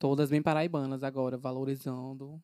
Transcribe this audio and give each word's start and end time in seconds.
Todas 0.00 0.30
bem 0.30 0.40
paraibanas 0.40 1.04
agora, 1.04 1.36
valorizando. 1.36 2.40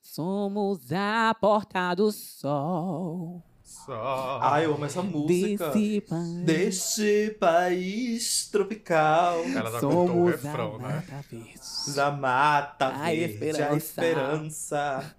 Somos 0.00 0.90
a 0.90 1.34
porta 1.38 1.94
do 1.94 2.10
sol. 2.10 3.42
Só. 3.62 4.38
Ai, 4.40 4.64
eu 4.64 4.74
amo 4.74 4.86
essa 4.86 5.02
música. 5.02 5.68
Desse 5.68 6.00
país. 6.00 6.44
Deste 6.46 7.36
país 7.38 8.48
tropical. 8.50 9.40
Ela 9.44 9.70
já 9.70 9.80
cantou 9.80 10.08
o 10.16 10.26
refrão, 10.28 10.76
a 10.76 10.78
né? 10.78 10.94
mata 10.94 11.24
verde. 11.30 11.94
Da 11.94 12.10
mata 12.10 12.86
A 12.86 12.98
verde, 13.10 13.34
esperança. 13.34 13.68
a 13.70 13.76
esperança. 13.76 15.16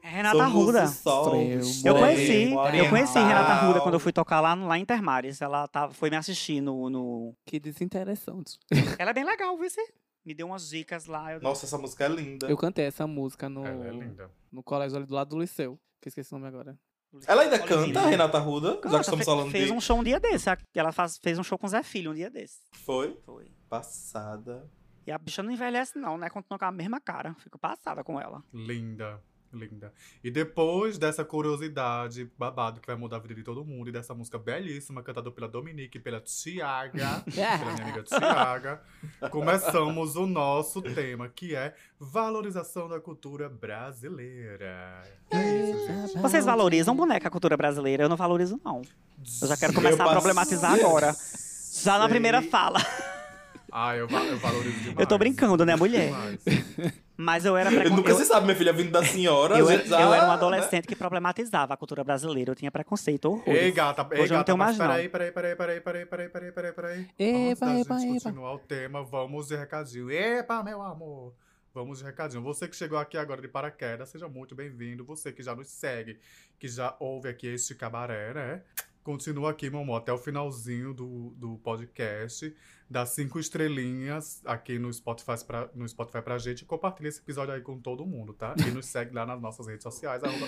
É 0.00 0.08
Renata 0.10 0.38
Somos 0.38 0.52
Ruda. 0.52 0.86
sol 0.86 1.34
Eu 1.84 1.94
conheci, 1.96 2.52
eu 2.52 2.88
conheci. 2.88 3.18
Renata 3.18 3.54
Ruda 3.66 3.80
quando 3.80 3.94
eu 3.94 4.00
fui 4.00 4.12
tocar 4.12 4.40
lá, 4.40 4.54
lá 4.54 4.78
em 4.78 4.82
Intermares. 4.82 5.42
Ela 5.42 5.66
tava, 5.66 5.92
foi 5.92 6.08
me 6.08 6.16
assistir 6.16 6.60
no, 6.60 6.88
no- 6.88 7.34
Que 7.44 7.58
desinteressante. 7.58 8.60
Ela 8.96 9.10
é 9.10 9.14
bem 9.14 9.24
legal, 9.24 9.58
viu? 9.58 9.68
Me 10.28 10.34
deu 10.34 10.46
umas 10.46 10.68
dicas 10.68 11.06
lá. 11.06 11.32
Eu... 11.32 11.40
Nossa, 11.40 11.64
essa 11.64 11.78
música 11.78 12.04
é 12.04 12.08
linda. 12.08 12.50
Eu 12.50 12.56
cantei 12.58 12.84
essa 12.84 13.06
música 13.06 13.48
no, 13.48 13.64
Ela 13.64 13.86
é 13.86 13.90
linda. 13.90 14.30
no 14.52 14.62
colégio 14.62 14.98
ali 14.98 15.06
do 15.06 15.14
lado 15.14 15.30
do 15.30 15.40
liceu. 15.40 15.80
Que 16.02 16.08
eu 16.08 16.10
esqueci 16.10 16.34
o 16.34 16.38
nome 16.38 16.48
agora. 16.48 16.78
Ela 17.26 17.44
ainda 17.44 17.58
canta, 17.58 18.02
Renata 18.02 18.38
Ruda? 18.38 18.72
já 18.72 18.76
que 18.76 18.82
Canta, 18.82 19.00
estamos 19.00 19.24
falando 19.24 19.50
fez 19.50 19.68
de... 19.68 19.72
um 19.72 19.80
show 19.80 19.98
um 19.98 20.04
dia 20.04 20.20
desse. 20.20 20.50
Ela 20.74 20.92
faz, 20.92 21.16
fez 21.16 21.38
um 21.38 21.42
show 21.42 21.56
com 21.56 21.66
o 21.66 21.70
Zé 21.70 21.82
Filho 21.82 22.10
um 22.10 22.14
dia 22.14 22.28
desse. 22.28 22.58
Foi? 22.72 23.18
Foi. 23.24 23.50
Passada. 23.70 24.70
E 25.06 25.10
a 25.10 25.16
bicha 25.16 25.42
não 25.42 25.50
envelhece, 25.50 25.96
não, 25.98 26.18
né? 26.18 26.28
Continua 26.28 26.58
com 26.58 26.64
a 26.66 26.72
mesma 26.72 27.00
cara. 27.00 27.34
Fico 27.36 27.58
passada 27.58 28.04
com 28.04 28.20
ela. 28.20 28.44
Linda, 28.52 29.22
linda. 29.52 29.92
E 30.22 30.30
depois 30.30 30.98
dessa 30.98 31.24
curiosidade, 31.24 32.30
babado, 32.38 32.80
que 32.80 32.86
vai 32.86 32.96
mudar 32.96 33.16
a 33.16 33.20
vida 33.20 33.34
de 33.34 33.42
todo 33.42 33.64
mundo, 33.64 33.88
e 33.88 33.92
dessa 33.92 34.14
música 34.14 34.38
belíssima, 34.38 35.02
cantada 35.02 35.30
pela 35.30 35.48
Dominique 35.48 35.98
e 35.98 36.00
pela 36.00 36.20
Tiaga, 36.20 37.24
pela 37.24 37.72
minha 37.72 37.84
amiga 37.84 38.02
Tiaga, 38.02 38.82
começamos 39.30 40.16
o 40.16 40.26
nosso 40.26 40.82
tema, 40.82 41.28
que 41.28 41.54
é 41.54 41.74
valorização 41.98 42.88
da 42.88 43.00
cultura 43.00 43.48
brasileira. 43.48 45.02
É 45.30 45.70
isso, 45.70 45.86
gente. 45.86 46.18
Vocês 46.18 46.44
valorizam 46.44 46.94
boneca 46.94 47.28
a 47.28 47.30
cultura 47.30 47.56
brasileira? 47.56 48.04
Eu 48.04 48.08
não 48.08 48.16
valorizo, 48.16 48.60
não. 48.64 48.82
Eu 49.42 49.48
já 49.48 49.56
quero 49.56 49.72
começar 49.74 50.04
a 50.04 50.10
problematizar 50.10 50.72
agora. 50.74 51.14
Já 51.82 51.98
na 51.98 52.08
primeira 52.08 52.42
fala. 52.42 52.78
Ah, 53.70 53.96
eu, 53.96 54.08
eu 54.08 54.38
valorizo 54.38 54.78
demais. 54.80 54.98
Eu 54.98 55.06
tô 55.06 55.18
brincando, 55.18 55.64
né, 55.64 55.76
mulher? 55.76 56.12
Mas 57.16 57.44
eu 57.44 57.56
era 57.56 57.68
preconceito. 57.68 57.96
Nunca 57.96 58.10
eu... 58.10 58.16
se 58.16 58.24
sabe, 58.24 58.46
minha 58.46 58.56
filha, 58.56 58.72
vindo 58.72 58.90
da 58.90 59.04
senhora. 59.04 59.58
eu, 59.58 59.68
eu, 59.68 60.14
era 60.14 60.24
um 60.24 60.28
né? 60.28 60.34
adolescente 60.34 60.86
que 60.86 60.94
problematizava 60.94 61.74
a 61.74 61.76
cultura 61.76 62.04
brasileira. 62.04 62.52
Eu 62.52 62.54
tinha 62.54 62.70
preconceito, 62.70 63.26
horror. 63.26 63.54
Ei, 63.54 63.72
gata, 63.72 64.02
Hoje 64.02 64.22
ei, 64.22 64.30
eu 64.30 64.36
não 64.36 64.44
tenho 64.44 64.56
mais, 64.56 64.76
peraí, 64.76 65.04
não. 65.04 65.10
Peraí, 65.10 65.32
peraí, 65.32 65.56
peraí, 65.56 65.80
peraí, 65.80 66.06
peraí, 66.06 66.28
peraí, 66.28 66.52
peraí, 66.52 66.72
peraí. 66.72 67.08
Epa, 67.18 67.66
Antes 67.66 67.86
epa, 67.86 67.98
gente 67.98 68.16
epa. 68.18 68.24
continuar 68.24 68.54
o 68.54 68.58
tema, 68.58 69.02
vamos 69.02 69.48
de 69.48 69.56
recadinho. 69.56 70.10
Epa, 70.10 70.62
meu 70.62 70.80
amor! 70.80 71.34
Vamos 71.74 71.98
de 71.98 72.04
recadinho. 72.04 72.42
Você 72.42 72.66
que 72.66 72.76
chegou 72.76 72.98
aqui 72.98 73.16
agora 73.16 73.40
de 73.40 73.48
paraquedas, 73.48 74.08
seja 74.08 74.28
muito 74.28 74.54
bem-vindo. 74.54 75.04
Você 75.04 75.32
que 75.32 75.42
já 75.42 75.54
nos 75.54 75.68
segue, 75.68 76.18
que 76.58 76.68
já 76.68 76.96
ouve 76.98 77.28
aqui 77.28 77.46
este 77.46 77.74
cabaré, 77.74 78.32
né? 78.32 78.62
Continua 79.08 79.52
aqui, 79.52 79.70
meu 79.70 79.80
amor, 79.80 79.96
até 79.96 80.12
o 80.12 80.18
finalzinho 80.18 80.92
do, 80.92 81.32
do 81.34 81.56
podcast. 81.64 82.54
Dá 82.90 83.06
cinco 83.06 83.38
estrelinhas 83.40 84.42
aqui 84.44 84.78
no 84.78 84.92
Spotify, 84.92 85.42
pra, 85.46 85.66
no 85.74 85.88
Spotify 85.88 86.20
pra 86.20 86.36
gente 86.36 86.60
e 86.60 86.64
compartilha 86.66 87.08
esse 87.08 87.18
episódio 87.18 87.54
aí 87.54 87.62
com 87.62 87.78
todo 87.78 88.04
mundo, 88.04 88.34
tá? 88.34 88.54
E 88.66 88.70
nos 88.70 88.84
segue 88.84 89.14
lá 89.14 89.24
nas 89.24 89.40
nossas 89.40 89.66
redes 89.66 89.82
sociais, 89.82 90.22
arroba. 90.22 90.44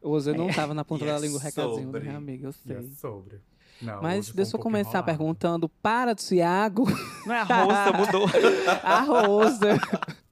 Hoje 0.00 0.30
eu 0.30 0.34
não 0.34 0.48
tava 0.48 0.72
na 0.72 0.86
ponta 0.86 1.04
E 1.04 1.08
da 1.08 1.16
é 1.16 1.18
língua 1.18 1.38
o 1.38 1.42
recadinho, 1.42 1.82
sobre. 1.82 2.00
né, 2.00 2.16
amiga? 2.16 2.46
Eu 2.46 2.50
é 2.50 2.52
sei. 2.80 2.90
sobre. 2.96 3.42
Não, 3.82 4.00
Mas 4.00 4.30
deixa 4.32 4.56
um 4.56 4.58
eu 4.58 4.62
começar 4.62 4.88
enrolado. 4.88 5.04
perguntando 5.06 5.68
para 5.68 6.14
Tiago, 6.14 6.86
Não 7.26 7.34
é 7.34 7.40
a 7.40 7.44
Rosa, 7.44 7.92
mudou. 7.92 8.26
a 8.82 9.00
Rosa. 9.02 9.68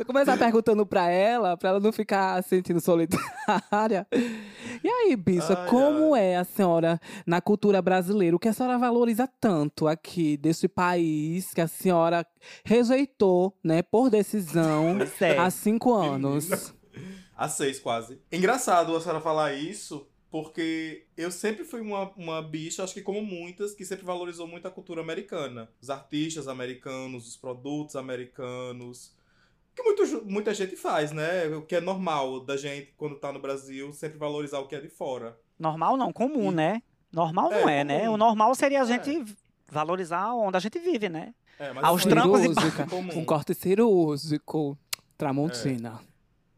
Eu 0.00 0.06
começar 0.06 0.34
perguntando 0.38 0.86
pra 0.86 1.10
ela, 1.10 1.58
pra 1.58 1.68
ela 1.68 1.80
não 1.80 1.92
ficar 1.92 2.42
sentindo 2.42 2.80
solitária. 2.80 4.06
E 4.82 4.88
aí, 4.88 5.14
bicha, 5.14 5.58
Ai, 5.58 5.68
como 5.68 6.16
é 6.16 6.36
a 6.36 6.44
senhora 6.44 6.98
na 7.26 7.38
cultura 7.38 7.82
brasileira? 7.82 8.34
O 8.34 8.38
que 8.38 8.48
a 8.48 8.52
senhora 8.54 8.78
valoriza 8.78 9.28
tanto 9.38 9.86
aqui 9.86 10.38
desse 10.38 10.68
país 10.68 11.52
que 11.52 11.60
a 11.60 11.68
senhora 11.68 12.26
rejeitou, 12.64 13.54
né, 13.62 13.82
por 13.82 14.08
decisão 14.08 14.96
há 15.38 15.50
cinco 15.50 15.92
anos? 15.92 16.72
Há 17.36 17.46
seis, 17.50 17.78
quase. 17.78 18.22
Engraçado 18.32 18.96
a 18.96 19.00
senhora 19.02 19.20
falar 19.20 19.52
isso, 19.52 20.08
porque 20.30 21.08
eu 21.14 21.30
sempre 21.30 21.62
fui 21.62 21.82
uma, 21.82 22.10
uma 22.16 22.40
bicha, 22.40 22.82
acho 22.82 22.94
que 22.94 23.02
como 23.02 23.20
muitas, 23.20 23.74
que 23.74 23.84
sempre 23.84 24.06
valorizou 24.06 24.46
muito 24.46 24.66
a 24.66 24.70
cultura 24.70 25.02
americana. 25.02 25.68
Os 25.78 25.90
artistas 25.90 26.48
americanos, 26.48 27.28
os 27.28 27.36
produtos 27.36 27.96
americanos. 27.96 29.19
Que 29.74 29.82
muito, 29.82 30.24
muita 30.26 30.52
gente 30.54 30.76
faz, 30.76 31.12
né? 31.12 31.46
O 31.48 31.62
que 31.62 31.76
é 31.76 31.80
normal 31.80 32.40
da 32.40 32.56
gente, 32.56 32.92
quando 32.96 33.16
tá 33.16 33.32
no 33.32 33.38
Brasil, 33.40 33.92
sempre 33.92 34.18
valorizar 34.18 34.58
o 34.58 34.66
que 34.66 34.74
é 34.74 34.80
de 34.80 34.88
fora. 34.88 35.38
Normal 35.58 35.96
não, 35.96 36.12
comum, 36.12 36.50
E- 36.50 36.54
né? 36.54 36.82
Normal 37.12 37.52
É, 37.52 37.60
não 37.60 37.68
é, 37.68 37.84
né? 37.84 38.00
comum. 38.00 38.12
O 38.12 38.16
normal 38.16 38.54
seria 38.54 38.80
a 38.80 38.84
É. 38.84 38.86
gente 38.86 39.24
valorizar 39.68 40.32
onde 40.34 40.56
a 40.56 40.60
gente 40.60 40.78
vive, 40.78 41.08
né? 41.08 41.34
É, 41.58 41.72
mas 41.72 41.84
Aos 41.84 42.06
é 42.06 42.08
trancos 42.08 42.40
e 42.42 42.88
comum. 42.88 43.18
um 43.18 43.24
corte 43.24 43.54
cirúrgico, 43.54 44.76
tramontina. 45.16 46.00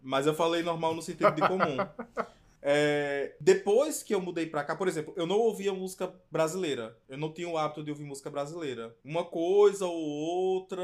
Mas 0.02 0.26
eu 0.26 0.34
falei 0.34 0.62
normal 0.62 0.94
no 0.94 1.02
sentido 1.02 1.30
de 1.32 1.40
comum. 1.46 1.58
É, 2.64 3.34
depois 3.40 4.04
que 4.04 4.14
eu 4.14 4.20
mudei 4.20 4.46
pra 4.46 4.62
cá, 4.62 4.76
por 4.76 4.86
exemplo, 4.86 5.12
eu 5.16 5.26
não 5.26 5.36
ouvia 5.38 5.74
música 5.74 6.14
brasileira. 6.30 6.96
Eu 7.08 7.18
não 7.18 7.32
tinha 7.32 7.48
o 7.48 7.58
hábito 7.58 7.82
de 7.82 7.90
ouvir 7.90 8.04
música 8.04 8.30
brasileira. 8.30 8.94
Uma 9.04 9.24
coisa 9.24 9.84
ou 9.86 10.00
outra, 10.00 10.82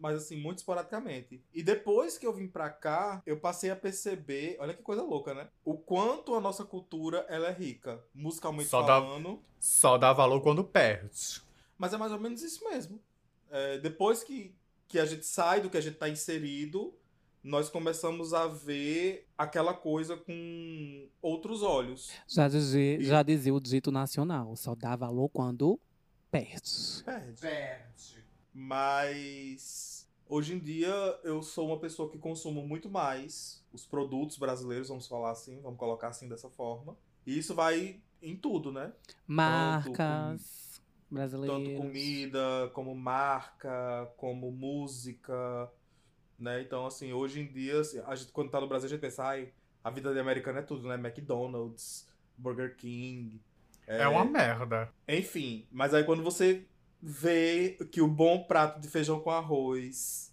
mas 0.00 0.16
assim, 0.16 0.36
muito 0.36 0.58
esporadicamente. 0.58 1.40
E 1.54 1.62
depois 1.62 2.18
que 2.18 2.26
eu 2.26 2.32
vim 2.34 2.48
pra 2.48 2.68
cá, 2.68 3.22
eu 3.24 3.38
passei 3.38 3.70
a 3.70 3.76
perceber, 3.76 4.56
olha 4.58 4.74
que 4.74 4.82
coisa 4.82 5.02
louca, 5.02 5.32
né? 5.32 5.48
O 5.64 5.74
quanto 5.76 6.34
a 6.34 6.40
nossa 6.40 6.64
cultura 6.64 7.24
ela 7.28 7.46
é 7.48 7.52
rica, 7.52 8.02
musicalmente 8.12 8.68
Só 8.68 8.82
dá- 8.82 9.00
falando. 9.00 9.40
Só 9.60 9.96
dá 9.96 10.12
valor 10.12 10.40
quando 10.40 10.64
perde. 10.64 11.40
Mas 11.78 11.94
é 11.94 11.96
mais 11.96 12.10
ou 12.12 12.18
menos 12.18 12.42
isso 12.42 12.64
mesmo. 12.64 13.00
É, 13.50 13.78
depois 13.78 14.24
que, 14.24 14.54
que 14.88 14.98
a 14.98 15.06
gente 15.06 15.24
sai 15.24 15.60
do 15.60 15.70
que 15.70 15.76
a 15.76 15.80
gente 15.80 15.96
tá 15.96 16.08
inserido, 16.08 16.92
nós 17.42 17.70
começamos 17.70 18.34
a 18.34 18.46
ver 18.46 19.26
aquela 19.36 19.72
coisa 19.72 20.16
com 20.16 21.08
outros 21.22 21.62
olhos. 21.62 22.10
Já 22.28 22.48
dizia, 22.48 23.02
já 23.02 23.22
dizia 23.22 23.54
o 23.54 23.60
dito 23.60 23.90
nacional, 23.90 24.54
só 24.56 24.74
dá 24.74 24.94
valor 24.94 25.28
quando 25.30 25.80
perde. 26.30 27.02
Perde. 27.04 27.40
Perde. 27.40 28.24
Mas 28.52 30.08
hoje 30.28 30.54
em 30.54 30.58
dia 30.58 30.92
eu 31.24 31.42
sou 31.42 31.68
uma 31.68 31.78
pessoa 31.78 32.10
que 32.10 32.18
consumo 32.18 32.66
muito 32.66 32.90
mais 32.90 33.64
os 33.72 33.86
produtos 33.86 34.36
brasileiros, 34.36 34.88
vamos 34.88 35.06
falar 35.06 35.30
assim, 35.30 35.60
vamos 35.60 35.78
colocar 35.78 36.08
assim 36.08 36.28
dessa 36.28 36.50
forma. 36.50 36.96
E 37.26 37.38
isso 37.38 37.54
vai 37.54 38.00
em 38.22 38.36
tudo, 38.36 38.70
né? 38.70 38.92
Marcas 39.26 40.78
Tanto 40.78 41.10
brasileiras. 41.10 41.78
comida, 41.78 42.70
como 42.74 42.94
marca, 42.94 44.12
como 44.16 44.50
música, 44.52 45.70
né? 46.40 46.62
Então, 46.62 46.86
assim, 46.86 47.12
hoje 47.12 47.40
em 47.40 47.46
dia, 47.46 47.80
assim, 47.80 48.00
a 48.06 48.14
gente, 48.14 48.32
quando 48.32 48.50
tá 48.50 48.60
no 48.60 48.66
Brasil, 48.66 48.86
a 48.86 48.90
gente 48.90 49.00
pensa, 49.00 49.24
ai, 49.24 49.52
a 49.82 49.90
vida 49.90 50.12
de 50.12 50.18
americano 50.18 50.58
é 50.58 50.62
tudo, 50.62 50.88
né? 50.88 50.94
McDonald's, 50.94 52.08
Burger 52.36 52.76
King. 52.76 53.40
É 53.86 54.06
uma 54.06 54.24
merda. 54.24 54.92
Enfim, 55.08 55.66
mas 55.70 55.92
aí 55.92 56.04
quando 56.04 56.22
você 56.22 56.64
vê 57.02 57.78
que 57.90 58.00
o 58.00 58.06
bom 58.06 58.44
prato 58.44 58.80
de 58.80 58.88
feijão 58.88 59.20
com 59.20 59.30
arroz 59.30 60.32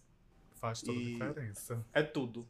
Faz 0.55 0.81
toda 0.81 0.99
a 0.99 1.03
diferença. 1.03 1.85
é 1.93 2.03
tudo. 2.03 2.47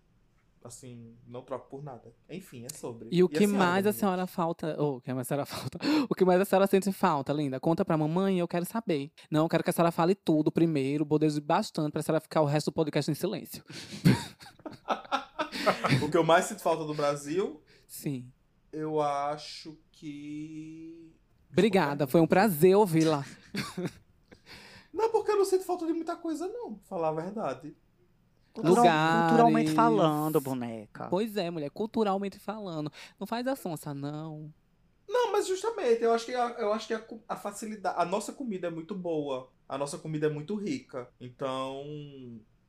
Assim, 0.68 1.16
não 1.26 1.42
troco 1.42 1.70
por 1.70 1.82
nada. 1.82 2.14
Enfim, 2.30 2.66
é 2.66 2.70
sobre. 2.70 3.08
E 3.10 3.24
o 3.24 3.30
que 3.30 3.48
senhora, 3.48 3.58
mais 3.58 3.88
a 3.88 3.94
senhora 3.94 4.28
falta. 4.28 4.76
Oh, 4.78 4.98
o 4.98 5.02
que 5.02 5.14
mais 5.14 5.26
a 5.26 5.30
senhora 5.30 5.46
falta? 5.48 5.80
O 6.10 6.14
que 6.14 6.26
mais 6.26 6.42
a 6.42 6.46
senhora 6.46 6.68
sente 6.68 6.92
falta, 6.92 7.32
linda? 7.32 7.60
Conta 7.60 7.86
pra 7.86 7.98
mamãe, 7.98 8.40
eu 8.40 8.48
quero 8.48 8.66
saber. 8.66 9.12
Não, 9.32 9.46
eu 9.46 9.50
quero 9.50 9.64
que 9.64 9.70
a 9.70 9.74
senhora 9.74 9.92
fale 9.92 10.14
tudo 10.14 10.52
primeiro, 10.52 11.06
bodejo 11.06 11.40
bastante, 11.42 11.92
pra 11.94 12.02
senhora 12.02 12.20
ficar 12.20 12.42
o 12.42 12.46
resto 12.46 12.70
do 12.70 12.74
podcast 12.74 13.10
em 13.10 13.16
silêncio. 13.16 13.64
O 16.02 16.10
que 16.10 16.16
eu 16.18 16.24
mais 16.24 16.46
sinto 16.46 16.62
falta 16.62 16.86
do 16.86 16.94
Brasil, 16.94 17.62
Sim. 17.88 18.32
eu 18.72 19.02
acho 19.02 19.78
que. 19.92 21.14
Obrigada, 21.52 22.08
foi 22.08 22.22
um 22.22 22.28
prazer 22.28 22.76
ouvi-la. 22.76 23.26
Não, 24.94 25.12
porque 25.12 25.32
eu 25.32 25.38
não 25.38 25.46
sinto 25.46 25.64
falta 25.64 25.86
de 25.86 25.94
muita 25.94 26.16
coisa, 26.16 26.48
não, 26.48 26.74
pra 26.74 26.86
falar 26.86 27.10
a 27.10 27.14
verdade. 27.14 27.76
Cultural- 28.62 28.84
Lugares. 28.86 29.28
Culturalmente 29.30 29.72
falando, 29.72 30.42
boneca. 30.42 31.08
Pois 31.10 31.36
é, 31.38 31.50
mulher, 31.50 31.70
culturalmente 31.70 32.40
falando. 32.40 32.92
Não 33.20 33.26
faz 33.28 33.46
a 33.48 33.56
sonsa, 33.56 33.94
não. 33.94 34.52
Não, 35.08 35.32
mas 35.32 35.48
justamente, 35.48 36.02
eu 36.04 36.14
acho 36.14 36.26
que, 36.26 36.34
a, 36.36 36.50
eu 36.60 36.74
acho 36.74 36.88
que 36.88 36.94
a, 36.94 37.02
a 37.30 37.36
facilidade. 37.36 37.96
A 37.98 38.04
nossa 38.06 38.34
comida 38.34 38.68
é 38.68 38.70
muito 38.70 38.94
boa. 38.94 39.50
A 39.70 39.78
nossa 39.78 39.98
comida 39.98 40.28
é 40.28 40.30
muito 40.30 40.56
rica. 40.56 41.08
Então, 41.20 41.84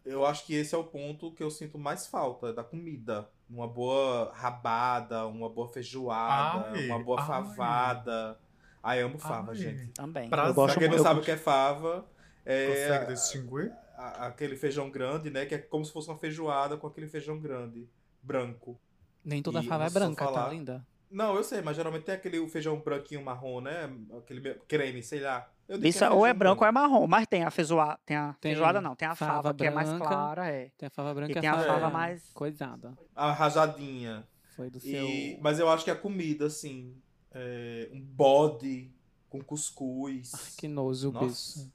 eu 0.05 0.25
acho 0.25 0.47
que 0.47 0.55
esse 0.55 0.75
é 0.75 0.79
o 0.79 0.85
ponto 0.85 1.33
que 1.33 1.43
eu 1.43 1.51
sinto 1.51 1.79
mais 1.79 2.07
falta 2.07 2.53
da 2.53 2.63
comida. 2.63 3.29
Uma 3.51 3.67
boa 3.67 4.31
rabada, 4.35 5.27
uma 5.27 5.49
boa 5.49 5.69
feijoada, 5.69 6.71
Ai, 6.75 6.87
uma 6.87 7.03
boa 7.03 7.21
ai. 7.21 7.27
favada. 7.27 8.39
Ai, 8.83 9.01
amo 9.03 9.19
fava, 9.19 9.53
Ai. 9.53 9.57
gente. 9.57 9.87
Também. 9.89 10.29
Pra- 10.29 10.53
quem 10.79 10.89
não 10.89 10.97
eu 10.97 11.03
sabe 11.03 11.21
o 11.21 11.23
que 11.23 11.31
é 11.33 11.37
fava, 11.37 12.07
é 12.45 12.67
Consegue 12.69 13.13
distinguir? 13.15 13.73
Aquele 13.99 14.57
feijão 14.57 14.91
grande, 14.91 15.31
né? 15.31 15.45
Que 15.47 15.55
é 15.57 15.59
como 15.59 15.85
se 15.85 15.93
fosse 15.93 16.09
uma 16.09 16.17
feijoada 16.19 16.77
com 16.77 16.87
aquele 16.87 17.09
feijão 17.09 17.39
grande, 17.39 17.89
branco. 18.23 18.79
Nem 19.25 19.43
toda 19.43 19.61
E 19.61 19.67
fava 19.67 19.87
é 19.87 19.91
branca, 19.91 20.25
tá 20.25 20.33
falar- 20.33 20.51
linda? 20.53 20.87
Não, 21.11 21.35
eu 21.37 21.43
sei, 21.43 21.63
mas 21.63 21.75
geralmente 21.75 22.05
tem 22.05 22.15
aquele 22.15 22.47
feijão 22.49 22.79
branquinho 22.79 23.25
marrom, 23.25 23.61
né? 23.63 23.91
Aquele 24.19 24.41
me- 24.41 24.55
creme, 24.69 25.03
sei 25.03 25.21
lá. 25.21 25.51
Isso 25.83 25.99
que 25.99 26.05
é- 26.05 26.11
ou 26.11 26.27
é 26.27 26.33
branco 26.35 26.63
ou 26.63 26.69
é 26.69 26.73
marrom, 26.73 27.07
mas 27.07 27.27
tem 27.27 27.45
a 27.45 27.51
feijoada, 27.51 27.99
tem 28.05 28.17
a 28.17 28.35
Tem 28.41 28.53
feijoada 28.53 28.81
não, 28.81 28.95
tem 28.95 29.09
a 29.09 29.15
fava 29.15 29.43
fava, 29.43 29.55
que 29.55 29.65
é 29.65 29.71
mais 29.71 29.89
branca. 29.89 30.07
clara, 30.07 30.49
é. 30.49 30.71
Tem 30.77 30.87
a 30.87 30.91
fava 30.91 31.15
branca 31.15 31.33
E 31.33 31.41
tem 31.41 31.49
a 31.49 31.55
fava 31.55 31.67
fava 31.67 31.91
mais- 31.91 32.31
coisada. 32.35 32.97
A 33.17 33.33
rajadinha. 33.33 34.27
Foi 34.55 34.69
do 34.71 34.79
seu. 34.81 35.07
E, 35.07 35.39
mas 35.41 35.59
eu 35.59 35.69
acho 35.71 35.85
que 35.85 35.91
a 35.91 35.97
comida, 35.97 36.47
assim, 36.47 36.95
é, 37.33 37.89
um 37.93 38.01
bode 38.01 38.91
com 39.31 39.41
cuscuz. 39.43 40.33
Ai, 40.35 40.41
que 40.59 40.69
nojo, 40.69 41.11
Nossa. 41.13 41.27
bicho. 41.61 41.73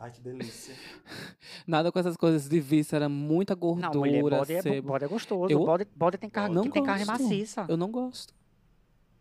Ai, 0.00 0.12
que 0.12 0.20
delícia. 0.20 0.74
Nada 1.66 1.90
com 1.90 1.98
essas 1.98 2.16
coisas 2.16 2.48
de 2.48 2.60
víscera, 2.60 3.08
muita 3.08 3.54
gordura, 3.54 3.88
Não, 3.92 4.00
mulher, 4.00 4.22
bode 4.22 4.52
é, 4.52 4.80
bode 4.80 5.04
é 5.04 5.08
gostoso. 5.08 5.52
Eu- 5.52 5.64
Bode, 5.64 5.86
bode 5.94 6.18
tem, 6.18 6.30
carne, 6.30 6.54
Não 6.54 6.70
tem 6.70 6.82
carne 6.84 7.04
gosto. 7.04 7.22
maciça. 7.22 7.66
Eu 7.68 7.76
não 7.76 7.90
gosto. 7.90 8.32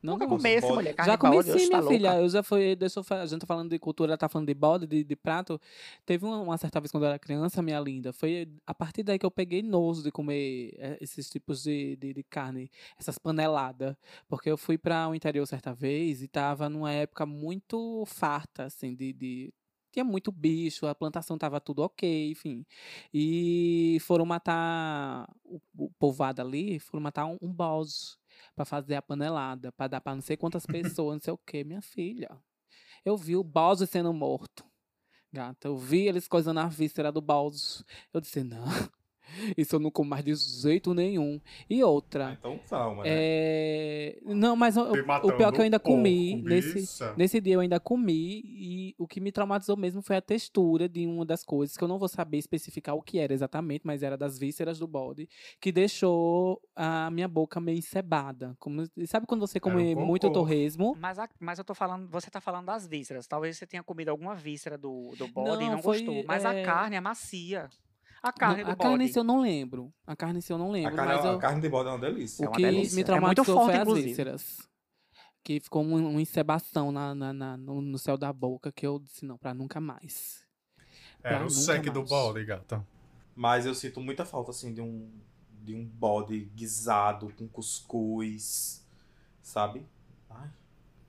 Não 0.04 0.14
Nunca 0.14 0.28
gosto. 0.28 0.38
comesse, 0.38 0.62
Bode. 0.62 0.74
mulher, 0.76 0.94
carne 0.94 1.12
Já 1.12 1.18
comi 1.18 1.44
sim, 1.44 1.70
tá 1.70 1.78
minha 1.80 1.90
filha. 1.92 2.10
louca. 2.12 2.24
Eu 2.24 2.30
já 2.30 2.44
fui. 2.44 2.76
Deixa 2.76 3.00
eu 3.00 3.04
falar. 3.04 3.24
A 3.24 3.26
gente 3.26 3.42
tá 3.42 3.48
falando 3.48 3.72
de 3.72 3.80
cultura, 3.80 4.16
tá 4.16 4.30
falando 4.30 4.48
de 4.48 4.54
bode, 4.54 4.86
de, 4.86 5.04
de 5.04 5.16
prato. 5.16 5.60
Teve 6.06 6.24
uma, 6.24 6.40
uma 6.40 6.58
certa 6.60 6.80
vez 6.80 6.92
quando 6.92 7.04
eu 7.06 7.10
era 7.10 7.18
criança, 7.18 7.64
minha 7.64 7.80
linda. 7.80 8.14
Foi 8.14 8.48
a 8.68 8.74
partir 8.76 9.02
daí 9.02 9.18
que 9.18 9.26
eu 9.26 9.32
peguei 9.32 9.64
nojo 9.64 10.04
de 10.04 10.12
comer 10.12 10.76
eh, 10.78 10.98
esses 11.02 11.28
tipos 11.28 11.64
de, 11.64 11.96
de, 11.96 12.14
de 12.14 12.24
carne, 12.24 12.70
essas 13.00 13.18
paneladas. 13.18 13.96
Porque 14.30 14.52
eu 14.52 14.58
fui 14.58 14.78
para 14.78 15.10
o 15.10 15.16
interior 15.16 15.46
certa 15.48 15.74
vez 15.74 16.22
e 16.22 16.28
tava 16.28 16.70
numa 16.70 16.92
época 16.92 17.26
muito 17.26 18.04
farta, 18.06 18.66
assim, 18.66 18.94
de. 18.94 19.12
de 19.14 19.54
tinha 19.92 20.04
muito 20.06 20.32
bicho, 20.32 20.88
a 20.88 20.96
plantação 20.96 21.38
tava 21.38 21.60
tudo 21.60 21.82
ok, 21.84 22.32
enfim. 22.32 22.66
E 23.14 23.98
foram 24.02 24.26
matar 24.26 25.28
o, 25.44 25.60
o 25.78 25.90
povoado 26.00 26.42
ali, 26.42 26.80
foram 26.80 27.02
matar 27.02 27.26
um, 27.26 27.38
um 27.42 27.54
pra 28.56 28.66
fazer 28.66 28.96
a 28.96 29.02
panelada, 29.02 29.72
pra 29.72 29.88
dar 29.88 30.02
pra 30.02 30.16
não 30.16 30.22
sei 30.22 30.38
quantas 30.38 30.66
pessoas, 30.68 31.16
não 31.16 31.22
sei 31.22 31.34
o 31.34 31.38
que, 31.38 31.64
minha 31.64 31.82
filha. 31.82 32.30
Eu 33.06 33.18
vi 33.18 33.36
o 33.36 33.44
bode 33.44 33.88
sendo 33.88 34.14
morto. 34.14 34.66
Gata, 35.32 35.68
eu 35.68 35.78
vi 35.78 36.08
eles 36.08 36.28
coisando 36.28 36.60
a 36.60 36.68
víscera 36.68 37.12
do 37.12 37.22
bode. 37.22 37.84
Eu 38.14 38.22
disse, 38.22 38.44
não, 38.44 38.66
isso 39.58 39.76
eu 39.76 39.80
não 39.80 39.92
como 39.92 40.10
mais 40.10 40.24
de 40.24 40.34
jeito 40.36 40.94
nenhum. 40.94 41.40
E 41.70 41.82
Ah, 41.82 41.88
outra, 41.88 42.38
então 42.40 42.60
calma, 42.70 43.04
né? 43.04 43.10
é... 43.12 44.20
Não, 44.26 44.56
mas 44.56 44.78
o, 44.78 44.82
matando 45.06 45.34
pior 45.36 45.50
é 45.50 45.52
que 45.52 45.60
eu 45.60 45.64
ainda 45.64 45.80
porco, 45.80 45.98
comi, 45.98 46.42
nesse, 46.44 46.74
bicha. 46.82 47.14
nesse 47.18 47.42
dia 47.42 47.54
eu 47.56 47.60
ainda 47.60 47.80
comi, 47.80 48.42
e 48.46 48.96
o 48.98 49.08
que 49.08 49.20
me 49.20 49.32
traumatizou 49.32 49.78
mesmo 49.78 50.02
foi 50.02 50.16
a 50.18 50.22
textura 50.22 50.88
de 50.90 51.06
uma 51.06 51.26
das 51.26 51.44
coisas, 51.44 51.76
que 51.78 51.84
eu 51.84 51.88
não 51.88 52.00
vou 52.00 52.08
saber 52.08 52.38
especificar 52.38 52.96
o 52.96 53.02
que 53.02 53.20
era 53.20 53.34
exatamente, 53.34 53.82
mas 53.86 54.04
era 54.04 54.18
das 54.18 54.38
vísceras 54.38 54.80
do 54.80 54.88
bode, 54.88 55.28
que 55.60 55.72
deixou 55.72 56.62
a 56.76 57.10
minha 57.12 57.28
boca 57.28 57.60
meio 57.60 57.78
encebada. 57.78 58.56
Como, 58.60 58.84
sabe 59.06 59.26
quando 59.26 59.42
você 59.42 59.58
Era 59.58 59.68
um 59.68 59.72
come 59.72 59.96
muito 59.96 60.30
torresmo? 60.32 60.96
Mas, 61.00 61.20
a- 61.20 61.30
mas 61.40 61.60
eu 61.60 61.66
tô 61.66 61.74
falando, 61.76 62.10
você 62.10 62.30
tá 62.30 62.40
falando 62.42 62.66
das 62.66 62.88
vísceras. 62.88 63.28
Talvez 63.28 63.58
você 63.58 63.66
tenha 63.68 63.84
comido 63.84 64.10
alguma 64.10 64.36
víscera 64.36 64.78
do, 64.78 65.14
do 65.18 65.28
bode 65.28 65.64
e 65.64 65.68
Não, 65.68 65.76
não 65.76 65.82
foi, 65.84 65.98
gostou. 66.04 66.24
Mas 66.26 66.46
é, 66.46 66.62
a 66.62 66.66
carne 66.66 66.96
é 66.96 67.02
macia. 67.02 67.70
A 68.24 68.32
carne 68.32 68.58
Não, 68.64 68.66
do 68.66 68.72
a 68.72 68.76
carne 68.76 69.06
em 69.06 69.08
si 69.08 69.20
eu 69.20 69.24
não 69.24 69.42
lembro. 69.42 69.94
A 70.06 70.16
carne 70.16 70.40
em 70.40 70.42
si 70.42 70.52
eu 70.52 70.58
não 70.58 70.70
a, 70.70 70.72
lembro, 70.72 70.96
carne, 70.96 71.14
mas 71.16 71.26
eu- 71.26 71.32
a 71.32 71.38
carne 71.40 71.62
de 71.62 71.70
bode 71.70 71.90
é 71.90 71.92
uma 71.92 72.00
delícia. 72.00 72.44
É 72.44 72.48
o 72.48 72.50
uma 72.50 72.56
que 72.56 72.62
delícia. 72.64 72.96
me 72.96 73.02
É 73.02 73.06
muito 73.06 73.06
traumatizou 73.06 73.56
forte, 73.56 73.66
foi 73.66 73.76
as 73.76 73.82
inclusive. 73.82 74.08
vísceras. 74.10 74.70
Que 75.44 75.60
ficou 75.60 75.84
um- 75.84 76.10
uma 76.10 76.22
encebação 76.22 76.92
na, 76.92 77.16
na- 77.16 77.34
na- 77.34 77.58
no, 77.58 77.82
no 77.82 77.98
céu 77.98 78.18
da 78.18 78.34
boca 78.34 78.72
que 78.72 78.86
eu 78.86 79.00
disse, 79.00 79.26
não, 79.26 79.38
pra 79.38 79.54
nunca 79.54 79.80
mais. 79.80 80.46
Era 81.24 81.38
pra 81.40 81.48
o 81.48 81.50
cheque 81.50 81.90
do 81.90 82.04
bode, 82.04 82.44
gata. 82.44 82.86
Mas 83.36 83.66
eu 83.66 83.74
sinto 83.76 84.02
muita 84.02 84.26
falta, 84.26 84.52
assim, 84.52 84.74
de 84.74 84.82
um, 84.82 85.10
de 85.64 85.74
um 85.76 85.86
bode 85.86 86.40
guisado 86.56 87.32
com 87.38 87.48
cuscuz, 87.48 88.86
sabe? 89.42 89.86
Ai, 90.30 90.50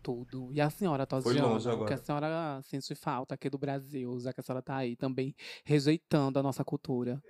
Tudo. 0.02 0.50
E 0.52 0.60
a 0.60 0.70
senhora, 0.70 1.06
Foi 1.06 1.22
Tosiana, 1.22 1.48
longe 1.48 1.68
o 1.68 1.84
que 1.84 1.92
a 1.94 1.96
senhora 1.98 2.60
sente 2.62 2.94
falta 2.94 3.34
aqui 3.34 3.50
do 3.50 3.58
Brasil, 3.58 4.18
já 4.20 4.32
que 4.32 4.40
a 4.40 4.42
senhora 4.42 4.62
tá 4.62 4.76
aí 4.76 4.96
também 4.96 5.34
rejeitando 5.64 6.38
a 6.38 6.42
nossa 6.42 6.64
cultura. 6.64 7.22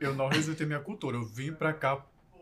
Eu 0.00 0.14
não 0.14 0.28
rejeitei 0.28 0.66
minha 0.66 0.80
cultura, 0.80 1.16
eu 1.16 1.24
vim 1.24 1.52
pra 1.52 1.72
cá 1.72 1.96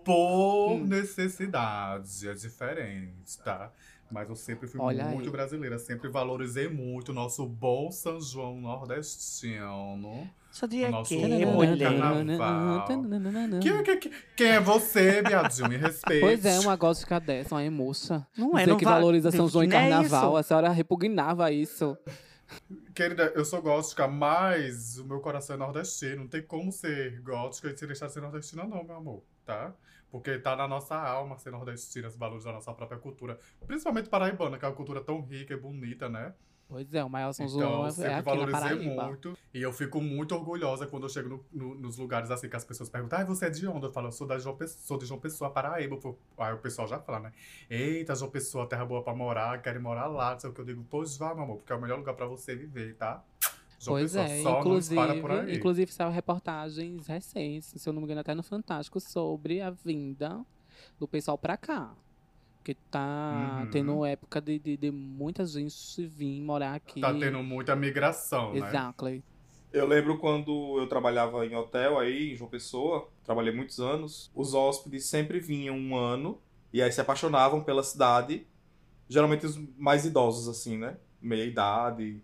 por 0.04 0.78
Hum. 0.80 0.86
necessidade. 0.86 2.28
É 2.28 2.34
diferente, 2.34 3.38
tá? 3.42 3.72
Mas 4.10 4.28
eu 4.28 4.36
sempre 4.36 4.68
fui 4.68 4.80
Olha 4.80 5.06
muito 5.06 5.26
aí. 5.26 5.32
brasileira, 5.32 5.78
sempre 5.78 6.08
valorizei 6.08 6.68
muito 6.68 7.10
o 7.10 7.14
nosso 7.14 7.46
bom 7.46 7.90
São 7.90 8.20
João 8.20 8.60
nordestino. 8.60 10.28
Só 10.52 10.66
dia 10.66 10.88
O 10.88 10.90
nosso 10.92 11.08
que, 11.08 11.16
mulher. 11.46 11.98
carnaval. 11.98 12.86
Que- 13.58 13.82
que- 13.82 13.96
que- 13.96 14.12
quem 14.36 14.48
é 14.50 14.60
você, 14.60 15.22
viadinho? 15.22 15.68
Me 15.70 15.76
respeite. 15.78 16.20
Pois 16.20 16.44
é, 16.44 16.60
uma 16.60 16.76
gótica 16.76 17.18
dessa, 17.18 17.54
uma 17.54 17.64
emoça. 17.64 18.26
Não 18.36 18.56
é, 18.58 18.66
não 18.66 18.76
que 18.76 18.84
va- 18.84 18.92
valoriza 18.92 19.30
São 19.30 19.48
João 19.48 19.64
e 19.64 19.66
não 19.66 19.76
é 19.76 19.88
Carnaval. 19.90 20.28
isso. 20.30 20.36
A 20.36 20.42
senhora 20.42 20.68
repugnava 20.70 21.50
isso. 21.50 21.96
Querida, 22.94 23.32
eu 23.34 23.44
sou 23.46 23.62
gótica, 23.62 24.06
mas 24.06 24.98
o 24.98 25.06
meu 25.06 25.20
coração 25.20 25.56
é 25.56 25.58
nordestino. 25.58 26.16
Não 26.22 26.28
tem 26.28 26.42
como 26.42 26.70
ser 26.70 27.20
gótica 27.22 27.70
e 27.70 27.76
se 27.76 27.86
deixar 27.86 28.08
de 28.08 28.12
ser 28.12 28.20
nordestina, 28.20 28.64
não, 28.64 28.84
meu 28.84 28.96
amor, 28.96 29.22
tá? 29.46 29.72
Porque 30.10 30.38
tá 30.38 30.54
na 30.54 30.68
nossa 30.68 30.94
alma 30.94 31.38
ser 31.38 31.50
nordestina, 31.50 32.08
os 32.08 32.16
valores 32.16 32.44
da 32.44 32.52
nossa 32.52 32.72
própria 32.74 32.98
cultura. 33.00 33.38
Principalmente 33.66 34.10
paraibana, 34.10 34.58
que 34.58 34.64
é 34.66 34.68
uma 34.68 34.74
cultura 34.74 35.00
tão 35.00 35.22
rica 35.22 35.54
e 35.54 35.56
bonita, 35.56 36.10
né? 36.10 36.34
Pois 36.72 36.94
é, 36.94 37.04
o 37.04 37.10
maior 37.10 37.34
São 37.34 37.44
Então, 37.44 37.58
João 37.58 37.80
eu 37.82 37.86
é 37.86 37.90
sempre 37.90 38.12
aqui 38.14 38.22
valorizei 38.22 38.88
muito. 38.88 39.38
E 39.52 39.60
eu 39.60 39.70
fico 39.74 40.00
muito 40.00 40.34
orgulhosa 40.34 40.86
quando 40.86 41.02
eu 41.02 41.10
chego 41.10 41.28
no- 41.28 41.44
no- 41.52 41.74
nos 41.74 41.98
lugares 41.98 42.30
assim 42.30 42.48
que 42.48 42.56
as 42.56 42.64
pessoas 42.64 42.88
perguntam: 42.88 43.18
ah, 43.18 43.24
você 43.24 43.44
é 43.44 43.50
de 43.50 43.66
onde? 43.66 43.84
Eu 43.84 43.92
falo, 43.92 44.08
eu 44.08 44.12
sou, 44.12 44.26
da 44.26 44.38
João 44.38 44.56
Pessoa, 44.56 44.80
sou 44.82 44.96
de 44.96 45.04
João 45.04 45.20
Pessoa, 45.20 45.50
Paraíba. 45.50 45.98
Aí 46.38 46.54
o 46.54 46.58
pessoal 46.58 46.88
já 46.88 46.98
fala, 46.98 47.20
né? 47.20 47.32
Eita, 47.68 48.14
João 48.14 48.30
Pessoa, 48.30 48.66
terra 48.66 48.86
boa 48.86 49.02
pra 49.02 49.14
morar, 49.14 49.60
quero 49.60 49.82
morar 49.82 50.06
lá. 50.06 50.32
Não 50.32 50.40
sei 50.40 50.48
o 50.48 50.54
que 50.54 50.60
eu 50.62 50.64
digo, 50.64 50.82
pois 50.88 51.18
vá, 51.18 51.34
meu 51.34 51.44
amor, 51.44 51.56
porque 51.58 51.74
é 51.74 51.76
o 51.76 51.80
melhor 51.82 51.98
lugar 51.98 52.14
pra 52.14 52.24
você 52.24 52.56
viver, 52.56 52.94
tá? 52.94 53.22
João 53.78 53.96
Pois 53.98 54.12
Pessoa, 54.12 54.24
é, 54.24 54.42
só 54.42 54.60
inclusive, 54.60 55.00
aí. 55.32 55.56
inclusive 55.56 55.92
saiu 55.92 56.10
reportagens 56.10 57.06
recentes, 57.06 57.74
se 57.76 57.86
eu 57.86 57.92
não 57.92 58.00
me 58.00 58.06
engano, 58.06 58.20
até 58.20 58.34
no 58.34 58.42
Fantástico, 58.42 58.98
sobre 58.98 59.60
a 59.60 59.68
vinda 59.70 60.40
do 60.98 61.06
pessoal 61.06 61.36
pra 61.36 61.56
cá. 61.58 61.92
Que 62.64 62.74
tá 62.74 63.60
Uhum. 63.64 63.70
tendo 63.70 64.04
época 64.04 64.40
de, 64.40 64.58
de, 64.58 64.76
de 64.76 64.90
muita 64.90 65.44
gente 65.44 66.06
vir 66.06 66.40
morar 66.40 66.74
aqui. 66.74 67.00
Tá 67.00 67.12
tendo 67.12 67.42
muita 67.42 67.74
migração, 67.74 68.52
né? 68.52 68.58
Exactly. 68.68 69.22
Eu 69.72 69.86
lembro 69.86 70.18
quando 70.18 70.78
eu 70.78 70.86
trabalhava 70.86 71.44
em 71.46 71.54
hotel 71.56 71.98
aí, 71.98 72.32
em 72.32 72.36
João 72.36 72.50
Pessoa, 72.50 73.08
trabalhei 73.24 73.52
muitos 73.54 73.80
anos, 73.80 74.30
os 74.34 74.52
hóspedes 74.54 75.06
sempre 75.06 75.40
vinham 75.40 75.74
um 75.76 75.96
ano 75.96 76.38
e 76.72 76.82
aí 76.82 76.92
se 76.92 77.00
apaixonavam 77.00 77.64
pela 77.64 77.82
cidade, 77.82 78.46
geralmente 79.08 79.46
os 79.46 79.56
mais 79.78 80.04
idosos, 80.04 80.46
assim, 80.48 80.76
né? 80.78 80.98
Meia 81.20 81.44
idade, 81.44 82.22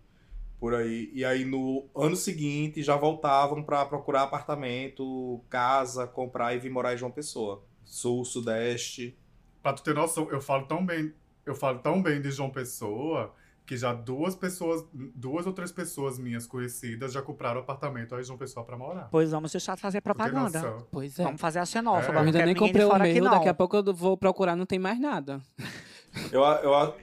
por 0.60 0.74
aí. 0.74 1.10
E 1.14 1.24
aí 1.24 1.44
no 1.44 1.86
ano 1.96 2.16
seguinte 2.16 2.82
já 2.82 2.96
voltavam 2.96 3.62
pra 3.62 3.84
procurar 3.86 4.22
apartamento, 4.24 5.40
casa, 5.48 6.06
comprar 6.06 6.54
e 6.54 6.58
vir 6.58 6.70
morar 6.70 6.94
em 6.94 6.98
João 6.98 7.10
Pessoa. 7.10 7.62
Sul, 7.84 8.24
Sudeste. 8.24 9.16
Pra 9.62 9.72
tu 9.72 9.82
ter 9.82 9.94
noção, 9.94 10.28
eu 10.30 10.40
falo 10.40 10.66
tão 10.66 10.84
bem, 10.84 11.12
eu 11.44 11.54
falo 11.54 11.78
tão 11.78 12.02
bem 12.02 12.20
de 12.20 12.30
João 12.30 12.50
Pessoa 12.50 13.34
que 13.68 13.76
já 13.76 13.92
duas 13.92 14.34
pessoas, 14.34 14.82
duas 14.92 15.46
ou 15.46 15.52
três 15.52 15.70
pessoas 15.70 16.18
minhas 16.18 16.46
conhecidas 16.46 17.12
já 17.12 17.20
compraram 17.20 17.60
apartamento 17.60 18.14
aí 18.14 18.22
em 18.22 18.24
João 18.24 18.38
Pessoa 18.38 18.64
pra 18.64 18.78
morar. 18.78 19.08
Pois 19.10 19.30
vamos 19.30 19.52
deixar 19.52 19.74
de 19.74 19.82
fazer 19.82 20.00
propaganda. 20.00 20.78
Pois 20.90 21.18
é. 21.18 21.22
Vamos 21.22 21.38
fazer 21.38 21.58
a 21.58 21.66
xenófoba. 21.66 22.14
É. 22.14 22.16
eu 22.16 22.20
ainda 22.20 22.32
quero 22.32 22.46
nem 22.46 22.54
comprei 22.56 22.84
o 22.86 22.88
fora 22.88 23.04
aqui, 23.04 23.20
meu, 23.20 23.24
não. 23.24 23.32
daqui 23.32 23.48
a 23.50 23.52
pouco 23.52 23.76
eu 23.76 23.92
vou 23.92 24.16
procurar, 24.16 24.56
não 24.56 24.64
tem 24.64 24.78
mais 24.78 24.98
nada. 24.98 25.40
Eu, 26.32 26.42
eu, 26.42 26.94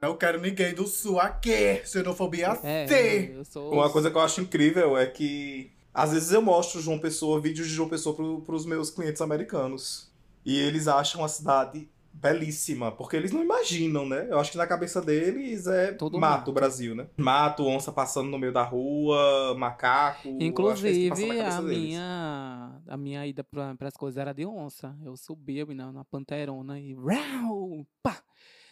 Não 0.00 0.16
quero 0.16 0.40
ninguém 0.40 0.74
do 0.74 0.86
sul 0.86 1.20
aqui. 1.20 1.82
Xenofobia 1.84 2.58
É, 2.64 3.44
sou. 3.44 3.74
Uma 3.74 3.90
coisa 3.90 4.10
que 4.10 4.16
eu 4.16 4.22
acho 4.22 4.40
incrível 4.40 4.96
é 4.96 5.06
que 5.06 5.70
às 5.92 6.12
vezes 6.12 6.32
eu 6.32 6.40
mostro 6.40 6.80
João 6.80 6.98
Pessoa, 6.98 7.40
vídeos 7.40 7.68
de 7.68 7.74
João 7.74 7.88
Pessoa 7.88 8.16
pro, 8.16 8.40
pros 8.40 8.64
meus 8.64 8.90
clientes 8.90 9.20
americanos. 9.20 10.10
E 10.44 10.58
eles 10.58 10.88
acham 10.88 11.24
a 11.24 11.28
cidade 11.28 11.88
belíssima, 12.12 12.92
porque 12.92 13.16
eles 13.16 13.32
não 13.32 13.42
imaginam, 13.42 14.06
né? 14.06 14.26
Eu 14.30 14.38
acho 14.38 14.52
que 14.52 14.56
na 14.58 14.66
cabeça 14.66 15.00
deles 15.00 15.66
é 15.66 15.92
Tudo 15.92 16.18
mato 16.18 16.38
mato. 16.38 16.50
o 16.50 16.54
Brasil, 16.54 16.94
né? 16.94 17.06
Mato, 17.16 17.66
onça 17.66 17.90
passando 17.90 18.28
no 18.28 18.38
meio 18.38 18.52
da 18.52 18.62
rua, 18.62 19.54
macaco. 19.56 20.28
é 20.28 20.44
Inclusive, 20.44 21.10
a 21.40 21.60
deles. 21.60 21.78
minha, 21.78 22.80
a 22.86 22.96
minha 22.96 23.26
ida 23.26 23.42
para 23.42 23.88
as 23.88 23.94
coisas 23.96 24.18
era 24.18 24.32
de 24.32 24.46
onça. 24.46 24.96
Eu 25.04 25.16
subia 25.16 25.64
na, 25.66 25.90
na 25.90 26.04
panterona 26.04 26.78
e. 26.78 26.94
Rau, 26.94 27.84
pá! 28.02 28.22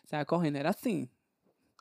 Saia 0.05 0.25
correndo, 0.25 0.57
era 0.57 0.71
assim. 0.71 1.09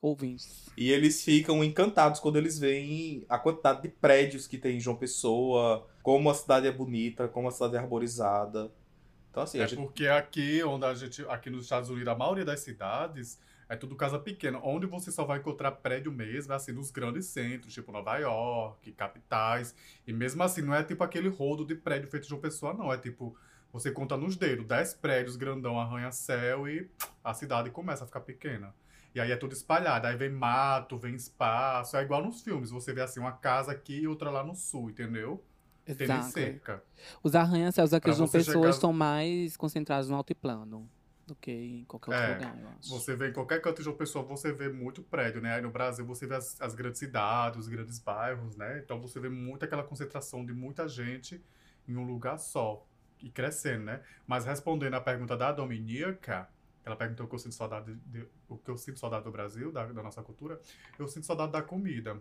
Ouvintes. 0.02 0.70
E 0.78 0.92
eles 0.92 1.24
ficam 1.24 1.62
encantados 1.62 2.22
quando 2.22 2.38
eles 2.38 2.58
veem 2.58 3.26
a 3.28 3.38
quantidade 3.38 3.82
de 3.82 3.90
prédios 3.90 4.48
que 4.48 4.58
tem 4.58 4.78
em 4.78 4.80
João 4.80 4.96
Pessoa, 4.96 5.86
como 6.02 6.30
a 6.30 6.34
cidade 6.34 6.68
é 6.68 6.72
bonita, 6.72 7.28
como 7.28 7.50
a 7.50 7.52
cidade 7.52 7.76
é 7.76 7.80
arborizada. 7.80 8.72
Então, 9.30 9.44
assim, 9.44 9.60
É 9.60 9.68
gente 9.68 9.76
porque 9.78 10.08
aqui, 10.08 10.64
onde 10.64 10.86
a 10.86 10.94
gente, 10.94 11.24
aqui 11.28 11.50
nos 11.50 11.64
Estados 11.64 11.90
Unidos, 11.90 12.08
a 12.08 12.16
maioria 12.16 12.46
das 12.46 12.62
cidades 12.62 13.40
É 13.72 13.76
tudo 13.76 13.96
casa 13.96 14.18
pequena. 14.18 14.60
Onde 14.64 14.88
você 14.88 15.12
só 15.12 15.24
vai 15.26 15.38
encontrar 15.38 15.72
prédio 15.74 16.12
mesmo, 16.12 16.52
é 16.52 16.56
assim, 16.56 16.72
nos 16.72 16.90
grandes 16.90 17.28
centros, 17.28 17.72
tipo 17.72 17.92
Nova 17.92 18.18
York, 18.18 18.92
capitais. 18.94 19.76
E 20.08 20.12
mesmo 20.12 20.42
assim, 20.42 20.62
não 20.64 20.74
é 20.74 20.84
tipo 20.84 21.04
aquele 21.04 21.30
rodo 21.30 21.64
de 21.64 21.76
prédio 21.76 22.10
feito 22.10 22.28
de 22.28 22.34
uma 22.34 22.42
pessoa, 22.42 22.74
não. 22.74 22.92
É 22.92 22.98
tipo, 22.98 23.38
você 23.72 23.92
conta 23.92 24.18
nos 24.18 24.36
dedos, 24.36 24.66
10 24.66 24.96
prédios 24.96 25.36
grandão, 25.36 25.80
arranha-céu 25.80 26.68
e 26.68 26.90
a 27.24 27.34
cidade 27.36 27.70
começa 27.70 28.04
a 28.04 28.08
ficar 28.08 28.22
pequena. 28.22 28.74
E 29.14 29.20
aí 29.20 29.32
é 29.32 29.38
tudo 29.38 29.54
espalhado. 29.54 30.08
Aí 30.08 30.16
vem 30.16 30.30
mato, 30.32 30.98
vem 30.98 31.14
espaço. 31.16 31.96
É 31.98 32.02
igual 32.02 32.24
nos 32.24 32.42
filmes. 32.42 32.72
Você 32.72 32.92
vê 32.94 33.02
assim, 33.02 33.20
uma 33.20 33.34
casa 33.34 33.72
aqui 33.72 34.02
e 34.02 34.08
outra 34.08 34.32
lá 34.32 34.44
no 34.44 34.56
sul, 34.56 34.90
entendeu? 34.90 35.44
Exato. 35.98 36.32
cerca. 36.32 36.84
Os 37.24 37.36
arranha-céus 37.36 37.94
aqui 37.94 38.10
de 38.12 38.16
João 38.18 38.28
você 38.28 38.40
Pessoa 38.40 38.56
chegar- 38.56 38.70
estão 38.70 38.94
mais 38.94 39.56
concentrados 39.58 40.10
no 40.10 40.16
altiplano 40.16 40.90
do 41.26 41.36
que 41.36 41.52
em 41.52 41.86
qualquer 41.86 42.12
outro 42.12 42.26
É, 42.26 42.34
lugar, 42.36 42.60
eu 42.60 42.68
acho. 42.70 42.90
Você 42.90 43.16
vê 43.16 43.30
em 43.30 43.34
qualquer 43.34 43.62
canto 43.62 43.82
de 43.84 43.88
uma 43.88 43.96
pessoa, 43.96 44.24
você 44.26 44.52
vê 44.52 44.68
muito 44.70 45.04
prédio, 45.04 45.42
né? 45.42 45.56
Aí 45.56 45.62
no 45.62 45.70
Brasil 45.70 46.06
você 46.06 46.26
vê 46.26 46.36
as, 46.36 46.60
as 46.60 46.74
grandes 46.74 47.00
cidades, 47.00 47.60
os 47.60 47.68
grandes 47.68 48.00
bairros, 48.00 48.56
né? 48.56 48.80
Então 48.84 49.00
você 49.00 49.20
vê 49.20 49.30
muito 49.30 49.64
aquela 49.64 49.84
concentração 49.84 50.44
de 50.46 50.54
muita 50.54 50.88
gente 50.88 51.40
em 51.88 51.96
um 51.96 52.04
lugar 52.04 52.38
só. 52.38 52.86
E 53.22 53.30
crescendo, 53.30 53.84
né? 53.84 54.02
Mas 54.26 54.46
respondendo 54.46 54.94
à 54.94 55.02
pergunta 55.02 55.36
da 55.36 55.52
Dominica, 55.52 56.48
ela 56.86 56.96
perguntou 56.96 57.26
o 57.26 57.30
que 57.30 57.36
eu 57.36 57.40
sinto 57.40 57.54
saudade, 57.54 57.94
de, 58.06 58.26
o 58.48 58.58
que 58.58 58.72
eu 58.72 58.78
sinto 58.78 58.98
saudade 58.98 59.26
do 59.26 59.32
Brasil, 59.32 59.72
da, 59.74 59.86
da 59.86 60.02
nossa 60.02 60.24
cultura. 60.24 60.60
Eu 60.98 61.06
sinto 61.08 61.26
saudade 61.26 61.52
da 61.52 61.62
comida. 61.62 62.20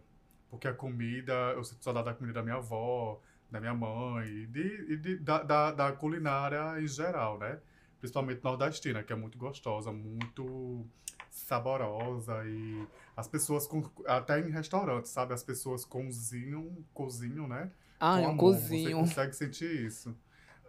Porque 0.50 0.66
a 0.66 0.74
comida, 0.74 1.32
eu 1.54 1.62
sinto 1.62 1.84
saudade 1.84 2.06
da 2.06 2.14
comida 2.14 2.34
da 2.34 2.42
minha 2.42 2.56
avó, 2.56 3.20
da 3.50 3.60
minha 3.60 3.74
mãe, 3.74 4.26
e 4.26 4.46
de, 4.46 4.92
e 4.92 4.96
de- 4.96 5.16
da, 5.18 5.42
da, 5.42 5.70
da 5.72 5.92
culinária 5.92 6.80
em 6.80 6.86
geral, 6.86 7.38
né? 7.38 7.58
Principalmente 7.98 8.44
nordestina, 8.44 9.02
que 9.02 9.12
é 9.12 9.16
muito 9.16 9.36
gostosa, 9.38 9.90
muito 9.92 10.86
saborosa 11.30 12.44
e 12.46 12.86
as 13.16 13.26
pessoas, 13.26 13.66
com, 13.66 13.82
até 14.06 14.38
em 14.40 14.50
restaurantes, 14.50 15.10
sabe? 15.10 15.32
As 15.34 15.42
pessoas 15.42 15.84
cozinham, 15.84 16.76
cozinham, 16.94 17.48
né? 17.48 17.70
Ah, 17.98 18.16
com 18.16 18.22
um 18.22 18.24
amor. 18.30 18.36
cozinho. 18.38 18.98
Você 18.98 19.08
consegue 19.08 19.32
sentir 19.36 19.84
isso. 19.86 20.16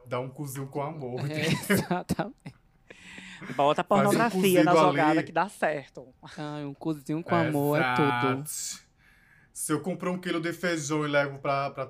Dá 0.05 0.19
um 0.19 0.29
cozinho 0.29 0.67
com 0.67 0.81
amor. 0.81 1.19
É, 1.29 1.45
exatamente. 1.73 2.55
Bota 3.55 3.83
Faz 3.83 4.01
um 4.01 4.03
pornografia 4.05 4.63
na 4.63 4.73
jogada 4.75 5.11
ali. 5.11 5.23
que 5.23 5.31
dá 5.31 5.47
certo. 5.47 6.13
Ah, 6.37 6.57
um 6.65 6.73
cozinho 6.73 7.23
com 7.23 7.35
amor 7.35 7.79
é 7.79 7.93
tudo. 7.95 8.43
Se 9.53 9.71
eu 9.73 9.81
comprar 9.81 10.11
um 10.11 10.17
quilo 10.19 10.39
de 10.41 10.51
feijão 10.53 11.05
e 11.05 11.07
levo 11.07 11.39
pra, 11.39 11.69
pra 11.69 11.89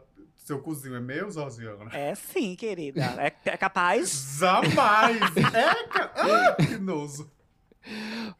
seu 0.50 0.60
cozinho, 0.60 0.96
é 0.96 1.00
meu, 1.00 1.30
Josiana? 1.32 1.90
É 1.96 2.16
sim, 2.16 2.56
querida. 2.56 3.02
É, 3.18 3.34
é 3.52 3.58
capaz. 3.58 4.10
Jamais! 4.40 5.22
é, 5.54 5.84
cara. 5.88 6.12
Ah, 6.16 6.56
que 6.56 6.78
nojo. 6.78 7.30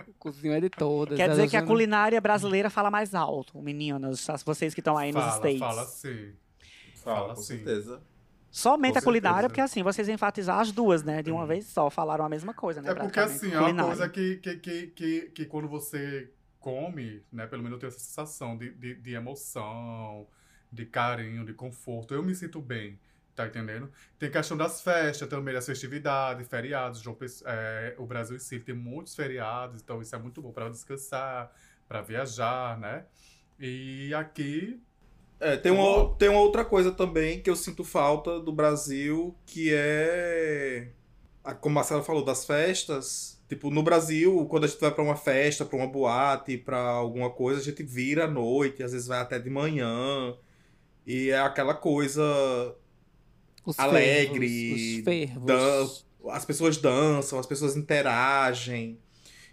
O 0.08 0.14
cozinho 0.20 0.54
é 0.54 0.60
de 0.60 0.70
todas. 0.70 1.16
Quer 1.16 1.30
dizer 1.30 1.48
que 1.50 1.56
a 1.56 1.62
culinária 1.66 2.20
brasileira 2.20 2.70
fala 2.70 2.90
mais 2.92 3.14
alto, 3.16 3.62
meninas, 3.62 4.30
as- 4.30 4.44
vocês 4.44 4.74
que 4.74 4.82
estão 4.82 4.98
aí 4.98 5.12
nos 5.12 5.24
Fala, 5.24 5.36
States. 5.38 5.60
fala 5.60 5.86
sim. 5.86 6.34
Fala, 6.96 7.20
Fala 7.22 7.36
com 7.36 7.42
sim. 7.42 7.56
certeza. 7.58 8.02
Somente 8.52 8.94
Com 8.94 9.00
a 9.00 9.02
culinária, 9.04 9.36
certeza. 9.42 9.50
porque 9.50 9.62
assim, 9.62 9.84
vocês 9.84 10.10
enfatizar 10.10 10.60
as 10.60 10.72
duas, 10.72 11.04
né? 11.04 11.22
De 11.22 11.32
uma 11.32 11.46
vez 11.46 11.68
só, 11.68 11.90
falaram 11.90 12.26
a 12.26 12.30
mesma 12.30 12.54
coisa, 12.54 12.82
né? 12.82 12.90
É 12.90 12.96
porque 12.96 13.20
assim, 13.20 13.54
é 13.54 13.60
uma 13.60 13.86
coisa 13.86 14.10
que, 14.10 14.38
que, 14.38 14.56
que, 14.58 14.88
que, 14.88 15.22
que 15.30 15.46
quando 15.46 15.68
você 15.70 16.32
come, 16.60 17.24
né? 17.32 17.46
Pelo 17.48 17.62
menos 17.64 17.76
eu 17.76 17.80
tenho 17.80 17.90
essa 17.90 18.00
sensação 18.00 18.58
de, 18.58 18.72
de, 18.72 18.96
de 18.96 19.14
emoção, 19.14 20.28
de 20.72 20.86
carinho, 20.86 21.46
de 21.46 21.54
conforto. 21.54 22.14
Eu 22.14 22.24
me 22.24 22.36
sinto 22.36 22.62
bem, 22.62 23.00
tá 23.36 23.48
entendendo? 23.48 23.92
Tem 24.18 24.32
questão 24.32 24.58
das 24.58 24.82
festas 24.82 25.28
também, 25.30 25.54
das 25.54 25.66
festividades, 25.66 26.48
feriados. 26.48 27.02
João 27.02 27.18
é, 27.46 27.96
o 27.98 28.06
Brasil 28.06 28.36
em 28.36 28.40
si 28.40 28.60
tem 28.60 28.76
muitos 28.76 29.16
feriados, 29.16 29.82
então 29.82 30.02
isso 30.02 30.16
é 30.16 30.20
muito 30.20 30.42
bom 30.42 30.52
para 30.52 30.70
descansar, 30.70 31.52
para 31.88 32.02
viajar, 32.02 32.78
né? 32.80 33.06
E 33.60 34.14
aqui 34.14 34.82
É, 35.40 35.56
tem 35.58 35.72
uma, 35.72 36.16
tem 36.18 36.28
uma 36.30 36.42
outra 36.42 36.66
coisa 36.66 36.92
também 36.92 37.42
que 37.42 37.50
eu 37.50 37.56
sinto 37.56 37.84
falta 37.84 38.40
do 38.40 38.52
Brasil, 38.52 39.36
que 39.46 39.72
é. 39.74 40.92
a- 41.44 41.54
Como 41.56 41.74
a 41.74 41.82
Marcela 41.82 42.04
falou, 42.04 42.26
das 42.26 42.46
festas. 42.46 43.42
Tipo, 43.50 43.70
no 43.72 43.84
Brasil, 43.84 44.46
quando 44.50 44.66
a 44.66 44.68
gente 44.68 44.80
vai 44.82 44.92
pra 44.94 45.04
uma 45.04 45.16
festa, 45.16 45.66
pra 45.66 45.78
uma 45.78 45.88
boate, 45.88 46.58
pra 46.58 46.80
alguma 46.80 47.30
coisa, 47.32 47.62
a 47.62 47.64
gente 47.64 47.84
vira 47.84 48.26
à 48.26 48.28
noite, 48.28 48.84
às 48.84 48.92
vezes 48.94 49.08
vai 49.08 49.20
até 49.22 49.40
de 49.40 49.50
manhã. 49.50 50.36
E 51.10 51.32
é 51.32 51.40
aquela 51.40 51.74
coisa. 51.74 52.22
Os 53.66 53.80
alegre, 53.80 55.02
fervos, 55.04 56.06
os. 56.22 56.32
As 56.32 56.46
pessoas 56.46 56.78
dançam, 56.78 57.40
as 57.40 57.48
pessoas 57.48 57.76
interagem. 57.76 59.00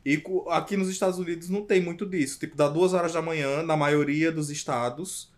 E 0.05 0.23
aqui 0.51 0.77
nos 0.77 0.91
Estados 0.91 1.19
Unidos 1.19 1.49
não 1.49 1.65
tem 1.65 1.81
muito 1.81 2.05
disso. 2.05 2.39
Tipo, 2.39 2.55
dá 2.55 2.69
duas 2.69 2.93
horas 2.93 3.15
da 3.15 3.23
manhã, 3.23 3.63
na 3.63 3.75
maioria 3.75 4.31
dos 4.31 4.51
estados, 4.51 5.33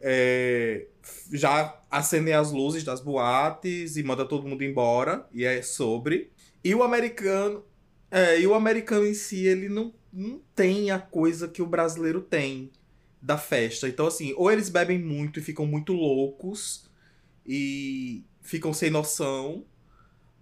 é, 0.00 0.86
já 1.32 1.76
acendem 1.90 2.34
as 2.34 2.52
luzes 2.52 2.84
das 2.84 3.00
boates 3.00 3.96
e 3.96 4.02
manda 4.04 4.24
todo 4.24 4.46
mundo 4.46 4.62
embora. 4.62 5.26
E 5.32 5.44
é 5.44 5.60
sobre. 5.60 6.30
E 6.62 6.72
o 6.72 6.84
americano. 6.84 7.64
É, 8.12 8.38
e 8.38 8.46
o 8.46 8.54
americano 8.54 9.04
em 9.04 9.14
si, 9.14 9.44
ele 9.44 9.68
não, 9.68 9.92
não 10.12 10.40
tem 10.54 10.92
a 10.92 11.00
coisa 11.00 11.48
que 11.48 11.60
o 11.60 11.66
brasileiro 11.66 12.20
tem 12.20 12.70
da 13.24 13.38
festa. 13.38 13.88
Então, 13.88 14.06
assim, 14.06 14.34
ou 14.36 14.52
eles 14.52 14.68
bebem 14.68 14.98
muito 14.98 15.40
e 15.40 15.42
ficam 15.42 15.64
muito 15.66 15.92
loucos 15.94 16.90
e 17.46 18.22
ficam 18.42 18.72
sem 18.74 18.90
noção, 18.90 19.64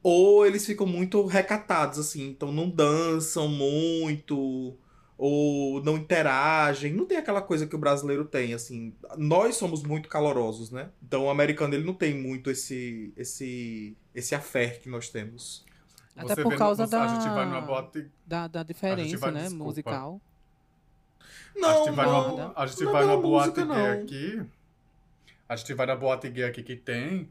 ou 0.02 0.44
eles 0.44 0.66
ficam 0.66 0.86
muito 0.86 1.24
recatados, 1.26 1.98
assim, 1.98 2.28
então 2.28 2.50
não 2.50 2.68
dançam 2.68 3.46
muito, 3.48 4.76
ou 5.16 5.80
não 5.84 5.96
interagem. 5.96 6.92
Não 6.92 7.06
tem 7.06 7.18
aquela 7.18 7.40
coisa 7.40 7.66
que 7.68 7.76
o 7.76 7.78
brasileiro 7.78 8.24
tem, 8.24 8.52
assim. 8.52 8.92
Nós 9.16 9.54
somos 9.56 9.84
muito 9.84 10.08
calorosos, 10.08 10.72
né? 10.72 10.90
Então 11.02 11.26
o 11.26 11.30
americano 11.30 11.74
ele 11.74 11.84
não 11.84 11.94
tem 11.94 12.20
muito 12.20 12.50
esse 12.50 13.12
esse 13.16 13.96
esse 14.12 14.34
affair 14.34 14.80
que 14.80 14.88
nós 14.88 15.08
temos. 15.08 15.64
Até 16.16 16.34
você 16.34 16.42
por 16.42 16.48
vê 16.50 16.54
no- 16.56 16.58
causa 16.58 16.86
você- 16.86 16.96
A 16.96 17.06
gente 17.06 17.24
vai 17.28 17.36
da- 17.36 17.46
numa 17.46 17.60
boate 17.60 18.10
Da, 18.26 18.48
da 18.48 18.62
diferença, 18.64 19.16
vai- 19.18 19.32
né? 19.32 19.40
desculpa. 19.42 19.64
Musical. 19.64 20.20
A 21.60 21.74
gente 21.74 21.90
vai 21.90 22.06
não, 22.06 22.28
numa, 22.28 22.52
a 22.56 22.66
gente 22.66 22.82
não 22.82 22.90
é 22.90 22.92
vai 22.92 23.02
pela 23.02 23.12
numa 23.12 23.22
boate 23.22 23.60
música, 23.60 23.74
gay 23.74 23.82
não. 23.82 24.02
aqui. 24.02 24.42
A 25.48 25.56
gente 25.56 25.74
vai 25.74 25.86
na 25.86 25.96
boate 25.96 26.30
gay 26.30 26.44
aqui 26.44 26.62
que 26.62 26.76
tem. 26.76 27.30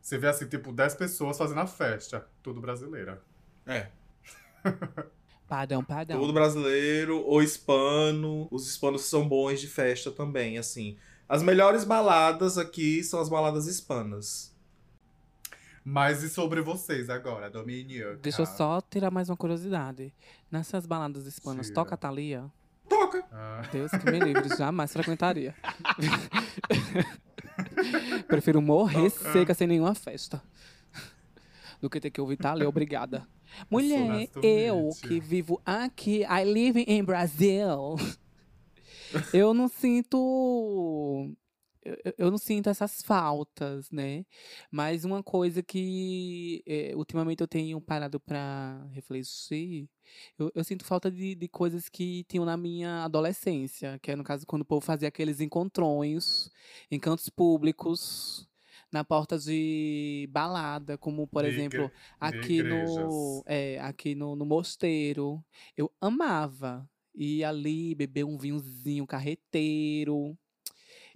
Você 0.00 0.18
vê 0.18 0.28
assim, 0.28 0.46
tipo, 0.46 0.72
10 0.72 0.94
pessoas 0.94 1.36
fazendo 1.38 1.60
a 1.60 1.66
festa. 1.66 2.26
Tudo 2.42 2.60
brasileira. 2.60 3.22
É. 3.66 3.88
Padrão, 5.48 5.82
padrão. 5.84 6.18
Todo 6.18 6.32
brasileiro 6.32 7.22
ou 7.24 7.40
hispano. 7.40 8.48
Os 8.50 8.68
hispanos 8.68 9.02
são 9.02 9.28
bons 9.28 9.60
de 9.60 9.68
festa 9.68 10.10
também, 10.10 10.58
assim. 10.58 10.96
As 11.28 11.42
melhores 11.42 11.84
baladas 11.84 12.58
aqui 12.58 13.02
são 13.04 13.20
as 13.20 13.28
baladas 13.28 13.66
hispanas. 13.66 14.52
Mas 15.84 16.24
e 16.24 16.28
sobre 16.28 16.60
vocês 16.60 17.08
agora, 17.08 17.48
Dominica? 17.48 18.16
Deixa 18.20 18.42
eu 18.42 18.46
só 18.46 18.80
tirar 18.80 19.10
mais 19.12 19.28
uma 19.30 19.36
curiosidade. 19.36 20.12
Nessas 20.50 20.84
baladas 20.84 21.26
hispanas, 21.26 21.66
Tira. 21.66 21.76
toca 21.76 21.94
a 21.94 21.96
Thalia? 21.96 22.50
Toca! 22.88 23.24
Ah, 23.32 23.62
Deus 23.72 23.90
que 23.90 24.10
me 24.10 24.20
livre, 24.20 24.48
jamais 24.56 24.92
frequentaria. 24.92 25.54
Prefiro 28.28 28.60
morrer 28.62 29.10
Toca. 29.10 29.32
seca 29.32 29.54
sem 29.54 29.66
nenhuma 29.66 29.94
festa. 29.94 30.42
Do 31.80 31.90
que 31.90 32.00
ter 32.00 32.10
que 32.10 32.20
ouvir 32.20 32.36
Thalia, 32.36 32.68
obrigada. 32.68 33.26
Mulher, 33.70 34.28
eu 34.42 34.90
que 35.02 35.20
vivo 35.20 35.60
aqui, 35.64 36.22
I 36.24 36.44
live 36.44 36.84
in 36.86 37.02
Brazil. 37.04 37.96
eu 39.32 39.54
não 39.54 39.68
sinto. 39.68 41.30
Eu- 42.04 42.14
eu- 42.18 42.30
não 42.30 42.38
sinto 42.38 42.68
essas 42.70 43.02
faltas, 43.02 43.90
né? 43.90 44.24
Mas 44.70 45.04
uma 45.04 45.22
coisa 45.22 45.62
que 45.62 46.62
eh, 46.66 46.94
ultimamente 46.96 47.40
eu 47.42 47.48
tenho 47.48 47.80
parado 47.80 48.20
pra 48.20 48.86
refletir, 48.92 49.88
eu, 50.38 50.50
eu 50.54 50.64
sinto 50.64 50.84
falta 50.84 51.10
de, 51.10 51.34
de 51.34 51.48
coisas 51.48 51.88
que 51.88 52.24
tinham 52.24 52.44
na 52.44 52.56
minha 52.56 53.04
adolescência, 53.04 53.98
que 54.02 54.10
é 54.10 54.16
no 54.16 54.24
caso 54.24 54.46
quando 54.46 54.62
o 54.62 54.64
povo 54.64 54.80
fazia 54.84 55.08
aqueles 55.08 55.40
encontrões 55.40 56.50
em 56.90 56.98
cantos 56.98 57.28
públicos, 57.28 58.48
na 58.92 59.04
porta 59.04 59.38
de 59.38 60.28
balada, 60.30 60.96
como 60.98 61.26
por 61.26 61.44
De 61.44 61.48
exemplo 61.48 61.92
aqui 62.20 62.62
no, 62.62 63.42
é, 63.46 63.78
aqui 63.80 64.14
no, 64.14 64.36
no 64.36 64.44
mosteiro. 64.46 65.44
Eu 65.76 65.90
amava 66.00 66.88
ir 67.14 67.44
ali 67.44 67.94
beber 67.94 68.24
um 68.24 68.38
vinhozinho 68.38 69.06
carreteiro. 69.06 70.36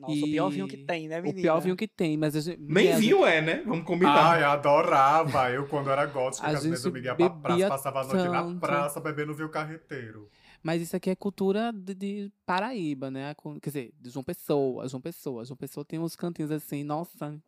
Nossa, 0.01 0.15
o 0.15 0.23
pior 0.25 0.49
vinho 0.51 0.67
e- 0.67 0.69
que 0.69 0.77
tem, 0.79 1.09
né, 1.09 1.21
O 1.21 1.23
menina? 1.23 1.43
pior 1.43 1.61
vinho 1.61 1.77
que 1.77 1.87
tem, 1.89 2.17
mas 2.17 2.35
a 2.35 2.41
gente, 2.41 2.61
Nem 2.61 2.97
vinho 2.97 3.25
é, 3.27 3.41
né? 3.41 3.63
Vamos 3.67 3.85
combinar. 3.85 4.33
Ai, 4.33 4.43
adorava. 4.43 5.51
Eu, 5.51 5.67
quando 5.69 5.91
era 5.91 6.07
gótica, 6.07 6.47
A 6.47 6.51
com 6.51 6.57
as 6.57 6.65
minhas 6.65 6.83
gente 6.83 6.91
amigas 6.91 7.07
ia 7.11 7.15
pra 7.17 7.31
praça, 7.31 7.49
bebia 7.57 7.69
passava 7.69 8.01
a 8.01 8.05
noite 8.05 8.29
na 8.29 8.43
tanto. 8.43 8.61
praça 8.61 9.01
bebendo 9.01 9.35
vinho 9.35 9.49
carreteiro. 9.49 10.29
Mas 10.63 10.83
isso 10.83 10.95
aqui 10.95 11.09
é 11.11 11.15
cultura 11.17 11.73
de, 11.73 11.95
de 11.95 12.33
Paraíba, 12.45 13.11
né? 13.11 13.33
Com- 13.35 13.59
Quer 13.59 13.71
dizer, 13.71 13.95
de 13.99 14.11
João 14.11 14.23
Pessoa, 14.23 14.87
João 14.89 15.01
Pessoa. 15.01 15.45
João 15.45 15.57
Pessoa 15.57 15.85
tem 15.85 15.99
uns 15.99 16.15
cantinhos 16.17 16.51
assim, 16.51 16.85
nossa, 16.85 17.39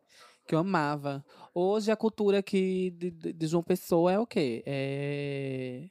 que 0.47 0.55
eu 0.55 0.59
amava. 0.59 1.23
Hoje 1.53 1.91
a 1.91 1.95
cultura 1.95 2.39
aqui 2.39 2.89
de, 2.97 3.11
de, 3.11 3.47
João 3.47 3.61
Pessoa 3.63 4.11
é 4.11 4.17
o 4.19 4.25
quê? 4.25 4.63
É 4.65 5.83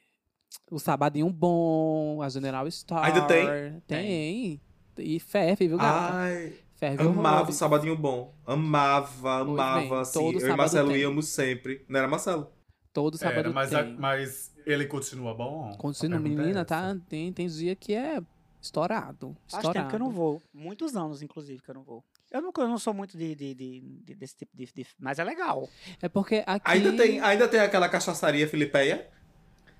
o 0.69 0.77
Sabadinho 0.79 1.29
Bom, 1.31 2.21
a 2.21 2.29
General 2.29 2.69
Star. 2.69 3.05
Ainda 3.05 3.21
tem? 3.25 3.81
Tem. 3.87 4.61
E 4.97 5.19
ferve, 5.19 5.67
viu, 5.67 5.77
gata? 5.77 6.13
Ai, 6.15 6.53
ferve 6.75 7.03
amava 7.03 7.49
o. 7.49 7.53
Sabadinho 7.53 7.95
Bom. 7.97 8.33
Amava, 8.45 9.43
Pois 9.45 9.55
bem, 9.57 9.65
amava, 9.65 10.01
assim. 10.01 10.19
todo 10.19 10.39
Eu 10.39 10.47
e 10.53 10.55
Marcelo 10.57 10.89
tem. 10.89 10.99
íamos 11.01 11.27
sempre. 11.27 11.83
Não 11.87 11.99
era 11.99 12.07
Marcelo? 12.07 12.51
Todo 12.91 13.17
sábado 13.17 13.39
Era, 13.39 13.49
mas, 13.51 13.73
a- 13.73 13.83
tem. 13.83 13.95
mas 13.97 14.53
ele 14.65 14.85
continua 14.85 15.33
bom? 15.33 15.73
Continua, 15.77 16.17
A 16.17 16.21
é 16.21 16.23
menina, 16.23 16.49
essa. 16.61 16.65
tá? 16.65 16.95
Tem, 17.09 17.33
tem 17.33 17.47
dia 17.47 17.75
que 17.75 17.93
é 17.93 18.21
estourado. 18.61 19.35
Faz 19.49 19.63
estourado. 19.63 19.73
tempo 19.73 19.89
que 19.89 19.95
eu 19.95 19.99
não 19.99 20.11
vou. 20.11 20.41
Muitos 20.53 20.95
anos, 20.95 21.21
inclusive, 21.21 21.61
que 21.61 21.69
eu 21.69 21.75
não 21.75 21.83
vou. 21.83 22.03
Eu 22.31 22.41
não, 22.41 22.51
eu 22.57 22.67
não 22.67 22.77
sou 22.77 22.93
muito 22.93 23.17
de, 23.17 23.35
de- 23.35 23.53
de- 23.53 23.81
de- 24.03 24.15
desse 24.15 24.35
tipo 24.37 24.55
de, 24.55 24.65
de- 24.73 24.87
Mas 24.99 25.19
é 25.19 25.23
legal. 25.23 25.67
É 26.01 26.07
porque 26.09 26.43
aqui... 26.47 26.61
Ainda, 26.69 26.93
tem, 26.95 27.19
ainda 27.19 27.47
tem 27.47 27.59
aquela 27.59 27.87
cachaçaria 27.89 28.47
filipeia, 28.47 29.07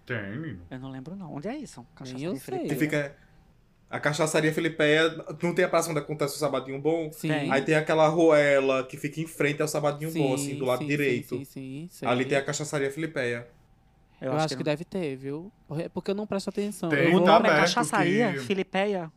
Tem, 0.05 0.37
menino. 0.37 0.61
Eu 0.69 0.79
não 0.79 0.89
lembro, 0.91 1.15
não. 1.15 1.33
Onde 1.33 1.47
é 1.47 1.55
isso? 1.57 1.85
Nem 2.01 2.23
eu 2.23 2.33
de 2.33 2.39
sei. 2.39 2.67
que 2.67 2.75
fica... 2.75 3.15
A 3.93 3.99
cachaçaria 3.99 4.51
filipeia, 4.51 5.07
não 5.39 5.53
tem 5.53 5.63
a 5.63 5.69
praça 5.69 5.91
onde 5.91 5.99
acontece 5.99 6.33
o 6.35 6.39
Sabadinho 6.39 6.81
Bom? 6.81 7.11
Sim. 7.11 7.29
Aí 7.51 7.61
tem 7.61 7.75
aquela 7.75 8.07
ruela 8.07 8.83
que 8.83 8.97
fica 8.97 9.21
em 9.21 9.27
frente 9.27 9.61
ao 9.61 9.67
Sabadinho 9.67 10.09
sim, 10.09 10.19
Bom, 10.19 10.33
assim, 10.33 10.57
do 10.57 10.65
lado 10.65 10.79
sim, 10.79 10.87
direito. 10.87 11.37
Sim, 11.37 11.45
sim, 11.45 11.87
sim. 11.91 12.05
Ali 12.07 12.25
tem 12.25 12.35
a 12.35 12.43
cachaçaria 12.43 12.89
filipeia. 12.89 13.47
Eu, 14.19 14.33
acho, 14.33 14.57
que, 14.57 14.63
deve 14.63 14.83
ter, 14.83 15.15
viu? 15.15 15.51
Porque- 15.67 15.89
Porque 15.89 16.09
eu 16.09 16.15
não 16.15 16.25
presto 16.25 16.49
atenção. 16.49 16.89
Tem, 16.89 17.05
eu 17.05 17.11
vou... 17.11 17.21
tá 17.23 17.33
nome 17.33 17.47
é 17.47 17.51
aberto 17.51 17.75
cachaçaria, 17.75 18.33
que- 18.33 18.39
Filipeia. 18.39 19.11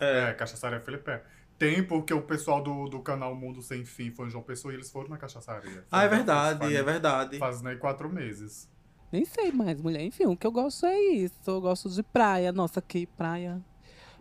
É, 0.00 0.32
cachaçaria 0.32 0.80
Felipe. 0.80 1.20
Tem 1.58 1.82
porque 1.82 2.14
o 2.14 2.22
pessoal 2.22 2.62
do, 2.62 2.88
do 2.88 3.00
canal 3.00 3.34
Mundo 3.34 3.60
Sem 3.60 3.84
Fim 3.84 4.10
foi 4.10 4.28
em 4.28 4.30
João 4.30 4.42
Pessoa 4.42 4.72
e 4.72 4.76
eles 4.76 4.90
foram 4.90 5.10
na 5.10 5.18
cachaçaria. 5.18 5.84
Ah, 5.92 6.04
é 6.04 6.08
verdade, 6.08 6.58
faz- 6.60 6.72
é 6.74 6.82
verdade. 6.82 7.38
Faz 7.38 7.60
nem 7.60 7.76
quatro 7.76 8.08
meses. 8.08 8.70
Nem 9.12 9.26
sei 9.26 9.52
mais, 9.52 9.78
mulher. 9.82 10.00
Enfim, 10.00 10.24
o 10.24 10.34
que 10.34 10.46
eu 10.46 10.50
gosto 10.50 10.86
é 10.86 10.98
isso. 10.98 11.34
Eu 11.46 11.60
gosto 11.60 11.90
de 11.90 12.02
praia. 12.02 12.50
Nossa, 12.52 12.80
que 12.80 13.06
praia. 13.06 13.60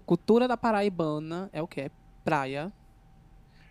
Cultura 0.05 0.47
da 0.47 0.57
Paraibana 0.57 1.49
é 1.53 1.61
o 1.61 1.67
que? 1.67 1.81
É 1.81 1.91
praia. 2.23 2.71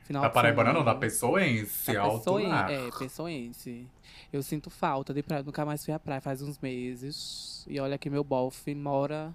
Final 0.05 0.23
Da 0.23 0.31
Paraibana 0.31 0.73
não, 0.73 0.83
da 0.85 0.95
Pessoense, 0.95 1.93
Da 1.93 2.01
alto 2.03 2.19
Pessoen-. 2.19 2.51
É, 2.69 2.91
pessoense. 2.99 3.87
Eu 4.33 4.43
sinto 4.43 4.69
falta 4.71 5.13
de 5.15 5.23
praia. 5.23 5.43
Nunca 5.43 5.65
mais 5.65 5.85
fui 5.85 5.95
à 5.95 5.99
praia 5.99 6.21
faz 6.21 6.43
uns 6.43 6.59
meses. 6.59 7.65
E 7.69 7.79
olha 7.79 7.97
que 7.99 8.11
meu 8.11 8.25
bofe 8.25 8.75
mora 8.75 9.35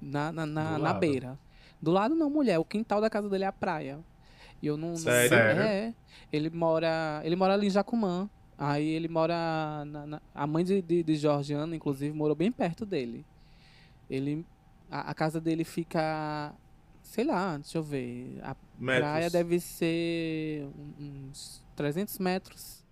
na, 0.00 0.32
na, 0.32 0.46
na, 0.46 0.78
na 0.78 0.92
beira. 0.94 1.38
Do 1.82 1.90
lado 1.90 2.14
não, 2.14 2.30
mulher. 2.30 2.58
O 2.58 2.64
quintal 2.64 3.00
da 3.00 3.10
casa 3.10 3.28
dele 3.28 3.44
é 3.44 3.46
a 3.46 3.52
praia. 3.52 3.98
E 4.62 4.66
eu 4.66 4.76
não. 4.76 4.96
Sério? 4.96 5.62
É. 5.62 5.94
Ele 6.32 6.48
mora. 6.50 7.20
Ele 7.24 7.36
mora 7.36 7.54
ali 7.54 7.66
em 7.66 7.70
Jacumã. 7.70 8.28
Aí 8.58 8.86
ele 8.88 9.08
mora. 9.08 9.84
na- 9.86 10.06
na- 10.06 10.22
a 10.34 10.46
mãe 10.46 10.64
de, 10.64 10.80
de, 10.82 11.02
de 11.02 11.16
Georgiana, 11.16 11.74
inclusive, 11.74 12.14
morou 12.14 12.34
bem 12.36 12.52
perto 12.52 12.84
dele. 12.86 13.24
Ele. 14.08 14.44
A, 14.90 15.10
a 15.10 15.14
casa 15.14 15.40
dele 15.40 15.64
fica. 15.64 16.52
Sei 17.02 17.24
lá, 17.24 17.56
deixa 17.56 17.78
eu 17.78 17.82
ver. 17.82 18.38
A 18.42 18.56
Metros. 18.78 19.00
praia 19.08 19.30
deve 19.30 19.58
ser 19.60 20.68
uns 20.98 21.62
300 21.76 22.18
metros. 22.18 22.84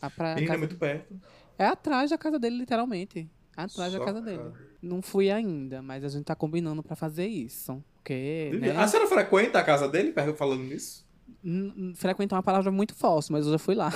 A 0.00 0.08
praia, 0.10 0.42
é 0.42 0.46
casa- 0.46 0.58
muito 0.58 0.76
perto. 0.76 1.20
é 1.58 1.66
atrás 1.66 2.10
da 2.10 2.18
casa 2.18 2.38
dele, 2.38 2.58
literalmente. 2.58 3.28
Atrás 3.56 3.92
da 3.92 3.98
Só 3.98 4.04
casa 4.04 4.20
dele. 4.20 4.38
cara. 4.38 4.52
Não 4.82 5.00
fui 5.00 5.30
ainda, 5.30 5.80
mas 5.82 6.04
a 6.04 6.08
gente 6.08 6.24
tá 6.24 6.34
combinando 6.34 6.82
pra 6.82 6.94
fazer 6.94 7.26
isso. 7.26 7.82
Porque, 7.96 8.52
né, 8.60 8.70
A 8.76 8.86
senhora 8.86 9.08
frequenta 9.08 9.58
a 9.58 9.64
casa 9.64 9.88
dele, 9.88 10.12
falando 10.34 10.62
nisso? 10.62 11.04
frequentar 11.96 12.36
é 12.36 12.38
uma 12.38 12.42
palavra 12.42 12.70
muito 12.70 12.94
forte, 12.94 13.32
mas 13.32 13.46
eu 13.46 13.52
já 13.52 13.58
fui 13.58 13.74
lá. 13.74 13.90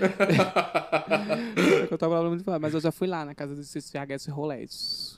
É 0.00 1.88
uma 1.90 1.98
palavra 1.98 2.28
muito 2.28 2.44
mas 2.60 2.74
eu 2.74 2.80
já 2.80 2.90
fui 2.90 3.06
lá 3.06 3.24
na 3.24 3.34
casa 3.34 3.54
dos 3.54 3.68
CHS 3.70 4.26
Roletes. 4.30 5.17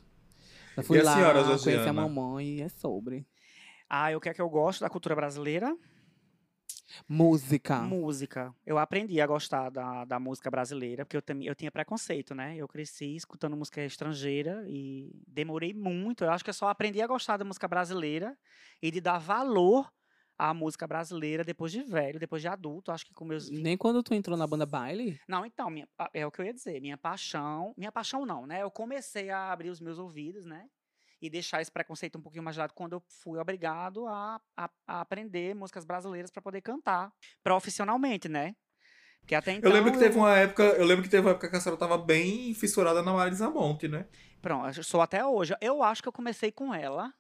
Já 0.77 0.83
fui 0.83 0.99
E 0.99 1.01
a 1.01 1.05
lá, 1.05 1.15
senhora, 1.15 1.45
conheci 1.45 1.71
a 1.71 1.73
Josiana? 1.77 1.93
mamãe 2.09 2.47
e 2.59 2.63
é 2.63 2.69
sobre. 2.69 3.27
Ah, 3.89 4.17
o 4.17 4.21
que 4.21 4.29
é 4.29 4.35
que 4.35 4.41
eu 4.41 4.49
gosto 4.49 4.81
da 4.81 4.91
cultura 4.91 5.15
brasileira? 5.17 5.77
Música. 7.09 7.81
Música. 7.83 8.55
Eu 8.67 8.77
aprendi 8.79 9.21
a 9.21 9.27
gostar 9.27 9.71
da, 9.71 10.05
da 10.05 10.19
música 10.19 10.51
brasileira, 10.51 11.05
porque 11.05 11.17
eu, 11.17 11.23
também 11.23 11.47
eu 11.47 11.55
tinha 11.55 11.71
preconceito, 11.71 12.35
né? 12.35 12.57
Eu 12.57 12.67
cresci 12.69 13.15
escutando 13.15 13.57
música 13.57 13.85
estrangeira 13.85 14.65
e 14.69 15.11
demorei 15.27 15.73
muito. 15.73 16.25
Eu 16.25 16.31
acho 16.31 16.43
que 16.45 16.51
eu 16.51 16.55
só 16.55 16.69
aprendi 16.69 17.01
a 17.01 17.07
gostar 17.07 17.37
da 17.37 17.45
música 17.45 17.69
brasileira 17.69 18.37
e 18.83 18.91
de 18.91 19.01
dar 19.01 19.19
valor 19.19 19.91
à 20.49 20.55
música 20.55 20.87
brasileira 20.87 21.45
depois 21.45 21.71
de 21.71 21.83
velho, 21.83 22.19
depois 22.19 22.41
de 22.41 22.49
adulto. 22.49 22.91
Acho 22.91 23.05
que 23.05 23.13
com 23.13 23.25
meus 23.27 23.49
20 23.49 23.63
Nem 23.63 23.77
quando 23.77 24.03
tu 24.03 24.15
entrou 24.15 24.37
na 24.39 24.47
banda 24.47 24.65
baile? 24.65 25.21
Não, 25.29 25.45
então, 25.45 25.69
minha- 25.69 25.89
a- 25.99 26.11
é 26.15 26.27
o 26.27 26.31
que 26.31 26.41
eu 26.41 26.47
ia 26.47 26.55
dizer. 26.55 26.81
Minha 26.81 26.97
paixão. 26.97 27.75
Minha 27.77 27.93
paixão 27.93 28.25
não, 28.25 28.47
né? 28.47 28.63
Eu 28.63 28.71
comecei 28.71 29.29
a 29.31 29.53
abrir 29.53 29.69
os 29.69 29.81
meus 29.81 29.99
ouvidos, 29.99 30.45
né? 30.47 30.67
E 31.21 31.29
deixar 31.29 31.61
esse 31.61 31.71
preconceito 31.71 32.17
um 32.17 32.23
pouquinho 32.23 32.43
mais 32.43 32.55
de 32.57 32.61
lado 32.61 32.73
quando 32.73 32.95
eu 32.95 33.03
fui 33.23 33.39
obrigado 33.39 34.07
a, 34.07 34.41
a, 34.57 34.71
a 34.87 35.01
aprender 35.03 35.55
músicas 35.55 35.85
brasileiras 35.85 36.31
para 36.31 36.41
poder 36.41 36.63
cantar 36.63 37.13
profissionalmente, 37.43 38.29
né? 38.29 38.55
Porque 39.21 39.35
até 39.35 39.53
então. 39.53 39.69
eu 39.71 39.75
lembro 39.77 39.93
que 39.93 39.99
teve 39.99 40.17
uma 40.17 40.35
época, 40.35 40.63
eu 40.63 40.85
lembro 40.87 41.03
que 41.05 41.11
teve 41.11 41.27
uma 41.27 41.33
época 41.33 41.51
que 41.51 41.57
a 41.57 41.61
senhora 41.61 41.79
tava 41.79 41.99
bem 41.99 42.55
fissurada 42.55 43.03
na 43.03 43.13
Marisa 43.13 43.51
Monte, 43.51 43.87
né? 43.87 44.07
Pronto, 44.41 44.79
eu 44.79 44.83
sou 44.83 45.03
até 45.03 45.23
hoje. 45.25 45.55
Eu 45.61 45.83
acho 45.83 46.01
que 46.03 46.09
eu 46.09 46.13
comecei 46.13 46.51
com 46.51 46.73
ela. 46.75 47.13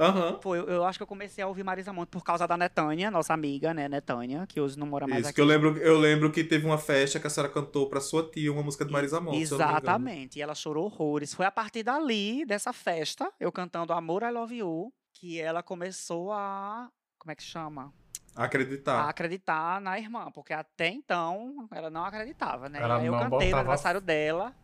Aham. 0.00 0.38
Foi, 0.40 0.58
eu, 0.58 0.64
eu 0.64 0.84
acho 0.84 0.98
que 0.98 1.02
eu 1.02 1.06
comecei 1.06 1.44
a 1.44 1.46
ouvir 1.46 1.62
Marisa 1.62 1.92
Monte 1.92 2.08
por 2.08 2.24
causa 2.24 2.48
da 2.48 2.56
Netânia, 2.56 3.10
nossa 3.10 3.34
amiga, 3.34 3.74
né? 3.74 3.86
Netânia, 3.86 4.46
que 4.46 4.58
hoje 4.58 4.78
não 4.78 4.86
mora 4.86 5.06
mais 5.06 5.20
Isso, 5.20 5.28
aqui. 5.28 5.34
que 5.34 5.40
eu 5.42 5.44
lembro, 5.44 5.76
eu 5.76 5.98
lembro 5.98 6.32
que 6.32 6.42
teve 6.42 6.64
uma 6.64 6.78
festa 6.78 7.20
que 7.20 7.26
a 7.26 7.30
senhora 7.30 7.52
cantou 7.52 7.86
pra 7.88 8.00
sua 8.00 8.28
tia 8.30 8.50
uma 8.50 8.62
música 8.62 8.84
de 8.84 8.90
Marisa 8.90 9.20
Monte. 9.20 9.42
Exatamente. 9.42 10.38
E 10.38 10.42
ela 10.42 10.54
chorou 10.54 10.86
horrores. 10.86 11.34
Foi 11.34 11.44
a 11.44 11.50
partir 11.50 11.82
dali, 11.82 12.46
dessa 12.46 12.72
festa, 12.72 13.30
eu 13.38 13.52
cantando 13.52 13.92
Amor, 13.92 14.22
I 14.22 14.30
Love 14.30 14.56
You, 14.56 14.92
que 15.12 15.38
ela 15.38 15.62
começou 15.62 16.32
a. 16.32 16.88
Como 17.18 17.30
é 17.30 17.34
que 17.34 17.42
chama? 17.42 17.92
Acreditar. 18.34 19.00
A 19.00 19.08
acreditar 19.10 19.80
na 19.82 19.98
irmã. 19.98 20.30
Porque 20.32 20.54
até 20.54 20.88
então 20.88 21.68
ela 21.70 21.90
não 21.90 22.04
acreditava, 22.04 22.70
né? 22.70 22.80
Ela 22.80 23.04
eu 23.04 23.12
não 23.12 23.18
cantei 23.18 23.50
no 23.50 23.58
aniversário 23.58 24.00
dela. 24.00 24.54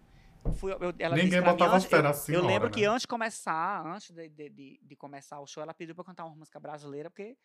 Fui, 0.54 0.72
eu- 0.72 0.94
ela 0.98 1.16
Ninguém 1.16 1.42
botava 1.42 1.80
fé 1.80 1.98
eu- 1.98 2.02
na 2.02 2.11
Eu 2.11 2.14
senhora, 2.14 2.46
lembro 2.46 2.70
que 2.70 2.80
né? 2.82 2.87
antes 2.88 3.02
de 3.02 3.09
começar, 3.09 3.87
antes 3.87 4.11
de, 4.11 4.28
de, 4.28 4.48
de, 4.50 4.80
de 4.82 4.96
começar 4.96 5.40
o 5.40 5.46
show, 5.46 5.62
ela 5.62 5.74
pediu 5.74 5.94
pra 5.94 6.02
eu 6.02 6.06
cantar 6.06 6.24
uma 6.24 6.35
música 6.37 6.59
brasileira, 6.61 7.11
porque 7.11 7.37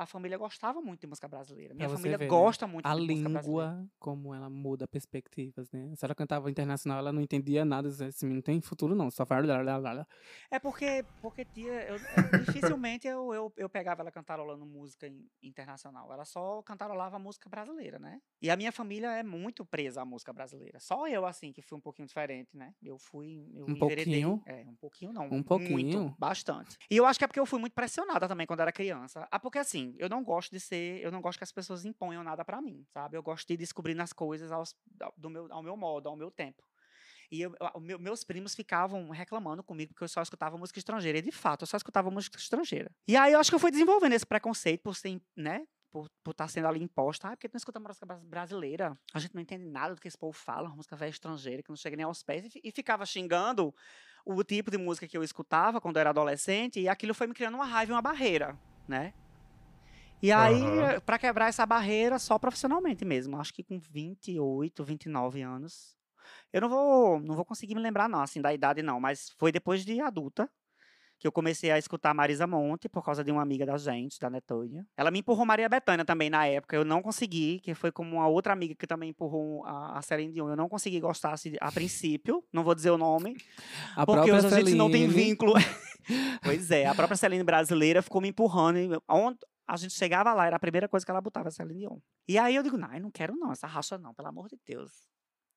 a 0.00 0.06
família 0.06 0.38
gostava 0.38 0.80
muito 0.80 1.02
de 1.02 1.06
música 1.06 1.28
brasileira. 1.28 1.74
Minha 1.74 1.90
família 1.90 2.16
ver, 2.16 2.24
né? 2.24 2.30
gosta 2.30 2.66
muito 2.66 2.86
A 2.86 2.94
de 2.94 3.02
música 3.02 3.28
brasileira. 3.28 3.70
língua, 3.72 3.88
como 3.98 4.34
ela 4.34 4.48
muda 4.48 4.88
perspectivas, 4.88 5.70
né? 5.70 5.90
A 5.92 5.96
senhora 5.96 6.14
cantava 6.14 6.50
internacional, 6.50 6.98
ela 7.00 7.12
não 7.12 7.20
entendia 7.20 7.66
nada. 7.66 7.88
Esse 7.88 8.24
menino 8.24 8.40
tem 8.42 8.58
futuro, 8.62 8.94
não. 8.94 9.10
Só 9.10 9.26
fala. 9.26 9.46
lá, 9.46 9.60
lá, 9.60 9.76
lá, 9.76 9.92
lá." 9.92 10.06
É 10.50 10.58
porque, 10.58 11.04
porque 11.20 11.44
tia, 11.44 11.84
eu, 11.86 11.96
eu- 11.96 12.30
dificilmente 12.38 13.06
eu, 13.06 13.34
eu, 13.34 13.52
eu 13.58 13.68
pegava 13.68 14.00
ela 14.00 14.10
cantarolando 14.10 14.64
música 14.64 15.06
in- 15.06 15.28
internacional. 15.42 16.10
Ela 16.10 16.24
só 16.24 16.62
cantarolava 16.62 17.18
música 17.18 17.50
brasileira, 17.50 17.98
né? 17.98 18.22
E 18.40 18.50
a 18.50 18.56
minha 18.56 18.72
família 18.72 19.08
é 19.12 19.22
muito 19.22 19.66
presa 19.66 20.00
à 20.00 20.04
música 20.06 20.32
brasileira. 20.32 20.80
Só 20.80 21.06
eu, 21.08 21.26
assim, 21.26 21.52
que 21.52 21.60
fui 21.60 21.76
um 21.76 21.80
pouquinho 21.80 22.08
diferente, 22.08 22.56
né? 22.56 22.72
Eu 22.82 22.98
fui. 22.98 23.50
Eu 23.54 23.66
Um 23.68 23.74
pouquinho? 23.76 24.42
É, 24.46 24.64
um 24.66 24.76
pouquinho 24.76 25.12
não. 25.12 25.26
Um 25.26 25.28
Muito, 25.30 25.44
pouquinho? 25.44 26.14
bastante. 26.18 26.78
E 26.90 26.96
eu 26.96 27.04
acho 27.04 27.18
que 27.18 27.24
é 27.24 27.28
porque 27.28 27.38
eu 27.40 27.44
fui 27.44 27.58
muito 27.60 27.74
pressionada 27.74 28.26
também 28.26 28.46
quando 28.46 28.60
era 28.60 28.72
criança. 28.72 29.28
Ah, 29.30 29.38
porque 29.38 29.58
assim, 29.58 29.89
eu 29.98 30.08
não 30.08 30.22
gosto 30.24 30.50
de 30.52 30.60
ser. 30.60 31.00
Eu 31.02 31.10
não 31.10 31.20
gosto 31.20 31.38
que 31.38 31.44
as 31.44 31.52
pessoas 31.52 31.84
imponham 31.84 32.22
nada 32.22 32.44
pra 32.44 32.60
mim, 32.60 32.84
sabe? 32.92 33.16
Eu 33.16 33.22
gosto 33.22 33.46
de 33.48 33.56
descobrir 33.56 33.94
nas 33.94 34.12
coisas 34.12 34.50
aos, 34.52 34.74
ao- 35.00 35.14
do 35.16 35.28
meu, 35.30 35.46
ao 35.52 35.62
meu 35.62 35.76
modo, 35.76 36.08
ao 36.08 36.16
meu 36.16 36.30
tempo. 36.30 36.62
E 37.30 37.42
eu- 37.42 37.54
meus 38.00 38.24
primos 38.24 38.54
ficavam 38.56 39.08
reclamando 39.10 39.62
comigo 39.62 39.92
porque 39.92 40.02
eu 40.02 40.08
só 40.08 40.20
escutava 40.20 40.58
música 40.58 40.78
estrangeira. 40.80 41.18
E 41.18 41.22
de 41.22 41.30
fato, 41.30 41.62
eu 41.62 41.66
só 41.66 41.76
escutava 41.76 42.10
música 42.10 42.36
estrangeira. 42.38 42.90
E 43.06 43.16
aí 43.16 43.32
eu 43.32 43.38
acho 43.40 43.50
que 43.50 43.54
eu 43.54 43.60
fui 43.60 43.70
desenvolvendo 43.70 44.14
esse 44.14 44.26
preconceito 44.26 44.82
por 44.82 44.96
ser, 44.96 45.20
né? 45.36 45.64
Por 45.92 46.08
estar 46.30 46.46
sendo 46.48 46.66
ali 46.68 46.80
imposta. 46.82 47.28
Ah, 47.28 47.30
porque 47.32 47.48
tu 47.48 47.54
não 47.54 47.58
escuta 47.58 47.78
música 47.80 48.04
bras- 48.06 48.22
brasileira? 48.24 48.96
A 49.14 49.18
gente 49.20 49.34
não 49.34 49.42
entende 49.42 49.64
nada 49.64 49.94
do 49.94 50.00
que 50.00 50.06
esse 50.08 50.18
povo 50.18 50.32
fala, 50.36 50.68
música 50.68 50.94
velha 50.96 51.10
estrangeira 51.10 51.62
que 51.62 51.68
não 51.68 51.76
chega 51.76 51.96
nem 51.96 52.04
aos 52.04 52.22
pés. 52.22 52.52
E, 52.54 52.60
e 52.64 52.70
ficava 52.72 53.04
xingando 53.06 53.72
o 54.24 54.42
tipo 54.44 54.70
de 54.70 54.78
música 54.78 55.06
que 55.08 55.16
eu 55.16 55.22
escutava 55.22 55.80
quando 55.80 55.96
eu 55.96 56.00
era 56.00 56.10
adolescente. 56.10 56.80
E 56.80 56.88
aquilo 56.88 57.14
foi 57.14 57.26
me 57.28 57.34
criando 57.34 57.54
uma 57.54 57.64
raiva 57.64 57.92
e 57.92 57.94
uma 57.94 58.02
barreira, 58.02 58.58
né? 58.88 59.12
E 60.22 60.30
aí, 60.30 60.62
Aham. 60.62 61.00
pra 61.00 61.18
quebrar 61.18 61.48
essa 61.48 61.64
barreira, 61.64 62.18
só 62.18 62.38
profissionalmente 62.38 63.04
mesmo. 63.04 63.38
Acho 63.38 63.54
que 63.54 63.64
com 63.64 63.78
28, 63.78 64.84
29 64.84 65.42
anos. 65.42 65.96
Eu 66.52 66.60
não 66.60 66.68
vou, 66.68 67.20
não 67.20 67.34
vou 67.34 67.44
conseguir 67.44 67.74
me 67.74 67.80
lembrar, 67.80 68.08
não, 68.08 68.20
assim, 68.20 68.40
da 68.40 68.52
idade, 68.52 68.82
não. 68.82 69.00
Mas 69.00 69.30
foi 69.38 69.50
depois 69.50 69.84
de 69.84 70.00
adulta 70.00 70.48
que 71.20 71.26
eu 71.26 71.32
comecei 71.32 71.70
a 71.70 71.78
escutar 71.78 72.14
Marisa 72.14 72.46
Monte 72.46 72.88
por 72.88 73.04
causa 73.04 73.22
de 73.22 73.30
uma 73.30 73.42
amiga 73.42 73.66
da 73.66 73.76
gente, 73.76 74.18
da 74.18 74.30
Netânia. 74.30 74.86
Ela 74.96 75.10
me 75.10 75.18
empurrou 75.18 75.44
Maria 75.44 75.68
Bethânia 75.68 76.02
também 76.02 76.30
na 76.30 76.46
época. 76.46 76.74
Eu 76.74 76.82
não 76.82 77.02
consegui, 77.02 77.60
que 77.60 77.74
foi 77.74 77.92
como 77.92 78.16
uma 78.16 78.26
outra 78.26 78.54
amiga 78.54 78.74
que 78.74 78.86
também 78.86 79.10
empurrou 79.10 79.62
a, 79.66 79.98
a 79.98 80.02
Celine 80.02 80.32
Dion. 80.32 80.48
Eu 80.48 80.56
não 80.56 80.66
consegui 80.66 80.98
gostar 80.98 81.32
assim, 81.32 81.52
a 81.60 81.70
princípio. 81.70 82.42
Não 82.50 82.64
vou 82.64 82.74
dizer 82.74 82.90
o 82.90 82.96
nome. 82.96 83.36
A 83.94 84.06
porque 84.06 84.32
hoje 84.32 84.46
a 84.46 84.50
gente 84.50 84.74
não 84.74 84.90
tem 84.90 85.06
vínculo. 85.06 85.52
pois 86.42 86.70
é, 86.70 86.86
a 86.86 86.94
própria 86.94 87.16
Celine 87.16 87.44
brasileira 87.44 88.00
ficou 88.00 88.22
me 88.22 88.28
empurrando. 88.28 89.02
A 89.72 89.76
gente 89.76 89.94
chegava 89.94 90.32
lá, 90.34 90.46
era 90.46 90.56
a 90.56 90.60
primeira 90.60 90.88
coisa 90.88 91.04
que 91.06 91.10
ela 91.10 91.20
botava, 91.20 91.50
Celine 91.50 91.80
Dion. 91.80 91.98
E 92.28 92.36
aí 92.38 92.54
eu 92.56 92.62
digo, 92.62 92.76
não, 92.76 92.92
eu 92.92 93.00
não 93.00 93.10
quero 93.10 93.34
não, 93.36 93.52
essa 93.52 93.66
racha 93.66 93.96
não, 93.98 94.12
pelo 94.12 94.28
amor 94.28 94.48
de 94.48 94.58
Deus. 94.66 94.90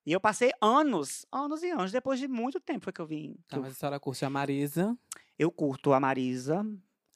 E 0.06 0.12
eu 0.12 0.19
passei 0.19 0.52
anos, 0.62 1.26
anos 1.32 1.63
e 1.63 1.69
anos, 1.71 1.91
depois 1.91 2.19
de 2.19 2.28
muito 2.28 2.60
tempo 2.60 2.84
foi 2.84 2.93
que 2.93 2.99
eu 3.02 3.08
vim. 3.08 3.36
Tá, 3.47 3.58
mas 3.58 3.71
a 3.71 3.76
senhora 3.76 3.99
curte 3.99 4.23
a 4.26 4.30
Marisa. 4.30 4.97
eu 5.39 5.49
curto 5.52 5.93
a 5.93 5.99
Marisa, 5.99 6.60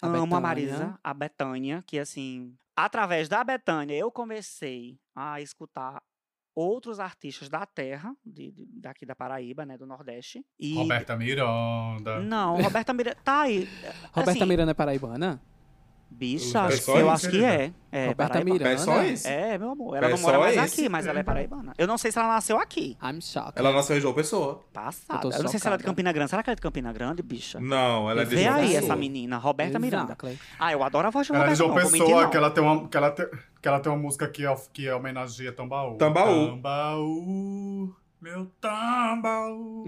A 0.02 0.08
amo 0.08 0.16
a 0.18 0.22
Bethânia. 0.22 0.42
Marisa, 0.42 1.00
a 1.04 1.14
Betânia, 1.14 1.84
que 1.86 2.00
assim, 2.00 2.56
através 2.76 3.28
da 3.30 3.44
Betânia 3.44 3.94
eu 3.96 4.10
comecei 4.10 4.98
a 5.14 5.42
escutar 5.42 6.02
outros 6.56 7.00
artistas 7.00 7.50
da 7.50 7.66
terra, 7.68 8.16
de, 8.26 8.52
de- 8.52 8.66
daqui 8.80 9.06
da 9.06 9.14
Paraíba, 9.16 9.66
né, 9.66 9.78
do 9.78 9.86
Nordeste. 9.86 10.44
E 10.60 10.74
Roberta 10.76 11.16
Miranda. 11.16 12.20
Não, 12.22 12.60
Roberta 12.62 12.94
Miranda. 12.94 13.18
Tá 13.24 13.42
aí. 13.42 13.66
Roberta 14.12 14.32
assim, 14.32 14.46
Miranda 14.46 14.72
é 14.72 14.74
paraibana? 14.74 15.40
Bicha, 16.10 16.58
É 16.58 16.62
acho 16.62 16.84
que- 16.86 16.91
eu 16.91 17.10
acho 17.12 17.30
que 17.30 17.43
é. 17.46 17.72
É, 17.91 18.08
Roberta. 18.08 18.43
Miranda. 18.43 18.70
É 18.72 18.78
só 18.78 19.04
isso. 19.04 19.28
É, 19.28 19.56
meu 19.58 19.70
amor. 19.72 19.96
Ela 19.98 20.08
É 20.08 20.10
não 20.10 20.17
mora 20.20 20.39
mais 20.39 20.58
esse? 20.58 20.80
aqui, 20.82 20.89
mas 20.89 21.06
ela 21.06 21.20
é 21.20 21.24
paraibana. 21.24 21.74
Eu 21.78 21.86
não 21.86 21.98
sei 21.98 22.12
se 22.12 22.17
ela 22.17 22.28
nasceu 22.28 22.58
aqui. 22.60 22.98
I'm 23.04 23.22
shocked. 23.22 23.54
Ela 23.56 23.72
nasceu 23.72 23.98
em 23.98 24.02
João 24.02 24.13
Pessoa. 24.15 24.65
Passada. 24.74 25.20
tô 25.22 25.30
Eu 25.32 25.43
não 25.43 25.50
sei 25.50 25.60
se 25.60 25.67
ela 25.67 25.76
é 25.76 25.78
de. 25.78 25.84
Campina 25.84 26.12
Grande. 26.12 26.30
Será 26.32 26.41
que 26.41 26.50
ela 26.50 26.54
é 26.54 26.56
de 26.56 26.62
Campina 26.62 26.91
Grande, 26.91 27.22
bicha? 27.22 27.60
Não, 27.60 28.10
ela 28.10 28.22
é 28.24 28.26
de 28.26 28.36
Vê 28.36 28.43
João 28.43 28.56
aí 28.56 28.62
Pessoa. 28.67 28.78
essa 28.84 28.96
menina, 28.96 29.38
Roberta 29.38 29.78
Miranda. 29.80 30.04
Exactly. 30.13 30.39
Ah, 30.60 30.72
eu 30.72 30.82
adoro 30.84 31.08
a 31.08 31.12
voz 31.12 31.28
de 31.28 31.34
Ela 31.36 31.50
é 31.50 31.54
de 31.54 31.62
Roberta. 31.62 31.82
João 31.82 31.91
mentir, 31.91 32.06
Pessoa, 32.15 32.30
que 32.32 32.38
ela, 32.38 32.50
tem 32.50 32.63
uma, 32.63 32.88
que, 32.88 32.98
ela 32.98 33.12
te- 33.12 33.30
que 33.62 33.67
ela 33.67 33.80
tem 33.80 33.91
uma 33.91 34.00
música 34.02 34.28
que, 34.28 34.46
é, 34.46 34.56
que 34.74 34.89
homenageia 34.89 35.52
Tambaú. 35.52 35.98
Tambaú. 35.98 36.48
Tambaú, 36.48 37.96
meu 38.20 38.46
Tambaú. 38.60 39.86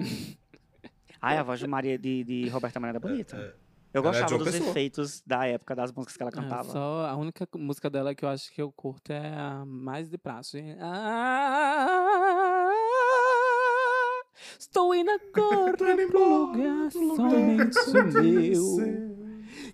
Ai, 1.22 1.38
a 1.38 1.44
voz 1.44 1.60
de 1.60 1.68
Maria 1.68 1.98
de, 1.98 2.24
de 2.24 2.50
Roberta 2.50 2.80
Miranda 2.80 2.98
é 2.98 3.02
bonita. 3.02 3.36
é. 3.36 3.69
Eu 3.94 4.02
Ela 4.04 4.16
é 4.18 4.20
gostava 4.22 4.38
dos 4.44 4.52
Pessoa. 4.54 4.70
efeitos 4.70 5.24
da 5.26 5.48
época 5.48 5.76
das 5.76 5.92
músicas 5.92 6.16
que 6.16 6.22
ela 6.24 6.32
Ah, 6.32 6.36
cantava. 6.42 6.72
só 6.72 7.06
a 7.08 7.16
única 7.16 7.48
música 7.56 7.90
dela 7.90 8.14
que 8.14 8.24
eu 8.24 8.30
acho 8.30 8.52
que 8.54 8.62
eu 8.62 8.72
curto 8.72 9.12
é 9.12 9.34
a 9.36 9.64
mais 9.66 10.08
de 10.10 10.18
praxe. 10.18 10.64
Ah, 10.80 12.70
estou 14.60 14.94
indo 14.94 15.10
agora 15.10 15.76
pro 16.08 16.30
lugar 16.46 16.92
somente 16.92 17.78
meu. 18.22 19.00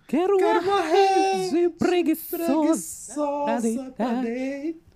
Quero 0.08 0.36
uma 0.38 0.80
rede 0.80 1.68
preguiçosa 1.70 3.44
pra 3.44 3.60
deitar. 3.60 4.22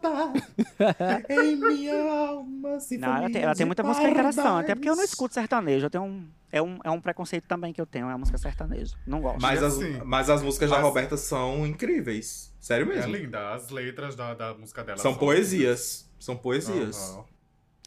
em 1.29 1.57
minha 1.57 2.13
alma 2.13 2.79
Não, 2.99 3.17
ela 3.17 3.31
tem, 3.31 3.43
ela 3.43 3.55
tem 3.55 3.67
muita 3.67 3.83
música 3.83 4.09
interessante. 4.09 4.71
É 4.71 4.75
porque 4.75 4.89
eu 4.89 4.97
não 4.97 5.05
escuto 5.05 5.35
sertanejo. 5.35 5.87
Eu 5.87 5.91
tenho 5.91 6.05
um, 6.05 6.29
é, 6.51 6.63
um, 6.63 6.79
é 6.83 6.91
um 6.91 7.01
preconceito 7.01 7.47
também 7.47 7.73
que 7.73 7.81
eu 7.81 7.87
tenho, 7.87 8.09
é 8.09 8.13
a 8.13 8.19
música 8.19 8.39
sertaneja. 8.39 8.97
Não 9.07 9.21
gosto. 9.21 9.41
Mas 9.41 9.63
as, 9.63 9.75
assim, 9.75 10.01
mas 10.05 10.31
as 10.31 10.43
músicas 10.43 10.71
da 10.71 10.81
Roberta 10.81 11.17
são 11.17 11.67
incríveis. 11.67 12.53
Sério 12.61 12.91
É 12.93 12.97
mesmo. 12.97 13.15
linda. 13.15 13.55
As 13.55 13.71
letras 13.71 14.15
da, 14.15 14.35
da 14.35 14.55
música 14.55 14.83
dela 14.85 14.99
são 14.99 15.15
poesias. 15.15 16.11
São 16.19 16.37
poesias. 16.37 17.15
Aham. 17.15 17.25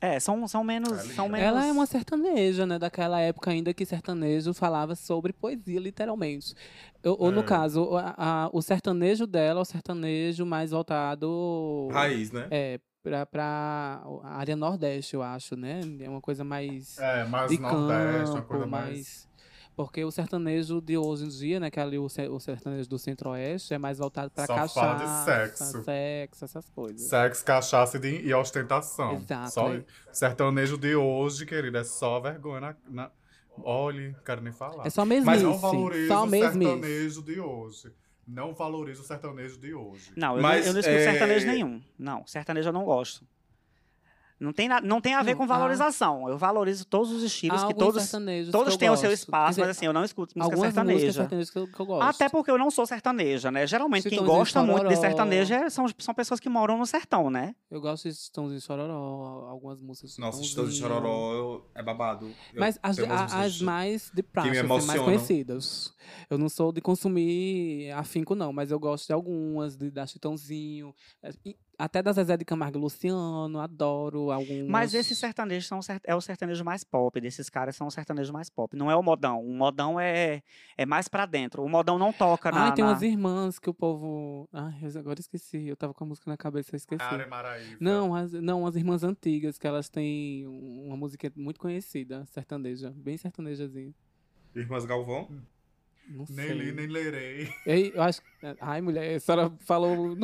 É, 0.06 0.20
são, 0.20 0.46
são 0.50 0.64
menos. 0.66 1.02
Linda. 1.04 1.14
são 1.14 1.30
menos... 1.30 1.48
Ela 1.48 1.66
é 1.66 1.72
uma 1.72 1.86
sertaneja, 1.86 2.66
né? 2.66 2.78
Daquela 2.78 3.22
época 3.22 3.52
ainda 3.52 3.74
que 3.74 3.86
sertanejo 3.86 4.54
falava 4.54 4.96
sobre 4.96 5.32
poesia, 5.32 5.80
literalmente. 5.80 6.54
Ou, 7.06 7.32
no 7.32 7.40
É. 7.40 7.44
caso, 7.44 7.96
a- 7.96 8.14
a- 8.18 8.50
o 8.52 8.62
sertanejo 8.62 9.26
dela 9.26 9.60
é 9.60 9.62
o 9.62 9.66
sertanejo 9.66 10.46
mais 10.46 10.72
voltado. 10.72 11.88
Raiz, 11.92 12.32
né? 12.32 12.48
É, 12.52 12.80
pra, 13.02 13.26
pra 13.26 14.02
a 14.24 14.36
área 14.38 14.58
nordeste, 14.58 15.14
eu 15.16 15.22
acho, 15.24 15.56
né? 15.56 15.80
É 16.02 16.10
uma 16.10 16.20
coisa 16.22 16.44
mais 16.44 16.98
É, 17.00 17.24
mais 17.24 17.50
de 17.50 17.60
Nordeste, 17.60 18.30
uma 18.32 18.36
campo, 18.42 18.48
coisa 18.48 18.66
mais... 18.68 18.90
mais... 18.92 19.28
Porque 19.76 20.04
o 20.04 20.12
sertanejo 20.12 20.80
de 20.80 20.98
hoje 20.98 21.26
em 21.26 21.30
dia, 21.30 21.60
né? 21.60 21.72
Que 21.72 21.80
é 21.80 21.84
ali 21.84 21.98
o, 21.98 22.08
sertanejo 22.08 22.88
do 22.88 23.00
centro-oeste 23.00 23.74
é 23.74 23.78
mais 23.78 23.98
voltado 23.98 24.30
pra 24.30 24.46
Só 24.46 24.56
cachaça, 24.56 24.80
fala 24.80 24.96
de 24.96 25.26
sexo. 25.26 25.84
sexo, 25.84 26.46
essas 26.46 26.70
coisas. 26.70 27.02
Sexo, 27.02 27.44
cachaça 27.44 27.98
e, 28.06 28.28
e 28.28 28.34
ostentação. 28.34 29.16
Exato, 29.16 29.52
Só, 29.52 29.74
é. 29.74 29.84
sertanejo 30.12 30.78
de 30.78 30.96
hoje, 30.96 31.46
querida, 31.46 31.80
é 31.80 31.84
só 31.84 32.20
vergonha 32.20 32.60
na... 32.62 32.76
na... 32.90 33.12
Olha, 33.64 34.16
quero 34.26 34.42
nem 34.42 34.54
falar. 34.54 34.86
É 34.86 34.90
só 34.90 35.06
Mas 35.06 35.26
mesmice. 35.26 35.44
não 35.44 35.58
valoriza 35.58 36.08
só 36.08 36.26
o 36.26 36.30
sertanejo 36.30 37.22
de 37.22 37.40
hoje. 37.40 37.94
Não 38.28 38.54
valoriza 38.54 39.02
o 39.02 39.06
sertanejo 39.06 39.58
de 39.60 39.74
hoje. 39.74 40.12
Não, 40.16 40.38
eu, 40.38 40.42
Mas, 40.42 40.62
não, 40.62 40.68
eu 40.68 40.74
não 40.74 40.80
escuto 40.80 40.98
é, 40.98 41.12
sertanejo 41.12 41.48
nenhum. 41.48 41.82
Não, 41.98 42.26
sertanejo 42.26 42.70
eu 42.70 42.74
não 42.74 42.86
gosto. 42.86 43.26
Não 44.40 44.52
tem, 44.52 44.68
na- 44.68 44.82
não 44.82 45.00
tem 45.00 45.14
a 45.14 45.22
ver 45.22 45.32
Não, 45.32 45.38
com 45.38 45.44
ah. 45.44 45.48
valorização. 45.48 46.28
Eu 46.28 46.38
valorizo 46.38 46.86
todos 46.86 47.12
os 47.12 47.24
estilos, 47.24 47.64
que 47.64 47.74
todos, 47.74 48.02
sertanejos 48.04 48.48
que 48.48 48.52
todos 48.52 48.74
eu 48.74 48.80
têm 48.80 48.90
o 48.90 48.98
seu 48.98 49.12
espaço, 49.12 49.52
dizer, 49.52 49.62
mas 49.62 49.70
assim, 49.72 49.86
eu 49.86 49.94
não 49.94 50.04
escuto 50.04 50.34
música 50.38 50.54
Algumas 50.56 50.74
músicas 50.74 50.86
sertaneja. 50.86 51.14
sertanejas 51.14 51.50
que 51.50 51.60
eu, 51.60 51.68
que 51.68 51.80
eu 51.80 51.86
gosto. 51.86 52.04
Até 52.10 52.28
porque 52.30 52.52
eu 52.52 52.58
não 52.58 52.70
sou 52.72 52.86
sertaneja, 52.86 53.52
né? 53.52 53.66
Geralmente 53.66 54.10
quem 54.10 54.24
gosta 54.24 54.62
muito 54.64 54.88
de 54.88 54.96
sertaneja 54.98 55.56
é- 55.56 55.70
são, 55.70 55.86
são 55.98 56.14
pessoas 56.14 56.40
que 56.40 56.50
moram 56.50 56.78
no 56.78 56.86
sertão, 56.86 57.30
né? 57.30 57.56
Eu 57.72 57.80
gosto 57.80 58.10
de 58.10 58.16
Chitãozinho 58.16 58.60
Chororó, 58.60 59.48
algumas 59.50 59.82
músicas 59.82 60.18
Nossa, 60.18 60.44
Chitãozinho. 60.44 60.82
Chororó 60.82 61.34
eu- 61.34 61.70
é 61.76 61.82
babado. 61.84 62.26
Eu 62.54 62.60
Mas 62.60 62.78
as, 62.84 62.98
músicas 62.98 63.34
as 63.34 63.54
de- 63.54 63.64
mais 63.64 64.12
de 64.14 64.24
praxe, 64.24 64.50
assim, 64.60 64.68
mais 64.88 65.02
conhecidas. 65.02 65.94
Eu 66.30 66.38
não 66.38 66.50
sou 66.50 66.72
de 66.72 66.82
consumir 66.82 67.92
afinco, 67.92 68.36
não, 68.36 68.52
mas 68.52 68.72
eu 68.72 68.80
gosto 68.80 69.08
de 69.08 69.14
algumas, 69.14 69.76
de, 69.78 69.90
da 69.90 70.06
Chitãozinho, 70.06 70.94
é, 71.22 71.32
e 71.46 71.56
até 71.78 72.02
da 72.04 72.12
Zezé 72.12 72.38
de 72.38 72.46
Camargo 72.46 72.78
e 72.78 72.82
Luciano, 72.82 73.60
adoro 73.60 74.32
algumas. 74.32 74.68
Mas 74.68 74.94
esses 74.94 75.18
sertanejos 75.18 75.68
são, 75.68 75.80
é 76.04 76.16
o 76.16 76.22
sertanejo 76.22 76.64
mais 76.64 76.84
pop, 76.84 77.20
desses 77.20 77.50
caras 77.50 77.76
são 77.76 77.88
o 77.88 77.92
sertanejo 77.92 78.32
mais 78.32 78.50
pop. 78.50 78.76
Não 78.76 78.90
é 78.90 78.96
o 78.96 79.04
modão. 79.04 79.42
O 79.44 79.54
modão 79.54 80.00
é, 80.00 80.42
é 80.78 80.86
mais 80.86 81.08
pra 81.08 81.26
dentro. 81.26 81.64
O 81.64 81.70
modão 81.70 81.98
não 81.98 82.14
toca 82.14 82.52
na. 82.52 82.66
Ai, 82.66 82.74
tem 82.74 82.84
na- 82.84 82.92
umas 82.92 83.02
irmãs 83.02 83.60
que 83.60 83.70
o 83.70 83.74
povo... 83.74 84.48
Ai, 84.54 84.78
eu 84.82 85.00
agora 85.00 85.20
esqueci, 85.20 85.68
eu 85.68 85.76
tava 85.76 85.94
com 85.94 86.04
a 86.04 86.08
música 86.08 86.30
na 86.30 86.38
cabeça, 86.38 86.74
eu 86.74 86.78
esqueci. 86.78 87.04
Are 87.04 87.26
Maraíva. 87.30 87.78
Não, 87.80 88.14
as, 88.16 88.32
não, 88.34 88.66
as 88.66 88.76
irmãs 88.76 89.04
antigas, 89.04 89.58
que 89.58 89.68
elas 89.68 89.90
têm 89.90 90.46
uma 90.48 90.96
música 90.98 91.32
muito 91.36 91.60
conhecida, 91.60 92.26
sertaneja, 92.28 92.92
bem 92.96 93.18
sertanejazinha. 93.18 93.94
Irmãs 94.56 94.86
Galvão? 94.86 95.28
Não 96.10 96.26
Nem 96.30 96.48
sei. 96.48 96.54
li, 96.54 96.72
nem 96.72 96.88
lerei. 96.88 97.50
Ei, 97.66 97.92
eu 97.96 98.02
acho. 98.02 98.22
Ai, 98.62 98.82
mulher, 98.82 99.16
a 99.16 99.20
senhora 99.20 99.52
falou. 99.62 100.16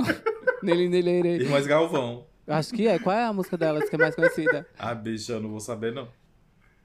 nele, 0.61 0.87
nele, 0.89 1.21
nele. 1.23 1.43
Irmãs 1.43 1.65
Galvão. 1.65 2.25
Eu 2.45 2.53
acho 2.55 2.73
que 2.73 2.87
é. 2.87 2.99
Qual 2.99 3.15
é 3.15 3.25
a 3.25 3.33
música 3.33 3.57
delas 3.57 3.89
que 3.89 3.95
é 3.95 3.99
mais 3.99 4.15
conhecida? 4.15 4.67
Ah, 4.77 4.93
bicha, 4.93 5.33
eu 5.33 5.39
não 5.41 5.49
vou 5.49 5.59
saber, 5.59 5.93
não. 5.93 6.07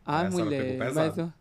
Pegou 0.04 0.44
mulher. 0.44 0.76
Mas 0.94 1.18
eu. 1.18 1.32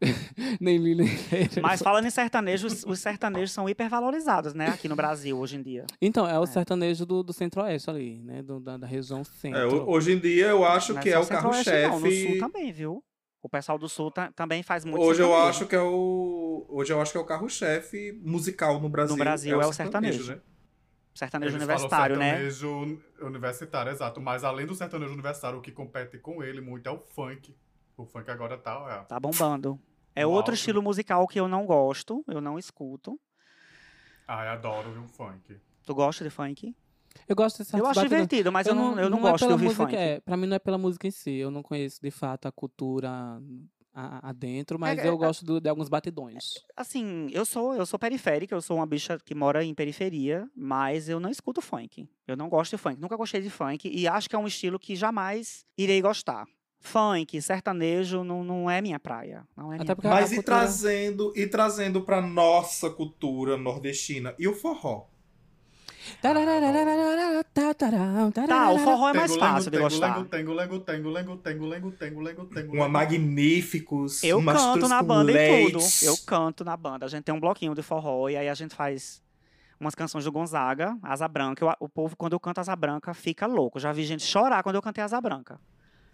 nem 0.60 0.76
li, 0.78 0.94
nem 0.94 1.06
lerei. 1.08 1.48
Mas 1.60 1.82
falando 1.82 2.06
em 2.06 2.10
sertanejo, 2.10 2.66
os, 2.68 2.84
os 2.84 3.00
sertanejos 3.00 3.50
são 3.50 3.68
hipervalorizados, 3.68 4.54
né? 4.54 4.68
Aqui 4.68 4.88
no 4.88 4.94
Brasil, 4.94 5.36
hoje 5.36 5.56
em 5.56 5.62
dia. 5.62 5.84
Então, 6.00 6.26
é 6.28 6.38
o 6.38 6.44
É. 6.44 6.46
sertanejo 6.46 7.04
do, 7.04 7.22
do 7.22 7.32
centro-oeste 7.32 7.90
ali, 7.90 8.20
né? 8.22 8.40
Do, 8.42 8.60
da, 8.60 8.76
da 8.76 8.86
região 8.86 9.24
centro. 9.24 9.58
É, 9.60 9.66
ho- 9.66 9.88
hoje 9.90 10.12
em 10.12 10.18
dia 10.18 10.46
eu 10.46 10.64
acho 10.64 10.94
Não 10.94 11.00
que 11.02 11.10
é 11.10 11.18
o 11.18 11.20
Não, 11.20 11.20
no 11.20 11.26
sul 11.26 11.36
carro-chefe. 11.36 12.38
também, 12.38 12.72
viu? 12.72 13.02
O 13.42 13.48
pessoal 13.48 13.78
do 13.78 13.88
sul 13.88 14.10
ta- 14.10 14.32
também 14.32 14.62
faz 14.62 14.84
muito 14.84 15.00
Hoje 15.00 15.20
eu 15.22 15.28
sertanejo. 15.28 15.48
acho 15.50 15.66
que 15.66 15.76
é 15.76 15.80
o. 15.80 16.66
Hoje 16.68 16.92
eu 16.92 17.00
acho 17.00 17.12
que 17.12 17.18
é 17.18 17.20
o 17.20 17.24
carro-chefe 17.24 18.12
musical 18.24 18.80
no 18.80 18.88
Brasil. 18.88 19.16
Brasil 19.16 19.60
é 19.62 19.66
o 19.66 19.72
sertanejo. 19.72 20.32
né? 20.34 20.40
Sertanejo 21.14 21.50
Eles 21.56 21.62
universitário, 21.64 22.16
né? 22.16 22.30
sertanejo 22.30 22.90
universitário, 23.20 23.92
exato. 23.92 24.20
Mas 24.20 24.44
além 24.44 24.66
do 24.66 24.74
sertanejo 24.74 25.12
universitário, 25.12 25.58
o 25.58 25.62
que 25.62 25.72
compete 25.72 26.18
com 26.18 26.42
ele 26.42 26.60
muito 26.60 26.88
é 26.88 26.92
o 26.92 26.98
funk. 26.98 27.56
O 27.96 28.04
funk 28.06 28.30
agora 28.30 28.56
tá, 28.58 29.00
é. 29.02 29.04
Tá 29.06 29.18
bombando. 29.18 29.80
É 30.14 30.22
No 30.22 30.30
outro 30.30 30.54
estilo 30.54 30.82
musical 30.82 31.26
que 31.26 31.38
eu 31.38 31.46
não 31.48 31.64
gosto, 31.66 32.24
eu 32.28 32.40
não 32.40 32.58
escuto. 32.58 33.18
Ai, 34.26 34.48
adoro 34.48 34.92
viu, 34.92 35.06
funk. 35.08 35.56
Tu 35.84 35.94
gosta 35.94 36.22
de 36.24 36.30
funk? 36.30 36.74
Eu 37.26 37.34
gosto 37.36 37.58
desse 37.58 37.76
Eu 37.76 37.86
acho 37.86 38.00
divertido, 38.02 38.52
mas 38.52 38.66
eu, 38.66 38.74
não, 38.74 38.98
eu 38.98 39.08
não, 39.10 39.18
é 39.18 39.20
gosto 39.22 39.34
de 39.36 39.40
pela 39.40 39.52
ouvir 39.52 39.64
música, 39.66 39.84
funk. 39.84 39.96
É, 39.96 40.20
pra 40.20 40.36
mim 40.36 40.46
não 40.46 40.56
é 40.56 40.58
pela 40.58 40.78
música 40.78 41.06
em 41.06 41.10
si. 41.10 41.32
Eu 41.36 41.50
não 41.50 41.62
conheço 41.62 42.00
de 42.02 42.10
fato 42.10 42.46
a 42.46 42.52
cultura 42.52 43.10
a- 43.94 44.28
adentro, 44.28 44.78
mas 44.78 44.98
É, 44.98 45.08
eu 45.08 45.14
é, 45.14 45.16
gosto 45.16 45.44
do- 45.44 45.60
de 45.60 45.68
alguns 45.68 45.88
batidões. 45.88 46.54
Assim, 46.76 47.28
eu 47.32 47.44
sou, 47.44 47.74
eu 47.74 47.84
sou 47.84 47.98
periférica, 47.98 48.54
eu 48.54 48.60
sou 48.62 48.76
uma 48.76 48.86
bicha 48.86 49.18
que 49.24 49.34
mora 49.34 49.64
em 49.64 49.74
periferia, 49.74 50.48
mas 50.54 51.08
eu 51.08 51.18
não 51.18 51.30
escuto 51.30 51.60
funk. 51.60 52.08
Eu 52.26 52.36
não 52.36 52.48
gosto 52.48 52.72
de 52.76 52.78
funk, 52.78 53.00
nunca 53.00 53.16
gostei 53.16 53.40
de 53.40 53.50
funk 53.50 53.88
e 53.92 54.06
acho 54.06 54.28
que 54.28 54.36
é 54.36 54.38
um 54.38 54.46
estilo 54.46 54.78
que 54.78 54.94
jamais 54.94 55.64
irei 55.76 56.00
gostar. 56.00 56.46
Funk, 56.80 57.42
sertanejo 57.42 58.22
não, 58.22 58.44
não 58.44 58.70
é 58.70 58.80
minha 58.80 59.00
praia. 59.00 59.44
Não 59.56 59.72
é 59.72 59.76
Até 59.76 59.84
minha 59.84 59.96
porque 59.96 60.08
praia. 60.08 60.20
Mas 60.22 60.30
e 60.30 60.36
cultura- 60.36 60.56
trazendo, 60.58 61.32
e 61.34 61.46
trazendo 61.48 62.02
pra 62.02 62.22
nossa 62.22 62.88
cultura 62.88 63.56
nordestina. 63.56 64.32
E 64.38 64.46
o 64.46 64.54
forró? 64.54 65.06
Tá, 68.48 68.70
o 68.70 68.78
forró 68.84 69.08
é 69.08 69.12
mais 69.14 69.32
fácil 69.40 69.70
de 69.70 69.76
gostar. 69.84 70.08
Uma. 72.72 72.88
Magníficos. 72.88 74.22
Eu 74.22 74.38
canto 74.62 74.88
na 74.88 75.02
banda 75.02 75.32
e 75.32 75.34
tudo. 75.72 75.78
Eu 76.06 76.16
canto 76.26 76.64
na 76.64 76.76
banda. 76.76 77.06
A 77.06 77.08
gente 77.08 77.24
tem 77.24 77.34
um 77.34 77.40
bloquinho 77.40 77.74
de 77.74 77.82
forró 77.82 78.28
e 78.28 78.36
aí 78.36 78.48
a 78.48 78.54
gente 78.54 78.74
faz 78.74 79.22
umas 79.80 79.94
canções 79.94 80.24
do 80.24 80.32
Gonzaga, 80.32 80.96
Asa 81.02 81.28
Branca. 81.28 81.76
O 81.78 81.88
povo, 81.88 82.16
quando 82.16 82.32
eu 82.32 82.40
canto 82.40 82.58
Asa 82.58 82.74
Branca, 82.74 83.14
fica 83.14 83.46
louco. 83.46 83.78
Já 83.78 83.92
vi 83.92 84.04
gente 84.04 84.24
chorar 84.24 84.62
quando 84.62 84.76
eu 84.76 84.82
cantei 84.82 85.02
Asa 85.04 85.20
Branca. 85.20 85.60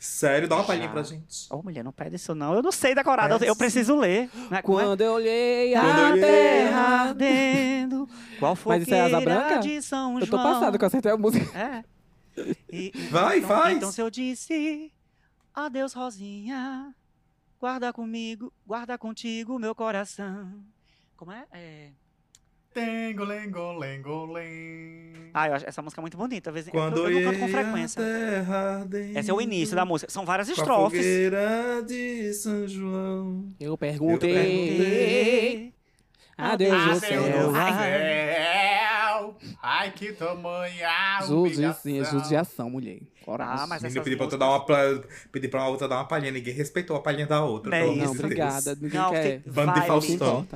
Sério, 0.04 0.46
dá 0.46 0.56
uma 0.56 0.64
palhinha 0.64 0.88
pra 0.90 1.02
gente. 1.02 1.46
Ô, 1.50 1.62
mulher, 1.62 1.82
não 1.82 1.90
pede 1.92 2.16
isso 2.16 2.34
não. 2.34 2.54
Eu 2.54 2.62
não 2.62 2.70
sei 2.70 2.94
decorar, 2.94 3.30
eu, 3.30 3.38
eu 3.38 3.56
preciso 3.56 3.96
ler. 3.96 4.28
Né? 4.50 4.58
É? 4.58 4.62
Quando 4.62 5.00
eu 5.00 5.12
olhei 5.14 5.72
Quando 5.72 5.84
a 5.86 6.00
eu 6.00 6.12
olhei 6.12 6.22
terra. 6.22 6.80
ardendo, 7.08 8.08
qual 8.38 8.56
Mas 8.66 8.82
isso 8.82 8.94
é 8.94 9.00
Asa 9.00 9.20
Branca? 9.20 9.58
de 9.60 9.80
São 9.82 10.14
Eu 10.20 10.26
tô 10.26 10.36
João. 10.36 10.42
passada 10.52 10.76
que 10.78 10.84
eu 10.84 10.86
acertei 10.86 11.10
a 11.10 11.16
música. 11.16 11.58
É. 11.58 11.84
E- 12.70 12.92
e- 12.94 12.98
Vai, 13.10 13.38
então, 13.38 13.48
faz. 13.48 13.76
Então 13.76 13.92
se 13.92 14.00
eu 14.02 14.10
disse 14.10 14.92
Adeus, 15.54 15.92
Rosinha. 15.94 16.94
Guarda 17.58 17.90
comigo, 17.92 18.52
guarda 18.66 18.98
contigo 18.98 19.58
meu 19.58 19.74
coração. 19.74 20.52
Como 21.16 21.32
é? 21.32 21.46
é... 21.52 21.88
Tengo, 22.74 23.22
lengo, 23.24 23.72
lengo, 23.78 24.26
len. 24.32 25.14
Ah, 25.32 25.48
eu 25.48 25.54
acho 25.54 25.68
essa 25.68 25.80
música 25.80 26.00
é 26.00 26.02
muito 26.02 26.16
bonita. 26.16 26.50
às 26.50 26.54
vezes- 26.54 26.70
Quando 26.70 26.98
eu, 26.98 27.10
eu 27.10 27.20
não 27.20 27.30
canto 27.30 27.38
com 27.40 27.46
ia 27.48 27.52
frequência. 27.52 28.02
Esse 29.16 29.30
é 29.30 29.34
o 29.34 29.40
início 29.40 29.76
da 29.76 29.84
música. 29.84 30.10
São 30.10 30.24
várias 30.26 30.48
estrofes. 30.48 31.00
de 31.86 32.32
São 32.34 32.66
João. 32.66 33.44
Eu 33.60 33.78
perguntei. 33.78 34.34
Perguntei. 34.34 35.74
Adeus, 36.36 36.72
Ah, 36.74 36.94
céu. 36.96 37.22
Ai. 37.54 37.72
céu. 37.72 39.36
Ai, 39.62 39.90
que 39.92 40.12
tamanha 40.12 41.20
Judiação, 41.26 42.04
judiação, 42.04 42.68
mulher. 42.70 42.98
Coragem. 43.24 43.64
Ah, 43.64 43.66
mas 43.68 43.82
Menino, 43.82 44.02
pedi 44.02 44.16
pra 44.16 44.24
outra 44.26 44.38
músicas- 44.38 44.38
dar 44.38 44.48
uma 44.50 44.64
pedi 45.32 45.48
pra 45.48 45.66
outra 45.68 45.88
dar 45.88 45.96
uma 45.96 46.04
palhinha, 46.08 46.32
ninguém 46.32 46.52
respeitou 46.52 46.96
a 46.96 47.00
palhinha 47.00 47.26
da 47.26 47.42
outra. 47.44 47.70
Não 47.70 47.76
é 47.78 47.82
amor 47.82 47.96
Não, 47.96 48.04
isso. 48.12 48.22
obrigada. 48.24 48.74
Ninguém 48.80 49.00
Não, 49.00 49.10
quer. 49.12 49.40
Bando 49.46 49.72
de 49.74 49.86
Faustão. 49.86 50.46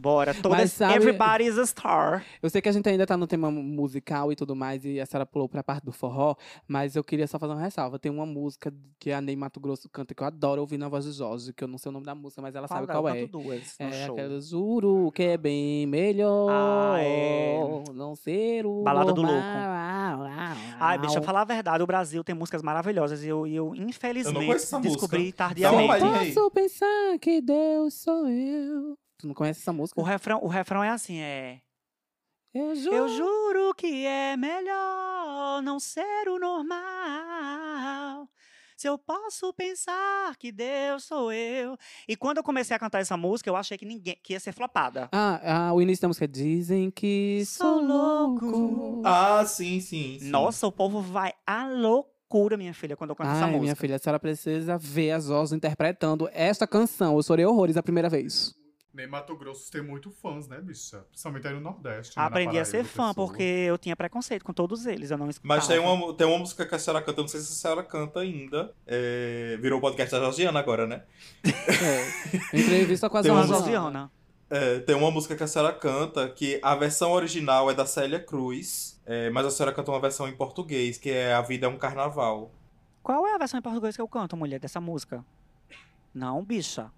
Bora. 0.00 0.32
Todas, 0.32 0.70
sabe- 0.72 0.94
Everybody's 0.94 1.58
a 1.58 1.66
star. 1.66 2.24
Eu 2.40 2.48
sei 2.48 2.62
que 2.62 2.68
a 2.68 2.72
gente 2.72 2.88
ainda 2.88 3.04
tá 3.04 3.16
no 3.16 3.26
tema 3.26 3.50
musical 3.50 4.30
e 4.30 4.36
tudo 4.36 4.54
mais, 4.54 4.84
e 4.84 5.00
a 5.00 5.04
senhora 5.06 5.26
pulou 5.26 5.48
pra 5.48 5.62
parte 5.62 5.84
do 5.84 5.90
forró, 5.92 6.36
mas 6.68 6.94
eu 6.94 7.02
queria 7.02 7.26
só 7.26 7.38
fazer 7.38 7.52
uma 7.52 7.60
ressalva. 7.62 7.98
Tem 7.98 8.10
uma 8.12 8.24
música 8.24 8.72
que 8.98 9.10
a 9.10 9.20
Ney 9.20 9.34
Mato 9.34 9.58
Grosso 9.58 9.88
canta 9.88 10.14
que 10.14 10.22
eu 10.22 10.26
adoro 10.26 10.60
ouvir 10.60 10.78
na 10.78 10.88
voz 10.88 11.04
de 11.04 11.10
Jorge, 11.12 11.52
que 11.52 11.64
eu 11.64 11.68
não 11.68 11.78
sei 11.78 11.90
o 11.90 11.92
nome 11.92 12.06
da 12.06 12.14
música, 12.14 12.40
mas 12.40 12.54
ela 12.54 12.68
sabe 12.68 12.86
Fala, 12.86 13.00
qual 13.00 13.08
eu 13.08 13.14
é. 13.14 13.20
canto 13.22 13.42
duas 13.42 13.76
no 13.80 13.86
É 13.86 14.06
show. 14.06 14.14
aquela 14.14 14.40
Juro 14.40 15.10
que 15.12 15.22
é 15.24 15.36
bem 15.36 15.84
melhor 15.86 16.48
Ah, 16.50 17.00
é. 17.00 17.58
não 17.92 18.14
ser 18.14 18.64
o 18.66 18.82
Balada 18.84 19.12
do 19.12 19.22
normal. 19.22 20.22
Ai, 20.78 20.98
bicho, 20.98 21.18
eu 21.18 21.22
falar 21.22 21.40
a 21.42 21.44
verdade, 21.44 21.82
o 21.82 21.86
Brasil 21.86 22.22
tem 22.22 22.34
músicas 22.34 22.62
maravilhosas 22.62 23.24
e 23.24 23.28
eu, 23.28 23.46
eu 23.46 23.74
infelizmente, 23.74 24.46
música. 24.46 24.78
descobri 24.80 25.26
uma 25.26 25.32
tardiamente. 25.32 26.04
aí. 26.04 26.32
Posso 26.34 26.50
pensar 26.52 27.18
que 27.20 27.40
Deus 27.40 27.94
sou 27.94 28.28
eu. 28.28 28.96
Tu 29.18 29.26
não 29.26 29.34
conhece 29.34 29.60
essa 29.60 29.72
música? 29.72 30.00
O 30.00 30.04
refrão, 30.04 30.38
o 30.42 30.48
refrão 30.48 30.82
é 30.82 30.90
assim, 30.90 31.18
é... 31.18 31.60
Eu 32.54 32.74
juro. 32.74 32.96
Eu 32.96 33.08
juro 33.08 33.74
que 33.74 34.06
é 34.06 34.36
melhor 34.36 35.60
não 35.62 35.78
ser 35.78 36.28
o 36.28 36.38
normal. 36.38 36.78
Se 38.76 38.88
eu 38.88 38.96
posso 38.96 39.52
pensar 39.52 40.36
que 40.36 40.52
Deus 40.52 41.02
sou 41.04 41.32
eu. 41.32 41.76
E 42.06 42.14
quando 42.16 42.36
eu 42.38 42.44
comecei 42.44 42.76
a 42.76 42.78
cantar 42.78 43.00
essa 43.00 43.16
música, 43.16 43.50
eu 43.50 43.56
achei 43.56 43.76
que 43.76 43.84
ninguém 43.84 44.16
que 44.22 44.34
ia 44.34 44.40
ser 44.40 44.52
flopada. 44.52 45.08
Ah, 45.12 45.40
ah, 45.68 45.74
o 45.74 45.82
início 45.82 46.02
da 46.02 46.08
música 46.08 46.24
é 46.24 46.28
Dizem 46.28 46.88
que 46.90 47.42
sou 47.44 47.82
louco. 47.82 49.02
Ah, 49.04 49.44
sim, 49.44 49.80
sim. 49.80 50.18
sim. 50.20 50.30
Nossa, 50.30 50.64
o 50.66 50.72
povo 50.72 51.00
vai 51.02 51.32
à 51.44 51.66
loucura, 51.66 52.56
minha 52.56 52.72
filha, 52.72 52.96
quando 52.96 53.10
eu 53.10 53.16
canto 53.16 53.30
essa 53.30 53.40
Ai, 53.40 53.46
música. 53.46 53.62
minha 53.62 53.76
filha, 53.76 53.96
a 53.96 53.98
senhora 53.98 54.20
precisa 54.20 54.78
ver 54.78 55.10
as 55.10 55.26
vozes 55.26 55.52
interpretando 55.52 56.30
esta 56.32 56.64
canção. 56.66 57.16
Eu 57.16 57.22
chorei 57.24 57.44
horrores 57.44 57.76
a 57.76 57.82
primeira 57.82 58.08
vez. 58.08 58.54
Nem 58.98 59.06
Mato 59.06 59.36
Grosso 59.36 59.70
tem 59.70 59.80
muito 59.80 60.10
fãs, 60.10 60.48
né, 60.48 60.60
bicha? 60.60 61.04
Principalmente 61.08 61.46
aí 61.46 61.54
no 61.54 61.60
Nordeste. 61.60 62.18
né, 62.18 62.24
Aprendi 62.24 62.58
a 62.58 62.64
ser 62.64 62.82
fã, 62.82 63.14
porque 63.14 63.44
eu 63.44 63.78
tinha 63.78 63.94
preconceito 63.94 64.44
com 64.44 64.52
todos 64.52 64.86
eles, 64.86 65.12
eu 65.12 65.16
não 65.16 65.30
escutava. 65.30 65.54
Mas 65.54 65.68
tem 65.68 65.78
uma, 65.78 66.12
tem 66.14 66.26
uma 66.26 66.36
música 66.36 66.66
que 66.66 66.74
a 66.74 66.78
senhora 66.80 67.00
canta, 67.00 67.20
eu 67.20 67.22
não 67.22 67.28
sei 67.28 67.38
se 67.38 67.52
a 67.52 67.54
senhora 67.54 67.84
canta 67.84 68.18
ainda. 68.18 68.74
É, 68.84 69.56
virou 69.60 69.78
o 69.78 69.80
podcast 69.80 70.10
da 70.10 70.18
Georgiana 70.18 70.58
agora, 70.58 70.84
né? 70.88 71.04
É. 71.44 72.58
Entrevista 72.58 73.08
com 73.08 73.18
a. 73.18 73.22
Josiana. 73.46 74.10
É, 74.50 74.80
tem 74.80 74.96
uma 74.96 75.12
música 75.12 75.36
que 75.36 75.44
a 75.44 75.46
senhora 75.46 75.72
canta, 75.72 76.28
que 76.30 76.58
a 76.60 76.74
versão 76.74 77.12
original 77.12 77.70
é 77.70 77.74
da 77.74 77.86
Célia 77.86 78.18
Cruz, 78.18 79.00
é, 79.06 79.30
mas 79.30 79.46
a 79.46 79.50
senhora 79.52 79.72
canta 79.72 79.92
uma 79.92 80.00
versão 80.00 80.26
em 80.26 80.34
português, 80.34 80.98
que 80.98 81.08
é 81.08 81.34
A 81.34 81.40
Vida 81.40 81.66
é 81.66 81.68
um 81.68 81.78
Carnaval. 81.78 82.50
Qual 83.00 83.24
é 83.28 83.34
a 83.34 83.38
versão 83.38 83.60
em 83.60 83.62
português 83.62 83.94
que 83.94 84.02
eu 84.02 84.08
canto, 84.08 84.36
mulher, 84.36 84.58
dessa 84.58 84.80
música? 84.80 85.24
Não, 86.12 86.42
bicha. 86.42 86.90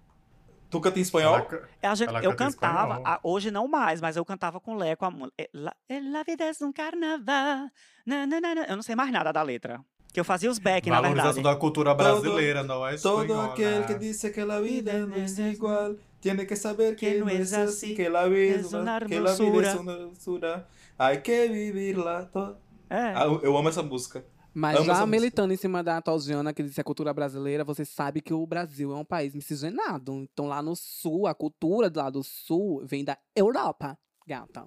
Tu 0.71 0.79
canta 0.79 0.97
em 0.99 1.01
espanhol? 1.01 1.35
Ela 1.35 1.45
ca- 1.45 1.61
É, 1.81 1.87
a 1.87 1.93
Ela 2.07 2.23
eu 2.23 2.33
cantava, 2.35 3.01
a- 3.03 3.19
hoje 3.23 3.51
não 3.51 3.67
mais, 3.67 3.99
mas 3.99 4.15
eu 4.15 4.23
cantava 4.25 4.59
com 4.59 4.73
o 4.73 4.77
Leco 4.77 5.03
a 5.05 5.11
música. 5.11 5.35
La, 5.53 5.73
eh, 5.89 5.99
la 5.99 6.23
vida 6.23 6.45
es 6.49 6.61
um 6.61 6.71
carnaval. 6.71 7.69
na, 8.05 8.25
na, 8.25 8.39
na, 8.41 8.55
na. 8.55 8.61
Eu 8.63 8.75
não 8.77 8.81
sei 8.81 8.95
mais 8.95 9.11
nada 9.11 9.31
da 9.33 9.43
letra. 9.43 9.81
Que 10.13 10.19
eu 10.19 10.25
fazia 10.25 10.49
os 10.49 10.59
back, 10.59 10.89
na 10.89 10.95
Valorização 11.01 11.33
verdade. 11.35 11.55
da 11.55 11.59
cultura 11.59 11.93
brasileira, 11.93 12.63
não 12.63 12.85
é 12.87 12.97
Todo 12.97 13.21
espanhola. 13.23 13.53
aquel 13.53 13.85
que 13.85 13.95
dice 13.95 14.31
que 14.31 14.43
la 14.43 14.59
vida 14.59 15.05
no 15.05 15.15
es 15.15 15.37
igual, 15.39 15.97
tiene 16.21 16.45
que 16.45 16.55
saber 16.55 16.95
que 16.95 17.19
no 17.19 17.29
es 17.29 17.53
así, 17.53 17.93
que 17.95 18.09
la 18.09 18.25
vida 18.27 18.55
es 18.59 18.73
una 18.73 18.99
que 18.99 19.19
la 19.19 19.33
vida 19.33 19.71
es 19.71 19.75
una 19.79 19.93
hermosura. 19.93 20.67
Hay 20.97 21.21
que 21.21 21.47
vivirla. 21.47 22.25
To... 22.33 22.57
É. 22.89 23.13
Ah, 23.15 23.25
eu 23.41 23.55
amo 23.57 23.69
essa 23.69 23.81
música. 23.83 24.23
Mas 24.53 24.75
Amo 24.75 24.85
já 24.85 24.91
música. 24.93 25.07
militando 25.07 25.53
em 25.53 25.57
cima 25.57 25.81
da 25.81 26.01
Tosiana, 26.01 26.53
que 26.53 26.61
disse 26.61 26.81
a 26.81 26.83
cultura 26.83 27.13
brasileira, 27.13 27.63
você 27.63 27.85
sabe 27.85 28.21
que 28.21 28.33
o 28.33 28.45
Brasil 28.45 28.91
é 28.91 28.95
um 28.97 29.05
país 29.05 29.33
miscigenado. 29.33 30.13
Então 30.33 30.47
lá 30.47 30.61
no 30.61 30.75
sul, 30.75 31.25
a 31.27 31.33
cultura 31.33 31.91
lá 31.95 32.09
do 32.09 32.21
sul 32.23 32.81
vem 32.85 33.03
da 33.05 33.17
Europa, 33.35 33.97
gata. 34.27 34.65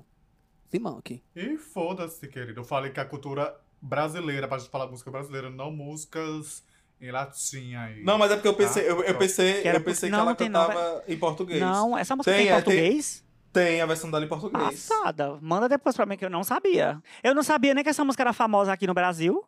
Simão 0.71 0.97
aqui. 0.99 1.23
E 1.37 1.57
foda-se, 1.59 2.27
querido. 2.29 2.61
Eu 2.61 2.65
falei 2.65 2.91
que 2.91 2.99
a 2.99 3.05
cultura 3.05 3.55
brasileira, 3.81 4.49
pra 4.49 4.59
gente 4.59 4.71
falar 4.71 4.87
música 4.87 5.11
brasileira, 5.11 5.51
não 5.51 5.71
músicas 5.71 6.65
em 7.01 7.11
latim 7.11 7.75
aí. 7.75 8.03
Não, 8.03 8.17
mas 8.19 8.31
é 8.33 8.37
porque 8.37 8.49
eu 8.49 8.55
pensei, 8.55 8.89
eu, 8.89 9.03
eu 9.05 9.19
pensei, 9.19 9.61
Que 9.63 9.69
era 9.69 9.79
eu 9.79 9.85
pensei 9.85 10.09
por- 10.09 10.17
que 10.17 10.17
não, 10.17 10.21
ela 10.21 10.31
não, 10.31 10.37
cantava 10.37 11.05
em 11.07 11.19
português. 11.19 11.61
Não, 11.61 11.97
essa 11.99 12.17
música 12.17 12.33
Tem, 12.35 12.47
tem, 12.47 12.49
em 12.49 12.51
é, 12.51 12.55
tem- 12.63 12.65
português? 12.65 13.25
Tem 13.53 13.81
a 13.81 13.87
versão 13.87 14.11
dela 14.11 14.25
em 14.25 14.29
português. 14.29 14.89
Passada. 14.89 15.39
Manda 15.41 15.69
depois 15.69 15.95
pra 15.95 16.07
mim 16.07 16.17
que 16.17 16.25
eu 16.25 16.31
não 16.31 16.43
sabia. 16.43 17.01
Eu 17.23 17.35
não 17.35 17.43
sabia 17.43 17.73
nem 17.75 17.85
que 17.85 17.91
essa 17.91 18.05
música 18.05 18.23
era 18.25 18.33
famosa 18.33 18.73
aqui 18.73 18.85
no 18.87 18.95
Brasil. 18.95 19.45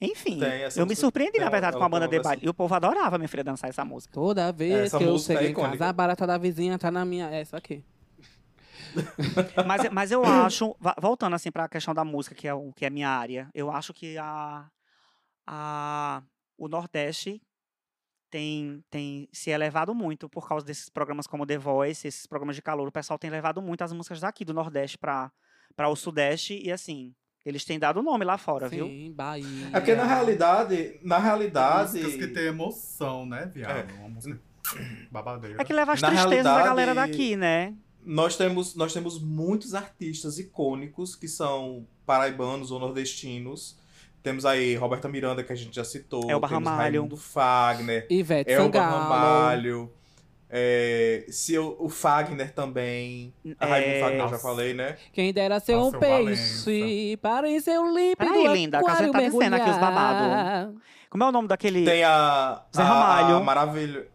Enfim, 0.00 0.38
Tem, 0.38 0.62
eu 0.76 0.86
me 0.86 0.96
surpreendi, 0.96 1.32
tem 1.32 1.40
na 1.40 1.46
uma- 1.46 1.50
verdade, 1.50 1.72
com 1.74 1.78
ela 1.80 1.86
a 1.86 1.88
banda 1.90 2.08
de 2.08 2.16
uma 2.16 2.22
baile. 2.22 2.42
E 2.44 2.48
o 2.48 2.54
povo 2.54 2.74
adorava, 2.74 3.18
minha 3.18 3.28
filha, 3.28 3.44
dançar 3.44 3.68
essa 3.68 3.84
música. 3.84 4.14
Toda 4.14 4.50
vez 4.50 4.86
Essa 4.86 4.98
que 4.98 5.04
eu 5.04 5.18
chego 5.18 5.40
é 5.40 5.48
em 5.48 5.54
casa, 5.54 5.86
a 5.86 5.92
barata 5.92 6.26
da 6.26 6.38
vizinha 6.38 6.78
tá 6.78 6.90
na 6.90 7.04
minha. 7.04 7.28
Essa 7.30 7.58
aqui. 7.58 7.84
Mas, 9.66 9.88
mas 9.92 10.10
eu 10.10 10.24
acho, 10.24 10.74
voltando 11.00 11.34
assim 11.36 11.52
para 11.52 11.64
a 11.64 11.68
questão 11.68 11.94
da 11.94 12.04
música, 12.04 12.34
que 12.34 12.48
é, 12.48 12.54
o, 12.54 12.72
que 12.72 12.84
é 12.84 12.88
a 12.88 12.90
minha 12.90 13.08
área, 13.08 13.48
eu 13.54 13.70
acho 13.70 13.94
que 13.94 14.18
a, 14.18 14.66
a, 15.46 16.22
o 16.58 16.66
Nordeste 16.66 17.40
tem, 18.30 18.82
tem 18.90 19.28
se 19.32 19.50
elevado 19.50 19.94
muito 19.94 20.28
por 20.28 20.48
causa 20.48 20.66
desses 20.66 20.88
programas 20.88 21.26
como 21.28 21.46
The 21.46 21.56
Voice, 21.58 22.08
esses 22.08 22.26
programas 22.26 22.56
de 22.56 22.62
calor. 22.62 22.88
O 22.88 22.92
pessoal 22.92 23.16
tem 23.18 23.30
levado 23.30 23.62
muito 23.62 23.82
as 23.82 23.92
músicas 23.92 24.20
daqui 24.20 24.44
do 24.44 24.54
Nordeste 24.54 24.98
para 24.98 25.30
o 25.88 25.94
Sudeste 25.94 26.60
e 26.60 26.72
assim, 26.72 27.14
eles 27.44 27.64
têm 27.64 27.78
dado 27.78 28.02
nome 28.02 28.24
lá 28.24 28.36
fora, 28.36 28.68
viu? 28.68 28.86
Sim, 28.86 29.12
Bahia. 29.12 29.68
É 29.72 29.80
porque 29.80 29.94
na 29.94 30.04
realidade, 30.04 30.98
na 31.02 31.18
realidade, 31.18 31.98
Músicas 32.02 32.16
que 32.16 32.26
tem 32.28 32.44
emoção, 32.46 33.26
né, 33.26 33.50
viado? 33.52 33.92
Uma 33.98 34.08
música 34.08 34.40
babadeira. 35.10 35.60
É 35.60 35.64
que 35.64 35.72
leva 35.72 35.92
as 35.92 36.00
Na 36.00 36.08
tristezas 36.10 36.44
da 36.44 36.62
galera 36.62 36.94
daqui, 36.94 37.36
né? 37.36 37.74
nós 38.04 38.36
temos, 38.36 38.74
nós 38.74 38.92
temos 38.92 39.20
muitos 39.20 39.74
artistas 39.74 40.38
icônicos 40.38 41.14
que 41.14 41.28
são 41.28 41.86
paraibanos 42.06 42.70
ou 42.70 42.78
nordestinos. 42.78 43.78
Temos 44.22 44.44
aí 44.44 44.74
Roberta 44.74 45.08
Miranda, 45.08 45.42
que 45.42 45.52
a 45.52 45.56
gente 45.56 45.74
já 45.74 45.84
citou. 45.84 46.30
Elba 46.30 46.48
temos 46.48 46.68
Ramalho. 46.68 47.00
Raimundo 47.00 47.16
Fagner, 47.16 48.06
Ivete 48.10 48.50
Elba 48.50 48.78
Sangalo. 48.78 49.02
Ramalho. 49.02 49.92
É, 50.52 51.26
se 51.28 51.54
eu- 51.54 51.76
o 51.78 51.88
Fagner 51.88 52.52
também. 52.52 53.32
A 53.58 53.66
Raimundo 53.66 53.94
É, 53.94 54.00
Fagner 54.00 54.20
eu 54.24 54.28
já 54.28 54.38
falei, 54.38 54.74
né? 54.74 54.96
Quem 55.12 55.32
dera 55.32 55.60
ser 55.60 55.76
Nossa, 55.76 55.94
um 55.94 55.98
o 55.98 56.00
peixe 56.00 57.16
para 57.22 57.48
em 57.48 57.60
seu 57.60 57.84
límpido 57.86 58.16
Peraí, 58.32 58.48
linda, 58.48 58.78
a 58.78 58.94
gente 58.96 59.12
tá 59.12 59.18
descendo 59.20 59.56
aqui 59.56 59.70
os 59.70 59.78
mergulhar. 59.78 60.70
Como 61.08 61.24
é 61.24 61.28
o 61.28 61.32
nome 61.32 61.46
daquele. 61.48 61.84
Tem 61.84 62.02
a. 62.04 62.62
Zé 62.74 62.82
Ramalho. 62.82 63.36
A 63.36 63.40
maravilha. 63.40 64.06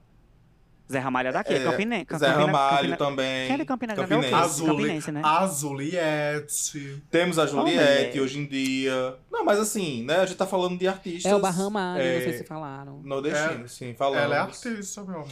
Zé 0.92 1.00
Ramalho 1.00 1.30
é 1.30 1.32
daqui, 1.32 1.54
é, 1.54 1.58
É, 1.58 1.64
Campine, 1.64 1.98
Zé 1.98 2.06
Campina- 2.06 2.34
Ramalho 2.36 2.76
Campina- 2.78 2.98
também. 2.98 3.48
Quem 3.48 3.56
é 3.56 3.58
de 3.58 3.66
Campina 3.66 3.96
Grande? 3.96 4.14
É? 4.14 4.16
Campinense. 4.18 4.36
Azuli, 4.46 4.70
Campinense, 4.72 5.12
né? 5.12 5.22
a 5.24 5.48
Juliette. 5.48 7.04
Temos 7.10 7.40
a. 7.40 7.48
Juliette 7.48 8.20
hoje 8.20 8.40
em 8.40 8.46
dia. 8.46 9.16
Não, 9.32 9.44
mas 9.44 9.60
assim, 9.60 10.04
né? 10.04 10.18
A 10.18 10.26
gente 10.26 10.38
tá 10.38 10.46
falando 10.46 10.78
de 10.78 10.88
artistas. 10.88 11.32
É 11.32 11.36
o 11.36 11.40
Bahamalho, 11.40 12.02
é, 12.04 12.16
não 12.16 12.22
sei 12.22 12.34
se 12.34 12.44
falaram. 12.44 13.02
Nordestino, 13.04 13.68
sim, 13.68 13.94
falando. 13.96 14.20
Ela 14.20 14.36
é 14.36 14.40
artista, 14.40 15.04
meu 15.04 15.16
amor. 15.16 15.28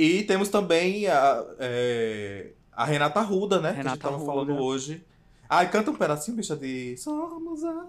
E 0.00 0.22
temos 0.22 0.48
também 0.48 1.08
a, 1.08 1.44
é, 1.58 2.52
a 2.72 2.84
Renata 2.84 3.20
Ruda, 3.20 3.60
né? 3.60 3.72
que 3.72 3.80
a 3.80 3.82
gente 3.82 3.84
Renata 3.84 4.00
tava 4.02 4.16
Ruda. 4.16 4.26
falando 4.32 4.56
hoje. 4.62 5.04
Ai, 5.50 5.68
canta 5.70 5.90
um 5.90 5.94
pedacinho, 5.96 6.36
bicha, 6.36 6.54
de. 6.54 6.96
Somos 6.98 7.64
a. 7.64 7.86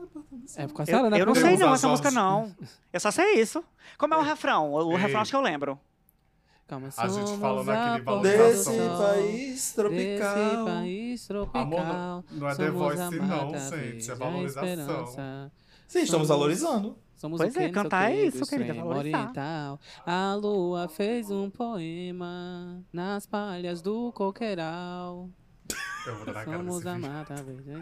É 0.56 0.66
por 0.66 0.82
Eu, 0.82 0.86
causa 0.88 1.10
da 1.12 1.18
eu 1.20 1.26
não 1.28 1.36
sei 1.36 1.58
não 1.58 1.74
essa 1.74 1.88
música 1.88 2.08
ordens. 2.08 2.14
não. 2.16 2.56
Eu 2.92 3.00
só 3.00 3.12
sei 3.12 3.34
isso. 3.40 3.64
Como 3.98 4.14
é 4.14 4.18
o 4.18 4.22
refrão? 4.24 4.74
O, 4.74 4.94
Ei. 4.94 4.98
refrão 4.98 5.22
acho 5.22 5.30
que 5.32 5.36
eu 5.38 5.42
lembro. 5.42 5.78
Calma, 6.68 6.90
A 6.98 7.08
gente 7.08 7.26
somos 7.28 7.40
falou 7.42 7.64
naquele 7.64 8.02
a 8.02 8.04
porta 8.04 8.18
do 8.18 8.22
Desse 8.24 8.64
valorização. 8.66 8.98
sol, 8.98 9.08
país 9.08 9.74
tropical. 9.74 10.36
Desse 10.36 10.66
país 10.66 11.28
tropical. 11.28 11.62
Amor, 11.62 11.84
não- 11.86 12.24
não 12.32 12.48
é 12.50 12.56
The 12.56 12.66
somos 12.66 12.80
Voice, 12.80 12.98
não, 12.98 13.12
gente, 13.60 14.10
é 14.10 14.14
a 14.14 14.16
valorização. 14.16 15.52
Sim, 15.90 16.02
estamos 16.04 16.28
Somos- 16.28 16.28
valorizando. 16.28 16.96
Somos 17.16 17.38
Pois 17.42 17.54
o 17.56 17.60
é, 17.60 17.70
cantar 17.70 18.12
é 18.12 18.28
isso, 18.28 18.46
querida, 18.46 18.76
valorizar. 18.76 19.18
oriental. 19.22 19.80
A 20.06 20.36
lua 20.36 20.88
fez 20.88 21.30
um 21.32 21.50
poema 21.50 22.82
nas 22.94 23.26
palhas 23.26 23.82
do 23.82 24.12
coqueiral. 24.14 25.28
Eu 26.06 26.16
vou 26.16 26.26
dar 26.28 26.34
na 26.34 26.46
cara 26.46 26.58
Somos 26.60 26.86
a 26.88 26.98
mata 26.98 27.36
verde. 27.44 27.72
é. 27.72 27.76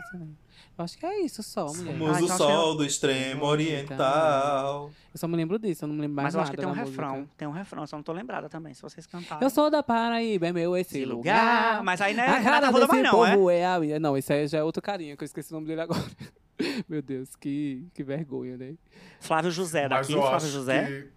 Eu 0.77 0.83
acho 0.85 0.97
que 0.97 1.05
é 1.05 1.19
isso 1.21 1.43
só, 1.43 1.65
mulher. 1.67 1.97
Somos 1.97 2.31
Ah, 2.31 2.33
o 2.33 2.37
sol 2.37 2.75
do 2.77 2.85
extremo 2.85 3.45
oriental. 3.45 4.89
Eu 5.13 5.19
só 5.19 5.27
me 5.27 5.35
lembro 5.35 5.59
disso, 5.59 5.83
eu 5.83 5.87
não 5.89 5.95
me 5.95 6.01
lembro 6.01 6.15
mais 6.15 6.27
Mas 6.27 6.35
eu 6.35 6.41
acho 6.41 6.51
que 6.51 6.57
tem 6.57 6.65
um 6.65 6.71
refrão. 6.71 7.15
música. 7.17 7.31
Tem 7.37 7.47
um 7.47 7.51
refrão, 7.51 7.85
só 7.85 7.95
não 7.97 8.03
tô 8.03 8.13
lembrada 8.13 8.47
também. 8.49 8.73
Se 8.73 8.81
vocês 8.81 9.05
cantarem. 9.05 9.43
Eu 9.43 9.49
sou 9.49 9.69
da 9.69 9.83
Paraíba, 9.83 10.47
é 10.47 10.53
meu 10.53 10.75
esse 10.77 11.03
lugar. 11.05 11.43
lugar. 11.75 11.83
Mas 11.83 12.01
aí 12.01 12.13
não 12.15 12.23
é 12.23 12.27
A 12.27 12.43
cara 12.43 12.71
mais 12.71 13.03
não, 13.03 13.25
é? 13.51 13.59
é 13.59 13.65
a. 13.65 13.99
Não, 13.99 14.17
esse 14.17 14.33
aí 14.33 14.47
já 14.47 14.59
é 14.59 14.63
outro 14.63 14.81
carinha, 14.81 15.15
que 15.17 15.23
eu 15.23 15.25
esqueci 15.25 15.51
o 15.51 15.55
nome 15.55 15.67
dele 15.67 15.81
agora. 15.81 16.03
Meu 16.89 17.01
Deus, 17.01 17.35
que, 17.35 17.87
que 17.93 18.03
vergonha, 18.03 18.57
né? 18.57 18.75
Flávio 19.19 19.51
José 19.51 19.87
Mas 19.87 20.07
daqui, 20.07 20.13
eu 20.13 20.21
Flávio 20.21 20.37
acho 20.37 20.47
José. 20.49 20.85
que 20.87 21.07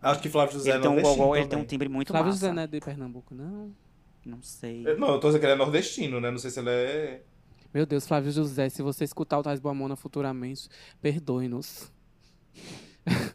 Acho 0.00 0.20
que 0.22 0.28
Flávio 0.28 0.52
José 0.54 0.70
Ele 0.70 0.78
é 0.78 0.80
tem 0.80 0.90
um 0.90 1.02
gogó, 1.02 1.34
ele 1.36 1.46
tem 1.48 1.58
um 1.58 1.64
timbre 1.64 1.88
muito 1.88 2.08
Flávio 2.12 2.26
massa. 2.28 2.38
José 2.38 2.52
não 2.52 2.62
é 2.62 2.66
de 2.66 2.80
Pernambuco, 2.80 3.34
não. 3.34 3.74
Não 4.24 4.42
sei. 4.42 4.82
Não, 4.96 5.14
eu 5.14 5.20
tô 5.20 5.28
dizendo 5.28 5.40
que 5.40 5.46
ele 5.46 5.52
é 5.54 5.56
nordestino, 5.56 6.20
né? 6.20 6.30
Não 6.30 6.38
sei 6.38 6.50
se 6.50 6.60
ele 6.60 6.70
é. 6.70 7.22
Meu 7.74 7.84
Deus, 7.84 8.06
Flávio 8.06 8.30
José, 8.30 8.68
se 8.68 8.82
você 8.82 9.04
escutar 9.04 9.38
o 9.38 9.42
Tais 9.42 9.58
Boamona 9.60 9.96
futuramente, 9.96 10.68
perdoe-nos. 11.02 11.90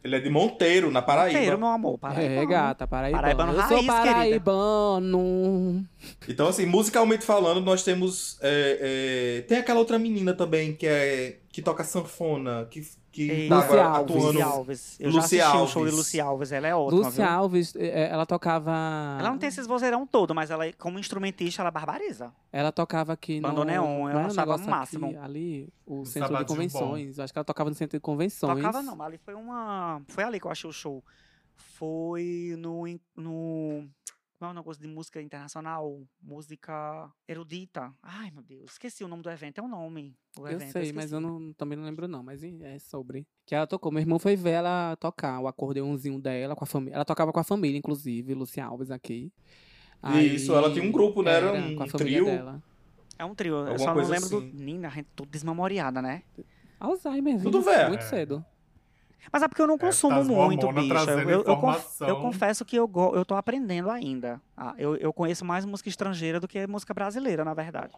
Ele 0.03 0.15
é 0.15 0.19
de 0.19 0.29
Monteiro, 0.29 0.91
na 0.91 1.01
Paraíba. 1.01 1.39
Inteiro, 1.39 1.57
meu 1.57 1.67
amor. 1.67 1.97
Paraíba. 1.97 2.33
É, 2.33 2.45
gata, 2.45 2.87
paraibano. 2.87 3.21
Paraibano 3.21 3.51
eu 3.53 3.57
raiz, 3.57 3.69
sou 3.69 3.77
querida. 3.77 3.93
paraibano. 4.13 5.85
Então, 6.27 6.47
assim, 6.47 6.65
musicalmente 6.65 7.25
falando, 7.25 7.61
nós 7.61 7.83
temos. 7.83 8.37
é, 8.41 9.39
é, 9.39 9.41
Tem 9.43 9.57
aquela 9.57 9.79
outra 9.79 9.97
menina 9.99 10.33
também 10.33 10.73
que 10.73 10.87
é. 10.87 11.39
que 11.49 11.61
toca 11.61 11.83
sanfona, 11.83 12.67
que, 12.69 12.81
que 13.13 13.29
Ei, 13.29 13.47
tá 13.47 13.57
Lucy 13.57 13.67
agora 13.67 13.83
Alves. 13.85 14.15
atuando. 14.15 14.25
Lucy 14.25 14.41
Alves. 14.41 14.99
Eu 14.99 15.11
Lucy 15.11 15.37
já 15.37 15.45
assisti 15.45 15.63
o 15.63 15.67
show 15.67 15.85
de. 15.85 15.91
Lucy 15.91 16.19
Alves. 16.19 16.51
Ela 16.51 16.67
é 16.67 16.75
ótima, 16.75 17.01
Lúcia 17.05 17.25
viu? 17.25 17.35
Alves, 17.35 17.75
eh, 17.75 18.09
ela 18.11 18.25
tocava. 18.25 18.71
Ela 19.19 19.29
não 19.29 19.37
tem 19.37 19.47
esses 19.47 19.67
vozeirão 19.67 20.05
todo, 20.07 20.33
mas 20.33 20.49
ela, 20.49 20.71
como 20.73 20.97
instrumentista, 20.97 21.61
ela 21.61 21.69
barbariza. 21.69 22.33
Ela 22.51 22.71
tocava 22.71 23.13
aqui 23.13 23.39
no. 23.39 23.47
Bandoneon, 23.47 24.09
era 24.09 24.17
um 24.17 24.25
achava 24.25 24.41
negócio 24.41 24.67
o 24.67 24.69
máximo. 24.69 25.05
Aqui, 25.05 25.17
ali, 25.17 25.69
o 25.85 26.01
Um 26.01 26.05
centro 26.05 26.35
de 26.35 26.45
convenções. 26.45 27.19
Acho 27.19 27.31
que 27.31 27.39
ela 27.39 27.45
tocava 27.45 27.69
no 27.69 27.75
centro 27.75 27.95
de 27.97 28.01
convenções. 28.01 28.57
Tocava 28.57 28.81
não, 28.81 28.95
mas 28.95 29.07
ali 29.07 29.17
foi 29.19 29.35
uma... 29.35 30.01
Foi 30.07 30.23
ali 30.23 30.39
que 30.39 30.47
eu 30.47 30.51
achei 30.51 30.67
o 30.69 30.73
show. 30.73 31.03
Foi 31.55 32.55
no... 32.57 32.85
no 33.15 33.87
como 34.43 34.47
é 34.47 34.51
o 34.51 34.53
negócio 34.53 34.81
de 34.81 34.87
música 34.89 35.21
internacional? 35.21 36.01
Música 36.21 37.09
erudita. 37.25 37.93
Ai, 38.03 38.29
meu 38.29 38.43
Deus. 38.43 38.71
Esqueci 38.73 39.01
o 39.01 39.07
nome 39.07 39.23
do 39.23 39.29
evento. 39.29 39.59
É 39.59 39.61
o 39.61 39.67
nome. 39.69 40.13
O 40.37 40.41
Eu 40.45 40.53
evento, 40.57 40.71
sei, 40.73 40.91
mas 40.91 41.05
esqueci. 41.05 41.13
eu 41.13 41.21
não, 41.21 41.53
também 41.53 41.77
não 41.77 41.85
lembro 41.85 42.09
não, 42.09 42.21
mas 42.21 42.43
é 42.43 42.77
sobre. 42.79 43.25
Que 43.45 43.55
ela 43.55 43.65
tocou, 43.65 43.89
meu 43.89 44.01
irmão 44.01 44.19
foi 44.19 44.35
ver 44.35 44.51
ela 44.51 44.97
tocar 44.97 45.39
o 45.39 45.47
acordeãozinho 45.47 46.19
dela 46.19 46.55
com 46.57 46.63
a 46.65 46.67
família. 46.67 46.95
Ela 46.95 47.05
tocava 47.05 47.31
com 47.31 47.39
a 47.39 47.43
família, 47.43 47.77
inclusive, 47.77 48.33
Lucia 48.33 48.65
Alves 48.65 48.91
aqui. 48.91 49.31
Isso, 50.21 50.53
ela 50.53 50.69
tinha 50.73 50.83
um 50.83 50.91
grupo, 50.91 51.23
né? 51.23 51.31
Era 51.31 51.53
um 51.53 51.75
com 51.77 51.83
a 51.83 51.87
família 51.87 52.21
trio. 52.21 52.25
dela. 52.25 52.61
É 53.17 53.23
um 53.23 53.33
trio. 53.33 53.53
Eu 53.53 53.59
Alguma 53.59 53.79
só 53.79 53.85
não 53.85 53.93
coisa 53.93 54.11
lembro 54.11 54.37
assim. 54.39 54.49
do... 54.51 54.61
Nina, 54.61 54.87
a 54.89 54.91
gente 54.91 55.07
tudo 55.15 55.29
desmemoriada, 55.29 56.01
né? 56.01 56.23
Alzheimer, 56.81 57.41
Tudo 57.41 57.61
velho. 57.61 57.87
Muito 57.89 58.01
É. 58.01 58.07
cedo. 58.09 58.45
Mas 59.31 59.41
é 59.41 59.47
porque 59.47 59.61
eu 59.61 59.67
não 59.67 59.77
consumo 59.77 60.15
Tasmamona 60.15 60.45
muito, 60.47 60.67
bicho. 60.73 61.09
Eu, 61.09 61.19
eu, 61.19 61.29
eu, 61.29 61.43
conf- 61.43 61.77
informação. 61.77 62.07
eu 62.07 62.15
confesso 62.17 62.65
que 62.65 62.75
eu, 62.75 62.87
go- 62.87 63.15
eu 63.15 63.23
tô 63.25 63.35
aprendendo 63.35 63.89
ainda. 63.89 64.41
Ah, 64.55 64.73
eu, 64.77 64.95
eu 64.97 65.11
conheço 65.13 65.43
mais 65.45 65.65
música 65.65 65.89
estrangeira 65.89 66.39
do 66.39 66.47
que 66.47 66.65
música 66.67 66.93
brasileira, 66.93 67.43
na 67.45 67.53
verdade. 67.53 67.95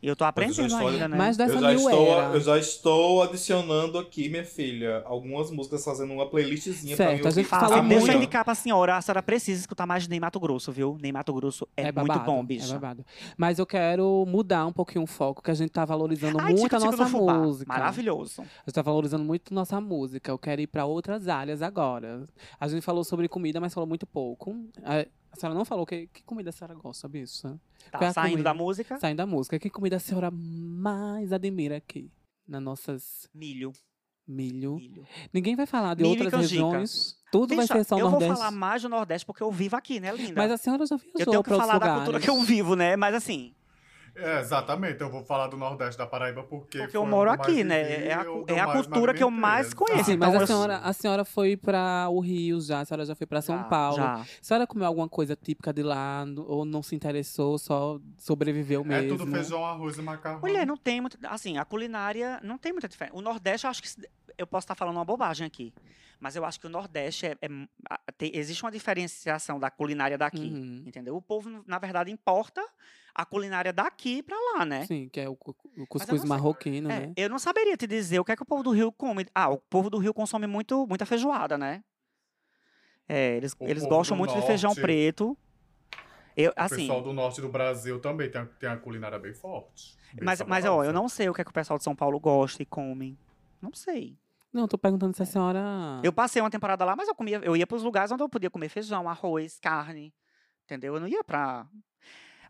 E 0.00 0.06
eu 0.06 0.14
tô 0.14 0.22
eu 0.22 0.26
já 0.26 0.28
aprendendo 0.28 0.66
estou- 0.66 0.88
ainda, 0.88 1.08
né? 1.08 1.16
Mas 1.16 1.36
dessa 1.36 1.54
Eu 1.54 1.60
já, 1.60 1.74
estou, 1.74 2.06
era. 2.06 2.34
eu 2.34 2.40
já 2.40 2.58
estou 2.58 3.22
adicionando 3.22 3.98
aqui, 3.98 4.28
minha 4.28 4.44
filha, 4.44 5.02
algumas 5.04 5.50
músicas, 5.50 5.84
fazendo 5.84 6.12
uma 6.12 6.28
playlistzinha 6.30 6.96
pra 6.96 7.06
Certo, 7.06 7.20
mim 7.22 7.26
a 7.26 7.30
gente 7.30 7.38
ouvir 7.38 7.48
falou 7.48 7.68
Fala, 7.68 7.82
muito- 7.82 7.96
deixa 7.98 8.12
eu 8.12 8.16
indicar 8.16 8.44
pra 8.44 8.54
senhora. 8.54 8.96
A 8.96 9.00
senhora 9.02 9.22
precisa 9.22 9.60
escutar 9.60 9.86
mais 9.86 10.04
de 10.04 10.10
Ney 10.10 10.20
Mato 10.20 10.38
Grosso, 10.38 10.70
viu? 10.70 10.96
Ney 11.02 11.10
Mato 11.10 11.32
Grosso 11.34 11.66
é, 11.76 11.84
muito 11.84 11.94
babado, 12.06 12.24
bom, 12.24 12.44
bicho. 12.44 12.70
É 12.70 12.74
babado. 12.74 13.04
Mas 13.36 13.58
eu 13.58 13.66
quero 13.66 14.24
mudar 14.28 14.66
um 14.66 14.72
pouquinho 14.72 15.02
o 15.02 15.06
foco, 15.06 15.42
que 15.42 15.50
a 15.50 15.54
gente 15.54 15.70
tá 15.70 15.84
valorizando 15.84 16.38
Ai, 16.40 16.52
muito 16.52 16.62
Tico 16.62 16.76
a 16.76 16.78
Tico 16.78 16.90
nossa 16.92 17.06
Fubá. 17.10 17.34
música. 17.34 17.72
Maravilhoso. 17.72 18.40
A 18.42 18.44
gente 18.66 18.74
tá 18.74 18.82
valorizando 18.82 19.24
muito 19.24 19.52
nossa 19.52 19.80
música. 19.80 20.30
Eu 20.30 20.38
quero 20.38 20.60
ir 20.60 20.68
pra 20.68 20.84
outras 20.84 21.26
áreas 21.26 21.60
agora. 21.60 22.22
A 22.60 22.68
gente 22.68 22.82
falou 22.82 23.02
sobre 23.02 23.26
comida, 23.28 23.60
mas 23.60 23.74
falou 23.74 23.86
muito 23.88 24.06
pouco. 24.06 24.54
A, 25.30 25.36
senhora 25.38 25.56
não 25.58 25.64
falou 25.64 25.84
que, 25.86 26.06
que 26.08 26.22
comida 26.22 26.50
a 26.50 26.52
senhora 26.52 26.74
gosta, 26.74 27.08
bicho? 27.08 27.42
Tá 27.90 27.98
Qual 27.98 28.10
é 28.10 28.12
saindo 28.12 28.30
comida? 28.32 28.44
da 28.50 28.54
música. 28.54 28.98
Saindo 28.98 29.18
da 29.18 29.26
música. 29.26 29.58
Que 29.58 29.70
comida 29.70 29.96
a 29.96 30.00
senhora 30.00 30.30
mais 30.30 31.32
admira 31.32 31.76
aqui? 31.76 32.10
Nas 32.46 32.62
nossas 32.62 33.28
Milho. 33.34 33.72
milho. 34.26 34.76
milho. 34.76 35.06
Ninguém 35.32 35.54
vai 35.54 35.66
falar 35.66 35.94
de 35.94 36.02
Milho 36.02 36.22
outras 36.24 36.40
regiões. 36.42 37.16
Tudo 37.30 37.54
vai 37.54 37.64
Bicha, 37.64 37.74
ser 37.74 37.84
só 37.84 37.98
eu 37.98 38.10
Nordeste. 38.10 38.28
vou 38.32 38.36
falar 38.38 38.50
mais 38.50 38.80
do 38.82 38.88
Nordeste 38.88 39.26
porque 39.26 39.42
eu 39.42 39.52
vivo 39.52 39.76
aqui, 39.76 40.00
né, 40.00 40.12
linda? 40.14 40.32
Mas 40.34 40.50
a 40.50 40.56
senhora 40.56 40.86
já 40.86 40.96
viajou 40.96 41.18
eu 41.18 41.26
tenho 41.26 41.42
que 41.42 41.50
falar 41.50 41.66
da 41.66 41.74
lugares. 41.74 41.96
cultura 41.98 42.20
que 42.20 42.30
eu 42.30 42.40
vivo, 42.42 42.74
né? 42.74 42.96
Mas 42.96 43.14
assim, 43.14 43.54
É, 44.18 44.40
exatamente, 44.40 45.00
eu 45.00 45.10
vou 45.10 45.24
falar 45.24 45.46
do 45.46 45.56
Nordeste 45.56 45.96
da 45.96 46.06
Paraíba 46.06 46.42
porque. 46.42 46.78
Porque 46.78 46.96
eu 46.96 47.06
moro 47.06 47.28
mais 47.30 47.40
aqui, 47.40 47.50
vivi, 47.52 47.64
né? 47.64 48.06
É 48.06 48.12
a 48.14 48.24
dou 48.24 48.44
é 48.48 48.58
a 48.60 48.66
mais 48.66 48.86
cultura 48.86 49.14
que 49.14 49.22
eu 49.22 49.30
mais 49.30 49.68
inteiro. 49.72 49.84
conheço, 49.86 50.04
Sim, 50.04 50.12
então 50.14 50.32
mas 50.32 50.42
a 50.42 50.46
senhora, 50.46 50.76
a 50.78 50.92
senhora 50.92 51.24
foi 51.24 51.56
para 51.56 52.08
o 52.10 52.18
Rio 52.20 52.60
já, 52.60 52.80
a 52.80 52.84
senhora 52.84 53.04
já 53.04 53.14
foi 53.14 53.26
para 53.26 53.40
São 53.40 53.56
já, 53.56 53.64
Paulo. 53.64 53.96
Já. 53.96 54.14
A 54.14 54.26
senhora 54.42 54.66
comeu 54.66 54.86
alguma 54.86 55.08
coisa 55.08 55.36
típica 55.36 55.72
de 55.72 55.82
lá 55.82 56.24
ou 56.46 56.64
não 56.64 56.82
se 56.82 56.94
interessou, 56.96 57.58
só 57.58 57.98
sobreviveu 58.18 58.80
É 58.82 58.84
mesmo? 58.84 59.16
tudo 59.18 59.30
feijão, 59.30 59.64
arroz 59.64 59.96
e 59.98 60.02
macarrão. 60.02 60.40
Mulher, 60.40 60.66
não 60.66 60.76
tem 60.76 61.00
muito. 61.00 61.16
Assim, 61.28 61.56
a 61.58 61.64
culinária 61.64 62.40
não 62.42 62.58
tem 62.58 62.72
muita 62.72 62.88
diferença. 62.88 63.16
O 63.16 63.20
Nordeste, 63.20 63.66
eu 63.66 63.70
acho 63.70 63.82
que. 63.82 63.88
Eu 64.36 64.46
posso 64.46 64.64
estar 64.64 64.74
falando 64.74 64.96
uma 64.96 65.04
bobagem 65.04 65.46
aqui. 65.46 65.72
Mas 66.20 66.34
eu 66.34 66.44
acho 66.44 66.58
que 66.60 66.66
o 66.66 66.70
Nordeste 66.70 67.26
é. 67.26 67.36
é- 67.40 67.48
tem- 68.16 68.32
existe 68.34 68.62
uma 68.64 68.70
diferenciação 68.72 69.58
da 69.60 69.70
culinária 69.70 70.18
daqui. 70.18 70.50
Uhum. 70.52 70.82
Entendeu? 70.86 71.16
O 71.16 71.22
povo, 71.22 71.62
na 71.66 71.78
verdade, 71.78 72.10
importa 72.10 72.60
a 73.14 73.24
culinária 73.24 73.72
daqui 73.72 74.22
pra 74.22 74.36
lá, 74.54 74.64
né? 74.64 74.84
Sim, 74.86 75.08
que 75.08 75.20
é 75.20 75.28
o, 75.28 75.32
o 75.32 75.86
cuscuz 75.86 76.24
marroquino, 76.24 76.90
É, 76.90 77.00
né? 77.06 77.12
eu 77.16 77.28
não 77.28 77.38
saberia 77.38 77.76
te 77.76 77.86
dizer 77.86 78.18
o 78.20 78.24
que 78.24 78.32
é 78.32 78.36
que 78.36 78.42
o 78.42 78.46
povo 78.46 78.62
do 78.62 78.70
Rio 78.70 78.92
come. 78.92 79.26
Ah, 79.34 79.48
o 79.50 79.58
povo 79.58 79.90
do 79.90 79.98
Rio 79.98 80.14
consome 80.14 80.46
muito, 80.46 80.86
muita 80.86 81.04
feijoada, 81.06 81.56
né? 81.58 81.82
É, 83.08 83.36
eles, 83.36 83.54
O 83.58 83.64
eles 83.68 83.84
gostam 83.86 84.16
muito 84.16 84.34
de 84.34 84.42
feijão 84.46 84.70
Norte- 84.70 84.80
preto. 84.80 85.36
Eu, 86.36 86.50
O 86.50 86.54
assim, 86.56 86.76
pessoal 86.76 87.02
do 87.02 87.12
norte 87.12 87.40
do 87.40 87.48
Brasil 87.48 87.98
também 88.00 88.30
tem, 88.30 88.46
tem 88.60 88.68
a 88.68 88.76
culinária 88.76 89.18
bem 89.18 89.34
forte. 89.34 89.96
bem 90.12 90.24
mas, 90.24 90.40
mas 90.42 90.64
ó, 90.64 90.84
eu 90.84 90.92
não 90.92 91.08
sei 91.08 91.28
o 91.28 91.34
que 91.34 91.40
é 91.40 91.44
que 91.44 91.50
o 91.50 91.54
pessoal 91.54 91.78
de 91.78 91.84
São 91.84 91.96
Paulo 91.96 92.20
gosta 92.20 92.62
e 92.62 92.66
come. 92.66 93.18
Não 93.60 93.72
sei. 93.74 94.16
Não, 94.52 94.68
tô 94.68 94.78
perguntando 94.78 95.16
se 95.16 95.22
a 95.22 95.26
senhora. 95.26 95.60
Eu 96.02 96.12
passei 96.12 96.40
uma 96.40 96.50
temporada 96.50 96.84
lá, 96.84 96.94
mas 96.94 97.08
eu 97.08 97.14
comia, 97.14 97.40
eu 97.42 97.56
ia 97.56 97.66
para 97.66 97.76
os 97.76 97.82
lugares 97.82 98.12
onde 98.12 98.22
eu 98.22 98.28
podia 98.28 98.50
comer 98.50 98.68
feijão, 98.68 99.08
arroz, 99.08 99.58
carne, 99.60 100.14
entendeu? 100.64 100.94
Eu 100.94 101.00
não 101.00 101.08
ia 101.08 101.24
pra. 101.24 101.66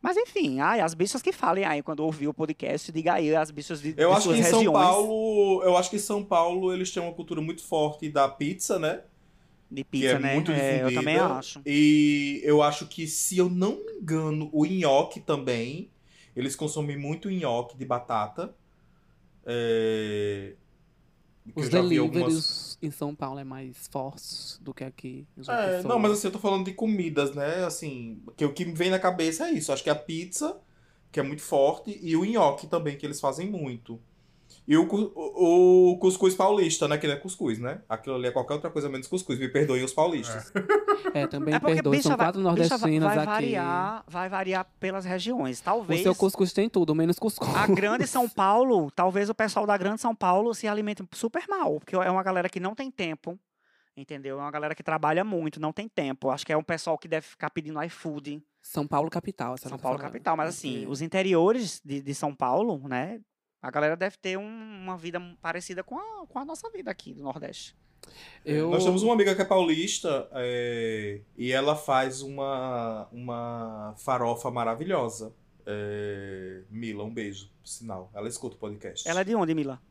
Mas 0.03 0.17
enfim, 0.17 0.61
ai, 0.61 0.81
as 0.81 0.95
bichas 0.95 1.21
que 1.21 1.33
falem 1.33 1.65
aí 1.65 1.83
quando 1.83 2.01
ouvir 2.01 2.29
o 2.29 2.35
podcast, 2.35 2.93
diga 2.93 3.15
aí 3.15 3.35
as 3.35 3.51
bichas 3.51 3.81
de, 3.81 3.95
Eu 3.97 4.11
de 4.11 4.17
acho 4.17 4.29
que 4.29 4.39
em 4.39 4.43
São 4.43 4.59
regiões 4.59 4.79
Paulo, 4.79 5.63
eu 5.65 5.77
acho 5.77 5.91
que 5.91 5.97
em 5.97 6.01
São 6.01 6.25
Paulo 6.25 6.73
eles 6.73 6.91
têm 6.91 7.03
uma 7.03 7.13
cultura 7.13 7.41
muito 7.41 7.63
forte 7.63 8.09
da 8.09 8.29
pizza, 8.29 8.79
né? 8.79 9.03
de 9.71 9.85
que 9.85 9.91
pizza, 9.91 10.13
é 10.13 10.19
né? 10.19 10.35
muito 10.35 10.51
É, 10.51 10.83
eu 10.83 10.95
também 10.95 11.17
acho. 11.17 11.61
E 11.65 12.41
eu 12.43 12.63
acho 12.63 12.87
que, 12.87 13.07
se 13.07 13.37
eu 13.39 13.51
não 13.51 13.85
me 13.85 13.93
engano, 13.93 14.49
o 14.53 14.65
nhoque 14.65 15.21
também. 15.21 15.91
Eles 16.35 16.55
consomem 16.55 16.97
muito 16.97 17.31
nhoque 17.31 17.77
de 17.77 17.85
batata. 17.85 18.55
É... 19.45 20.55
Os 21.55 21.69
deliveries 21.69 21.99
algumas- 21.99 22.79
em 22.83 22.91
São 22.91 23.15
Paulo 23.15 23.39
é 23.41 23.45
mais 23.45 23.89
fortes 23.89 24.59
do 24.63 24.73
que 24.75 24.85
aqui. 24.85 25.27
É, 25.47 25.83
não, 25.83 25.99
mas 25.99 26.13
assim, 26.13 26.29
eu 26.29 26.33
tô 26.33 26.39
falando 26.39 26.65
de 26.67 26.75
comidas, 26.75 27.35
né? 27.35 27.65
Assim, 27.65 28.23
que 28.37 28.45
o 28.45 28.53
que 28.53 28.65
me 28.65 28.73
vem 28.75 28.91
na 28.91 28.99
cabeça 28.99 29.49
é 29.49 29.53
isso. 29.53 29.73
Acho 29.73 29.83
que 29.83 29.91
a 29.91 29.95
pizza, 29.95 30.61
que 31.11 31.19
é 31.21 31.23
muito 31.23 31.43
forte, 31.43 31.99
e 32.03 32.17
o 32.17 32.25
nhoque 32.25 32.67
também, 32.67 32.97
que 32.99 33.07
eles 33.07 33.21
fazem 33.21 33.51
muito. 33.51 34.01
E 34.71 34.77
o, 34.77 34.87
o, 34.87 35.93
o 35.93 35.99
cuscuz 35.99 36.35
paulista, 36.35 36.87
né? 36.87 36.99
Que 36.99 37.07
não 37.07 37.15
é 37.15 37.17
cuscuz, 37.17 37.59
né? 37.59 37.81
Aquilo 37.89 38.17
ali 38.17 38.27
é 38.27 38.31
qualquer 38.31 38.53
outra 38.53 38.69
coisa 38.71 38.87
menos 38.91 39.07
cuscuz. 39.07 39.39
Me 39.39 39.49
perdoem 39.49 39.83
os 39.83 39.95
paulistas. 39.95 40.53
É, 41.15 41.27
também 41.27 41.55
É 41.57 41.59
porque 41.59 41.77
perdoe, 41.77 41.97
bicha, 41.97 42.09
são 42.11 42.17
vai, 42.19 42.27
quatro 42.27 42.43
vai- 42.43 42.51
nordestinas 42.53 43.09
vai 43.15 43.17
aqui. 43.19 43.27
variar, 43.27 44.05
vai 44.07 44.29
variar 44.29 44.71
pelas 44.79 45.07
regiões. 45.07 45.61
O 45.61 45.65
Talvez 45.65 46.03
seu 46.03 46.15
cuscuz 46.15 46.53
tem 46.53 46.69
tudo, 46.69 46.95
menos 46.95 47.19
cuscuz. 47.19 47.49
a 47.57 47.67
grande 47.67 48.07
São 48.07 48.29
Paulo, 48.29 48.91
talvez 48.91 49.31
o 49.31 49.35
pessoal 49.35 49.67
da 49.67 49.75
grande 49.79 50.03
São 50.03 50.15
Paulo 50.15 50.53
se 50.55 50.69
alimente 50.69 51.03
super 51.13 51.45
mal, 51.49 51.81
porque 51.81 51.97
é 51.97 52.11
uma 52.11 52.23
galera 52.23 52.51
que 52.51 52.61
não 52.61 52.75
tem 52.75 52.91
tempo, 52.91 53.39
entendeu? 53.97 54.39
É 54.39 54.43
uma 54.43 54.51
galera 54.51 54.75
que 54.75 54.83
trabalha 54.83 55.25
muito, 55.25 55.59
não 55.59 55.73
tem 55.73 55.89
tempo. 55.89 56.29
Acho 56.29 56.45
que 56.45 56.53
é 56.53 56.57
um 56.59 56.63
pessoal 56.63 56.99
que 56.99 57.09
deve 57.09 57.27
ficar 57.27 57.49
pedindo 57.49 57.83
iFood, 57.85 58.43
São 58.61 58.87
Paulo 58.87 59.09
capital, 59.09 59.55
a 59.55 59.57
senhora 59.57 59.71
São 59.71 59.79
tá 59.79 59.83
Paulo 59.83 59.97
falando. 59.99 60.13
capital. 60.13 60.37
Mas 60.37 60.51
assim, 60.51 60.81
Ok. 60.81 60.89
os 60.89 61.01
interiores 61.01 61.81
de, 61.83 62.03
de 62.03 62.15
São 62.15 62.35
Paulo, 62.35 62.87
né? 62.87 63.19
A 63.61 63.71
galera 63.71 63.97
deve 63.97 64.17
ter 64.17 64.39
um- 64.39 64.43
uma 64.85 64.97
vida 64.97 65.21
parecida 65.43 65.83
com 65.83 65.99
a, 65.99 66.27
com 66.27 66.39
a 66.39 66.45
nossa 66.45 66.71
vida 66.71 66.91
aqui 66.91 67.13
do 67.13 67.23
Nordeste. 67.23 67.77
Eu... 68.45 68.71
Nós 68.71 68.85
temos 68.85 69.03
uma 69.03 69.13
amiga 69.13 69.35
que 69.35 69.43
é 69.43 69.45
paulista 69.45 70.29
é, 70.33 71.21
e 71.37 71.53
ela 71.53 71.75
faz 71.77 72.23
uma, 72.23 73.09
uma 73.13 73.95
farofa 73.99 74.51
maravilhosa. 74.51 75.35
É, 75.67 76.63
Mila, 76.71 77.05
um 77.05 77.13
beijo, 77.13 77.51
por 77.61 77.69
sinal. 77.69 78.11
Ela 78.15 78.29
escuta 78.29 78.57
o 78.57 78.59
podcast. 78.59 79.07
Ela 79.09 79.21
é 79.21 79.25
de 79.25 79.35
onde, 79.35 79.55
Mila? 79.55 79.83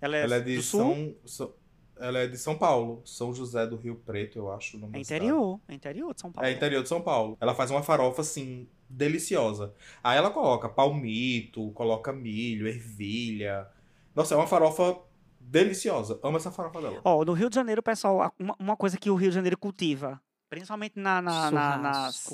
Ela 0.00 0.16
é, 0.18 0.22
Ela 0.22 0.36
é 0.36 0.40
de 0.40 0.56
do 0.56 0.62
sul? 0.62 0.80
São, 0.80 1.14
São- 1.24 1.54
Ela 1.98 2.18
é 2.20 2.26
de 2.28 2.36
São 2.38 2.56
Paulo, 2.56 3.02
São 3.04 3.32
José 3.34 3.66
do 3.66 3.76
Rio 3.76 3.96
Preto, 3.96 4.38
eu 4.38 4.52
acho. 4.52 4.76
o 4.76 4.80
nome 4.80 4.98
É 4.98 5.00
interior, 5.00 5.58
é 5.66 5.74
interior 5.74 6.14
de 6.14 6.20
São 6.20 6.30
Paulo. 6.30 6.48
É 6.48 6.52
interior 6.52 6.82
de 6.82 6.88
São 6.88 7.00
Paulo. 7.00 7.36
Ela 7.40 7.54
faz 7.54 7.70
uma 7.70 7.82
farofa 7.82 8.20
assim 8.20 8.68
deliciosa. 8.92 9.74
Aí 10.02 10.16
ela 10.18 10.30
coloca 10.30 10.68
palmito, 10.68 11.70
coloca 11.72 12.12
milho, 12.12 12.66
ervilha. 12.68 13.66
Nossa, 14.14 14.34
é 14.34 14.36
uma 14.36 14.46
farofa 14.46 14.96
deliciosa. 15.40 16.18
Amo 16.22 16.36
essa 16.36 16.50
farofa 16.50 16.80
dela. 16.80 17.00
Ó, 17.04 17.24
no 17.24 17.32
Rio 17.32 17.48
de 17.48 17.54
Janeiro, 17.54 17.82
pessoal, 17.82 18.32
uma 18.58 18.76
coisa 18.76 18.96
que 18.96 19.10
o 19.10 19.14
Rio 19.14 19.30
de 19.30 19.34
Janeiro 19.34 19.56
cultiva, 19.58 20.20
principalmente 20.48 20.94
na, 20.96 21.20
na, 21.22 21.50
na- 21.50 21.78
nas. 21.78 22.24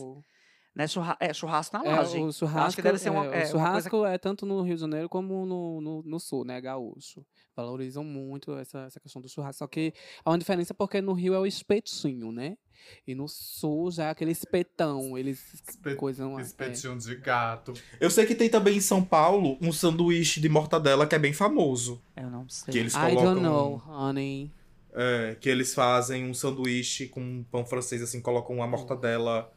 Né, 0.79 0.87
churra, 0.87 1.16
é, 1.18 1.35
churrasco 1.35 1.76
na 1.76 1.85
É, 1.85 1.97
laje. 1.97 2.18
o 2.20 2.33
churrasco, 2.33 2.61
Acho 2.68 2.76
que 2.76 2.83
deve 2.83 2.99
ser 2.99 3.11
uma, 3.11 3.24
é, 3.24 3.26
é, 3.26 3.29
o 3.29 3.33
uma 3.33 3.35
coisa 3.41 3.51
churrasco 3.51 4.05
é 4.07 4.16
tanto 4.16 4.47
no 4.47 4.62
Rio 4.62 4.76
de 4.76 4.81
Janeiro 4.81 5.09
como 5.09 5.45
no, 5.45 5.81
no, 5.81 6.03
no 6.05 6.20
sul, 6.20 6.45
né? 6.45 6.61
Gaúcho. 6.61 7.26
Valorizam 7.57 8.05
muito 8.05 8.57
essa, 8.57 8.83
essa 8.83 9.01
questão 9.01 9.20
do 9.20 9.29
churrasco. 9.29 9.59
Só 9.59 9.66
que 9.66 9.93
há 10.24 10.31
uma 10.31 10.39
diferença 10.39 10.72
porque 10.72 11.01
no 11.01 11.14
Rio 11.14 11.35
é 11.35 11.39
o 11.41 11.45
espetinho, 11.47 12.31
né? 12.31 12.57
E 13.05 13.12
no 13.12 13.26
sul 13.26 13.91
já 13.91 14.05
é 14.05 14.11
aquele 14.11 14.31
espetão. 14.31 15.18
Eles 15.18 15.53
Espe- 15.68 15.97
coisam. 15.97 16.39
é, 16.39 16.43
Espetinho 16.43 16.97
de 16.97 17.16
gato. 17.16 17.72
Eu 17.99 18.09
sei 18.09 18.24
que 18.24 18.37
tem 18.37 18.49
também 18.49 18.76
em 18.76 18.81
São 18.81 19.03
Paulo 19.05 19.59
um 19.61 19.72
sanduíche 19.72 20.41
de 20.41 20.49
mortadela 20.49 21.09
que 21.09 21.14
é 21.16 21.18
bem 21.18 21.33
famoso. 21.33 22.01
Eu 22.16 22.31
não 22.31 22.49
sei. 22.49 22.70
Que 22.72 22.79
eles 22.79 22.95
I 22.95 22.99
colocam. 23.01 23.24
don't 23.35 23.41
know, 23.43 23.83
honey. 23.89 24.53
É, 24.93 25.37
que 25.41 25.49
eles 25.49 25.74
fazem 25.74 26.24
um 26.24 26.33
sanduíche 26.33 27.09
com 27.09 27.20
um 27.20 27.43
pão 27.43 27.66
francês, 27.66 28.01
assim, 28.01 28.20
colocam 28.22 28.55
uma 28.55 28.66
mortadela 28.68 29.53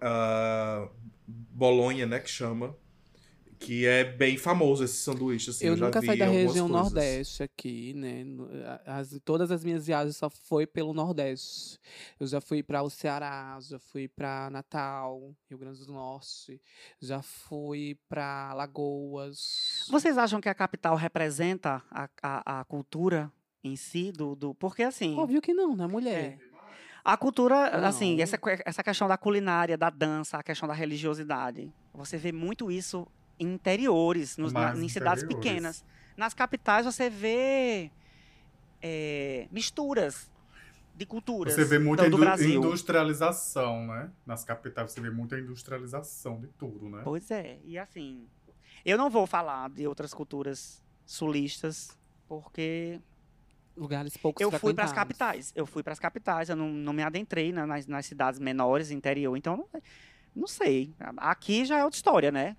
ah, 0.00 0.88
bolonha, 1.26 2.06
né, 2.06 2.20
que 2.20 2.30
chama. 2.30 2.76
Que 3.56 3.86
é 3.86 4.04
bem 4.04 4.36
famoso 4.36 4.84
esse 4.84 4.96
sanduíche, 4.96 5.48
assim. 5.48 5.64
eu 5.64 5.76
já 5.76 5.86
nunca 5.86 6.02
saí 6.02 6.18
da 6.18 6.26
região 6.26 6.68
coisas. 6.68 6.92
Nordeste 6.92 7.42
aqui, 7.42 7.94
né? 7.94 8.24
As, 8.84 9.18
todas 9.24 9.50
as 9.50 9.64
minhas 9.64 9.86
viagens 9.86 10.16
só 10.16 10.28
foi 10.28 10.66
pelo 10.66 10.92
Nordeste. 10.92 11.78
Eu 12.20 12.26
já 12.26 12.42
fui 12.42 12.62
para 12.62 12.82
o 12.82 12.90
Ceará, 12.90 13.56
já 13.62 13.78
fui 13.78 14.06
para 14.06 14.50
Natal, 14.50 15.34
Rio 15.48 15.58
Grande 15.58 15.86
do 15.86 15.92
Norte, 15.92 16.60
já 17.00 17.22
fui 17.22 17.96
para 18.06 18.52
Lagoas. 18.52 19.86
Vocês 19.88 20.18
acham 20.18 20.42
que 20.42 20.48
a 20.48 20.54
capital 20.54 20.96
representa 20.96 21.82
a, 21.90 22.08
a, 22.22 22.60
a 22.60 22.64
cultura 22.64 23.32
em 23.62 23.76
si? 23.76 24.12
Do, 24.12 24.34
do, 24.34 24.54
porque 24.54 24.82
assim. 24.82 25.16
Óbvio 25.16 25.40
que 25.40 25.54
não, 25.54 25.74
né, 25.74 25.86
mulher? 25.86 26.38
A 27.04 27.16
cultura, 27.18 27.86
assim, 27.86 28.16
Não. 28.16 28.22
essa, 28.22 28.38
que- 28.38 28.62
essa 28.64 28.82
questão 28.82 29.06
da 29.06 29.18
culinária, 29.18 29.76
da 29.76 29.90
dança, 29.90 30.38
a 30.38 30.42
questão 30.42 30.66
da 30.66 30.72
religiosidade. 30.74 31.70
Você 31.92 32.16
vê 32.16 32.32
muito 32.32 32.70
isso 32.70 33.06
em 33.38 33.52
interiores, 33.52 34.38
nos, 34.38 34.52
na- 34.52 34.74
em 34.74 34.88
cidades 34.88 35.22
interiores. 35.22 35.26
pequenas. 35.46 35.84
Nas 36.16 36.32
capitais 36.32 36.86
você 36.86 37.10
vê 37.10 37.90
é, 38.80 39.48
misturas 39.50 40.30
de 40.94 41.04
culturas 41.04 41.54
Você 41.54 41.64
vê 41.64 41.78
muita 41.78 42.08
do, 42.08 42.16
industrialização, 42.44 43.86
né? 43.86 44.10
Nas 44.24 44.44
capitais 44.44 44.92
você 44.92 45.00
vê 45.00 45.10
muita 45.10 45.38
industrialização 45.38 46.40
de 46.40 46.46
tudo, 46.48 46.88
né? 46.88 47.00
Pois 47.04 47.30
é, 47.30 47.58
e 47.64 47.76
assim, 47.78 48.26
eu 48.84 48.96
não 48.96 49.10
vou 49.10 49.26
falar 49.26 49.68
de 49.70 49.86
outras 49.86 50.14
culturas 50.14 50.82
sulistas, 51.04 51.98
porque 52.28 53.00
Lugares 53.76 54.16
poucos 54.16 54.40
eu 54.40 54.50
fui 54.52 54.72
para 54.72 54.84
as 54.84 54.92
capitais. 54.92 55.52
Eu 55.56 55.66
fui 55.66 55.82
para 55.82 55.92
as 55.92 55.98
capitais, 55.98 56.48
eu 56.48 56.56
não, 56.56 56.68
não 56.68 56.92
me 56.92 57.02
adentrei 57.02 57.52
na- 57.52 57.66
nas, 57.66 57.86
nas 57.86 58.06
cidades 58.06 58.38
menores, 58.38 58.90
interior, 58.90 59.36
então 59.36 59.56
não, 59.56 59.82
não 60.34 60.46
sei. 60.46 60.92
Aqui 61.16 61.64
já 61.64 61.78
é 61.78 61.84
outra 61.84 61.96
história, 61.96 62.30
né? 62.30 62.56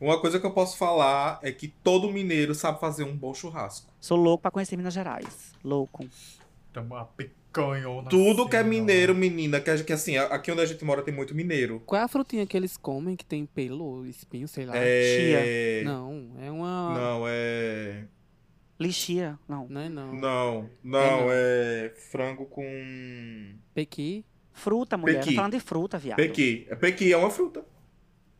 Uma 0.00 0.20
coisa 0.20 0.38
que 0.38 0.46
eu 0.46 0.52
posso 0.52 0.76
falar 0.76 1.38
é 1.42 1.50
que 1.50 1.68
todo 1.68 2.10
mineiro 2.12 2.54
sabe 2.54 2.78
fazer 2.78 3.04
um 3.04 3.16
bom 3.16 3.32
churrasco. 3.34 3.90
Sou 4.00 4.16
louco 4.18 4.42
para 4.42 4.50
conhecer 4.50 4.76
Minas 4.76 4.94
Gerais. 4.94 5.52
Louco. 5.64 6.06
Então, 6.70 6.94
a 6.94 7.04
picanhona. 7.04 8.08
Tudo 8.10 8.48
que 8.48 8.56
é 8.56 8.62
mineiro, 8.62 9.14
menina, 9.14 9.60
que, 9.60 9.82
que 9.84 9.92
assim, 9.92 10.16
aqui 10.16 10.50
onde 10.52 10.60
a 10.60 10.66
gente 10.66 10.84
mora 10.84 11.02
tem 11.02 11.14
muito 11.14 11.34
mineiro. 11.34 11.80
Qual 11.86 12.00
é 12.00 12.04
a 12.04 12.08
frutinha 12.08 12.46
que 12.46 12.56
eles 12.56 12.76
comem 12.76 13.16
que 13.16 13.24
tem 13.24 13.46
pelo, 13.46 14.04
espinho, 14.06 14.46
sei 14.46 14.66
lá? 14.66 14.74
É... 14.76 15.82
Não, 15.84 16.32
é 16.40 16.50
uma. 16.50 16.94
Não, 16.98 17.24
é. 17.26 18.04
Lixia, 18.78 19.38
não. 19.48 19.68
Não 19.68 19.80
é 19.80 19.88
não. 19.88 20.12
Não, 20.14 20.70
não, 20.82 21.20
não. 21.20 21.26
é 21.30 21.92
frango 22.10 22.46
com. 22.46 22.64
Pequi. 23.72 24.24
Fruta, 24.52 24.96
mulher. 24.96 25.20
Pequi. 25.20 25.30
Tá 25.30 25.36
falando 25.36 25.52
de 25.52 25.60
fruta, 25.60 25.98
viado. 25.98 26.16
Pequi. 26.16 26.66
É 26.68 26.74
Pequi 26.74 27.12
é 27.12 27.16
uma 27.16 27.30
fruta. 27.30 27.64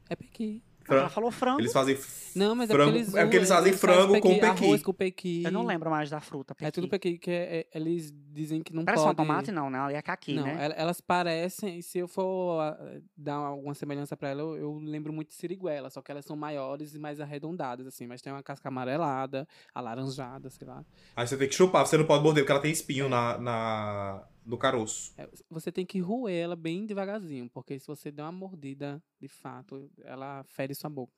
É 0.09 0.17
pequi. 0.17 0.63
Ah, 0.89 0.95
Ela 0.95 1.09
falou 1.09 1.31
frango. 1.31 1.61
Eles 1.61 1.73
fazem. 1.73 1.99
Não, 2.35 2.55
mas 2.55 2.69
frango... 2.69 2.83
é 2.83 2.87
porque 2.87 2.99
eles, 2.99 3.15
é 3.15 3.23
porque 3.23 3.37
eles 3.37 3.49
fazem 3.49 3.73
frango 3.73 4.21
com 4.21 4.39
pequi. 4.39 4.65
Arroz 4.65 4.83
com 4.83 4.93
pequi. 4.93 5.43
Eu 5.45 5.53
não 5.53 5.65
lembro 5.65 5.91
mais 5.91 6.11
da 6.11 6.21
fruta. 6.21 6.55
É 6.61 6.71
tudo 6.71 6.89
pequi. 6.89 7.11
pequi, 7.13 7.19
que 7.19 7.31
é- 7.31 7.57
é- 7.61 7.67
eles 7.75 8.13
dizem 8.33 8.63
que 8.63 8.75
não 8.75 8.85
Parece 8.85 9.05
pode... 9.05 9.13
um 9.13 9.25
tomate, 9.25 9.53
não, 9.53 9.71
né? 9.71 9.79
Ali 9.79 9.95
é 9.95 10.03
caqui, 10.03 10.35
não, 10.35 10.45
né? 10.45 10.67
el- 10.67 10.75
elas 10.77 11.01
parecem, 11.01 11.81
se 11.81 11.99
eu 11.99 12.09
for 12.09 12.61
ah, 12.61 13.01
dar 13.17 13.35
alguma 13.37 13.75
semelhança 13.75 14.17
pra 14.17 14.31
ela, 14.31 14.41
eu, 14.41 14.57
eu 14.57 14.79
lembro 14.79 15.13
muito 15.13 15.29
de 15.29 15.35
siriguela, 15.35 15.89
só 15.91 16.03
que 16.03 16.11
elas 16.11 16.25
são 16.25 16.37
maiores 16.37 16.95
e 16.95 16.99
mais 16.99 17.21
arredondadas, 17.21 17.87
assim, 17.87 18.07
mas 18.07 18.21
tem 18.21 18.33
uma 18.33 18.43
casca 18.43 18.69
amarelada, 18.69 19.47
alaranjada, 19.75 20.51
sei 20.51 20.67
lá. 20.67 20.85
Aí 21.15 21.27
você 21.27 21.37
tem 21.37 21.49
que 21.49 21.55
chupar, 21.55 21.87
você 21.87 21.97
não 21.97 22.05
pode 22.05 22.23
morder, 22.23 22.43
porque 22.43 22.53
ela 22.53 22.61
tem 22.61 22.73
espinho 22.73 23.09
na, 23.09 23.39
na... 23.39 24.23
no 24.45 24.59
caroço. 24.59 25.13
É, 25.17 25.29
você 25.49 25.73
tem 25.73 25.87
que 25.87 26.01
roer 26.01 26.45
ela 26.45 26.57
bem 26.57 26.85
devagarzinho, 26.87 27.49
porque 27.51 27.79
se 27.79 27.87
você 27.87 28.11
der 28.11 28.23
uma 28.23 28.33
mordida, 28.33 29.03
de 29.21 29.29
fato, 29.29 29.91
ela 30.03 30.43
fere 30.45 30.75
sua 30.75 30.91
boca. 30.91 31.13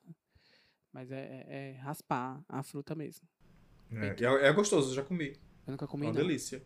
Mas 0.93 1.11
é, 1.11 1.45
é- 1.49 1.71
é 1.71 1.73
raspar 1.81 2.43
a 2.49 2.63
fruta 2.63 2.95
mesmo. 2.95 3.29
É, 3.93 4.17
é, 4.25 4.49
é 4.49 4.53
gostoso, 4.53 4.91
eu 4.91 4.95
já 4.95 5.03
comi. 5.03 5.37
Eu 5.67 5.73
nunca 5.73 5.85
É 5.85 5.89
comi, 5.89 6.07
uma 6.07 6.13
não. 6.13 6.21
delícia. 6.21 6.63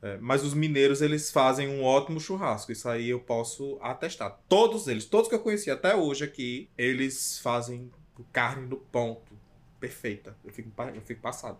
É, 0.00 0.16
mas 0.18 0.42
os 0.42 0.52
mineiros, 0.52 1.00
eles 1.00 1.30
fazem 1.30 1.68
um 1.68 1.84
ótimo 1.84 2.18
churrasco. 2.18 2.72
Isso 2.72 2.88
aí 2.88 3.08
eu 3.10 3.20
posso 3.20 3.78
atestar. 3.80 4.40
Todos 4.48 4.88
eles, 4.88 5.04
todos 5.06 5.28
que 5.28 5.34
eu 5.34 5.40
conheci 5.40 5.70
até 5.70 5.94
hoje 5.94 6.24
aqui, 6.24 6.68
eles 6.76 7.38
fazem 7.38 7.90
carne 8.32 8.66
no 8.66 8.78
ponto. 8.78 9.32
Perfeita. 9.78 10.36
Eu 10.44 10.52
fico, 10.52 10.70
eu 10.94 11.02
fico 11.02 11.20
passado. 11.20 11.58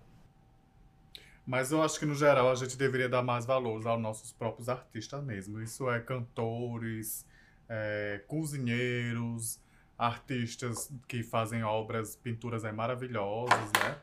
Mas 1.46 1.72
eu 1.72 1.82
acho 1.82 1.98
que, 1.98 2.06
no 2.06 2.14
geral, 2.14 2.50
a 2.50 2.54
gente 2.54 2.76
deveria 2.76 3.08
dar 3.08 3.22
mais 3.22 3.44
valor 3.44 3.84
aos 3.86 4.00
nossos 4.00 4.32
próprios 4.32 4.68
artistas 4.68 5.22
mesmo. 5.24 5.60
Isso 5.60 5.90
é 5.90 6.00
cantores, 6.00 7.26
é, 7.68 8.22
cozinheiros, 8.28 9.58
artistas 9.98 10.90
que 11.08 11.22
fazem 11.22 11.64
obras, 11.64 12.14
pinturas 12.16 12.64
é, 12.64 12.70
maravilhosas, 12.72 13.72
né? 13.72 13.98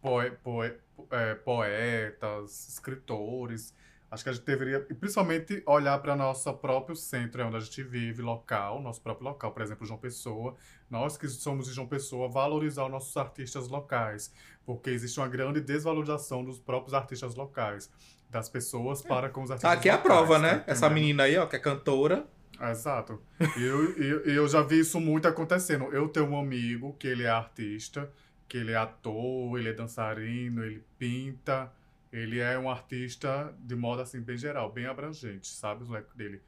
Poe- 0.00 0.30
poe- 0.42 0.78
é, 1.10 1.34
poetas, 1.34 2.68
escritores. 2.68 3.74
Acho 4.14 4.24
que 4.24 4.30
a 4.30 4.32
gente 4.32 4.44
deveria, 4.44 4.80
principalmente, 4.80 5.62
olhar 5.66 5.98
para 5.98 6.16
nosso 6.16 6.52
próprio 6.54 6.96
centro, 6.96 7.42
é 7.42 7.44
onde 7.44 7.56
a 7.56 7.60
gente 7.60 7.82
vive, 7.82 8.22
local, 8.22 8.80
nosso 8.80 9.02
próprio 9.02 9.28
local, 9.28 9.52
por 9.52 9.60
exemplo, 9.60 9.86
João 9.86 9.98
Pessoa. 9.98 10.54
Nós 10.88 11.16
que 11.16 11.28
somos 11.28 11.66
de 11.66 11.72
João 11.72 11.86
Pessoa, 11.86 12.28
valorizar 12.28 12.84
os 12.84 12.90
nossos 12.90 13.16
artistas 13.16 13.68
locais 13.68 14.32
porque 14.64 14.90
existe 14.90 15.18
uma 15.20 15.28
grande 15.28 15.60
desvalorização 15.60 16.44
dos 16.44 16.58
próprios 16.58 16.94
artistas 16.94 17.34
locais, 17.34 17.90
das 18.30 18.48
pessoas 18.48 19.02
para 19.02 19.28
com 19.28 19.42
os 19.42 19.48
Tá 19.48 19.54
artistas 19.54 19.78
aqui 19.78 19.88
a 19.88 19.96
locais, 19.96 20.12
prova, 20.12 20.34
tá 20.36 20.40
né? 20.40 20.64
Essa 20.66 20.86
entendendo? 20.86 20.94
menina 20.94 21.22
aí, 21.24 21.36
ó, 21.36 21.46
que 21.46 21.56
é 21.56 21.58
cantora. 21.58 22.26
Exato. 22.70 23.20
E 23.56 23.62
eu, 23.62 23.96
eu, 23.96 24.20
eu 24.24 24.48
já 24.48 24.62
vi 24.62 24.80
isso 24.80 25.00
muito 25.00 25.28
acontecendo. 25.28 25.84
Eu 25.92 26.08
tenho 26.08 26.26
um 26.26 26.38
amigo 26.38 26.94
que 26.94 27.06
ele 27.06 27.24
é 27.24 27.28
artista, 27.28 28.10
que 28.48 28.56
ele 28.56 28.72
é 28.72 28.76
ator, 28.76 29.58
ele 29.58 29.68
é 29.68 29.72
dançarino, 29.72 30.64
ele 30.64 30.84
pinta. 30.98 31.70
Ele 32.14 32.38
é 32.38 32.56
um 32.56 32.70
artista 32.70 33.52
de 33.58 33.74
modo 33.74 34.00
assim 34.00 34.20
bem 34.20 34.38
geral, 34.38 34.70
bem 34.70 34.86
abrangente, 34.86 35.48
sabe 35.48 35.82
o 35.82 35.90
leque 35.90 36.16
dele. 36.16 36.40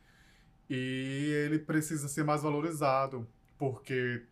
E 0.70 1.32
ele 1.44 1.58
precisa 1.58 2.06
ser 2.06 2.22
mais 2.22 2.44
valorizado, 2.44 3.26
porque 3.58 4.24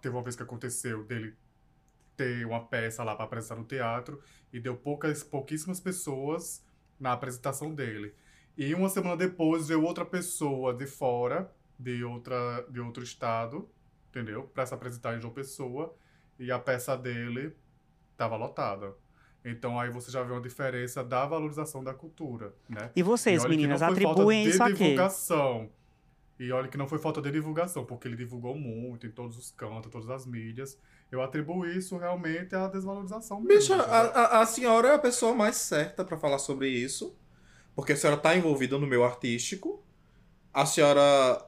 teve 0.00 0.16
uma 0.16 0.24
vez 0.24 0.34
que 0.34 0.42
aconteceu 0.42 1.04
dele 1.04 1.36
ter 2.16 2.44
uma 2.44 2.66
peça 2.66 3.04
lá 3.04 3.14
para 3.14 3.26
apresentar 3.26 3.54
no 3.54 3.64
teatro 3.64 4.20
e 4.52 4.58
deu 4.58 4.76
poucas, 4.76 5.22
pouquíssimas 5.22 5.78
pessoas 5.78 6.66
na 6.98 7.12
apresentação 7.12 7.72
dele. 7.72 8.12
E 8.58 8.74
uma 8.74 8.88
semana 8.88 9.16
depois 9.16 9.68
veio 9.68 9.84
outra 9.84 10.04
pessoa 10.04 10.74
de 10.74 10.88
fora, 10.88 11.48
de, 11.78 12.02
outra, 12.02 12.66
de 12.68 12.80
outro 12.80 13.04
estado, 13.04 13.70
entendeu? 14.10 14.50
Para 14.52 14.66
se 14.66 14.74
apresentar 14.74 15.16
em 15.16 15.20
João 15.20 15.32
Pessoa, 15.32 15.94
e 16.40 16.50
a 16.50 16.58
peça 16.58 16.96
dele 16.96 17.56
estava 18.10 18.34
lotada. 18.34 18.92
Então 19.44 19.78
aí 19.78 19.90
você 19.90 20.10
já 20.10 20.22
vê 20.22 20.32
uma 20.32 20.40
diferença 20.40 21.02
da 21.02 21.26
valorização 21.26 21.82
da 21.82 21.92
cultura, 21.92 22.54
né? 22.68 22.90
E 22.94 23.02
vocês, 23.02 23.42
que 23.42 23.48
meninas, 23.48 23.80
não 23.80 23.88
foi 23.88 23.96
falta 23.96 24.10
atribuem 24.12 24.44
de 24.44 24.50
isso 24.50 24.62
a 24.62 24.66
quê? 24.66 24.74
divulgação. 24.74 25.70
E 26.38 26.50
olha 26.50 26.68
que 26.68 26.76
não 26.76 26.88
foi 26.88 26.98
falta 26.98 27.20
de 27.20 27.30
divulgação, 27.30 27.84
porque 27.84 28.08
ele 28.08 28.16
divulgou 28.16 28.56
muito 28.56 29.06
em 29.06 29.10
todos 29.10 29.36
os 29.36 29.50
cantos, 29.50 29.90
todas 29.90 30.10
as 30.10 30.26
mídias. 30.26 30.78
Eu 31.10 31.22
atribuo 31.22 31.66
isso 31.66 31.96
realmente 31.98 32.54
à 32.54 32.66
desvalorização 32.68 33.40
mesmo. 33.40 33.60
Bicha, 33.60 33.74
entendeu? 33.74 33.94
a, 33.94 34.00
a, 34.00 34.40
a 34.40 34.46
senhora 34.46 34.88
é 34.88 34.94
a 34.94 34.98
pessoa 34.98 35.34
mais 35.34 35.56
certa 35.56 36.04
pra 36.04 36.16
falar 36.16 36.38
sobre 36.38 36.68
isso. 36.68 37.16
Porque 37.74 37.92
a 37.92 37.96
senhora 37.96 38.18
tá 38.18 38.36
envolvida 38.36 38.78
no 38.78 38.86
meu 38.86 39.04
artístico. 39.04 39.82
A 40.52 40.66
senhora 40.66 41.44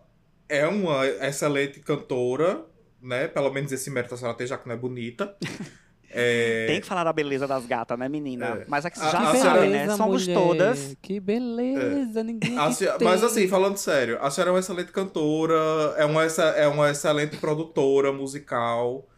é 0.49 0.67
uma 0.67 1.07
excelente 1.07 1.81
cantora, 1.81 2.65
né? 3.01 3.29
Pelo 3.29 3.51
menos 3.51 3.73
esse 3.73 3.91
mérito 3.91 4.15
a 4.15 4.17
senhora 4.17 4.37
tem, 4.37 4.47
já 4.47 4.57
que 4.57 4.67
não 4.67 4.75
é 4.75 4.79
bonita. 4.79 5.37
É, 6.17 6.67
Tem 6.69 6.81
que 6.81 6.87
falar 6.87 7.03
da 7.03 7.12
beleza 7.12 7.47
das 7.47 7.67
gatas, 7.67 7.99
né, 7.99 8.09
menina? 8.09 8.47
É. 8.47 8.65
Mas 8.69 8.85
é 8.85 8.91
que 8.91 9.01
A- 9.01 9.11
já 9.11 9.31
a 9.31 9.35
sabe, 9.35 9.67
né? 9.69 9.97
Somos 9.97 10.23
mulher, 10.29 10.35
todas. 10.41 10.97
Que 11.03 11.19
beleza, 11.19 12.23
ninguém. 12.23 12.57
a 12.57 12.69
que 12.69 12.75
senhora- 12.75 12.99
tem. 12.99 13.09
mas 13.09 13.25
assim, 13.25 13.49
falando 13.49 13.77
sério, 13.77 14.19
a 14.23 14.31
senhora 14.31 14.51
é 14.51 14.53
uma 14.55 14.61
excelente 14.61 14.93
cantora, 14.93 15.55
é 15.97 16.05
uma, 16.05 16.25
é 16.25 16.69
uma 16.69 16.91
excelente 16.91 17.37
produtora 17.39 18.12
musical. 18.12 19.09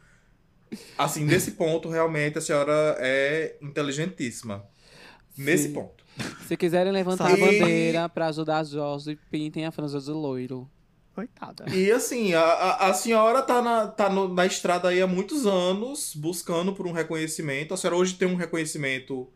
Assim, 0.96 1.24
nesse 1.26 1.52
ponto, 1.52 1.88
realmente, 1.90 2.38
a 2.38 2.40
senhora 2.40 2.96
é 2.98 3.56
inteligentíssima. 3.60 4.64
Nesse 5.36 5.64
Sim. 5.68 5.74
ponto. 5.74 6.02
Se 6.48 6.56
quiserem 6.56 6.90
levantar 6.92 7.28
Sim. 7.28 7.34
a 7.42 7.46
bandeira 7.46 8.08
pra 8.08 8.28
ajudar 8.28 8.60
a 8.60 8.64
Jorge, 8.64 9.18
pintem 9.30 9.66
a 9.66 9.70
franja 9.70 10.00
de 10.00 10.10
loiro. 10.10 10.66
Coitada. 11.16 11.64
E 11.74 11.90
assim, 11.90 12.34
a, 12.34 12.74
a, 12.88 12.94
senhora 12.94 13.40
tá, 13.42 13.62
na, 13.62 13.88
tá 13.88 14.08
no- 14.10 14.28
na 14.32 14.44
estrada 14.44 14.88
aí 14.90 15.00
há 15.00 15.06
muitos 15.06 15.46
anos, 15.46 16.14
buscando 16.14 16.74
por 16.74 16.86
um 16.86 16.92
reconhecimento. 16.92 17.72
A 17.72 17.76
senhora 17.78 17.96
hoje 17.96 18.14
tem 18.14 18.28
um 18.28 18.36
reconhecimento 18.36 19.26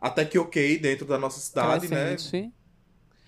até 0.00 0.24
que 0.24 0.36
ok 0.36 0.76
dentro 0.78 1.06
da 1.06 1.16
nossa 1.16 1.38
cidade, 1.38 1.86
né? 1.88 2.16
Crescente. 2.16 2.52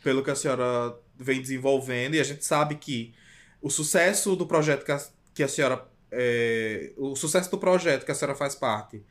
Pelo 0.03 0.25
que 0.25 0.31
a 0.31 0.35
senhora 0.35 0.99
vem 1.17 1.41
desenvolvendo. 1.41 2.17
E 2.17 2.21
a 2.21 2.25
gente 2.25 2.45
sabe 2.45 2.75
que 2.75 3.15
o 3.63 3.71
sucesso 3.71 4.35
do 4.35 4.45
projeto 4.45 4.85
que 4.85 4.91
a, 4.93 5.01
que 5.33 5.43
a 5.45 5.49
senhora. 5.49 5.87
é, 6.11 6.93
o 6.97 7.15
sucesso 7.15 7.49
do 7.51 7.59
projeto 7.59 8.05
que 8.05 8.11
a 8.11 8.15
senhora 8.15 8.37
faz 8.37 8.57
parte, 8.57 9.03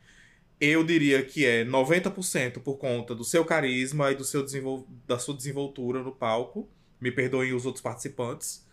eu 0.60 0.84
diria 0.84 1.24
que 1.24 1.44
é 1.46 1.64
90% 1.64 2.60
por 2.60 2.76
conta 2.76 3.14
do 3.14 3.24
seu 3.24 3.44
carisma 3.46 4.12
e 4.12 4.14
do 4.14 4.24
seu 4.24 4.42
desenvol, 4.42 4.86
da 5.06 5.18
sua 5.18 5.34
desenvoltura 5.34 6.02
no 6.02 6.12
palco. 6.12 6.68
Me 7.00 7.10
perdoem 7.10 7.52
os 7.54 7.66
outros 7.66 7.82
participantes. 7.82 8.64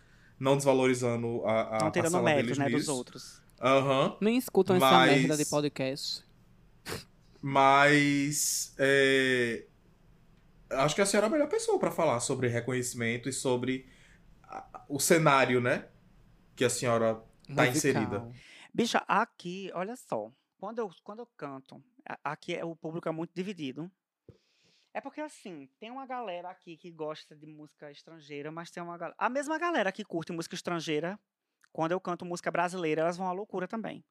Não 0.42 0.56
desvalorizando 0.56 1.44
a, 1.46 1.76
a, 1.76 1.78
Não 1.82 1.86
a 1.86 1.90
tirando 1.92 2.10
sala 2.10 2.24
mérito, 2.24 2.58
né, 2.58 2.68
dos 2.68 2.88
outros. 2.88 3.40
Aham. 3.60 4.16
Nem 4.20 4.36
escutam 4.36 4.74
essa 4.74 4.90
Mas- 4.90 5.20
merda 5.20 5.36
de 5.36 5.46
podcast. 5.46 6.24
Mas 7.40 8.74
é, 8.76 9.64
acho 10.70 10.96
que 10.96 11.00
a 11.00 11.06
senhora 11.06 11.26
é 11.26 11.28
a 11.28 11.32
melhor 11.32 11.48
pessoa 11.48 11.78
para 11.78 11.92
falar 11.92 12.18
sobre 12.18 12.48
reconhecimento 12.48 13.28
e 13.28 13.32
sobre 13.32 13.88
o 14.88 14.98
cenário, 14.98 15.60
né? 15.60 15.86
Que 16.56 16.64
a 16.64 16.70
senhora 16.70 17.14
Tá 17.14 17.66
Musical. 17.66 17.66
inserida. 17.70 18.32
Bicha, 18.74 19.04
aqui, 19.06 19.70
olha 19.74 19.94
só. 19.94 20.28
Quando 20.58 20.78
eu, 20.78 20.90
quando 21.04 21.18
eu 21.20 21.28
canto, 21.36 21.80
aqui 22.24 22.54
é, 22.54 22.64
o 22.64 22.74
público 22.74 23.08
é 23.08 23.12
muito 23.12 23.30
dividido. 23.34 23.88
É 24.94 25.00
porque, 25.00 25.20
assim, 25.20 25.68
tem 25.78 25.90
uma 25.90 26.06
galera 26.06 26.50
aqui 26.50 26.76
que 26.76 26.90
gosta 26.90 27.34
de 27.34 27.46
música 27.46 27.90
estrangeira, 27.90 28.50
mas 28.52 28.70
tem 28.70 28.82
uma 28.82 28.98
galera. 28.98 29.16
A 29.18 29.28
mesma 29.30 29.58
galera 29.58 29.90
que 29.90 30.04
curte 30.04 30.32
música 30.32 30.54
estrangeira, 30.54 31.18
quando 31.72 31.92
eu 31.92 32.00
canto 32.00 32.24
música 32.26 32.50
brasileira, 32.50 33.00
elas 33.00 33.16
vão 33.16 33.26
à 33.26 33.32
loucura 33.32 33.66
também. 33.66 34.04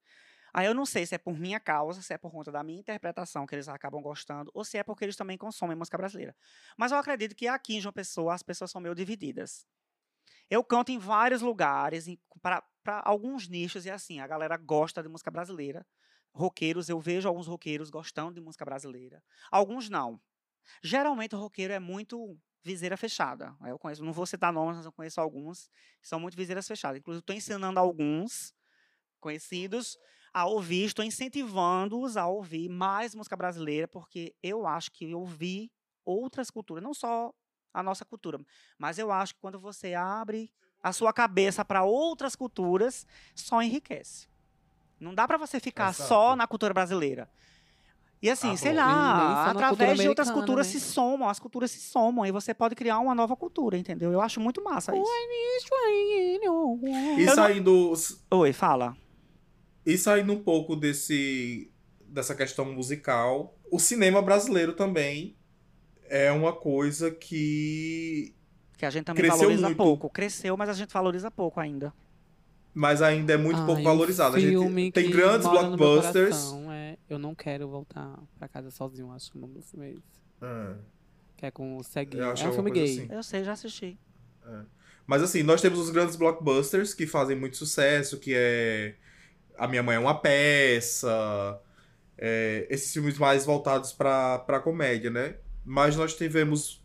Aí 0.54 0.66
eu 0.66 0.74
não 0.74 0.86
sei 0.86 1.06
se 1.06 1.16
é 1.16 1.18
por 1.18 1.38
minha 1.38 1.60
causa, 1.60 2.02
se 2.02 2.14
é 2.14 2.18
por 2.18 2.32
conta 2.32 2.52
da 2.52 2.64
minha 2.64 2.80
interpretação 2.80 3.46
que 3.46 3.56
eles 3.56 3.70
acabam 3.70 4.02
gostando, 4.02 4.52
ou 4.54 4.66
se 4.66 4.78
é 4.78 4.84
porque 4.84 5.06
eles 5.06 5.16
também 5.16 5.38
consomem 5.38 5.78
música 5.78 5.98
brasileira. 5.98 6.36
Mas 6.78 6.92
eu 6.92 6.98
acredito 6.98 7.36
que 7.36 7.48
aqui 7.48 7.76
em 7.76 7.82
João 7.82 7.94
Pessoa 7.94 8.34
as 8.34 8.44
pessoas 8.44 8.72
são 8.72 8.82
meio 8.82 8.96
divididas. 8.96 9.66
Eu 10.50 10.64
canto 10.64 10.92
em 10.92 10.98
vários 10.98 11.42
lugares, 11.42 12.08
para 12.42 12.64
alguns 13.06 13.48
nichos, 13.48 13.86
e 13.86 13.92
assim, 13.92 14.20
a 14.20 14.28
galera 14.28 14.58
gosta 14.58 15.02
de 15.02 15.10
música 15.10 15.32
brasileira. 15.32 15.86
Roqueiros, 16.34 16.90
eu 16.90 17.00
vejo 17.00 17.28
alguns 17.28 17.48
roqueiros 17.48 17.90
gostando 17.90 18.34
de 18.34 18.42
música 18.42 18.66
brasileira. 18.66 19.24
Alguns 19.52 19.90
não. 19.90 20.20
Geralmente 20.84 21.36
o 21.36 21.40
roqueiro 21.40 21.74
é 21.74 21.80
muito 21.80 22.38
viseira 22.64 22.96
fechada. 22.96 23.56
Eu 23.66 23.80
conheço, 23.80 24.04
não 24.04 24.14
vou 24.14 24.26
citar 24.26 24.54
nomes, 24.54 24.78
mas 24.78 24.86
eu 24.86 24.92
conheço 24.92 25.20
alguns 25.20 25.70
que 26.02 26.08
são 26.08 26.20
muito 26.20 26.38
viseiras 26.38 26.68
fechadas. 26.68 27.00
Inclusive, 27.00 27.22
estou 27.22 27.36
ensinando 27.36 27.80
alguns 27.80 28.54
conhecidos 29.20 29.98
a 30.34 30.46
ouvir, 30.46 30.86
estou 30.86 31.04
incentivando-os 31.04 32.18
a 32.18 32.28
ouvir 32.28 32.70
mais 32.70 33.14
música 33.14 33.36
brasileira, 33.36 33.88
porque 33.88 34.34
eu 34.42 34.66
acho 34.66 34.92
que 34.92 35.14
ouvir 35.14 35.72
outras 36.06 36.50
culturas, 36.50 36.84
não 36.84 36.94
só 36.94 37.34
a 37.74 37.84
nossa 37.84 38.04
cultura, 38.04 38.40
mas 38.78 38.98
eu 38.98 39.12
acho 39.12 39.34
que 39.36 39.40
quando 39.40 39.60
você 39.60 39.94
abre 39.94 40.52
a 40.84 40.92
sua 40.92 41.14
cabeça 41.14 41.64
para 41.64 41.84
outras 41.84 42.36
culturas, 42.36 43.06
só 43.36 43.62
enriquece. 43.62 44.28
Não 45.00 45.14
dá 45.14 45.28
para 45.28 45.38
você 45.38 45.60
ficar 45.60 45.94
só 45.94 46.04
Exato. 46.04 46.36
na 46.38 46.48
cultura 46.48 46.74
brasileira. 46.74 47.30
E 48.22 48.30
assim, 48.30 48.52
Ah, 48.52 48.58
sei 48.58 48.74
lá, 48.74 49.50
através 49.50 50.00
de 50.00 50.08
outras 50.08 50.30
culturas 50.30 50.68
né? 50.68 50.74
se 50.74 50.80
somam, 50.80 51.28
as 51.28 51.40
culturas 51.40 51.72
se 51.72 51.80
somam 51.80 52.24
e 52.24 52.32
você 52.32 52.54
pode 52.54 52.76
criar 52.76 53.00
uma 53.00 53.16
nova 53.16 53.36
cultura, 53.36 53.76
entendeu? 53.78 54.12
Eu 54.12 54.22
acho 54.22 54.40
muito 54.40 54.64
massa 54.64 54.94
isso. 54.96 55.04
E 57.18 57.26
não- 57.26 57.36
saindo, 57.36 57.94
Oi, 58.32 58.54
fala. 58.54 58.96
e 59.86 59.98
saindo 59.98 60.34
um 60.34 60.42
pouco 60.44 60.76
desse 60.76 61.68
dessa 62.06 62.36
questão 62.36 62.66
musical, 62.66 63.56
o 63.72 63.80
cinema 63.80 64.22
brasileiro 64.22 64.74
também 64.74 65.36
é 66.10 66.30
uma 66.32 66.52
coisa 66.52 67.10
que 67.10 68.36
Que 68.78 68.86
a 68.86 68.90
gente 68.90 69.06
também 69.06 69.22
Cresceu 69.24 69.40
valoriza 69.40 69.66
muito. 69.68 69.78
pouco. 69.78 70.10
Cresceu, 70.10 70.58
mas 70.58 70.70
a 70.70 70.74
gente 70.74 70.92
valoriza 70.94 71.32
pouco 71.32 71.60
ainda. 71.60 71.94
mas 72.74 73.02
ainda 73.02 73.34
é 73.34 73.38
muito 73.38 73.60
Ai, 73.60 73.66
pouco 73.66 73.84
valorizado. 73.84 74.36
A 74.38 74.40
gente 74.40 74.92
tem 74.94 75.10
grandes 75.10 75.46
blockbusters. 75.48 76.30
coração 76.30 76.71
Eu 77.14 77.20
Não 77.20 77.36
Quero 77.36 77.68
Voltar 77.68 78.20
Pra 78.38 78.48
Casa 78.48 78.72
Sozinho, 78.72 79.12
acho 79.12 79.32
que 79.32 79.38
o 79.38 79.42
nome 79.42 79.56
do 79.56 79.62
filme 79.62 79.88
é 79.88 79.92
esse. 79.92 80.22
É. 80.42 80.76
Que 81.38 81.46
é 81.48 81.52
com 81.52 81.78
o 81.78 81.84
Ceguinho. 81.84 82.24
Eu 82.24 82.30
É 82.30 82.48
um 82.50 82.54
filme 82.54 82.72
gay. 82.72 82.84
assim. 82.84 83.08
Eu 83.12 83.24
sei, 83.24 83.44
já 83.44 83.52
assisti. 83.54 83.98
Mas 85.06 85.22
assim, 85.24 85.44
nós 85.44 85.62
temos 85.62 85.80
os 85.80 85.90
grandes 85.90 86.16
blockbusters 86.16 86.94
que 86.94 87.06
fazem 87.08 87.36
muito 87.36 87.58
sucesso, 87.58 88.20
que 88.20 88.34
é 88.36 88.96
A 89.58 89.68
Minha 89.68 89.84
Mãe 89.84 89.96
é 89.96 90.00
uma 90.00 90.20
Peça, 90.20 91.60
é, 92.18 92.66
esses 92.70 92.92
filmes 92.94 93.18
mais 93.18 93.46
voltados 93.46 93.92
pra, 93.94 94.40
pra 94.40 94.60
comédia, 94.60 95.10
né? 95.10 95.36
Mas 95.66 95.96
nós 95.96 96.16
tivemos 96.16 96.84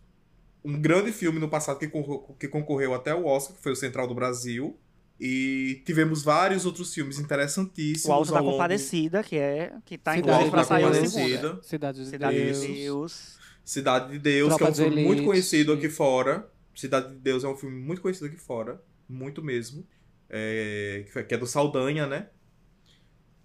um 0.64 0.81
grande 0.81 1.12
filme 1.12 1.39
no 1.39 1.49
passado 1.49 1.79
que, 1.79 1.89
concor- 1.89 2.35
que 2.37 2.49
concorreu 2.49 2.95
até 2.95 3.14
o 3.14 3.24
Oscar, 3.27 3.57
que 3.57 3.62
foi 3.62 3.72
o 3.72 3.77
Central 3.77 4.07
do 4.07 4.14
Brasil. 4.14 4.79
E 5.18 5.82
tivemos 5.86 6.22
vários 6.22 6.66
outros 6.66 6.92
filmes 6.92 7.18
interessantíssimos. 7.18 8.04
O 8.04 8.12
Alto 8.12 8.32
da 8.32 8.40
longo- 8.40 8.52
Compadecida, 8.52 9.22
que 9.22 9.36
é 9.36 9.72
que 9.84 9.96
tá 9.96 10.14
Cidade 10.14 10.44
da 10.44 10.50
pra 10.50 10.64
sair 10.64 10.84
o 10.84 10.88
Compadecida. 10.88 11.60
Cidade 11.62 11.98
de 12.04 12.06
Cidade 12.10 12.36
Deus. 12.36 12.60
de 12.60 12.66
Deus. 12.74 13.38
Cidade 13.64 14.12
de 14.12 14.18
Deus, 14.18 14.48
Tropa 14.48 14.64
que 14.64 14.68
é 14.68 14.72
um 14.72 14.74
filme 14.88 15.02
muito 15.04 15.10
Elite. 15.20 15.26
conhecido 15.26 15.72
aqui 15.72 15.88
fora. 15.88 16.46
Cidade 16.74 17.08
de 17.14 17.18
Deus 17.18 17.44
é 17.44 17.48
um 17.48 17.56
filme 17.56 17.76
muito 17.80 18.02
conhecido 18.02 18.26
aqui 18.26 18.36
fora. 18.36 18.80
Muito 19.08 19.42
mesmo. 19.42 19.86
É, 20.28 21.06
que 21.26 21.34
é 21.34 21.38
do 21.38 21.46
Saldanha, 21.46 22.06
né? 22.06 22.28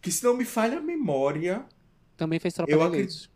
Que 0.01 0.11
se 0.11 0.24
não 0.24 0.36
me 0.36 0.43
falha 0.45 0.78
a 0.78 0.82
memória, 0.82 1.63
Também 2.17 2.39
fez 2.39 2.53
Tropa 2.53 2.72
Eu 2.72 2.80
de 2.80 2.84
acredito- 2.86 3.11
Elite. 3.13 3.31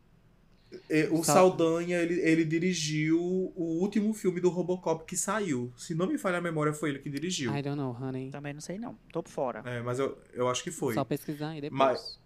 É, 0.89 1.07
o 1.11 1.23
Sal- 1.23 1.36
Saldanha, 1.49 1.99
ele, 2.01 2.19
ele 2.21 2.45
dirigiu 2.45 3.19
o 3.55 3.80
último 3.82 4.13
filme 4.13 4.39
do 4.41 4.49
Robocop 4.49 5.05
que 5.05 5.15
saiu. 5.17 5.71
Se 5.78 5.93
não 5.95 6.07
me 6.07 6.17
falha 6.17 6.38
a 6.38 6.41
memória, 6.41 6.73
foi 6.73 6.89
ele 6.89 6.99
que 6.99 7.09
dirigiu. 7.09 7.55
I 7.55 7.61
don't 7.61 7.78
know, 7.78 7.91
honey. 7.99 8.30
Também 8.30 8.53
não 8.53 8.61
sei 8.61 8.78
não. 8.78 8.97
Tô 9.11 9.21
por 9.23 9.30
fora. 9.30 9.61
É, 9.65 9.82
mas 9.82 9.99
eu, 9.99 10.17
eu 10.34 10.47
acho 10.49 10.63
que 10.63 10.71
foi. 10.71 10.93
Só 10.93 11.03
pesquisar 11.03 11.49
aí 11.49 11.61
depois. 11.61 11.78
Mas- 11.80 12.19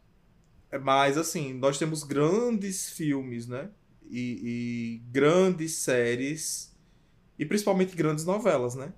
Mas, 0.84 1.18
assim, 1.18 1.54
nós 1.54 1.78
temos 1.80 2.04
grandes 2.04 2.90
filmes, 2.92 3.48
né? 3.48 3.70
E, 4.10 5.00
e 5.02 5.02
grandes 5.12 5.74
séries. 5.76 6.76
E 7.38 7.46
principalmente 7.46 7.96
grandes 7.96 8.26
novelas, 8.26 8.76
né? 8.76 8.92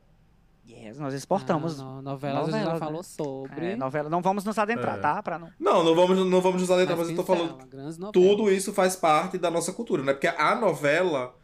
Yes, 0.71 0.97
nós 0.97 1.13
exportamos. 1.13 1.79
Ah, 1.79 1.83
no, 1.83 2.01
novela 2.01 2.39
a 2.39 2.43
gente 2.43 2.51
Novelas, 2.51 2.65
já 2.67 2.73
né? 2.73 2.79
falou 2.79 3.03
sobre. 3.03 3.65
É, 3.71 3.75
novela. 3.75 4.09
Não 4.09 4.21
vamos 4.21 4.45
nos 4.45 4.57
adentrar, 4.57 4.97
É. 4.97 5.01
tá? 5.01 5.21
Pra 5.21 5.37
não... 5.37 5.51
Não, 5.59 5.83
não 5.83 5.93
vamos, 5.93 6.17
não 6.25 6.41
vamos 6.41 6.61
nos 6.61 6.71
adentrar, 6.71 6.97
mas 6.97 7.09
eu 7.09 7.15
tô 7.15 7.23
falando. 7.23 8.11
Tudo 8.11 8.49
isso 8.49 8.71
faz 8.73 8.95
parte 8.95 9.37
da 9.37 9.51
nossa 9.51 9.73
cultura, 9.73 10.01
né? 10.01 10.13
Porque 10.13 10.27
a 10.27 10.55
novela, 10.55 11.35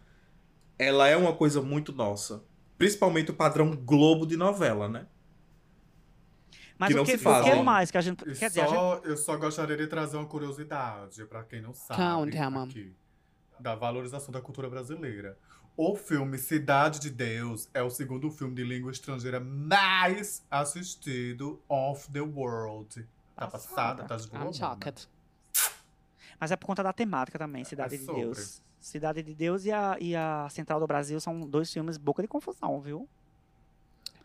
ela 0.80 1.08
é 1.08 1.18
uma 1.18 1.34
coisa 1.34 1.62
muito 1.62 1.92
nossa. 1.92 2.44
Principalmente 2.78 3.32
o 3.32 3.34
padrão 3.34 3.76
Globo 3.76 4.26
de 4.26 4.38
novela, 4.38 4.88
né? 4.88 5.08
Mas 6.80 6.90
Que 6.94 7.00
o 7.00 7.04
que, 7.04 7.16
o 7.16 7.44
que 7.44 7.64
mais 7.64 7.90
que 7.90 7.98
a 7.98 8.02
gente... 8.02 8.24
Quer 8.24 8.50
dizer, 8.50 8.62
a 8.62 8.68
gente... 8.68 8.76
só, 8.76 9.02
Eu 9.04 9.18
só 9.18 9.36
gostaria 9.36 9.76
de 9.76 9.88
trazer 9.88 10.16
uma 10.16 10.28
curiosidade, 10.28 11.26
pra 11.26 11.44
quem 11.44 11.60
não 11.60 11.74
sabe, 11.74 12.00
aqui, 12.64 12.96
da 13.60 13.74
valorização 13.74 14.32
da 14.32 14.40
cultura 14.40 14.70
brasileira. 14.70 15.38
O 15.78 15.96
filme 15.96 16.40
Cidade 16.40 17.00
de 17.00 17.12
Deus 17.12 17.70
é 17.72 17.84
o 17.84 17.90
segundo 17.92 18.32
filme 18.32 18.56
de 18.56 18.64
língua 18.64 18.92
estrangeira 18.92 19.40
mais 19.40 20.44
assistido 20.50 21.62
of 21.70 22.10
the 22.12 22.20
world. 22.22 23.06
Tá 23.36 23.46
Passada. 23.48 24.04
Tá 24.06 24.18
shocked. 24.52 25.08
Mas 26.40 26.52
é 26.52 26.56
por 26.56 26.66
conta 26.66 26.82
da 26.82 26.92
temática 26.92 27.38
também, 27.38 27.64
Cidade 27.64 27.94
É 27.96 27.98
de 28.00 28.06
sobre. 28.06 28.22
Deus. 28.24 28.62
Cidade 28.80 29.22
de 29.22 29.36
Deus 29.36 29.66
e 29.66 29.72
a, 29.72 29.98
e 30.00 30.16
a 30.16 30.48
Central 30.50 30.80
do 30.80 30.88
Brasil 30.88 31.20
são 31.20 31.42
dois 31.42 31.72
filmes 31.72 31.98
boca 31.98 32.22
de 32.24 32.28
confusão, 32.28 32.80
viu? 32.82 33.08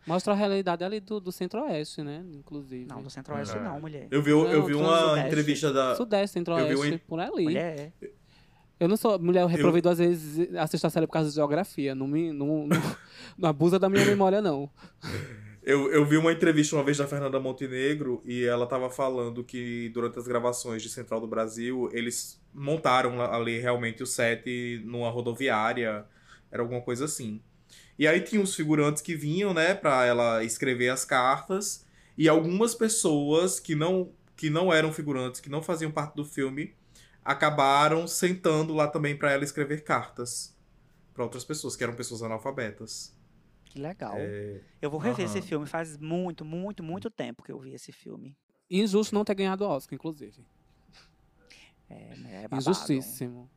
Mostra 0.07 0.33
a 0.33 0.35
realidade 0.35 0.83
ali 0.83 0.99
do, 0.99 1.19
do 1.19 1.31
centro-oeste, 1.31 2.01
né? 2.03 2.23
Inclusive. 2.33 2.85
Não, 2.85 3.01
do 3.01 3.09
Centro-Oeste 3.09 3.55
É. 3.55 3.59
não, 3.61 3.79
mulher. 3.79 4.07
Eu 4.11 4.21
vi, 4.21 4.31
eu 4.31 4.43
Não, 4.43 4.65
vi 4.65 4.73
uma 4.73 4.99
Sudeste. 5.09 5.27
entrevista 5.27 5.71
da. 5.73 5.95
Sudeste, 5.95 6.33
centro-oeste, 6.33 6.71
eu 6.73 6.81
vi 6.81 6.93
um- 6.95 6.97
por 6.97 7.19
ali. 7.19 7.43
Mulher. 7.43 7.93
Eu 8.83 8.89
não 8.89 8.97
sou. 8.97 9.17
Mulher, 9.17 9.43
eu 9.43 9.47
reprovei 9.47 9.81
duas 9.81 9.97
vezes 9.97 10.53
a 10.57 10.67
sexta 10.67 10.89
série 10.89 11.07
por 11.07 11.13
causa 11.13 11.29
de 11.29 11.35
geografia. 11.35 11.95
Não, 11.95 12.05
me, 12.05 12.33
não, 12.33 12.67
não, 12.67 12.81
não 13.39 13.49
abusa 13.49 13.79
da 13.79 13.87
minha 13.87 14.05
memória, 14.05 14.41
não. 14.41 14.69
Eu, 15.63 15.89
eu 15.89 16.05
vi 16.05 16.17
uma 16.17 16.33
entrevista 16.33 16.75
uma 16.75 16.83
vez 16.83 16.97
da 16.97 17.07
Fernanda 17.07 17.39
Montenegro 17.39 18.21
e 18.25 18.43
ela 18.43 18.67
tava 18.67 18.89
falando 18.89 19.41
que 19.41 19.87
durante 19.93 20.19
as 20.19 20.27
gravações 20.27 20.83
de 20.83 20.89
Central 20.89 21.21
do 21.21 21.27
Brasil, 21.27 21.89
eles 21.93 22.43
montaram 22.53 23.21
ali 23.21 23.57
realmente 23.57 24.03
o 24.03 24.05
set 24.05 24.81
numa 24.83 25.09
rodoviária, 25.09 26.03
era 26.51 26.61
alguma 26.61 26.81
coisa 26.81 27.05
assim. 27.05 27.41
E 27.97 28.05
aí 28.05 28.19
tinha 28.19 28.41
os 28.41 28.53
figurantes 28.53 29.01
que 29.01 29.15
vinham, 29.15 29.53
né, 29.53 29.73
pra 29.73 30.03
ela 30.03 30.43
escrever 30.43 30.89
as 30.89 31.05
cartas, 31.05 31.85
e 32.17 32.27
algumas 32.27 32.75
pessoas 32.75 33.61
que 33.61 33.75
não, 33.75 34.11
que 34.35 34.49
não 34.49 34.73
eram 34.73 34.91
figurantes, 34.91 35.39
que 35.39 35.49
não 35.49 35.63
faziam 35.63 35.89
parte 35.89 36.15
do 36.15 36.25
filme, 36.25 36.75
acabaram 37.23 38.07
sentando 38.07 38.73
lá 38.73 38.87
também 38.87 39.17
pra 39.17 39.31
ela 39.31 39.43
escrever 39.43 39.83
cartas 39.83 40.55
pra 41.13 41.23
outras 41.23 41.43
pessoas, 41.43 41.75
que 41.75 41.83
eram 41.83 41.95
pessoas 41.95 42.21
analfabetas. 42.23 43.15
Que 43.65 43.79
legal. 43.79 44.15
É, 44.17 44.61
Eu 44.81 44.89
vou 44.91 44.99
rever 44.99 45.25
esse 45.25 45.37
Aham. 45.39 45.47
filme. 45.47 45.65
Faz 45.67 45.97
muito, 45.97 46.43
muito, 46.45 46.83
muito 46.83 47.09
tempo 47.09 47.43
que 47.43 47.51
eu 47.51 47.59
vi 47.59 47.73
esse 47.73 47.91
filme. 47.91 48.35
Injusto 48.69 49.13
não 49.15 49.23
ter 49.25 49.35
ganhado 49.35 49.63
o 49.63 49.67
Oscar, 49.67 49.95
inclusive. 49.95 50.45
É, 51.89 52.13
é 52.43 52.47
babado. 52.47 52.55
Injustíssimo. 52.61 53.49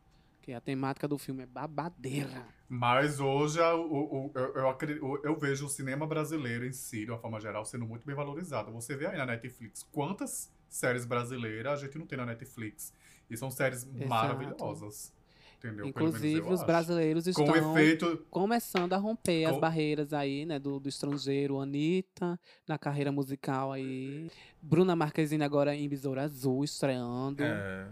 Que 0.43 0.53
a 0.53 0.61
temática 0.61 1.09
do 1.09 1.19
filme 1.19 1.43
é 1.43 1.47
babadeira. 1.47 2.47
Mas 2.69 3.19
hoje 3.19 3.59
eu, 3.59 4.33
eu, 4.35 4.67
eu- 4.89 5.21
eu 5.25 5.37
vejo 5.39 5.67
o 5.67 5.69
cinema 5.69 6.07
brasileiro 6.07 6.65
em 6.65 6.73
si, 6.73 7.05
de 7.05 7.11
uma 7.11 7.19
forma 7.19 7.41
geral, 7.41 7.65
sendo 7.65 7.85
muito 7.85 8.07
bem 8.07 8.15
valorizado. 8.15 8.71
Você 8.73 8.97
vê 8.97 9.07
aí 9.07 9.17
na 9.17 9.27
Netflix 9.27 9.83
quantas 9.83 10.53
séries 10.69 11.05
brasileiras 11.05 11.81
a 11.81 11.85
gente 11.85 11.99
não 11.99 12.07
tem 12.07 12.17
na 12.19 12.27
Netflix. 12.27 12.93
E 13.31 13.37
são 13.37 13.51
séries 13.51 13.83
Exato. 13.85 14.09
maravilhosas. 14.09 15.13
Entendeu? 15.59 15.87
Inclusive, 15.87 16.43
os 16.43 16.59
acho. 16.61 16.67
brasileiros 16.67 17.27
estão 17.27 17.45
Com 17.47 17.57
efeito. 17.57 18.25
começando 18.31 18.93
a 18.93 18.99
romper 18.99 19.47
as 19.47 19.55
Com- 19.55 19.61
barreiras 19.61 20.13
aí, 20.13 20.45
né, 20.45 20.59
do, 20.59 20.79
do 20.79 20.89
estrangeiro. 20.89 21.59
Anitta, 21.59 22.39
na 22.69 22.79
carreira 22.79 23.11
musical 23.11 23.73
aí. 23.73 24.31
Bruna 24.61 24.95
Marquezine 24.95 25.43
agora 25.43 25.75
em 25.75 25.89
Besouro 25.89 26.21
Azul, 26.21 26.63
estreando. 26.63 27.43
é. 27.43 27.89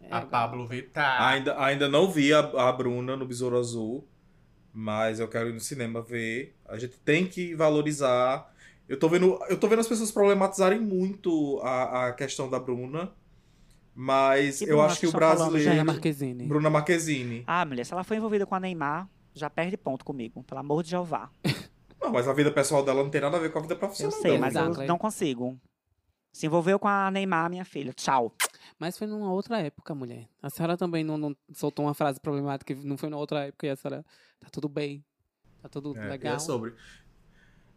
É, 0.00 0.08
A 0.14 0.22
Pablo 0.22 0.66
Vittar. 0.66 1.20
Ainda, 1.22 1.60
ainda 1.60 1.88
não 1.88 2.10
vi 2.10 2.32
a, 2.32 2.38
a 2.40 2.72
Bruna 2.72 3.16
no 3.16 3.26
Besouro 3.26 3.58
Azul, 3.58 4.06
mas 4.72 5.18
eu 5.20 5.26
quero 5.28 5.48
ir 5.50 5.52
no 5.52 5.60
cinema 5.60 6.00
ver. 6.00 6.54
A 6.66 6.78
gente 6.78 6.98
tem 6.98 7.26
que 7.26 7.54
valorizar. 7.54 8.52
Eu 8.88 8.98
tô 8.98 9.08
vendo, 9.08 9.38
eu 9.48 9.58
tô 9.58 9.66
vendo 9.68 9.80
as 9.80 9.88
pessoas 9.88 10.10
problematizarem 10.12 10.78
muito 10.80 11.58
a, 11.62 12.08
a 12.08 12.12
questão 12.12 12.48
da 12.48 12.58
Bruna, 12.58 13.10
mas 13.96 14.60
eu 14.60 14.80
acho 14.82 15.00
que 15.00 15.06
o 15.06 15.10
falando, 15.10 15.36
brasileiro. 15.50 15.70
Bruna 15.70 15.84
Marquezine. 15.84 16.46
Bruna 16.46 16.70
Marquezine. 16.70 17.44
Ah, 17.46 17.64
mulher, 17.64 17.84
se 17.84 17.92
ela 17.92 18.04
for 18.04 18.14
envolvida 18.14 18.44
com 18.46 18.54
a 18.54 18.60
Neymar, 18.60 19.08
já 19.34 19.48
perde 19.48 19.76
ponto 19.76 20.04
comigo. 20.04 20.42
Pelo 20.44 20.60
amor 20.60 20.82
de 20.82 20.90
Jeová. 20.90 21.30
Não, 22.00 22.12
mas 22.12 22.28
a 22.28 22.32
vida 22.34 22.52
pessoal 22.52 22.84
dela 22.84 23.02
não 23.02 23.10
tem 23.10 23.20
nada 23.22 23.36
a 23.38 23.40
ver 23.40 23.50
com 23.50 23.58
a 23.58 23.62
vida 23.62 23.74
Eu 23.74 23.78
profissional 23.78 24.12
sei, 24.20 24.38
dela. 24.38 24.38
mas 24.38 24.54
eu 24.54 24.86
não 24.86 24.98
consigo. 24.98 25.58
Se 26.30 26.46
envolveu 26.46 26.78
com 26.78 26.86
a 26.86 27.10
Neymar, 27.10 27.48
minha 27.50 27.64
filha. 27.64 27.92
Tchau. 27.94 28.32
Mas 28.78 28.96
foi 28.98 29.06
numa 29.06 29.32
outra 29.32 29.58
época, 29.60 29.94
mulher. 29.94 30.28
A 30.42 30.50
senhora 30.50 30.76
também 30.76 31.02
não, 31.02 31.16
não 31.16 31.36
soltou 31.54 31.86
uma 31.86 31.94
frase 31.94 32.20
problemática 32.20 32.74
que 32.74 32.86
não 32.86 32.96
foi 32.98 33.08
na 33.08 33.16
outra 33.16 33.46
época 33.46 33.66
e 33.66 33.70
a 33.70 33.76
senhora 33.76 34.04
tá 34.38 34.46
tudo 34.52 34.68
bem. 34.68 35.02
Tá 35.62 35.68
tudo 35.70 35.96
É, 35.96 36.04
e 36.04 36.08
legal. 36.10 36.36
é 36.36 36.38
sobre. 36.38 36.74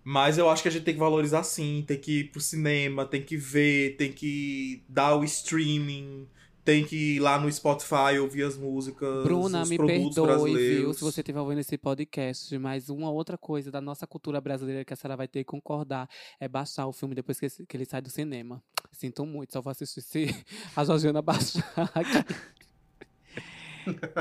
Mas 0.04 0.38
eu 0.38 0.50
acho 0.50 0.62
que 0.62 0.68
a 0.70 0.72
gente 0.72 0.84
tem 0.84 0.94
que 0.94 1.00
valorizar 1.00 1.44
sim, 1.44 1.84
tem 1.86 1.98
que 1.98 2.22
ir 2.22 2.32
pro 2.32 2.42
cinema, 2.42 3.06
tem 3.06 3.22
que 3.22 3.38
ver, 3.38 3.96
tem 3.98 4.12
que 4.12 4.84
dar 4.88 5.16
o 5.16 5.24
streaming, 5.24 6.28
tem 6.64 6.86
que 6.86 7.16
ir 7.16 7.20
lá 7.20 7.40
no 7.40 7.52
Spotify 7.52 8.20
ouvir 8.20 8.44
as 8.44 8.56
músicas, 8.56 9.24
Bruna, 9.24 9.64
os 9.64 9.70
me 9.70 9.78
produtos 9.78 10.16
perdoe, 10.16 10.28
brasileiros. 10.28 10.78
viu, 10.78 10.94
se 10.94 11.02
você 11.02 11.22
estiver 11.22 11.40
ouvindo 11.40 11.60
esse 11.60 11.78
podcast, 11.78 12.58
mas 12.60 12.90
uma 12.90 13.10
outra 13.10 13.38
coisa 13.38 13.72
da 13.72 13.82
nossa 13.82 14.06
cultura 14.06 14.40
brasileira 14.40 14.86
que 14.86 14.94
a 14.94 14.96
senhora 14.96 15.18
vai 15.18 15.28
ter 15.28 15.40
que 15.40 15.46
concordar 15.46 16.08
é 16.40 16.48
baixar 16.48 16.86
o 16.88 16.94
filme 16.94 17.16
depois 17.16 17.40
que, 17.40 17.48
ele 17.74 17.86
sai 17.86 18.02
do 18.02 18.10
cinema. 18.10 18.62
Sinto 18.92 19.26
muito, 19.26 19.54
só 19.54 19.62
vou 19.62 19.72
assistir 19.72 20.02
se 20.02 20.28
a 20.76 20.84
Georgiana 20.84 21.22
baixar 21.22 21.64
aqui. 21.94 22.36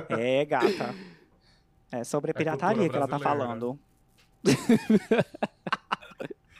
É, 0.09 0.45
gata. 0.45 0.95
É 1.93 2.05
sobre 2.05 2.31
É 2.31 2.35
pirataria 2.35 2.89
cultura 2.89 2.91
que 2.91 2.97
ela 2.97 3.09
tá 3.09 3.19
falando. 3.19 3.79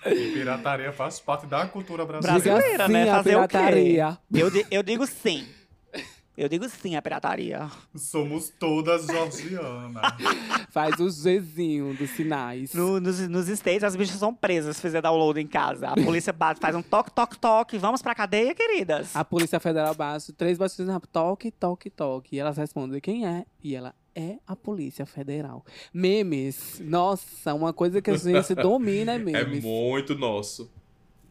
E 0.07 0.33
pirataria 0.33 0.93
faz 0.93 1.21
parte 1.21 1.47
da 1.47 1.67
cultura 1.67 2.07
brasileira. 2.07 2.41
Brasileira, 2.55 2.87
sim 2.87 2.93
né? 2.93 3.11
a 3.11 3.17
Fazer 3.17 3.37
o 3.37 3.41
quê? 3.43 3.49
pirataria. 3.49 4.19
Eu, 4.33 4.51
eu 4.71 4.83
digo 4.83 5.07
sim. 5.07 5.47
Eu 6.37 6.49
digo 6.49 6.69
sim 6.69 6.95
à 6.95 7.03
pirataria. 7.03 7.69
Somos 7.97 8.49
todas 8.49 9.07
georgianas. 9.07 10.01
Faz 10.71 11.01
o 11.01 11.09
Gzinho 11.09 11.95
dos 11.95 12.11
sinais. 12.11 12.73
No- 12.75 13.01
nos, 13.01 13.19
nos 13.29 13.49
States, 13.49 13.83
as 13.83 13.97
bichas 13.97 14.15
são 14.17 14.33
presas 14.33 14.77
se 14.77 14.83
fizer 14.83 15.03
download 15.03 15.41
em 15.41 15.49
casa. 15.49 15.89
A 15.89 15.95
polícia 15.95 16.33
bate, 16.33 16.61
faz 16.61 16.77
um 16.77 16.83
toque, 16.83 17.11
toque, 17.11 17.37
toque. 17.37 17.77
Vamos 17.77 18.01
pra 18.01 18.15
cadeia, 18.15 18.55
queridas. 18.55 19.17
A 19.17 19.25
Polícia 19.25 19.59
Federal 19.59 19.95
baixa 19.97 20.33
três 20.33 20.57
batidas 20.57 20.87
na 20.87 21.01
toque, 21.01 21.51
toque, 21.51 21.91
toque. 21.91 22.37
E 22.37 22.39
elas 22.39 22.57
respondem 22.57 23.01
quem 23.01 23.27
é. 23.27 23.45
E 23.61 23.75
ela 23.75 23.93
é 24.19 24.39
a 24.47 24.57
Polícia 24.57 25.07
Federal. 25.07 25.65
Memes. 25.95 26.81
Nossa, 26.81 27.55
uma 27.55 27.73
coisa 27.73 28.03
que 28.03 28.11
a 28.11 28.17
gente 28.17 28.55
domina 28.57 29.13
é 29.13 29.15
É 29.15 29.19
memes. 29.19 29.63
muito 29.65 30.15
nosso. 30.17 30.71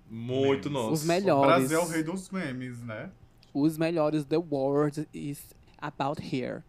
Muito 0.10 0.70
Memes. 0.70 0.84
nosso. 0.84 0.94
Os 0.94 1.04
O 1.04 1.08
melhores. 1.08 1.68
Brasil 1.70 1.80
é 1.80 1.84
o 1.84 1.88
rei 1.88 2.04
dos 2.04 2.30
memes, 2.30 2.82
né? 2.82 3.10
Os 3.54 3.78
melhores. 3.78 4.24
The 4.24 4.38
world 4.38 5.08
is 5.14 5.44
about 5.80 6.22
here. 6.22 6.64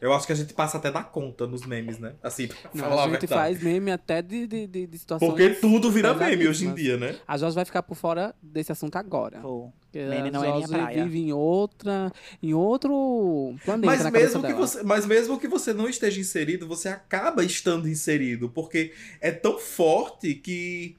Eu 0.00 0.12
acho 0.12 0.26
que 0.26 0.32
a 0.32 0.36
gente 0.36 0.52
passa 0.52 0.76
até 0.76 0.90
da 0.90 1.02
conta 1.02 1.46
nos 1.46 1.64
memes, 1.66 1.98
né? 1.98 2.14
Assim, 2.22 2.46
pra 2.48 2.56
Não, 2.74 2.84
falar 2.84 3.02
a 3.02 3.04
a 3.06 3.08
gente 3.10 3.20
verdade. 3.20 3.40
faz 3.40 3.62
meme 3.62 3.90
até 3.90 4.20
de, 4.20 4.46
de, 4.46 4.66
de, 4.66 4.86
de 4.86 4.98
situações. 4.98 5.28
Porque 5.30 5.50
tudo 5.50 5.90
vira 5.90 6.12
meme 6.14 6.46
hoje 6.48 6.66
em 6.66 6.74
dia, 6.74 6.96
né? 6.96 7.16
A 7.26 7.36
Jorge 7.38 7.54
vai 7.54 7.64
ficar 7.64 7.82
por 7.82 7.94
fora 7.94 8.34
desse 8.42 8.70
assunto 8.72 8.96
agora. 8.96 9.38
Pô, 9.40 9.72
Meme 9.92 10.28
a 10.28 10.30
não 10.32 10.44
é 10.44 10.52
minha 10.56 10.68
praia. 10.68 11.04
vive 11.04 11.18
em 11.20 11.32
outra, 11.32 12.12
em 12.42 12.52
outro 12.52 13.54
planeta 13.64 13.86
Mas 13.86 14.10
mesmo, 14.10 14.40
que 14.42 14.48
dela. 14.48 14.58
você, 14.58 14.82
mas 14.82 15.06
mesmo 15.06 15.38
que 15.38 15.46
você 15.46 15.72
não 15.72 15.88
esteja 15.88 16.20
inserido, 16.20 16.66
você 16.66 16.88
acaba 16.88 17.44
estando 17.44 17.88
inserido. 17.88 18.48
Porque 18.48 18.92
é 19.20 19.30
tão 19.30 19.56
forte 19.58 20.34
que 20.34 20.96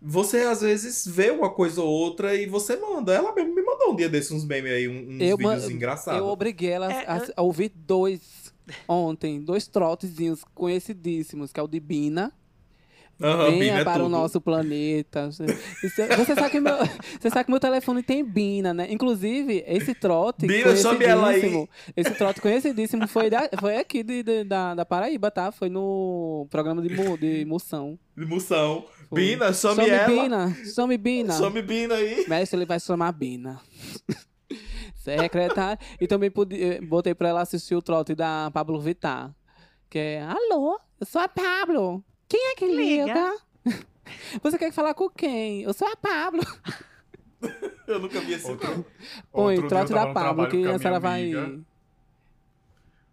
você 0.00 0.38
às 0.40 0.60
vezes 0.60 1.06
vê 1.06 1.30
uma 1.30 1.50
coisa 1.50 1.80
ou 1.82 1.88
outra 1.88 2.34
e 2.34 2.46
você 2.46 2.76
manda. 2.76 3.12
Ela 3.14 3.34
mesmo 3.34 3.54
me 3.54 3.62
mandou 3.62 3.92
um 3.92 3.96
dia 3.96 4.08
desses 4.08 4.30
uns 4.30 4.44
memes 4.44 4.72
aí, 4.72 4.86
um- 4.88 5.16
uns 5.16 5.20
Eu 5.20 5.36
vídeos 5.36 5.68
engraçados. 5.70 6.20
Eu 6.20 6.26
obriguei 6.26 6.70
ela 6.70 6.92
É, 6.92 7.04
a, 7.06 7.22
a 7.36 7.42
ouvir 7.42 7.72
dois 7.74 8.52
ontem, 8.88 9.40
dois 9.40 9.66
trotezinhos 9.66 10.42
conhecidíssimos, 10.54 11.52
que 11.52 11.60
é 11.60 11.62
o 11.62 11.68
de 11.68 11.80
Bina. 11.80 12.32
Aham, 13.22 13.44
Venha 13.44 13.58
Bina 13.60 13.80
é 13.80 13.84
para 13.84 14.02
o 14.04 14.08
nosso 14.08 14.40
planeta. 14.40 15.28
Isso- 15.30 16.02
Você 16.16 16.34
sabe, 16.34 16.50
que 16.50 16.58
meu, 16.60 16.74
você 17.20 17.30
sabe 17.30 17.44
que 17.44 17.50
meu 17.52 17.60
telefone 17.60 18.02
tem 18.02 18.24
Bina, 18.24 18.74
né? 18.74 18.88
Inclusive, 18.90 19.62
esse 19.68 19.94
trote 19.94 20.48
Bina, 20.48 20.74
chame 20.74 21.04
ela 21.04 21.28
aí. 21.28 21.68
Esse 21.96 22.10
trote 22.14 22.40
conhecidíssimo 22.40 23.06
foi, 23.06 23.30
da, 23.30 23.48
foi 23.60 23.76
aqui 23.76 24.02
de, 24.02 24.24
de- 24.24 24.42
da, 24.42 24.74
da 24.74 24.84
Paraíba, 24.84 25.30
tá? 25.30 25.52
Foi 25.52 25.68
no 25.68 26.48
programa 26.50 26.82
de, 26.82 26.88
de 26.88 27.44
moção. 27.44 27.96
De 28.16 28.26
moção. 28.26 28.84
Bina, 29.12 29.52
chame, 29.52 29.76
Some 29.76 29.90
ela. 29.90 30.06
Bina, 30.08 30.64
some 30.64 30.98
Bina. 30.98 31.32
Some 31.34 31.62
Bina 31.62 31.94
aí. 31.94 32.26
Mestre, 32.28 32.58
ele 32.58 32.66
vai 32.66 32.80
chamar 32.80 33.12
Bina. 33.12 33.60
Secretária. 34.94 35.78
E 36.00 36.06
também 36.06 36.30
pude, 36.30 36.62
eh, 36.62 36.80
botei 36.80 37.14
pra 37.14 37.28
ela 37.28 37.42
assistir 37.42 37.74
o 37.74 37.82
trote 37.82 38.14
da 38.14 38.50
Pablo 38.52 38.80
Vittar. 38.80 39.34
Que 39.90 39.98
é, 39.98 40.22
alô, 40.22 40.80
eu 40.98 41.06
sou 41.06 41.20
a 41.20 41.28
Pablo. 41.28 42.02
Quem 42.28 42.52
é 42.52 42.54
que 42.54 42.66
liga? 42.66 43.04
Liga. 43.04 43.34
Você 44.42 44.58
quer 44.58 44.72
falar 44.72 44.94
com 44.94 45.08
quem? 45.08 45.62
Eu 45.62 45.72
sou 45.72 45.88
a 45.88 45.96
Pablo. 45.96 46.42
Eu 47.86 48.00
nunca 48.00 48.18
vi 48.20 48.32
esse 48.32 48.50
Outro. 48.50 48.86
Põe, 49.30 49.56
outro 49.56 49.68
trote 49.68 49.92
da 49.92 50.10
Pablo, 50.14 50.48
que 50.48 50.66
a 50.66 50.78
senhora 50.78 50.98
vai... 50.98 51.30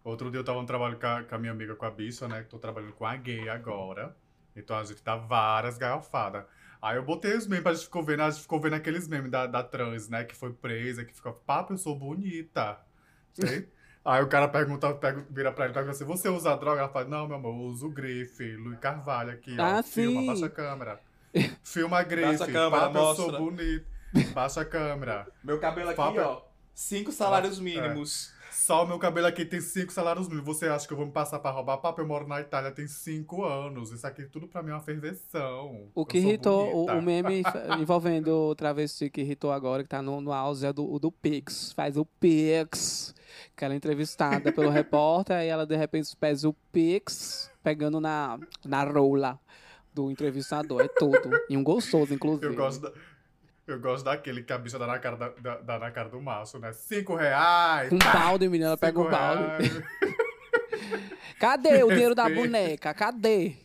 Outro 0.02 0.30
dia 0.30 0.40
eu 0.40 0.44
tava 0.44 0.58
no 0.58 0.66
trabalho 0.66 0.98
com 0.98 1.06
a, 1.06 1.22
com 1.22 1.34
a 1.34 1.38
minha 1.38 1.52
amiga, 1.52 1.76
com 1.76 1.84
a 1.84 1.90
bicha, 1.90 2.26
né? 2.26 2.42
Que 2.42 2.48
tô 2.48 2.58
trabalhando 2.58 2.94
com 2.94 3.04
a 3.04 3.14
gay 3.14 3.48
agora. 3.48 4.16
Então 4.56 4.76
a 4.78 4.84
gente 4.84 5.02
dá 5.02 5.16
várias 5.16 5.78
garrafadas. 5.78 6.44
Aí 6.80 6.96
eu 6.96 7.04
botei 7.04 7.36
os 7.36 7.46
memes, 7.46 7.66
a 7.66 7.72
gente 7.74 7.84
ficou 7.84 8.02
vendo, 8.02 8.22
a 8.22 8.30
gente 8.30 8.42
ficou 8.42 8.60
vendo 8.60 8.74
aqueles 8.74 9.06
memes 9.06 9.30
da, 9.30 9.46
da 9.46 9.62
trans, 9.62 10.08
né? 10.08 10.24
Que 10.24 10.34
foi 10.34 10.52
presa, 10.52 11.04
que 11.04 11.14
ficou, 11.14 11.32
papo, 11.32 11.72
eu 11.72 11.78
sou 11.78 11.96
bonita. 11.98 12.78
Sei? 13.32 13.68
Aí 14.04 14.20
o 14.20 14.26
cara 14.28 14.48
pergunta, 14.48 14.92
pega, 14.94 15.24
vira 15.30 15.52
pra 15.52 15.64
ele 15.66 15.72
e 15.72 15.74
pergunta 15.74 15.94
assim: 15.94 16.04
você 16.04 16.28
usa 16.28 16.56
droga? 16.56 16.80
Ela 16.80 16.88
fala, 16.88 17.04
não, 17.06 17.26
meu 17.28 17.36
amor, 17.36 17.54
eu 17.54 17.60
uso 17.68 17.88
grife, 17.88 18.56
Luiz 18.56 18.78
Carvalho 18.80 19.30
aqui, 19.30 19.54
ó. 19.58 19.62
Ah, 19.78 19.82
Filma, 19.82 20.20
sim. 20.22 20.26
baixa 20.26 20.46
a 20.46 20.50
câmera. 20.50 21.00
Filma 21.62 22.02
grife, 22.02 22.26
Baixa 22.26 22.44
a 22.44 22.52
câmera, 22.52 22.82
papo, 22.90 22.98
eu 22.98 23.14
sou 23.14 23.24
mostra. 23.26 23.38
bonito. 23.38 23.86
Baixa 24.34 24.60
a 24.62 24.64
câmera. 24.64 25.26
Meu 25.44 25.60
cabelo 25.60 25.88
aqui, 25.90 25.96
Fábio- 25.96 26.22
ó. 26.22 26.42
Cinco 26.74 27.12
salários 27.12 27.58
É. 27.58 27.62
mínimos. 27.62 28.34
Só 28.64 28.84
o 28.84 28.86
meu 28.86 28.96
cabelo 28.96 29.26
aqui 29.26 29.44
tem 29.44 29.60
cinco 29.60 29.92
salários 29.92 30.28
mínimos. 30.28 30.46
Você 30.46 30.68
acha 30.68 30.86
que 30.86 30.92
eu 30.92 30.96
vou 30.96 31.04
me 31.04 31.10
passar 31.10 31.40
pra 31.40 31.50
roubar 31.50 31.78
papo? 31.78 32.00
Eu 32.00 32.06
moro 32.06 32.28
na 32.28 32.40
Itália 32.40 32.70
tem 32.70 32.86
cinco 32.86 33.44
anos. 33.44 33.90
Isso 33.90 34.06
aqui 34.06 34.22
tudo 34.24 34.46
pra 34.46 34.62
mim 34.62 34.70
é 34.70 34.74
uma 34.74 34.80
ferveção. 34.80 35.88
O 35.92 36.06
que 36.06 36.18
irritou, 36.18 36.72
o, 36.72 36.86
o 36.86 37.02
meme 37.02 37.42
envolvendo 37.80 38.28
o 38.32 38.54
travesti 38.54 39.10
que 39.10 39.20
irritou 39.20 39.50
agora, 39.50 39.82
que 39.82 39.88
tá 39.88 40.00
no, 40.00 40.20
no 40.20 40.32
auge, 40.32 40.64
é 40.64 40.72
do, 40.72 40.88
o 40.88 41.00
do 41.00 41.10
Pix. 41.10 41.72
Faz 41.72 41.96
o 41.96 42.04
Pix. 42.04 43.12
Que 43.56 43.64
ela 43.64 43.74
é 43.74 43.76
entrevistada 43.76 44.52
pelo 44.52 44.70
repórter, 44.70 45.36
aí 45.36 45.48
ela 45.48 45.66
de 45.66 45.74
repente 45.76 46.16
pede 46.16 46.46
o 46.46 46.52
Pix, 46.70 47.50
pegando 47.64 48.00
na, 48.00 48.38
na 48.64 48.84
rola. 48.84 49.40
do 49.92 50.08
entrevistador. 50.08 50.82
É 50.82 50.88
tudo. 50.88 51.30
E 51.50 51.56
um 51.56 51.64
gostoso, 51.64 52.14
inclusive. 52.14 52.46
Eu 52.46 52.54
gosto, 52.54 52.80
da- 52.82 52.92
eu 53.66 53.78
gosto 53.80 54.04
daquele 54.04 54.42
que 54.42 54.52
a 54.52 54.58
bicha 54.58 54.78
dá 54.78 54.86
na 54.86 54.98
cara, 54.98 55.16
da, 55.16 55.28
da- 55.30 55.60
dá 55.60 55.78
na 55.78 55.90
cara 55.90 56.08
do 56.08 56.20
maço, 56.20 56.58
né? 56.58 56.72
Cinco 56.72 57.14
reais! 57.14 57.88
Com 57.88 57.96
um 57.96 57.98
balde, 57.98 58.48
menina, 58.48 58.70
ela 58.70 58.76
pega 58.76 59.00
o 59.00 59.08
balde. 59.08 59.70
Cadê 61.38 61.82
o 61.82 61.88
dinheiro 61.88 62.14
da 62.14 62.28
boneca? 62.28 62.92
Cadê? 62.94 63.56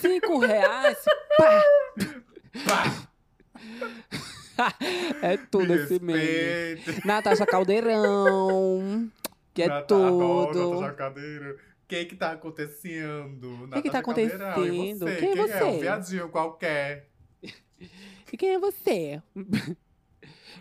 Cinco 0.00 0.38
reais? 0.38 0.98
Pá! 1.38 1.64
Pá, 4.56 4.74
É 5.22 5.36
tudo 5.36 5.66
me 5.74 5.74
esse 5.82 5.98
meme. 6.00 6.18
respeita. 6.20 7.02
Natasha 7.06 7.46
Caldeirão. 7.46 9.10
Que 9.52 9.62
é 9.62 9.68
Nata- 9.68 9.94
adoro 9.94 10.52
tudo. 10.52 10.74
Natasha 10.80 10.94
Caldeira. 10.94 11.52
O 11.54 11.86
que 11.86 12.04
que 12.06 12.16
tá 12.16 12.32
acontecendo? 12.32 13.68
O 13.76 13.82
que 13.82 13.90
tá 13.90 13.98
acontecendo? 13.98 14.98
Você? 15.00 15.16
Quem 15.16 15.30
é 15.30 15.32
Quem 15.34 15.40
é? 15.40 15.44
Um 15.44 15.48
você? 15.72 15.80
viadinho 15.80 16.28
qualquer. 16.28 17.08
E 18.32 18.36
quem 18.36 18.50
é 18.50 18.58
você? 18.58 19.22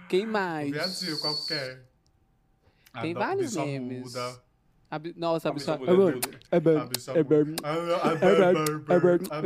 Quem 0.09 0.26
mais? 0.26 0.72
viadinho 0.72 1.20
qualquer. 1.20 1.86
Tem 3.01 3.11
Adoro 3.11 3.26
vários 3.26 3.55
memes. 3.55 4.14
Nossa, 5.16 5.49
a 5.49 5.51
bicha 5.51 5.72
é. 5.72 5.76
É 5.76 6.57
É. 6.57 6.80
Ah, 7.64 7.74
ah, 8.03 8.14
É 8.22 8.36
é 8.36 8.99
ah, 9.30 9.41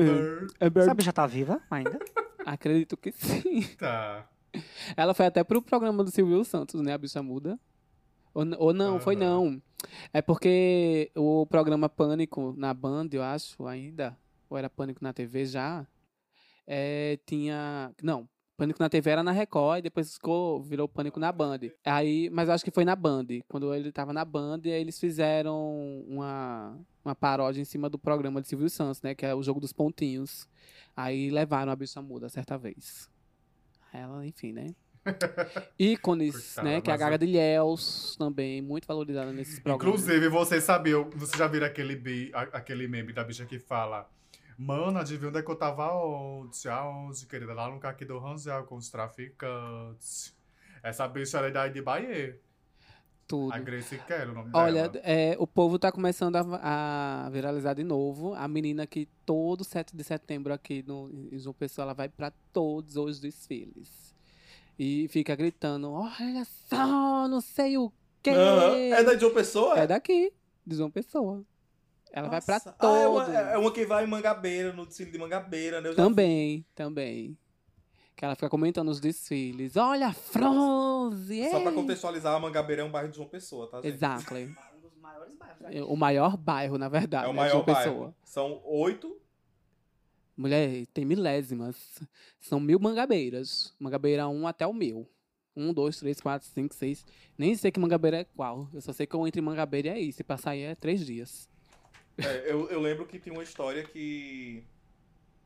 é. 0.62 0.66
É. 0.66 0.80
Essa 0.82 0.94
bicha 0.94 1.14
tá 1.14 1.26
viva 1.26 1.62
ainda? 1.72 1.98
Acredito 2.46 2.98
que 2.98 3.12
sim. 3.12 3.62
Tá. 3.78 4.28
Ela 4.96 5.14
foi 5.14 5.26
até 5.26 5.44
pro 5.44 5.62
programa 5.62 6.04
do 6.04 6.12
Silvio 6.12 6.44
Santos, 6.44 6.82
né? 6.82 6.94
A 6.94 6.98
bicha 6.98 7.22
muda. 7.24 7.60
Ou, 8.34 8.46
ou 8.58 8.74
não, 8.74 9.00
foi 9.00 9.16
Aham. 9.16 9.24
não. 9.24 9.62
É 10.12 10.22
porque 10.22 11.12
o 11.16 11.46
programa 11.46 11.88
Pânico 11.88 12.54
na 12.58 12.74
Band, 12.74 13.10
eu 13.14 13.24
acho, 13.24 13.66
ainda. 13.66 14.18
Ou 14.50 14.58
era 14.58 14.70
Pânico 14.70 15.04
na 15.04 15.14
TV 15.14 15.46
já. 15.46 15.86
É, 16.68 17.18
tinha. 17.26 17.92
Não. 18.04 18.28
Pânico 18.58 18.82
na 18.82 18.90
TV 18.90 19.12
era 19.12 19.22
na 19.22 19.32
Record 19.32 19.80
e 19.80 19.82
depois 19.84 20.16
ficou, 20.16 20.64
virou 20.64 20.88
Pânico 20.90 21.20
na 21.20 21.32
Band. 21.32 21.60
Aí, 21.86 22.28
mas 22.32 22.48
eu 22.50 22.56
acho 22.56 22.66
que 22.66 22.72
foi 22.72 22.84
na 22.84 22.96
Band. 22.96 23.28
Quando 23.48 23.72
ele 23.72 23.92
tava 23.92 24.12
na 24.12 24.26
Band, 24.26 24.62
aí 24.66 24.72
eles 24.72 25.00
fizeram 25.00 26.04
uma, 26.08 26.76
uma 27.06 27.14
paródia 27.14 27.62
em 27.62 27.66
cima 27.66 27.88
do 27.88 28.00
programa 28.00 28.42
de 28.42 28.48
Silvio 28.48 28.68
Santos, 28.68 29.00
né? 29.04 29.14
Que 29.14 29.28
é 29.28 29.36
o 29.36 29.44
jogo 29.44 29.60
dos 29.60 29.72
pontinhos. 29.72 30.50
Aí 30.96 31.30
levaram 31.30 31.72
a 31.72 31.76
bicha 31.76 32.02
muda 32.02 32.30
certa 32.30 32.58
vez. 32.58 33.08
Ela, 33.94 34.26
enfim, 34.26 34.52
né? 34.54 34.74
Ícones, 35.78 36.56
Coitada, 36.56 36.68
né? 36.68 36.82
Que 36.82 36.90
é 36.90 36.94
a 36.94 36.98
Gaga 36.98 37.14
eu- 37.16 37.20
de 37.20 37.26
Ilhéus, 37.26 38.16
também, 38.18 38.62
muito 38.62 38.88
valorizada 38.88 39.32
nesses 39.32 39.60
programas. 39.60 40.02
Inclusive, 40.02 40.30
vocês 40.30 40.64
sabiam, 40.64 41.10
vocês 41.16 41.38
já 41.38 41.48
viram 41.48 41.68
aquele, 41.68 41.96
bi, 41.96 42.32
aquele 42.34 42.88
meme 42.88 43.14
da 43.14 43.24
bicha 43.24 43.46
que 43.46 43.60
fala 43.60 44.10
Mano, 44.58 44.98
adivinha 45.00 45.30
onde 45.30 45.40
é 45.40 45.44
que 45.44 45.52
eu 45.52 45.56
tava 45.56 45.94
ontem? 45.94 46.68
Aonde, 46.70 47.26
querida? 47.28 47.54
Lá 47.54 47.70
no 47.70 47.80
Caqui 47.80 48.06
do 48.06 48.18
Rangel 48.18 48.64
com 48.66 48.76
os 48.76 48.90
traficantes. 48.90 50.36
Essa 50.82 51.08
bicha 51.08 51.38
era 51.38 51.52
daí 51.52 51.72
de 51.72 51.82
Bahia. 51.82 52.40
tudo. 53.28 53.54
A 53.54 53.60
Grace 53.60 53.98
Kelly, 54.00 54.32
o 54.32 54.34
nome 54.34 54.50
Olha, 54.54 54.90
dela. 54.90 55.06
é, 55.06 55.36
o 55.38 55.46
povo 55.46 55.78
tá 55.78 55.92
começando 55.92 56.36
a, 56.38 57.26
a 57.26 57.30
viralizar 57.30 57.74
de 57.76 57.84
novo. 57.84 58.34
A 58.34 58.48
menina 58.48 58.88
que 58.88 59.08
todo 59.26 59.64
7 59.64 59.96
de 59.96 60.04
setembro 60.04 60.54
aqui 60.54 60.84
no, 60.88 61.10
em 61.32 61.38
João 61.38 61.54
Pessoa, 61.54 61.84
ela 61.84 61.94
vai 61.94 62.10
pra 62.10 62.32
todos 62.54 62.96
os 62.96 63.20
desfiles. 63.20 64.16
E 64.80 65.08
fica 65.10 65.36
gritando, 65.36 65.92
olha 65.92 66.46
só, 66.46 67.28
não 67.28 67.42
sei 67.42 67.78
o 67.78 67.92
quê. 68.24 68.32
Aham. 68.32 68.76
É 68.76 69.04
da 69.04 69.18
João 69.18 69.34
Pessoa? 69.34 69.78
É 69.78 69.86
daqui, 69.88 70.32
de 70.66 70.76
João 70.76 70.90
Pessoa. 70.92 71.44
Ela 72.18 72.30
vai 72.30 72.42
pra 72.42 72.56
Nossa. 72.56 72.72
todos. 72.72 72.98
Ah, 72.98 73.00
é, 73.00 73.08
uma, 73.08 73.52
é 73.52 73.58
uma 73.60 73.72
que 73.72 73.86
vai 73.86 74.04
em 74.04 74.08
Mangabeira, 74.08 74.74
no 74.74 74.88
desfile 74.88 75.12
de 75.12 75.20
Mangabeira, 75.20 75.80
né? 75.80 75.90
Eu 75.90 75.94
já 75.94 76.04
Também, 76.04 76.66
também. 76.74 77.38
Que 78.16 78.26
ela 78.26 78.34
fica 78.34 78.50
comentando 78.50 78.90
os 78.90 79.00
desfiles. 79.00 79.78
Olha, 79.78 80.08
a 80.08 80.14
Fronze! 80.14 81.44
Só 81.52 81.60
pra 81.60 81.70
ei!" 81.70 81.76
contextualizar, 81.76 82.34
a 82.36 82.40
Mangabeira 82.40 82.82
é 82.82 82.86
um 82.86 82.90
bairro 82.90 83.10
de 83.10 83.18
João 83.18 83.30
Pessoa, 83.30 83.70
tá, 83.70 83.78
gente? 83.78 83.94
Exactly. 83.94 84.46
Um 84.78 84.80
dos 84.80 84.98
maiores 84.98 85.36
bairros 85.36 85.62
É 85.70 85.84
O 85.84 85.96
maior 85.96 86.36
bairro, 86.36 86.78
na 86.80 86.90
verdade. 86.90 87.26
É 87.26 87.30
o 87.30 87.34
né, 87.34 87.38
maior 87.38 87.52
João 87.52 87.66
bairro. 87.66 87.92
Pessoa. 87.92 88.16
São 88.24 88.62
oito. 88.66 89.16
Mulher, 90.36 90.88
tem 90.88 91.06
milésimas. 91.06 92.00
São 92.40 92.60
mil 92.60 92.80
mangabeiras. 92.80 93.76
Mangabeira 93.80 94.28
1 94.28 94.48
até 94.48 94.66
o 94.66 94.74
mil. 94.74 95.08
Um, 95.56 95.72
dois, 95.72 95.98
três, 95.98 96.20
quatro, 96.20 96.48
cinco, 96.48 96.74
seis. 96.74 97.06
Nem 97.38 97.56
sei 97.56 97.72
que 97.72 97.80
mangabeira 97.80 98.18
é 98.18 98.24
qual. 98.24 98.68
Eu 98.74 98.82
só 98.82 98.92
sei 98.94 99.06
que 99.06 99.16
eu 99.16 99.28
entro 99.28 99.40
em 99.40 99.44
mangabeira 99.44 99.90
e 99.90 99.92
é 99.92 100.00
isso. 100.00 100.18
Se 100.18 100.24
passar 100.24 100.52
aí 100.52 100.62
é 100.62 100.76
três 100.76 101.06
dias. 101.06 101.48
É, 102.18 102.52
eu, 102.52 102.70
eu 102.70 102.82
lembro 102.82 103.06
que 103.06 103.20
tinha 103.20 103.34
uma 103.34 103.44
história 103.44 103.84
que 103.84 104.64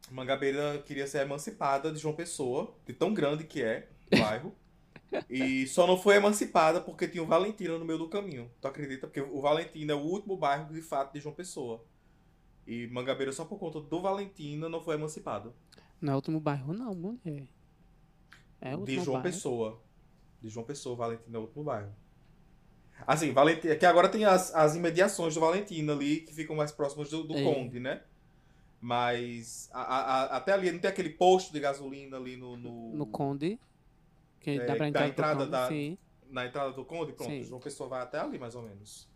Mangabeira 0.10 0.82
queria 0.86 1.08
ser 1.08 1.22
emancipada 1.22 1.92
de 1.92 2.00
João 2.00 2.16
Pessoa, 2.16 2.74
de 2.86 2.94
tão 2.94 3.14
grande 3.14 3.44
que 3.44 3.62
é 3.62 3.90
o 4.12 4.20
bairro. 4.20 4.56
e 5.30 5.68
só 5.68 5.86
não 5.86 5.98
foi 5.98 6.16
emancipada 6.16 6.80
porque 6.80 7.08
tinha 7.08 7.24
o 7.24 7.28
Valentina 7.28 7.78
no 7.78 7.86
meio 7.86 8.00
do 8.00 8.10
caminho. 8.10 8.50
Tu 8.62 8.68
acredita? 8.68 9.08
Porque 9.08 9.22
o 9.22 9.42
Valentina 9.42 9.94
é 9.94 9.96
o 9.96 10.00
último 10.00 10.38
bairro, 10.38 10.74
de 10.74 10.82
fato, 10.82 11.14
de 11.14 11.20
João 11.20 11.36
Pessoa. 11.36 11.84
E 12.66 12.88
Mangabeira, 12.88 13.34
só 13.34 13.44
por 13.46 13.60
conta 13.60 13.82
do 13.82 14.02
Valentina, 14.02 14.70
não 14.70 14.82
foi 14.82 14.96
emancipado. 14.96 15.54
Não 16.00 16.14
é 16.14 16.16
o 16.16 16.18
último 16.18 16.40
bairro, 16.40 16.74
não, 16.74 16.96
mulher. 16.96 17.48
É 18.62 18.76
o 18.76 18.86
de 18.86 18.98
último 18.98 19.04
João 19.04 19.22
bairro. 19.22 19.24
Pessoa. 19.24 19.82
De 20.42 20.50
João 20.50 20.66
Pessoa, 20.66 20.96
Valentina 20.96 21.38
é 21.38 21.40
o 21.40 21.44
último 21.44 21.64
bairro. 21.64 21.94
Assim, 23.08 23.32
Valentina, 23.32 23.76
que 23.76 23.86
agora 23.86 24.08
tem 24.10 24.26
as, 24.26 24.54
as 24.54 24.76
imediações 24.76 25.34
do 25.34 25.40
Valentina 25.42 25.94
ali, 25.94 26.22
que 26.22 26.34
ficam 26.34 26.56
mais 26.56 26.72
próximas 26.72 27.10
do, 27.10 27.24
do 27.24 27.36
É. 27.38 27.44
Conde, 27.44 27.80
né? 27.80 28.02
Mas 28.80 29.70
a- 29.74 29.82
a- 29.82 30.02
a- 30.24 30.38
até 30.38 30.54
ali, 30.54 30.72
não 30.72 30.80
tem 30.80 30.90
aquele 30.90 31.10
posto 31.10 31.54
de 31.54 31.60
gasolina 31.60 32.18
ali 32.18 32.36
no... 32.36 32.58
No, 32.58 32.96
No 32.96 33.06
Conde. 33.06 33.60
Que 34.40 34.52
É, 34.52 34.66
dá 34.66 34.76
pra 34.76 34.78
da 34.78 34.88
entrar 34.88 35.08
entrada 35.08 35.34
no 35.34 35.40
Conde, 35.42 35.52
da- 35.52 35.68
sim. 35.68 35.98
Na 36.30 36.46
entrada 36.46 36.72
do 36.72 36.84
Conde, 36.86 37.14
pronto. 37.14 37.30
Sim. 37.30 37.44
João 37.44 37.60
Pessoa 37.62 37.88
vai 37.90 38.02
até 38.02 38.20
ali, 38.20 38.40
mais 38.40 38.56
ou 38.56 38.64
menos. 38.64 39.08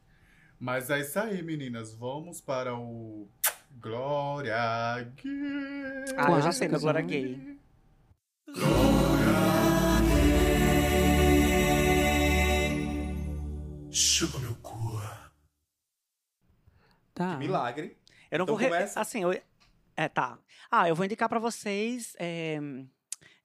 Mas 0.59 0.89
é 0.89 0.99
isso 0.99 1.17
aí, 1.19 1.41
meninas. 1.41 1.93
Vamos 1.93 2.39
para 2.41 2.75
o 2.77 3.27
Glória 3.81 4.55
Gay. 5.21 5.33
Ah, 6.17 6.31
eu 6.31 6.41
já 6.41 6.51
sei, 6.51 6.67
Clássicos, 6.67 6.81
Glória? 6.81 7.01
Gay. 7.01 7.57
Chupa 13.95 14.39
meu 14.39 14.53
cu. 14.55 14.99
Tá. 17.13 17.33
Que 17.33 17.37
milagre. 17.39 17.97
Eu 18.29 18.39
não 18.39 18.43
Então 18.43 18.55
vou. 18.55 18.57
re- 18.57 18.67
começa. 18.69 18.99
Assim, 18.99 19.23
eu... 19.23 19.31
É, 19.95 20.09
tá. 20.09 20.37
Ah, 20.69 20.89
eu 20.89 20.95
vou 20.95 21.05
indicar 21.05 21.29
pra 21.29 21.39
vocês. 21.39 22.13
é, 22.19 22.59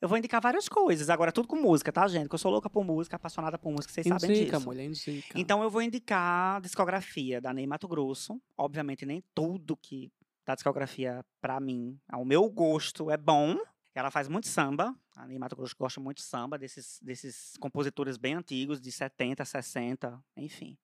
Eu 0.00 0.08
vou 0.08 0.18
indicar 0.18 0.40
várias 0.40 0.68
coisas. 0.68 1.08
Agora, 1.08 1.30
tudo 1.30 1.46
com 1.46 1.54
música, 1.56 1.92
tá, 1.92 2.08
gente? 2.08 2.28
Que 2.28 2.34
eu 2.34 2.38
sou 2.38 2.50
louca 2.50 2.68
por 2.68 2.82
música, 2.84 3.14
apaixonada 3.14 3.56
por 3.56 3.70
música, 3.70 3.92
vocês 3.92 4.06
sabem 4.08 4.30
Indica, 4.30 4.56
disso. 4.56 4.66
mulher, 4.66 4.84
indica. 4.86 5.38
Então, 5.38 5.62
eu 5.62 5.70
vou 5.70 5.82
indicar 5.82 6.56
a 6.56 6.60
discografia 6.60 7.40
da 7.40 7.52
Ney 7.54 7.66
Mato 7.68 7.86
Grosso. 7.86 8.40
Obviamente, 8.58 9.06
nem 9.06 9.22
tudo 9.34 9.76
que 9.76 10.10
da 10.44 10.54
discografia, 10.56 11.24
pra 11.40 11.60
mim, 11.60 11.96
ao 12.08 12.24
meu 12.24 12.48
gosto, 12.50 13.08
é 13.10 13.16
bom. 13.16 13.56
Ela 13.94 14.10
faz 14.10 14.26
muito 14.26 14.48
samba. 14.48 14.96
Ney 15.26 15.38
Mato 15.38 15.56
Grosso 15.56 15.74
gosta 15.78 16.00
muito 16.00 16.18
de 16.18 16.24
samba, 16.24 16.58
desses, 16.58 16.98
desses 17.02 17.56
compositores 17.58 18.16
bem 18.16 18.34
antigos, 18.34 18.80
de 18.80 18.90
70, 18.90 19.44
60, 19.44 20.22
enfim. 20.36 20.78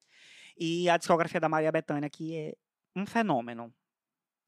E 0.57 0.89
a 0.89 0.97
discografia 0.97 1.41
da 1.41 1.49
Maria 1.49 1.71
Bethânia, 1.71 2.09
que 2.09 2.35
é 2.35 2.55
um 2.95 3.05
fenômeno. 3.05 3.73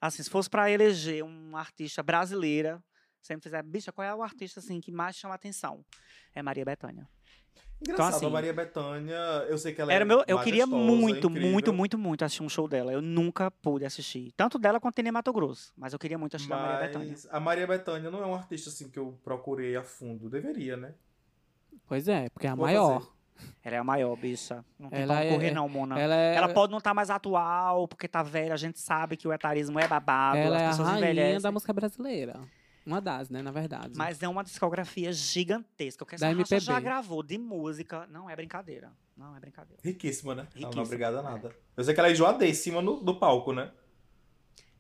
Assim, 0.01 0.22
se 0.22 0.30
fosse 0.30 0.49
pra 0.49 0.70
eleger 0.70 1.24
uma 1.24 1.59
artista 1.59 2.03
brasileira, 2.03 2.82
sempre 3.20 3.45
fizer, 3.45 3.62
bicha, 3.62 3.93
qual 3.93 4.07
é 4.07 4.14
o 4.14 4.22
artista 4.22 4.61
assim 4.61 4.80
que 4.80 4.93
mais 4.93 5.16
chama 5.16 5.34
atenção? 5.34 5.84
É 6.34 6.43
Maria 6.43 6.64
Bethânia. 6.64 7.09
Engraçado, 7.80 8.16
assim, 8.16 8.26
a 8.26 8.30
Maria 8.30 8.52
Bethânia, 8.52 9.16
eu 9.48 9.56
sei 9.56 9.72
que 9.72 9.80
ela 9.80 9.92
Era 9.92 10.04
é 10.04 10.04
meu, 10.04 10.24
eu 10.26 10.40
queria 10.40 10.66
muito, 10.66 11.28
incrível, 11.28 11.50
muito, 11.50 11.72
muito, 11.72 11.96
muito 11.98 12.24
assistir 12.24 12.42
um 12.42 12.48
show 12.48 12.66
dela. 12.66 12.92
Eu 12.92 13.00
nunca 13.00 13.50
pude 13.50 13.84
assistir. 13.84 14.32
Tanto 14.36 14.58
dela 14.58 14.80
quanto 14.80 14.98
em 14.98 15.12
Mato 15.12 15.32
Grosso. 15.32 15.72
Mas 15.76 15.92
eu 15.92 15.98
queria 15.98 16.18
muito 16.18 16.34
assistir 16.34 16.52
a 16.52 16.56
Maria 16.56 16.86
Bethânia. 16.88 17.08
Mas 17.10 17.28
a 17.30 17.38
Maria 17.40 17.66
Bethânia 17.66 18.10
não 18.10 18.20
é 18.22 18.26
um 18.26 18.34
artista 18.34 18.68
assim 18.68 18.88
que 18.88 18.98
eu 18.98 19.16
procurei 19.22 19.76
a 19.76 19.82
fundo. 19.84 20.28
Deveria, 20.28 20.76
né? 20.76 20.94
Pois 21.86 22.08
é, 22.08 22.28
porque 22.30 22.46
é 22.46 22.50
a 22.50 22.54
Vou 22.54 22.66
maior. 22.66 23.00
fazer. 23.00 23.12
Ela 23.62 23.76
é 23.76 23.78
a 23.78 23.84
maior, 23.84 24.16
bicha. 24.16 24.64
Não 24.76 24.90
tem 24.90 25.02
Ela 25.02 25.14
pra 25.14 25.24
é- 25.24 25.30
correr, 25.32 25.50
não, 25.52 25.68
Mona. 25.68 25.96
Ela, 25.98 26.14
Ela 26.16 26.50
é, 26.50 26.52
pode 26.52 26.72
não 26.72 26.78
estar 26.78 26.92
mais 26.92 27.08
atual, 27.08 27.86
porque 27.86 28.08
tá 28.08 28.20
velha. 28.20 28.52
A 28.52 28.56
gente 28.56 28.80
sabe 28.80 29.16
que 29.16 29.28
o 29.28 29.32
etarismo 29.32 29.78
é 29.78 29.86
babado. 29.86 30.36
ela 30.38 30.56
as 30.56 30.62
é 30.62 30.66
a 30.66 30.68
pessoas 30.70 30.88
rainha 30.88 31.04
envelhecem. 31.12 31.40
da 31.42 31.52
música 31.52 31.72
brasileira. 31.72 32.40
Uma 32.89 33.03
das, 33.03 33.28
né, 33.28 33.43
na 33.43 33.51
verdade. 33.51 33.93
Mas 33.95 34.22
é 34.22 34.26
uma 34.28 34.43
discografia 34.43 35.12
gigantesca. 35.12 36.03
O 36.05 36.07
que 36.07 36.14
essa 36.14 36.26
raça 36.32 36.59
já 36.59 36.72
MPB. 36.72 36.84
gravou 36.84 37.22
de 37.22 37.36
música 37.36 38.07
não 38.07 38.30
é 38.30 38.34
brincadeira. 38.34 38.91
Não 39.14 39.36
é 39.36 39.41
brincadeira. 39.41 39.78
Riquíssima, 39.84 40.34
né? 40.34 40.43
Ela 40.43 40.49
não 40.53 40.61
é 40.61 40.61
Riquíssima, 40.68 40.82
obrigada 40.84 41.18
a 41.18 41.20
é. 41.20 41.24
nada. 41.24 41.55
Eu 41.76 41.84
sei 41.84 41.93
que 41.93 42.01
ela 42.01 42.09
é 42.09 42.12
enjoadíssima 42.12 42.80
no, 42.80 43.03
no 43.03 43.18
palco, 43.20 43.53
né? 43.53 43.70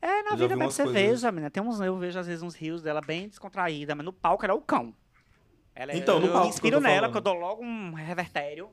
É, 0.00 0.22
na 0.22 0.30
Eu 0.30 0.36
vida 0.38 0.56
umas 0.56 0.74
coisas. 0.74 0.94
cerveja, 0.94 1.30
menina. 1.30 1.50
Tem 1.50 1.62
uns, 1.62 1.80
eu 1.80 1.98
vejo 1.98 2.18
às 2.18 2.26
vezes 2.26 2.42
uns 2.42 2.54
rios 2.54 2.80
dela 2.82 3.02
bem 3.02 3.28
descontraída, 3.28 3.94
mas 3.94 4.06
no 4.06 4.12
palco 4.12 4.42
ela 4.44 4.54
é 4.54 4.56
o 4.56 4.60
cão. 4.62 4.94
Ela 5.74 5.92
é- 5.92 5.96
Então, 5.98 6.18
no 6.18 6.28
eu, 6.28 6.32
palco 6.32 6.46
eu 6.46 6.50
que 6.50 6.54
inspiro 6.54 6.76
eu 6.76 6.80
nela, 6.80 6.94
falando. 7.00 7.10
porque 7.12 7.18
eu 7.18 7.22
dou 7.22 7.34
logo 7.34 7.62
um 7.62 7.92
revertério, 7.92 8.70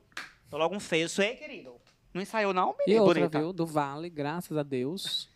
dou 0.48 0.58
logo 0.58 0.74
um 0.74 0.80
fecho. 0.80 1.20
Ei, 1.20 1.36
querido, 1.36 1.78
não 2.14 2.22
ensaiou 2.22 2.54
não, 2.54 2.70
E 2.70 2.88
menina 2.88 3.02
outra, 3.02 3.14
bonita? 3.20 3.38
viu? 3.40 3.52
Do 3.52 3.66
Vale, 3.66 4.08
graças 4.08 4.56
a 4.56 4.62
Deus. 4.62 5.28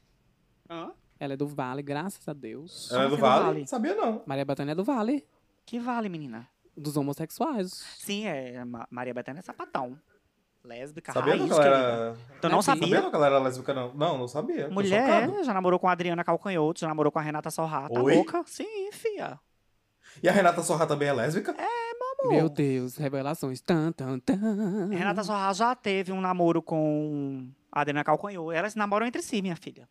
Hã? 0.71 0.93
Ela 1.21 1.35
é 1.35 1.37
do 1.37 1.47
Vale, 1.47 1.83
graças 1.83 2.27
a 2.27 2.33
Deus. 2.33 2.91
Ela 2.91 3.05
é 3.05 3.09
do 3.09 3.14
assim 3.14 3.16
do 3.16 3.21
vale? 3.21 3.45
Vale? 3.45 3.66
Sabia 3.66 3.95
não. 3.95 4.23
Maria 4.27 4.45
Bethânia 4.45 4.73
é 4.73 4.75
do 4.75 4.83
Vale, 4.83 5.25
Que 5.66 5.79
vale, 5.79 6.09
menina? 6.09 6.49
dos 6.77 6.97
homossexuais. 6.97 7.73
Sim, 7.99 8.25
é. 8.27 8.64
Ma- 8.64 8.87
Maria 8.91 9.12
Bethânia 9.12 9.41
é 9.41 9.43
sapatão. 9.43 9.99
Lésbica, 10.64 11.12
Sabia 11.12 11.37
não 11.37 11.47
raiz, 11.47 11.55
que 11.55 11.61
ela 11.61 11.71
querida. 11.79 11.93
era... 11.93 12.16
Tu 12.41 12.43
não 12.45 12.51
Não 12.53 12.59
é 12.59 12.62
sabia? 12.62 12.83
Sabia 12.83 13.01
não 13.03 13.11
que 13.11 13.16
ela 13.16 13.27
era 13.27 13.39
lésbica, 13.39 13.75
não. 13.75 13.95
Não, 13.95 14.18
não 14.18 14.29
sabia. 14.29 14.68
Tô 14.68 14.75
Mulher, 14.75 15.45
já 15.45 15.53
namorou 15.55 15.79
com 15.79 15.89
a 15.89 15.93
Adriana 15.93 16.23
Calcanhoto, 16.25 16.81
já 16.81 16.89
namorou 16.89 17.11
com 17.12 17.18
a 17.18 17.23
Renata 17.23 17.51
Sorra. 17.51 17.89
Tá 17.89 18.01
Oi? 18.03 18.14
louca? 18.14 18.43
Sim, 18.47 18.91
fia. 18.93 19.39
E 20.23 20.29
a 20.29 20.33
Renata 20.33 20.62
Sorra 20.62 20.87
também 20.87 21.09
é 21.09 21.12
lésbica? 21.12 21.55
Meu 22.25 22.49
Deus, 22.51 22.97
revelações. 22.97 23.61
Tan, 23.62 23.93
tan, 23.93 24.18
tan. 24.18 24.89
Renata 24.91 25.25
Sorra 25.25 25.53
já 25.55 25.75
teve 25.75 26.12
um 26.12 26.21
namoro 26.21 26.61
com 26.62 27.49
a 27.73 27.81
Adriana 27.81 28.05
Calcanhoto. 28.05 28.53
Elas 28.53 28.75
namoram 28.75 29.07
entre 29.07 29.23
si, 29.23 29.41
minha 29.41 29.57
filha. 29.57 29.89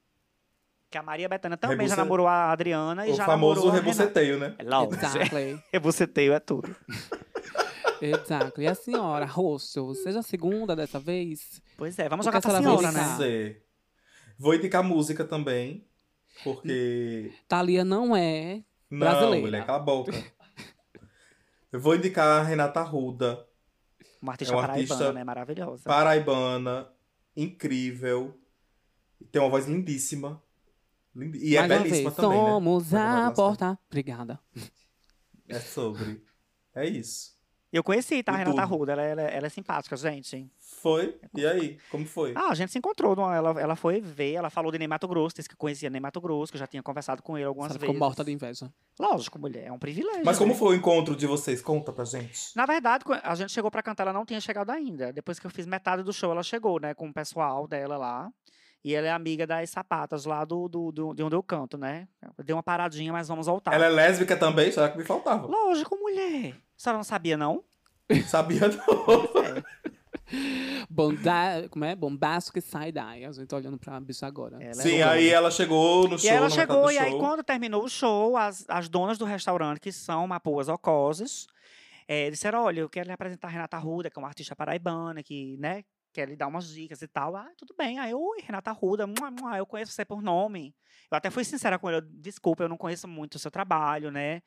Que 0.90 0.98
a 0.98 1.04
Maria 1.04 1.30
Bethânia 1.30 1.56
também 1.58 1.78
já 1.88 1.94
Rebuce- 1.94 1.98
namorou 1.98 2.28
a 2.28 2.52
Adriana 2.52 3.06
e 3.08 3.12
o 3.12 3.16
já 3.16 3.26
famoso 3.26 3.62
namorou 3.62 3.70
a 3.70 3.74
Renata. 3.84 4.00
rebuceteio, 4.04 4.40
né? 4.40 4.56
É 4.58 4.64
lógico. 4.64 4.96
Exactly. 4.96 5.64
Rebuceteio 5.72 6.34
é 6.34 6.40
tudo. 6.40 6.76
Exactly. 8.02 8.64
E 8.64 8.68
a 8.68 8.74
senhora, 8.76 9.26
rosto, 9.26 9.94
seja 9.96 10.20
a 10.20 10.24
segunda 10.24 10.76
dessa 10.76 11.00
vez. 11.00 11.62
Pois 11.78 11.98
é, 12.00 12.10
vamos 12.10 12.26
O 12.26 12.30
jogar 12.30 12.42
pra 12.42 12.54
a 12.58 12.58
senhora 12.62 12.92
né? 12.92 13.04
Você. 13.04 13.62
Vou 14.38 14.56
indicar 14.56 14.82
música 14.84 15.24
também, 15.26 15.86
porque... 16.44 17.34
Thalia 17.48 17.84
não 17.84 18.16
é. 18.16 18.64
Não, 18.90 19.00
Brasileira. 19.00 19.42
mulher, 19.46 19.66
cala 19.66 19.78
a 19.80 19.82
boca. 19.82 20.12
Eu 21.72 21.80
vou 21.80 21.96
indicar 21.96 22.40
a 22.40 22.44
Renata 22.44 22.82
Ruda, 22.82 23.46
Uma 24.22 24.32
artista 24.32 24.54
É 24.54 24.58
uma 24.58 24.62
paraibana, 24.66 24.94
artista 24.96 25.14
né? 25.14 25.24
Maravilhosa. 25.24 25.84
paraibana, 25.84 26.88
incrível, 27.36 28.36
tem 29.32 29.40
uma 29.42 29.50
voz 29.52 29.68
lindíssima. 29.68 30.42
Lind- 31.16 31.36
E 31.36 31.56
é 31.56 31.60
Mais 31.60 31.72
uma 31.72 31.78
belíssima 31.80 32.10
vez, 32.10 32.16
também, 32.16 32.38
né? 32.44 32.50
somos 32.50 32.92
Vai 32.92 33.24
a 33.26 33.32
porta. 33.32 33.80
Obrigada. 33.90 34.40
É 35.48 35.60
sobre. 35.60 36.24
É 36.76 36.86
isso. 36.86 37.38
Eu 37.72 37.84
conheci, 37.84 38.24
tá? 38.24 38.32
A 38.32 38.36
E 38.36 38.38
Renata 38.40 38.62
tudo. 38.64 38.78
Ruda. 38.78 38.92
Ela, 38.94 39.02
ela- 39.04 39.22
ela 39.22 39.46
é 39.46 39.50
simpática, 39.50 39.96
gente. 39.96 40.50
Foi? 40.60 41.20
E 41.36 41.46
aí? 41.46 41.78
Como 41.92 42.04
foi? 42.06 42.34
Ah, 42.36 42.50
a 42.50 42.56
gente 42.56 42.72
se 42.72 42.78
encontrou. 42.80 43.14
Ela, 43.32 43.62
ela 43.62 43.76
foi 43.76 44.02
ver, 44.02 44.34
ela 44.34 44.50
falou 44.50 44.72
de 44.72 44.80
Ney 44.80 44.88
Mato 44.88 45.08
Grosso, 45.08 45.36
disse 45.36 45.48
que 45.50 45.56
conhecia 45.56 45.88
Ney 45.90 46.00
Mato 46.00 46.20
Grosso, 46.20 46.52
que 46.52 46.56
eu 46.58 46.60
já 46.60 46.66
tinha 46.66 46.82
conversado 46.82 47.22
com 47.22 47.38
ele 47.38 47.46
algumas 47.46 47.70
Ela 47.72 47.80
vezes. 47.80 47.94
ficou 47.94 48.08
morta 48.08 48.24
de 48.24 48.32
inveja. 48.32 48.72
Lógico, 49.00 49.38
mulher, 49.38 49.66
é 49.68 49.72
um 49.72 49.78
privilégio. 49.78 50.24
Mas 50.26 50.38
como 50.40 50.54
né? 50.54 50.58
foi 50.58 50.70
o 50.76 50.80
encontro 50.80 51.16
de 51.16 51.28
vocês? 51.28 51.62
Conta 51.62 51.92
pra 51.94 52.06
gente. 52.06 52.56
Na 52.56 52.66
verdade, 52.66 53.04
a 53.22 53.36
gente 53.36 53.52
chegou 53.52 53.70
pra 53.70 53.84
cantar, 53.84 54.04
ela 54.04 54.14
não 54.14 54.26
tinha 54.26 54.42
chegado 54.42 54.72
ainda. 54.72 55.14
Depois 55.14 55.38
que 55.40 55.46
eu 55.46 55.52
fiz 55.52 55.68
metade 55.68 56.02
do 56.02 56.12
show, 56.14 56.32
ela 56.32 56.42
chegou, 56.44 56.80
né, 56.80 56.94
com 56.96 57.08
o 57.10 57.14
pessoal 57.14 57.68
dela 57.68 57.98
lá. 57.98 58.32
E 58.84 58.96
ela 58.96 59.08
é 59.08 59.12
amiga 59.12 59.46
das 59.46 59.70
sapatas 59.70 60.24
lá 60.26 60.46
do, 60.46 60.70
do, 60.70 60.92
do- 60.92 61.14
de 61.14 61.22
onde 61.22 61.36
eu 61.36 61.44
canto, 61.44 61.78
né? 61.78 62.08
Deu 62.46 62.56
uma 62.56 62.64
paradinha, 62.64 63.12
mas 63.12 63.28
vamos 63.28 63.48
voltar. 63.48 63.74
Ela 63.74 63.86
é 63.86 63.90
lésbica 63.90 64.38
também? 64.38 64.72
Será 64.72 64.90
que 64.90 64.98
me 64.98 65.04
faltava? 65.04 65.48
Lógico, 65.48 65.98
mulher. 65.98 66.54
A 66.56 66.82
senhora 66.82 66.98
não 66.98 67.04
sabia, 67.04 67.36
não? 67.36 67.64
Sabia 68.28 68.62
não. 68.70 69.64
Bonda... 70.90 71.68
Como 71.70 71.86
é? 71.86 71.96
Bombastic 71.96 72.62
side-eye. 72.62 73.26
A 73.26 73.32
gente 73.32 73.48
tá 73.48 73.58
olhando 73.58 73.78
pra 73.78 74.00
bicho 74.00 74.26
agora. 74.26 74.58
Ela 74.62 74.72
é 74.72 74.74
Sim, 74.74 74.92
louca. 75.00 75.10
aí 75.12 75.30
ela 75.30 75.52
chegou 75.52 76.08
no 76.08 76.16
E 76.16 76.20
show, 76.20 76.30
aí 76.32 76.38
ela 76.38 76.50
chegou, 76.50 76.92
e 76.92 76.98
aí 76.98 77.12
show. 77.12 77.20
quando 77.20 77.44
terminou 77.44 77.84
o 77.84 77.90
show, 77.90 78.38
as, 78.38 78.66
as 78.70 78.88
donas 78.90 79.18
do 79.18 79.26
restaurante, 79.26 79.80
que 79.80 79.92
são 79.92 80.28
Mapuas 80.28 80.68
Ocoses, 80.70 81.48
eh, 82.08 82.30
disseram, 82.30 82.64
olha, 82.64 82.80
eu 82.82 82.90
quero 82.90 83.08
lhe 83.08 83.14
apresentar 83.14 83.48
a 83.48 83.52
Renata 83.52 83.78
Ruda, 83.78 84.10
que 84.10 84.18
é 84.18 84.22
uma 84.22 84.28
artista 84.28 84.56
paraibana, 84.56 85.22
que, 85.24 85.58
né, 85.58 85.84
quer 86.14 86.28
lhe 86.28 86.36
dar 86.36 86.48
umas 86.48 86.68
dicas 86.68 87.02
e 87.02 87.08
tal. 87.08 87.36
Ah, 87.36 87.52
tudo 87.58 87.74
bem. 87.78 88.00
Aí, 88.00 88.14
oi, 88.14 88.42
Renata 88.42 88.72
Ruda, 88.72 89.06
eu 89.58 89.66
conheço 89.66 89.92
você 89.92 90.06
por 90.06 90.22
nome. 90.22 90.76
Eu 91.12 91.18
até 91.18 91.30
fui 91.30 91.44
sincera 91.44 91.80
com 91.80 91.90
ele, 91.90 92.02
desculpa, 92.02 92.64
eu 92.64 92.70
não 92.70 92.78
conheço 92.78 93.08
muito 93.08 93.36
o 93.36 93.40
seu 93.40 93.50
trabalho, 93.50 94.12
né, 94.12 94.42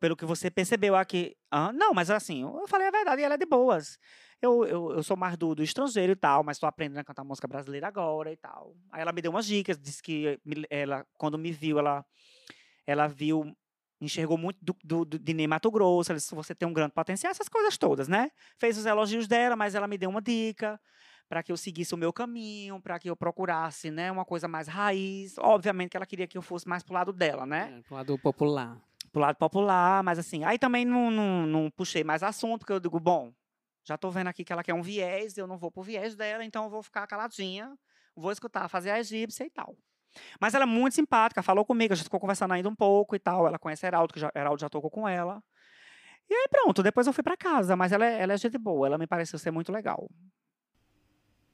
pelo 0.00 0.16
que 0.16 0.24
você 0.24 0.50
percebeu 0.50 0.96
aqui. 0.96 1.36
Ah, 1.50 1.72
não, 1.72 1.94
mas 1.94 2.10
assim, 2.10 2.42
eu 2.42 2.66
falei 2.66 2.88
a 2.88 2.90
verdade 2.90 3.22
e 3.22 3.24
ela 3.24 3.34
é 3.34 3.38
de 3.38 3.46
boas. 3.46 3.98
Eu, 4.40 4.64
eu, 4.64 4.92
eu 4.96 5.02
sou 5.04 5.16
mais 5.16 5.36
do, 5.36 5.54
do 5.54 5.62
estrangeiro 5.62 6.12
e 6.12 6.16
tal, 6.16 6.42
mas 6.42 6.56
estou 6.56 6.68
aprendendo 6.68 6.98
a 6.98 7.04
cantar 7.04 7.22
música 7.24 7.46
brasileira 7.46 7.86
agora 7.86 8.32
e 8.32 8.36
tal. 8.36 8.74
Aí 8.90 9.00
ela 9.00 9.12
me 9.12 9.22
deu 9.22 9.30
umas 9.30 9.46
dicas, 9.46 9.78
disse 9.78 10.02
que 10.02 10.40
ela, 10.68 11.06
quando 11.16 11.38
me 11.38 11.52
viu, 11.52 11.78
ela, 11.78 12.04
ela 12.86 13.06
viu, 13.06 13.56
enxergou 14.04 14.36
muito 14.36 14.58
do, 14.60 14.76
do, 14.82 15.04
do, 15.04 15.18
de 15.18 15.34
Ney 15.34 15.46
Mato 15.46 15.70
Grosso, 15.70 16.12
ela 16.12 16.18
disse, 16.18 16.34
você 16.34 16.54
tem 16.54 16.68
um 16.68 16.72
grande 16.72 16.92
potencial, 16.92 17.30
essas 17.30 17.48
coisas 17.48 17.78
todas, 17.78 18.08
né? 18.08 18.30
Fez 18.58 18.76
os 18.76 18.84
elogios 18.84 19.28
dela, 19.28 19.54
mas 19.54 19.74
ela 19.74 19.86
me 19.86 19.96
deu 19.96 20.10
uma 20.10 20.20
dica 20.20 20.80
para 21.28 21.42
que 21.42 21.50
eu 21.50 21.56
seguisse 21.56 21.94
o 21.94 21.96
meu 21.96 22.12
caminho, 22.12 22.80
para 22.80 22.98
que 22.98 23.08
eu 23.08 23.16
procurasse, 23.16 23.90
né, 23.90 24.12
uma 24.12 24.24
coisa 24.24 24.46
mais 24.46 24.68
raiz. 24.68 25.38
Obviamente 25.38 25.90
que 25.90 25.96
ela 25.96 26.04
queria 26.04 26.26
que 26.26 26.36
eu 26.36 26.42
fosse 26.42 26.68
mais 26.68 26.82
pro 26.82 26.92
lado 26.92 27.12
dela, 27.12 27.46
né? 27.46 27.78
É, 27.78 27.82
pro 27.82 27.94
lado 27.94 28.18
popular. 28.18 28.78
pro 29.10 29.22
lado 29.22 29.36
popular, 29.36 30.02
mas 30.02 30.18
assim, 30.18 30.44
aí 30.44 30.58
também 30.58 30.84
não, 30.84 31.10
não, 31.10 31.46
não 31.46 31.70
puxei 31.70 32.04
mais 32.04 32.22
assunto, 32.22 32.60
porque 32.60 32.72
eu 32.72 32.80
digo, 32.80 33.00
bom, 33.00 33.32
já 33.84 33.96
tô 33.96 34.10
vendo 34.10 34.28
aqui 34.28 34.44
que 34.44 34.52
ela 34.52 34.62
quer 34.62 34.74
um 34.74 34.82
viés, 34.82 35.38
eu 35.38 35.46
não 35.46 35.56
vou 35.56 35.70
pro 35.70 35.82
viés 35.82 36.14
dela, 36.14 36.44
então 36.44 36.64
eu 36.64 36.70
vou 36.70 36.82
ficar 36.82 37.06
caladinha, 37.06 37.74
vou 38.14 38.30
escutar, 38.30 38.68
fazer 38.68 38.90
a 38.90 38.98
egípcia 38.98 39.44
e 39.44 39.50
tal. 39.50 39.76
Mas 40.40 40.54
ela 40.54 40.64
é 40.64 40.66
muito 40.66 40.94
simpática, 40.94 41.42
falou 41.42 41.64
comigo, 41.64 41.92
a 41.92 41.96
gente 41.96 42.04
ficou 42.04 42.20
conversando 42.20 42.52
ainda 42.52 42.68
um 42.68 42.74
pouco 42.74 43.14
e 43.16 43.18
tal, 43.18 43.46
ela 43.46 43.58
conhece 43.58 43.86
Heraldo, 43.86 44.12
que 44.12 44.20
já, 44.20 44.30
Heraldo 44.34 44.60
já 44.60 44.68
tocou 44.68 44.90
com 44.90 45.08
ela. 45.08 45.42
E 46.28 46.34
aí 46.34 46.48
pronto, 46.48 46.82
depois 46.82 47.06
eu 47.06 47.12
fui 47.12 47.22
pra 47.22 47.36
casa, 47.36 47.76
mas 47.76 47.92
ela 47.92 48.06
é, 48.06 48.20
ela 48.22 48.32
é 48.32 48.36
gente 48.38 48.56
boa, 48.58 48.86
ela 48.86 48.98
me 48.98 49.06
pareceu 49.06 49.38
ser 49.38 49.50
muito 49.50 49.72
legal. 49.72 50.08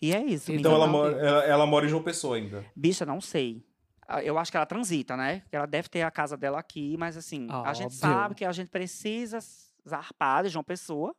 E 0.01 0.15
é 0.15 0.23
isso, 0.23 0.53
Então 0.53 0.75
ela 0.75 0.87
mora, 0.87 1.17
ela, 1.19 1.45
ela 1.45 1.67
mora 1.67 1.87
em 1.87 1.89
João 1.89 2.03
Pessoa 2.03 2.37
ainda. 2.37 2.65
Bicha, 2.77 3.05
não 3.05 3.21
sei. 3.21 3.65
Ah, 4.07 4.23
Eu 4.23 4.39
acho 4.39 4.51
que 4.51 4.57
ela 4.57 4.65
transita, 4.67 5.17
né? 5.17 5.43
Ela 5.51 5.67
deve 5.67 5.89
ter 5.89 6.03
a 6.03 6.11
casa 6.11 6.37
dela 6.37 6.59
aqui, 6.59 6.97
mas 6.97 7.17
assim, 7.17 7.49
a 7.65 7.73
gente 7.75 7.95
sabe 7.95 8.35
que 8.37 8.45
a 8.45 8.53
gente 8.53 8.71
precisa 8.71 9.39
zarpar 9.87 10.45
de 10.45 10.51
João 10.51 10.63
Pessoa 10.63 11.15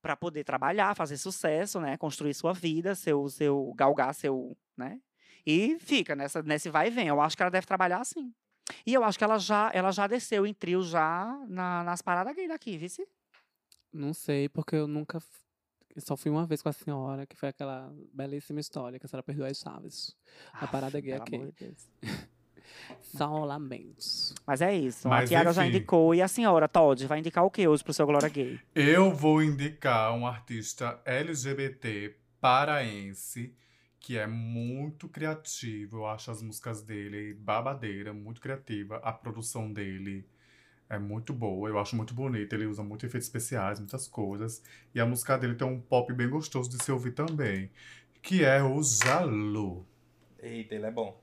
para 0.00 0.16
poder 0.16 0.44
trabalhar, 0.44 0.94
fazer 0.94 1.16
sucesso, 1.16 1.80
né? 1.80 1.96
Construir 1.96 2.34
sua 2.34 2.52
vida, 2.52 2.94
seu, 2.94 3.28
seu 3.28 3.72
galgar 3.74 4.14
seu, 4.14 4.56
né? 4.76 5.00
E 5.46 5.78
fica 5.78 6.14
nessa, 6.16 6.42
nesse 6.42 6.70
vai 6.70 6.88
e 6.88 6.90
vem. 6.90 7.08
Eu 7.08 7.20
acho 7.20 7.36
que 7.36 7.42
ela 7.42 7.50
deve 7.50 7.66
trabalhar 7.66 7.98
assim. 8.00 8.32
E 8.86 8.94
eu 8.94 9.04
acho 9.04 9.18
que 9.18 9.24
ela 9.24 9.38
já, 9.38 9.70
ela 9.74 9.90
já 9.92 10.06
desceu 10.06 10.46
em 10.46 10.54
trio 10.54 10.82
já 10.82 11.38
na- 11.48 11.84
nas 11.84 12.00
paradas 12.00 12.34
gay 12.34 12.48
daqui, 12.48 12.78
vice? 12.78 13.06
Não 13.92 14.14
sei, 14.14 14.48
porque 14.48 14.74
eu 14.74 14.86
nunca. 14.86 15.20
só 15.98 16.16
fui 16.16 16.30
uma 16.30 16.46
vez 16.46 16.60
com 16.62 16.68
a 16.68 16.72
senhora, 16.72 17.26
que 17.26 17.36
foi 17.36 17.50
aquela 17.50 17.92
belíssima 18.12 18.58
história 18.60 18.98
que 18.98 19.06
a 19.06 19.08
senhora 19.08 19.22
perdeu 19.22 19.44
as 19.46 19.58
chaves. 19.58 20.16
A 20.52 20.66
parada 20.66 20.98
gay 21.00 21.12
pelo 21.12 21.22
aqui. 21.22 21.34
amor 21.36 21.52
de 21.52 21.66
Deus. 21.66 21.88
Só 23.00 23.44
lamentos. 23.44 24.34
Mas 24.46 24.60
é 24.62 24.74
isso. 24.74 25.06
a 25.06 25.10
Mas, 25.10 25.28
Tiara 25.28 25.52
já 25.52 25.66
indicou. 25.66 26.14
E 26.14 26.22
a 26.22 26.26
senhora, 26.26 26.66
Todd, 26.66 27.06
vai 27.06 27.18
indicar 27.18 27.44
o 27.44 27.50
que 27.50 27.68
hoje 27.68 27.84
pro 27.84 27.92
seu 27.92 28.06
Glória 28.06 28.28
Gay? 28.28 28.58
Eu 28.74 29.12
vou 29.14 29.42
indicar 29.42 30.12
um 30.14 30.26
artista 30.26 31.00
LGBT 31.04 32.16
paraense 32.40 33.54
que 34.04 34.18
é 34.18 34.26
muito 34.26 35.08
criativo. 35.08 35.96
Eu 35.96 36.06
acho 36.06 36.30
as 36.30 36.42
músicas 36.42 36.82
dele 36.82 37.32
babadeira, 37.32 38.12
muito 38.12 38.38
criativa. 38.38 38.96
A 38.96 39.10
produção 39.10 39.72
dele 39.72 40.26
é 40.90 40.98
muito 40.98 41.32
boa. 41.32 41.70
Eu 41.70 41.78
acho 41.78 41.96
muito 41.96 42.12
bonita. 42.12 42.54
Ele 42.54 42.66
usa 42.66 42.82
muito 42.82 43.06
efeitos 43.06 43.26
especiais, 43.26 43.78
muitas 43.78 44.06
coisas. 44.06 44.62
E 44.94 45.00
a 45.00 45.06
música 45.06 45.38
dele 45.38 45.54
tem 45.54 45.66
um 45.66 45.80
pop 45.80 46.12
bem 46.12 46.28
gostoso 46.28 46.68
de 46.68 46.84
se 46.84 46.92
ouvir 46.92 47.12
também, 47.12 47.70
que 48.20 48.44
é 48.44 48.62
o 48.62 48.82
Jalu. 48.82 49.86
Eita, 50.38 50.74
ele 50.74 50.84
é 50.84 50.90
bom. 50.90 51.18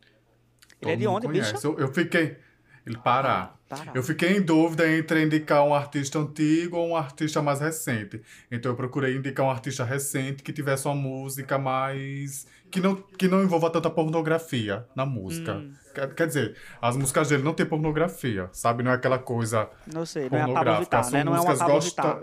Ele 0.81 0.91
é 0.91 0.95
de 0.95 1.03
Todo 1.03 1.13
onde, 1.13 1.27
conhece. 1.27 1.63
Eu, 1.63 1.77
eu 1.77 1.93
fiquei. 1.93 2.39
Ele 2.83 2.97
Pará. 2.97 3.53
Pará. 3.69 3.91
Eu 3.93 4.01
fiquei 4.01 4.35
em 4.35 4.41
dúvida 4.41 4.91
entre 4.91 5.23
indicar 5.23 5.63
um 5.63 5.73
artista 5.73 6.17
antigo 6.17 6.77
ou 6.77 6.89
um 6.89 6.95
artista 6.95 7.41
mais 7.41 7.59
recente. 7.59 8.21
Então 8.51 8.71
eu 8.71 8.75
procurei 8.75 9.15
indicar 9.15 9.45
um 9.45 9.51
artista 9.51 9.83
recente 9.83 10.41
que 10.41 10.51
tivesse 10.51 10.87
uma 10.87 10.95
música 10.95 11.59
mais. 11.59 12.47
Que 12.71 12.79
não, 12.79 12.95
que 12.95 13.27
não 13.27 13.43
envolva 13.43 13.69
tanta 13.69 13.89
pornografia 13.89 14.85
na 14.95 15.05
música. 15.05 15.55
Hum. 15.55 15.73
Quer, 15.93 16.15
quer 16.15 16.27
dizer, 16.27 16.55
as 16.81 16.95
músicas 16.95 17.27
dele 17.29 17.43
não 17.43 17.53
tem 17.53 17.65
pornografia, 17.65 18.49
sabe? 18.53 18.81
Não 18.81 18.91
é 18.91 18.95
aquela 18.95 19.19
coisa 19.19 19.69
Não 19.93 20.05
sei, 20.05 20.29
não 20.29 20.37
é 20.37 20.41
a 20.41 20.45
Pablo 20.45 20.55
pornográfica. 20.63 20.97
Vittar, 21.01 21.11
né? 21.11 21.23
Não 21.23 21.35
é 21.35 21.41
uma 21.41 21.55
Pablo 21.57 21.79
Vittar. 21.81 22.21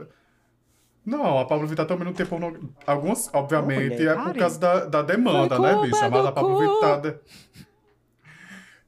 Não, 1.04 1.38
a 1.38 1.44
Pablo 1.44 1.66
Vittar 1.66 1.86
também 1.86 2.04
não 2.04 2.12
tem 2.12 2.26
pornografia. 2.26 2.68
Algumas, 2.86 3.30
obviamente, 3.32 4.06
é 4.06 4.14
por 4.14 4.34
causa 4.34 4.58
da, 4.58 4.84
da 4.86 5.02
demanda, 5.02 5.56
Foi 5.56 5.66
né, 5.74 5.82
bicha? 5.82 6.08
Mas 6.10 6.26
a 6.26 6.32
Pablo. 6.32 6.58
Vittar. 6.58 7.00
de- 7.02 7.14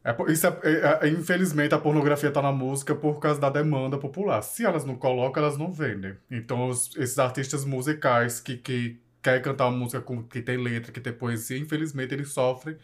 É, 0.03 0.17
isso 0.33 0.47
é, 0.47 0.59
é- 0.63 0.99
é- 1.03 1.09
infelizmente, 1.11 1.75
a 1.75 1.79
pornografia 1.79 2.31
tá 2.31 2.41
na 2.41 2.51
música 2.53 2.95
por 2.95 3.19
causa 3.21 3.39
da 3.39 3.51
demanda 3.51 3.99
popular. 3.99 4.41
Se 4.43 4.65
elas 4.65 4.83
não 4.85 4.97
colocam, 4.97 5.43
elas 5.43 5.59
não 5.59 5.71
vendem. 5.71 6.17
Então, 6.31 6.69
os- 6.69 6.97
esses 6.97 7.19
artistas 7.19 7.67
musicais 7.67 8.41
que, 8.41 8.57
que 8.57 8.99
querem 9.23 9.43
cantar 9.43 9.67
uma 9.69 9.77
música 9.77 10.01
com, 10.01 10.23
que 10.23 10.41
tem 10.43 10.57
letra, 10.57 10.91
que 10.93 11.01
tem 11.01 11.13
poesia, 11.13 11.59
infelizmente, 11.59 12.15
eles 12.15 12.33
sofrem 12.33 12.77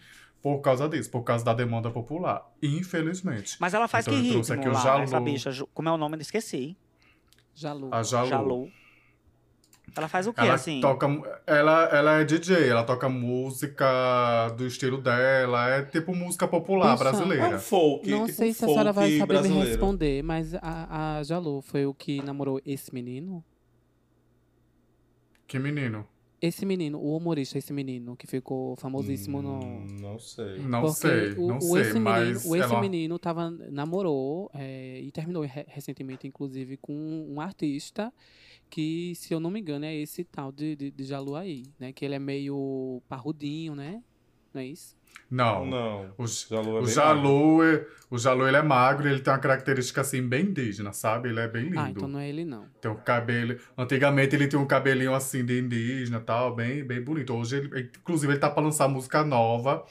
por 0.43 0.61
causa 0.61 0.89
disso, 0.89 1.11
por 1.11 1.23
causa 1.23 1.45
da 1.45 1.53
demanda 1.55 1.91
popular. 1.91 2.47
Infelizmente. 2.63 3.57
Mas 3.59 3.75
ela 3.75 3.89
faz 3.89 4.07
Então, 4.07 4.21
que 4.21 4.29
ritmo 4.31 4.55
aqui 4.55 4.69
o 4.69 4.73
lá, 4.73 5.03
essa 5.03 5.13
Jalu. 5.13 5.25
bicha? 5.25 5.67
Como 5.75 5.89
é 5.89 5.93
o 5.93 5.97
nome? 5.97 6.17
Eu 6.17 6.21
esqueci. 6.21 6.77
Jalu. 7.55 7.89
A 7.93 8.03
Jalu. 8.03 8.29
Jalu. 8.29 8.73
Ela 9.97 10.09
faz 10.09 10.27
o 10.27 10.33
quê, 10.35 10.43
Ela 10.43 10.55
assim? 10.55 10.79
toca. 10.83 11.07
Ela, 11.47 11.85
ela 11.85 12.21
é 12.21 12.25
DJ, 12.25 12.69
ela 12.69 12.85
toca 12.85 13.09
música 13.09 14.49
do 14.57 14.67
estilo 14.67 15.01
dela. 15.01 15.71
É 15.71 15.83
tipo 15.83 16.15
música 16.15 16.47
popular 16.47 16.99
Poxa, 16.99 17.09
É 17.09 17.09
um 17.09 17.13
brasileira. 17.19 17.59
folk, 17.59 18.11
Não 18.11 18.27
tipo 18.27 18.37
sei 18.37 18.51
um 18.51 18.55
se 18.55 18.65
a 18.65 18.69
senhora 18.69 18.93
vai 18.93 19.05
saber 19.19 19.21
me 19.21 19.27
brasileiro. 19.27 19.69
responder, 19.71 20.23
mas 20.23 20.55
a, 20.57 21.17
a 21.19 21.23
Jalu 21.23 21.63
foi 21.63 21.87
o 21.87 21.95
que 21.95 22.21
namorou 22.23 22.61
esse 22.67 22.93
menino? 22.93 23.43
Que 25.47 25.59
menino? 25.59 26.07
Esse 26.41 26.67
menino, 26.67 26.99
o 26.99 27.17
humorista, 27.17 27.57
esse 27.57 27.73
menino, 27.73 28.15
que 28.15 28.27
ficou 28.27 28.77
famosíssimo 28.77 29.41
no. 29.41 29.59
Hum, 29.59 29.87
Não 30.01 30.19
sei. 30.19 30.59
Não 30.59 30.81
Porque 30.83 30.97
sei, 30.97 31.33
o, 31.33 31.47
não 31.49 31.57
o 31.59 31.61
sei, 31.63 31.81
esse 31.83 31.99
mas. 31.99 32.21
menino, 32.29 32.39
o 32.51 32.57
esse 32.57 32.73
ela... 32.73 32.81
menino 32.81 33.19
tava, 33.19 33.51
namorou 33.51 34.51
é, 34.53 35.01
e 35.01 35.11
terminou 35.11 35.43
re- 35.45 35.65
recentemente, 35.67 36.27
inclusive, 36.27 36.77
com 36.77 36.93
um 36.95 37.41
artista 37.41 38.13
que, 38.69 39.15
se 39.15 39.33
eu 39.33 39.41
não 39.41 39.51
me 39.51 39.61
engano, 39.61 39.87
é 39.87 39.95
esse 39.95 40.25
tal 40.25 40.53
de, 40.53 40.77
de, 40.77 40.91
de 40.91 41.05
Jalu 41.05 41.37
aí, 41.37 41.65
né? 41.79 41.93
Que 41.93 42.05
ele 42.05 42.15
é 42.17 42.19
meio 42.19 43.01
parrudinho, 43.09 43.75
né? 43.75 44.03
Não 44.53 44.61
é 44.61 44.67
isso? 44.67 44.95
Não. 45.31 45.67
Não. 45.67 46.15
O, 46.17 46.27
Jalu 46.27 46.79
é 46.79 46.81
o 46.81 46.87
Jalu, 46.87 47.63
é- 47.65 47.87
o 48.11 48.19
Jalu 48.19 48.47
ele 48.47 48.57
é 48.57 48.63
magro 48.63 49.09
e 49.09 49.11
ele 49.11 49.21
tem 49.21 49.33
uma 49.33 49.39
característica 49.39 50.01
assim 50.01 50.23
bem 50.23 50.47
indígena, 50.47 50.93
sabe? 50.93 51.29
Ele 51.31 51.41
é 51.41 51.49
bem 51.49 51.65
lindo. 51.65 51.81
Ah, 51.81 51.91
então 51.91 52.09
não 52.09 52.21
é 52.21 52.29
ele, 52.29 52.45
não. 52.45 52.67
Tem 52.81 52.91
um 52.91 52.95
cabelo. 52.97 53.57
Antigamente 53.77 54.37
ele 54.37 54.47
tinha 54.47 54.61
um 54.61 54.67
cabelinho 54.67 55.15
assim 55.15 55.45
de 55.45 55.59
indígena 55.59 56.19
e 56.19 56.21
tal, 56.21 56.55
bem, 56.55 56.85
bem 56.85 57.03
bonito. 57.03 57.35
Hoje, 57.35 57.57
ele, 57.57 57.91
inclusive, 57.99 58.33
ele 58.33 58.39
tá 58.41 58.49
pra 58.49 58.63
lançar 58.63 58.87
música 58.89 59.25
nova. 59.25 59.85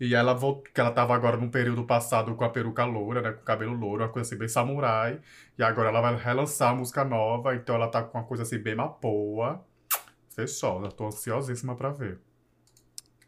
E 0.00 0.14
ela 0.14 0.32
voltou, 0.32 0.64
que 0.72 0.80
ela 0.80 0.90
tava 0.90 1.14
agora 1.14 1.36
no 1.36 1.50
período 1.50 1.84
passado 1.84 2.34
com 2.34 2.42
a 2.42 2.48
peruca 2.48 2.84
loura, 2.86 3.20
né? 3.20 3.32
Com 3.32 3.42
o 3.42 3.44
cabelo 3.44 3.74
louro, 3.74 4.02
uma 4.02 4.08
coisa 4.08 4.26
assim 4.26 4.38
bem 4.38 4.48
samurai. 4.48 5.20
E 5.58 5.62
agora 5.62 5.90
ela 5.90 6.00
vai 6.00 6.16
relançar 6.16 6.70
a 6.70 6.74
música 6.74 7.04
nova, 7.04 7.54
então 7.54 7.74
ela 7.74 7.86
tá 7.86 8.02
com 8.02 8.16
uma 8.18 8.24
coisa 8.24 8.42
assim 8.42 8.58
bem 8.58 8.74
mapoa. 8.74 9.62
Fechou, 10.34 10.82
já 10.82 10.88
tô 10.90 11.06
ansiosíssima 11.06 11.76
pra 11.76 11.90
ver. 11.90 12.18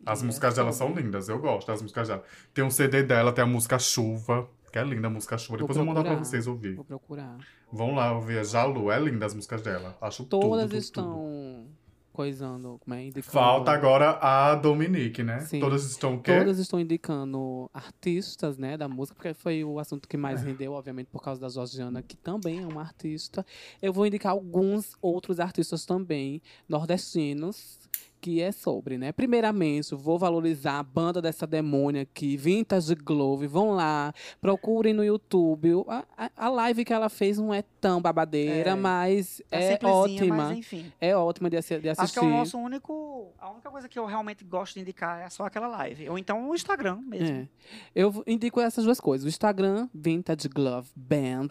As 0.04 0.22
é 0.22 0.26
músicas 0.26 0.54
dela 0.56 0.72
são 0.72 0.92
lindas, 0.92 1.28
eu 1.28 1.38
gosto 1.38 1.66
das 1.68 1.80
músicas 1.82 2.08
dela. 2.08 2.22
Tem 2.52 2.64
um 2.64 2.70
CD 2.70 3.02
dela, 3.02 3.32
tem 3.32 3.44
a 3.44 3.46
música 3.46 3.78
Chuva, 3.78 4.48
que 4.72 4.78
é 4.78 4.84
linda 4.84 5.06
a 5.06 5.10
música 5.10 5.36
Chuva. 5.38 5.58
Vou 5.58 5.68
Depois 5.68 5.76
eu 5.76 5.84
vou 5.84 5.94
mandar 5.94 6.02
pra 6.02 6.10
procurar. 6.16 6.28
vocês 6.30 6.46
ouvir. 6.46 6.74
Vou 6.74 6.84
procurar. 6.84 7.38
Vão 7.70 7.94
lá 7.94 8.12
ouvir 8.12 8.38
a 8.38 8.44
Jalu, 8.44 8.90
é 8.90 8.98
linda 9.00 9.26
as 9.26 9.34
músicas 9.34 9.62
dela. 9.62 9.96
Acho 10.00 10.24
tudo, 10.24 10.40
Todas 10.48 10.64
tudo, 10.68 10.76
estão 10.76 11.14
tudo. 11.14 11.82
coisando, 12.12 12.78
como 12.80 12.94
é? 12.94 13.04
Indicando, 13.04 13.32
Falta 13.32 13.70
agora 13.70 14.18
a 14.20 14.54
Dominique, 14.54 15.22
né? 15.22 15.40
Sim. 15.40 15.60
Todas 15.60 15.84
estão 15.90 16.16
o 16.16 16.20
quê? 16.22 16.36
Todas 16.38 16.58
estão 16.58 16.78
indicando 16.78 17.70
artistas, 17.72 18.58
né, 18.58 18.76
da 18.76 18.86
música, 18.88 19.14
porque 19.14 19.32
foi 19.32 19.64
o 19.64 19.78
assunto 19.78 20.06
que 20.06 20.18
mais 20.18 20.42
rendeu, 20.42 20.72
obviamente, 20.72 21.06
por 21.06 21.22
causa 21.22 21.40
da 21.40 21.48
Georgiana, 21.48 22.02
que 22.02 22.16
também 22.16 22.60
é 22.62 22.66
uma 22.66 22.82
artista. 22.82 23.46
Eu 23.80 23.92
vou 23.92 24.06
indicar 24.06 24.32
alguns 24.32 24.94
outros 25.00 25.40
artistas 25.40 25.86
também, 25.86 26.42
nordestinos, 26.68 27.78
que 28.22 28.40
é 28.40 28.52
sobre, 28.52 28.96
né? 28.96 29.10
Primeiramente, 29.10 29.94
vou 29.96 30.16
valorizar 30.16 30.78
a 30.78 30.82
banda 30.84 31.20
dessa 31.20 31.44
demônia 31.44 32.02
aqui, 32.02 32.36
Vintage 32.36 32.94
Glove. 32.94 33.48
Vão 33.48 33.72
lá, 33.72 34.14
procurem 34.40 34.94
no 34.94 35.04
YouTube. 35.04 35.84
A, 35.88 36.04
a- 36.16 36.30
a 36.36 36.48
live 36.48 36.84
que 36.84 36.92
ela 36.92 37.08
fez 37.08 37.36
não 37.36 37.52
é 37.52 37.62
tão 37.80 38.00
babadeira, 38.00 38.70
É. 38.70 38.74
mas 38.76 39.42
É, 39.50 39.72
é 39.74 39.78
ótima. 39.86 40.36
mas 40.36 40.58
enfim. 40.58 40.92
É 41.00 41.16
ótima 41.16 41.50
de, 41.50 41.56
de 41.56 41.66
assistir. 41.88 42.00
Acho 42.00 42.12
que 42.12 42.18
é 42.20 42.22
o 42.22 42.30
nosso 42.30 42.56
único. 42.58 43.32
A 43.40 43.50
única 43.50 43.68
coisa 43.70 43.88
que 43.88 43.98
eu 43.98 44.06
realmente 44.06 44.44
gosto 44.44 44.74
de 44.74 44.80
indicar 44.82 45.20
é 45.20 45.28
só 45.28 45.44
aquela 45.44 45.66
live. 45.66 46.08
Ou 46.08 46.16
então 46.16 46.48
o 46.48 46.54
Instagram 46.54 47.00
mesmo. 47.04 47.36
É. 47.38 47.48
Eu 47.92 48.22
indico 48.24 48.60
essas 48.60 48.84
duas 48.84 49.00
coisas. 49.00 49.24
O 49.24 49.28
Instagram, 49.28 49.88
Vintage 49.92 50.48
Glove 50.48 50.88
Band. 50.94 51.48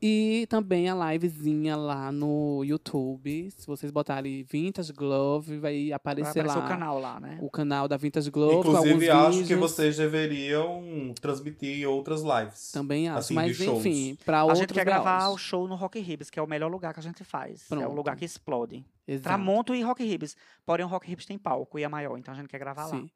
E 0.00 0.46
também 0.48 0.88
a 0.88 1.12
livezinha 1.12 1.76
lá 1.76 2.10
no 2.12 2.62
YouTube. 2.64 3.50
Se 3.56 3.66
vocês 3.66 3.90
botarem 3.90 4.42
Vintage 4.44 4.92
Glove, 4.92 5.58
vai 5.58 5.68
Vai 5.88 5.92
aparecer 5.92 6.30
aparecer 6.40 6.58
lá. 6.58 6.64
o 6.64 6.68
canal 6.68 6.98
lá, 7.00 7.20
né? 7.20 7.38
o 7.40 7.50
canal 7.50 7.86
da 7.88 7.96
Vintage 7.96 8.30
Glove. 8.30 8.56
Inclusive, 8.68 9.10
acho 9.10 9.30
que 9.30 9.42
vídeos. 9.42 9.60
vocês 9.60 9.96
deveriam 9.96 11.12
transmitir 11.20 11.88
outras 11.88 12.22
lives. 12.22 12.70
Também 12.72 13.08
acho. 13.08 13.18
assim, 13.18 13.34
Mas 13.34 13.56
de 13.56 13.64
shows. 13.64 13.84
enfim, 13.84 14.16
pra 14.24 14.38
A 14.40 14.42
outros 14.44 14.60
gente 14.60 14.74
quer 14.74 14.84
gravar 14.84 15.18
graus. 15.18 15.34
o 15.34 15.38
show 15.38 15.66
no 15.68 15.74
Rock 15.74 15.98
Ribs, 16.00 16.30
que 16.30 16.38
é 16.38 16.42
o 16.42 16.46
melhor 16.46 16.70
lugar 16.70 16.92
que 16.94 17.00
a 17.00 17.02
gente 17.02 17.24
faz. 17.24 17.64
É 17.70 17.74
Pronto. 17.74 17.90
o 17.90 17.94
lugar 17.94 18.16
que 18.16 18.24
explode. 18.24 18.84
Exato. 19.08 19.22
Tramonto 19.24 19.74
e 19.74 19.80
Rock 19.82 20.04
Ribs. 20.04 20.36
Porém, 20.66 20.84
o 20.84 20.88
Rock 20.88 21.06
Ribs 21.08 21.24
tem 21.24 21.38
palco 21.38 21.78
e 21.78 21.82
é 21.82 21.88
maior, 21.88 22.18
então 22.18 22.32
a 22.34 22.36
gente 22.36 22.48
quer 22.48 22.58
gravar 22.58 22.84
lá. 22.86 22.90
Sim. 22.90 23.08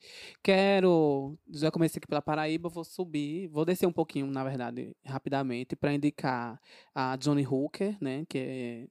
Quero. 0.43 1.39
Já 1.51 1.71
comecei 1.71 1.99
aqui 1.99 2.07
pela 2.09 2.23
Paraíba, 2.23 2.69
vou 2.69 2.83
subir. 2.83 3.47
Vou 3.49 3.65
descer 3.67 3.87
um 3.87 3.93
pouquinho, 3.93 4.27
na 4.27 4.43
verdade, 4.43 4.97
rapidamente, 5.05 5.77
para 5.77 5.93
indicar 5.93 6.59
a 6.95 7.15
Johnny 7.17 7.47
Hooker, 7.47 7.97
né? 8.01 8.25
Que 8.29 8.39
é 8.39 8.87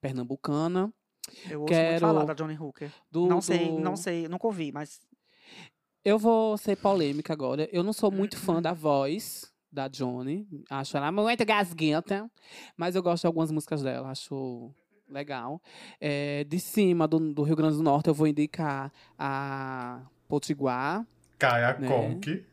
pernambucana. 0.00 0.92
Eu 1.48 1.62
ouço 1.62 1.72
Quero- 1.72 1.90
muito 1.92 2.00
falar 2.00 2.24
da 2.24 2.34
Johnny 2.34 2.58
Hooker. 2.58 2.92
Do, 3.10 3.26
não 3.26 3.40
sei, 3.40 3.68
do- 3.70 3.80
não 3.80 3.96
sei, 3.96 4.28
nunca 4.28 4.46
ouvi, 4.46 4.70
mas 4.72 5.00
Eu 6.06 6.18
vou 6.18 6.58
ser 6.58 6.76
polêmica 6.76 7.32
agora. 7.32 7.66
Eu 7.72 7.82
não 7.82 7.94
sou 7.94 8.10
muito 8.10 8.34
Uhum. 8.34 8.40
fã 8.40 8.60
da 8.60 8.74
voz 8.74 9.50
da 9.72 9.88
Johnny. 9.88 10.46
Acho 10.68 10.98
ela 10.98 11.10
muito 11.10 11.42
gasguenta. 11.46 12.30
Mas 12.76 12.94
eu 12.94 13.02
gosto 13.02 13.22
de 13.22 13.26
algumas 13.26 13.50
músicas 13.50 13.82
dela. 13.82 14.10
Acho 14.10 14.70
legal. 15.08 15.60
É, 16.00 16.44
de 16.44 16.58
cima 16.58 17.06
do, 17.06 17.18
do 17.32 17.42
Rio 17.42 17.56
Grande 17.56 17.76
do 17.76 17.82
Norte, 17.82 18.08
eu 18.08 18.14
vou 18.14 18.26
indicar 18.26 18.92
a 19.18 20.00
Potiguar. 20.28 21.06
Caia 21.38 21.76
né? 21.78 21.88
Conk. 21.88 22.44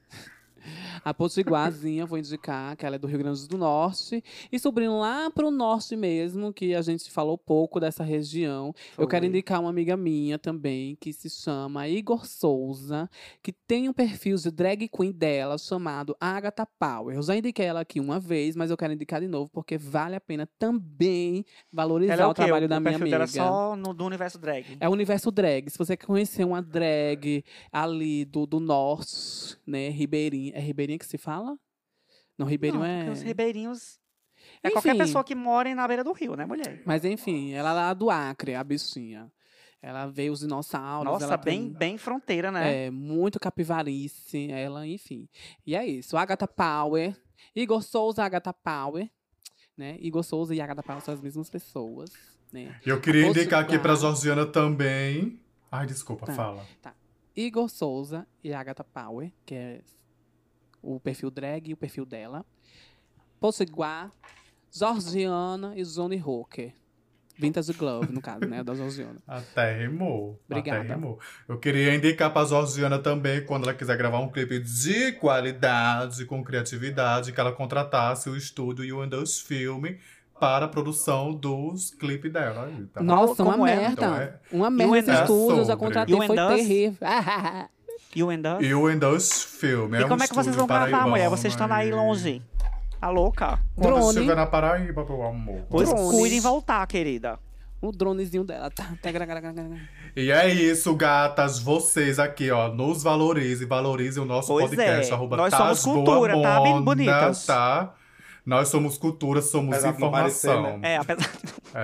A 1.03 1.13
Potiguarzinha, 1.13 2.05
vou 2.05 2.17
indicar, 2.17 2.75
que 2.75 2.85
ela 2.85 2.95
é 2.95 2.99
do 2.99 3.07
Rio 3.07 3.19
Grande 3.19 3.47
do 3.47 3.57
Norte. 3.57 4.23
E 4.51 4.59
subindo 4.59 4.97
lá 4.97 5.29
pro 5.31 5.49
norte 5.51 5.95
mesmo, 5.95 6.53
que 6.53 6.75
a 6.75 6.81
gente 6.81 7.09
falou 7.09 7.37
pouco 7.37 7.79
dessa 7.79 8.03
região. 8.03 8.73
Eu 8.97 9.07
quero 9.07 9.23
Foi. 9.23 9.29
indicar 9.29 9.59
uma 9.59 9.69
amiga 9.69 9.97
minha 9.97 10.37
também, 10.37 10.95
que 10.99 11.11
se 11.13 11.29
chama 11.29 11.87
Igor 11.87 12.25
Souza, 12.25 13.09
que 13.41 13.51
tem 13.51 13.89
um 13.89 13.93
perfil 13.93 14.37
de 14.37 14.51
drag 14.51 14.87
queen 14.87 15.11
dela 15.11 15.57
chamado 15.57 16.15
Agatha 16.19 16.65
Power. 16.79 17.15
Eu 17.15 17.23
já 17.23 17.35
indiquei 17.35 17.65
ela 17.65 17.81
aqui 17.81 17.99
uma 17.99 18.19
vez, 18.19 18.55
mas 18.55 18.69
eu 18.69 18.77
quero 18.77 18.93
indicar 18.93 19.21
de 19.21 19.27
novo, 19.27 19.49
porque 19.51 19.77
vale 19.77 20.15
a 20.15 20.21
pena 20.21 20.47
também 20.59 21.45
valorizar 21.71 22.13
ela 22.13 22.23
é 22.23 22.27
o, 22.27 22.31
o 22.31 22.33
trabalho 22.33 22.65
o, 22.65 22.69
da 22.69 22.79
minha 22.79 22.97
perfil 22.97 23.15
amiga. 23.17 23.17
dela 23.17 23.45
é 23.45 23.49
só 23.49 23.75
no, 23.75 23.93
do 23.93 24.05
universo 24.05 24.37
drag. 24.37 24.77
É 24.79 24.87
o 24.87 24.91
universo 24.91 25.31
drag. 25.31 25.69
Se 25.69 25.77
você 25.77 25.97
quer 25.97 26.05
conhecer 26.05 26.43
uma 26.43 26.61
drag 26.61 27.43
ali 27.71 28.25
do, 28.25 28.45
do 28.45 28.59
norte, 28.59 29.57
né, 29.65 29.89
Ribeirinha. 29.89 30.50
É 30.53 30.59
Ribeirinha 30.59 30.99
que 30.99 31.05
se 31.05 31.17
fala? 31.17 31.57
Não, 32.37 32.45
Ribeirinho 32.45 32.81
Não, 32.83 32.87
é. 32.87 33.09
os 33.11 33.21
ribeirinhos... 33.21 33.99
É 34.63 34.71
qualquer 34.71 34.89
Enfim. 34.95 34.97
pessoa 34.99 35.23
que 35.23 35.35
mora 35.35 35.73
na 35.75 35.87
beira 35.87 36.03
do 36.03 36.11
rio, 36.13 36.35
né, 36.35 36.45
mulher? 36.45 36.81
Mas 36.85 37.05
enfim, 37.05 37.51
ela 37.51 37.69
é 37.69 37.73
lá 37.73 37.93
do 37.93 38.09
Acre, 38.09 38.55
a 38.55 38.63
bichinha. 38.63 39.31
Ela 39.79 40.07
veio 40.07 40.33
os 40.33 40.39
dinossauros. 40.39 41.11
Nossa, 41.11 41.25
ela 41.25 41.37
bem, 41.37 41.65
tem- 41.69 41.73
bem 41.73 41.97
fronteira, 41.97 42.51
né? 42.51 42.85
É, 42.87 42.91
muito 42.91 43.39
capivarice, 43.39 44.49
ela, 44.51 44.85
enfim. 44.87 45.27
E 45.65 45.75
é 45.75 45.85
isso. 45.85 46.17
Agatha 46.17 46.47
Power, 46.47 47.15
Igor 47.55 47.83
Souza, 47.83 48.23
Agatha 48.23 48.51
Power, 48.53 49.09
né? 49.77 49.97
Igor 49.99 50.23
Souza 50.23 50.55
e 50.55 50.61
Agatha 50.61 50.81
Power 50.83 51.01
são 51.01 51.13
as 51.13 51.21
mesmas 51.21 51.49
pessoas, 51.49 52.11
né? 52.51 52.79
Eu 52.85 52.99
queria 52.99 53.27
indicar 53.27 53.61
aqui 53.63 53.73
dar? 53.77 53.81
pra 53.81 53.95
Georgiana 53.95 54.45
também. 54.45 55.39
Ai, 55.71 55.85
desculpa, 55.85 56.25
Tá. 56.25 56.33
fala. 56.33 56.65
Igor 57.35 57.69
Souza 57.69 58.27
e 58.43 58.53
Agatha 58.53 58.83
Power, 58.83 59.31
que 59.45 59.53
é 59.55 59.81
o 60.81 60.99
perfil 60.99 61.29
drag 61.31 61.69
e 61.69 61.73
o 61.73 61.77
perfil 61.77 62.05
dela. 62.05 62.45
Potiguar, 63.39 64.11
Georgiana 64.71 65.73
e 65.75 65.83
Johnny 65.83 66.21
Hooker. 66.23 66.73
Vintage 67.37 67.73
Glove, 67.73 68.11
no 68.13 68.21
caso, 68.21 68.41
né? 68.45 68.63
Da 68.63 68.75
Georgiana. 68.75 69.17
Até 69.25 69.75
rimou. 69.79 70.39
Obrigada. 70.47 70.81
Até 70.81 70.93
rimou. 70.93 71.19
Eu 71.47 71.57
queria 71.57 71.95
indicar 71.95 72.31
pra 72.31 72.45
Georgiana 72.45 72.99
também, 72.99 73.43
quando 73.43 73.63
ela 73.63 73.73
quiser 73.73 73.97
gravar 73.97 74.19
um 74.19 74.29
clipe 74.29 74.59
de 74.59 75.13
qualidade, 75.13 76.25
com 76.25 76.43
criatividade, 76.43 77.31
que 77.31 77.39
ela 77.39 77.51
contratasse 77.51 78.29
o 78.29 78.35
estúdio 78.37 78.85
You 78.85 79.01
and 79.01 79.09
Us 79.19 79.39
Filme 79.39 79.97
para 80.39 80.65
a 80.65 80.67
produção 80.67 81.33
dos 81.33 81.91
clipes 81.91 82.31
dela. 82.31 82.65
Aí, 82.65 82.85
tá? 82.93 83.01
Nossa, 83.01 83.41
uma 83.43 83.53
como 83.53 83.65
é? 83.65 83.75
merda. 83.75 83.91
Então, 83.93 84.15
é- 84.15 84.39
Uma 84.51 84.69
merda 84.69 84.93
and 84.93 84.99
esse 84.99 85.11
Us. 85.11 85.19
estúdio, 85.21 85.57
eu 85.57 85.65
já 85.65 85.73
sobre. 85.73 85.85
contratei, 85.85 86.15
foi 86.27 86.35
terrível. 86.35 86.97
You 88.15 88.29
and 88.29 88.57
Us? 88.57 88.67
You 88.67 88.87
and 88.87 89.07
Us 89.15 89.43
Filme. 89.43 89.97
E 89.97 90.01
é 90.01 90.07
como 90.07 90.21
um 90.21 90.23
é 90.23 90.27
que 90.27 90.33
vocês 90.35 90.55
vão 90.55 90.67
gravar, 90.67 90.85
paraibano 90.85 91.09
mulher? 91.11 91.29
Vocês 91.29 91.53
estão 91.53 91.71
aí 91.71 91.91
longe. 91.91 92.41
Tá 92.99 93.09
louca? 93.09 93.59
Quando 93.75 93.95
Drone. 93.95 94.07
estiver 94.09 94.35
na 94.35 94.45
Paraíba, 94.45 95.03
meu 95.03 95.23
amor. 95.23 95.61
Pois 95.69 95.89
cuidem 95.91 96.39
voltar, 96.39 96.85
querida. 96.87 97.39
o 97.81 97.91
dronezinho 97.91 98.43
dela. 98.43 98.69
Tá, 98.69 98.93
tá. 99.01 99.09
E 100.15 100.31
é 100.31 100.53
isso, 100.53 100.93
gatas. 100.95 101.57
Vocês 101.57 102.19
aqui, 102.19 102.51
ó, 102.51 102.67
nos 102.67 103.01
valorizem, 103.01 103.67
valorizem 103.67 104.21
o 104.21 104.25
nosso 104.25 104.49
Pois 104.49 104.69
podcast. 104.69 105.11
é. 105.11 105.15
Arroba 105.15 105.37
Nós 105.37 105.53
somos 105.53 105.83
cultura, 105.83 106.33
Boa 106.33 106.43
tá? 106.47 106.61
Bem 106.61 106.81
bonitas. 106.81 107.45
Tá? 107.45 107.93
Nós 108.45 108.69
somos 108.69 108.97
cultura, 108.97 109.41
somos 109.41 109.73
Apesar 109.75 109.89
informação. 109.95 110.63
parecer, 110.63 110.85
É, 110.85 110.97
apesar. 110.97 111.29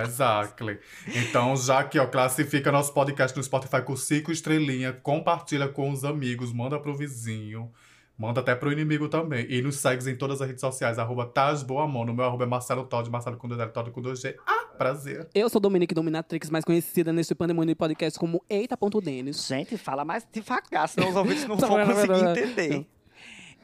Exactly. 0.04 0.78
Então, 1.14 1.56
já 1.56 1.84
que 1.84 1.98
ó, 1.98 2.06
classifica 2.06 2.72
nosso 2.72 2.92
podcast 2.92 3.36
no 3.36 3.42
Spotify 3.42 3.82
com 3.82 3.94
cinco 3.94 4.32
estrelinhas, 4.32 4.96
compartilha 5.02 5.68
com 5.68 5.90
os 5.90 6.04
amigos, 6.04 6.52
manda 6.52 6.78
pro 6.80 6.96
vizinho, 6.96 7.70
manda 8.18 8.40
até 8.40 8.54
pro 8.56 8.72
inimigo 8.72 9.08
também. 9.08 9.46
E 9.48 9.62
nos 9.62 9.76
segue 9.76 10.10
em 10.10 10.16
todas 10.16 10.40
as 10.42 10.48
redes 10.48 10.60
sociais, 10.60 10.98
arroba 10.98 11.26
Tás 11.26 11.62
Boa 11.62 11.86
Mona. 11.86 12.10
O 12.10 12.14
meu 12.14 12.24
arroba 12.24 12.42
é 12.44 12.46
Marcelo 12.46 12.84
Todd, 12.84 13.08
Marcelo 13.08 13.36
com 13.36 13.46
dois 13.46 13.60
L, 13.60 13.70
Todd 13.70 13.90
com 13.92 14.02
dois 14.02 14.20
G. 14.20 14.36
Ah! 14.46 14.64
Prazer. 14.78 15.28
Eu 15.34 15.48
sou 15.48 15.60
Dominique 15.60 15.92
Dominatrix, 15.92 16.50
mais 16.50 16.64
conhecida 16.64 17.12
neste 17.12 17.34
Pandemônio 17.34 17.74
Podcast 17.74 18.16
como 18.16 18.44
Eita.Denis. 18.48 19.44
Gente, 19.48 19.76
fala 19.76 20.04
mais 20.04 20.24
devagar, 20.32 20.88
senão 20.88 21.10
os 21.10 21.16
ouvintes 21.16 21.46
não 21.48 21.56
vão 21.58 21.68
tá 21.68 21.84
conseguir 21.84 22.24
entender. 22.30 22.86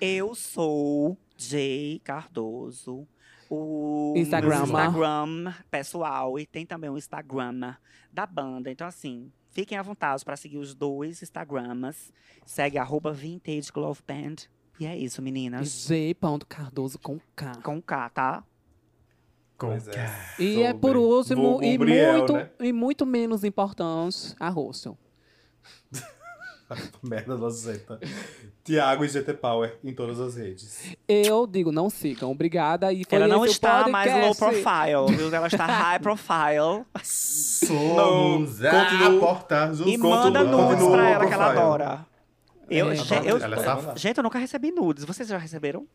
Eu 0.00 0.34
sou 0.34 1.16
Jay 1.36 2.00
Cardoso. 2.04 3.06
O 3.50 4.14
Instagram. 4.16 4.62
Instagram 4.62 5.54
pessoal 5.70 6.38
e 6.38 6.46
tem 6.46 6.64
também 6.64 6.90
o 6.90 6.96
Instagram 6.96 7.76
da 8.12 8.26
banda. 8.26 8.70
Então, 8.70 8.86
assim, 8.86 9.30
fiquem 9.50 9.76
à 9.76 9.82
vontade 9.82 10.24
para 10.24 10.36
seguir 10.36 10.58
os 10.58 10.74
dois 10.74 11.22
Instagrams. 11.22 12.12
Segue 12.46 12.78
arroba 12.78 13.12
Vintage 13.12 13.70
Glove 13.72 14.00
Band. 14.06 14.48
E 14.80 14.86
é 14.86 14.96
isso, 14.96 15.22
meninas. 15.22 15.86
G. 15.86 16.16
Cardoso 16.48 16.98
com 16.98 17.20
K. 17.36 17.60
Com 17.62 17.80
K, 17.80 18.08
tá? 18.10 18.44
Com 19.56 19.68
Pois 19.68 19.86
é. 19.88 20.10
E 20.38 20.62
é 20.62 20.74
por 20.74 20.96
último, 20.96 21.42
vulgo 21.42 21.64
e 21.64 21.78
Brielle, 21.78 22.18
muito, 22.18 22.32
né? 22.32 22.50
e 22.60 22.72
muito 22.72 23.06
menos 23.06 23.44
importante, 23.44 24.34
a 24.40 24.48
Russell. 24.48 24.98
Merda 27.02 27.36
nojenta. 27.36 27.98
Tiago 28.64 29.04
e 29.04 29.08
GT 29.08 29.34
Power 29.34 29.76
em 29.84 29.94
todas 29.94 30.18
as 30.18 30.36
redes. 30.36 30.96
Eu 31.06 31.46
digo, 31.46 31.70
não 31.70 31.90
sigam. 31.90 32.30
Obrigada. 32.30 32.92
E 32.92 33.04
foi 33.04 33.16
Ela 33.18 33.28
não 33.28 33.44
está 33.44 33.86
mais 33.88 34.10
low 34.12 34.34
profile, 34.34 35.16
viu? 35.16 35.34
Ela 35.34 35.46
está 35.46 35.66
high 35.66 35.98
profile. 35.98 36.84
Somos 37.02 38.58
Não, 38.60 39.16
a 39.16 39.20
porta 39.20 39.72
E 39.86 39.96
manda 39.98 40.42
nudes 40.44 40.86
pra 40.86 41.10
ela 41.10 41.26
que 41.26 41.32
ela 41.34 41.44
profile. 41.44 41.62
adora. 41.62 42.06
Eu, 42.70 42.90
É, 42.90 42.94
gente, 42.96 43.26
eu- 43.28 43.36
ela 43.38 43.56
é 43.56 43.62
safada. 43.62 43.98
gente, 43.98 44.16
eu 44.16 44.22
nunca 44.24 44.38
recebi 44.38 44.70
nudes. 44.70 45.04
Vocês 45.04 45.28
já 45.28 45.36
receberam? 45.38 45.86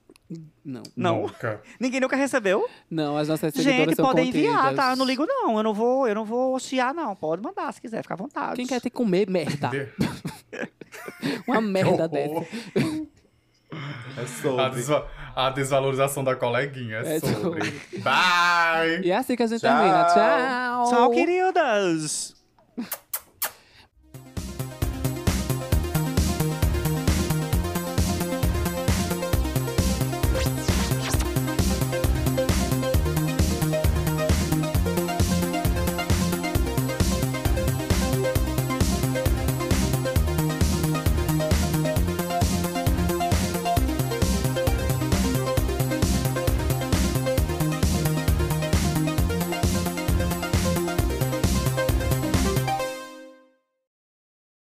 Não. 0.63 0.84
Não. 0.95 1.22
Nunca. 1.24 1.61
Ninguém 1.80 1.99
nunca 1.99 2.15
recebeu? 2.15 2.67
Não, 2.89 3.17
as 3.17 3.28
nossas 3.28 3.53
seguidoras 3.53 3.86
Gente, 3.88 3.95
são 3.95 4.05
podem 4.05 4.30
enviar, 4.30 4.76
tá? 4.76 4.91
Eu 4.91 4.95
não 4.97 5.05
ligo, 5.05 5.26
não. 5.26 5.57
Eu 5.57 5.63
não 5.63 5.74
vou, 5.74 6.07
eu 6.07 6.13
não 6.13 6.24
vou 6.26 6.59
chiar, 6.59 6.93
não. 6.93 7.15
Pode 7.15 7.41
mandar 7.41 7.72
se 7.74 7.82
quiser, 7.82 8.01
fica 8.03 8.13
à 8.13 8.17
vontade. 8.17 8.55
Quem 8.55 8.67
quer 8.67 8.80
te 8.80 8.89
comer 8.89 9.28
merda? 9.30 9.72
Uma 11.47 11.59
merda 11.61 12.07
Que 12.07 12.15
dessa. 12.15 12.45
É 14.17 14.22
A, 14.22 14.28
sobre. 14.28 14.70
desva- 14.72 15.07
a 15.36 15.49
desvalorização 15.51 16.24
da 16.24 16.36
coleguinha 16.36 16.97
é, 16.97 17.15
É 17.15 17.20
sobre. 17.20 17.36
sobre. 17.41 17.99
Bye! 17.99 19.01
E 19.05 19.11
é 19.11 19.15
assim 19.17 19.36
que 19.36 19.43
a 19.43 19.47
gente 19.47 19.61
Tchau. 19.61 19.76
termina. 19.76 20.05
Tchau! 20.05 20.89
Tchau, 20.89 21.11
queridas! 21.11 22.36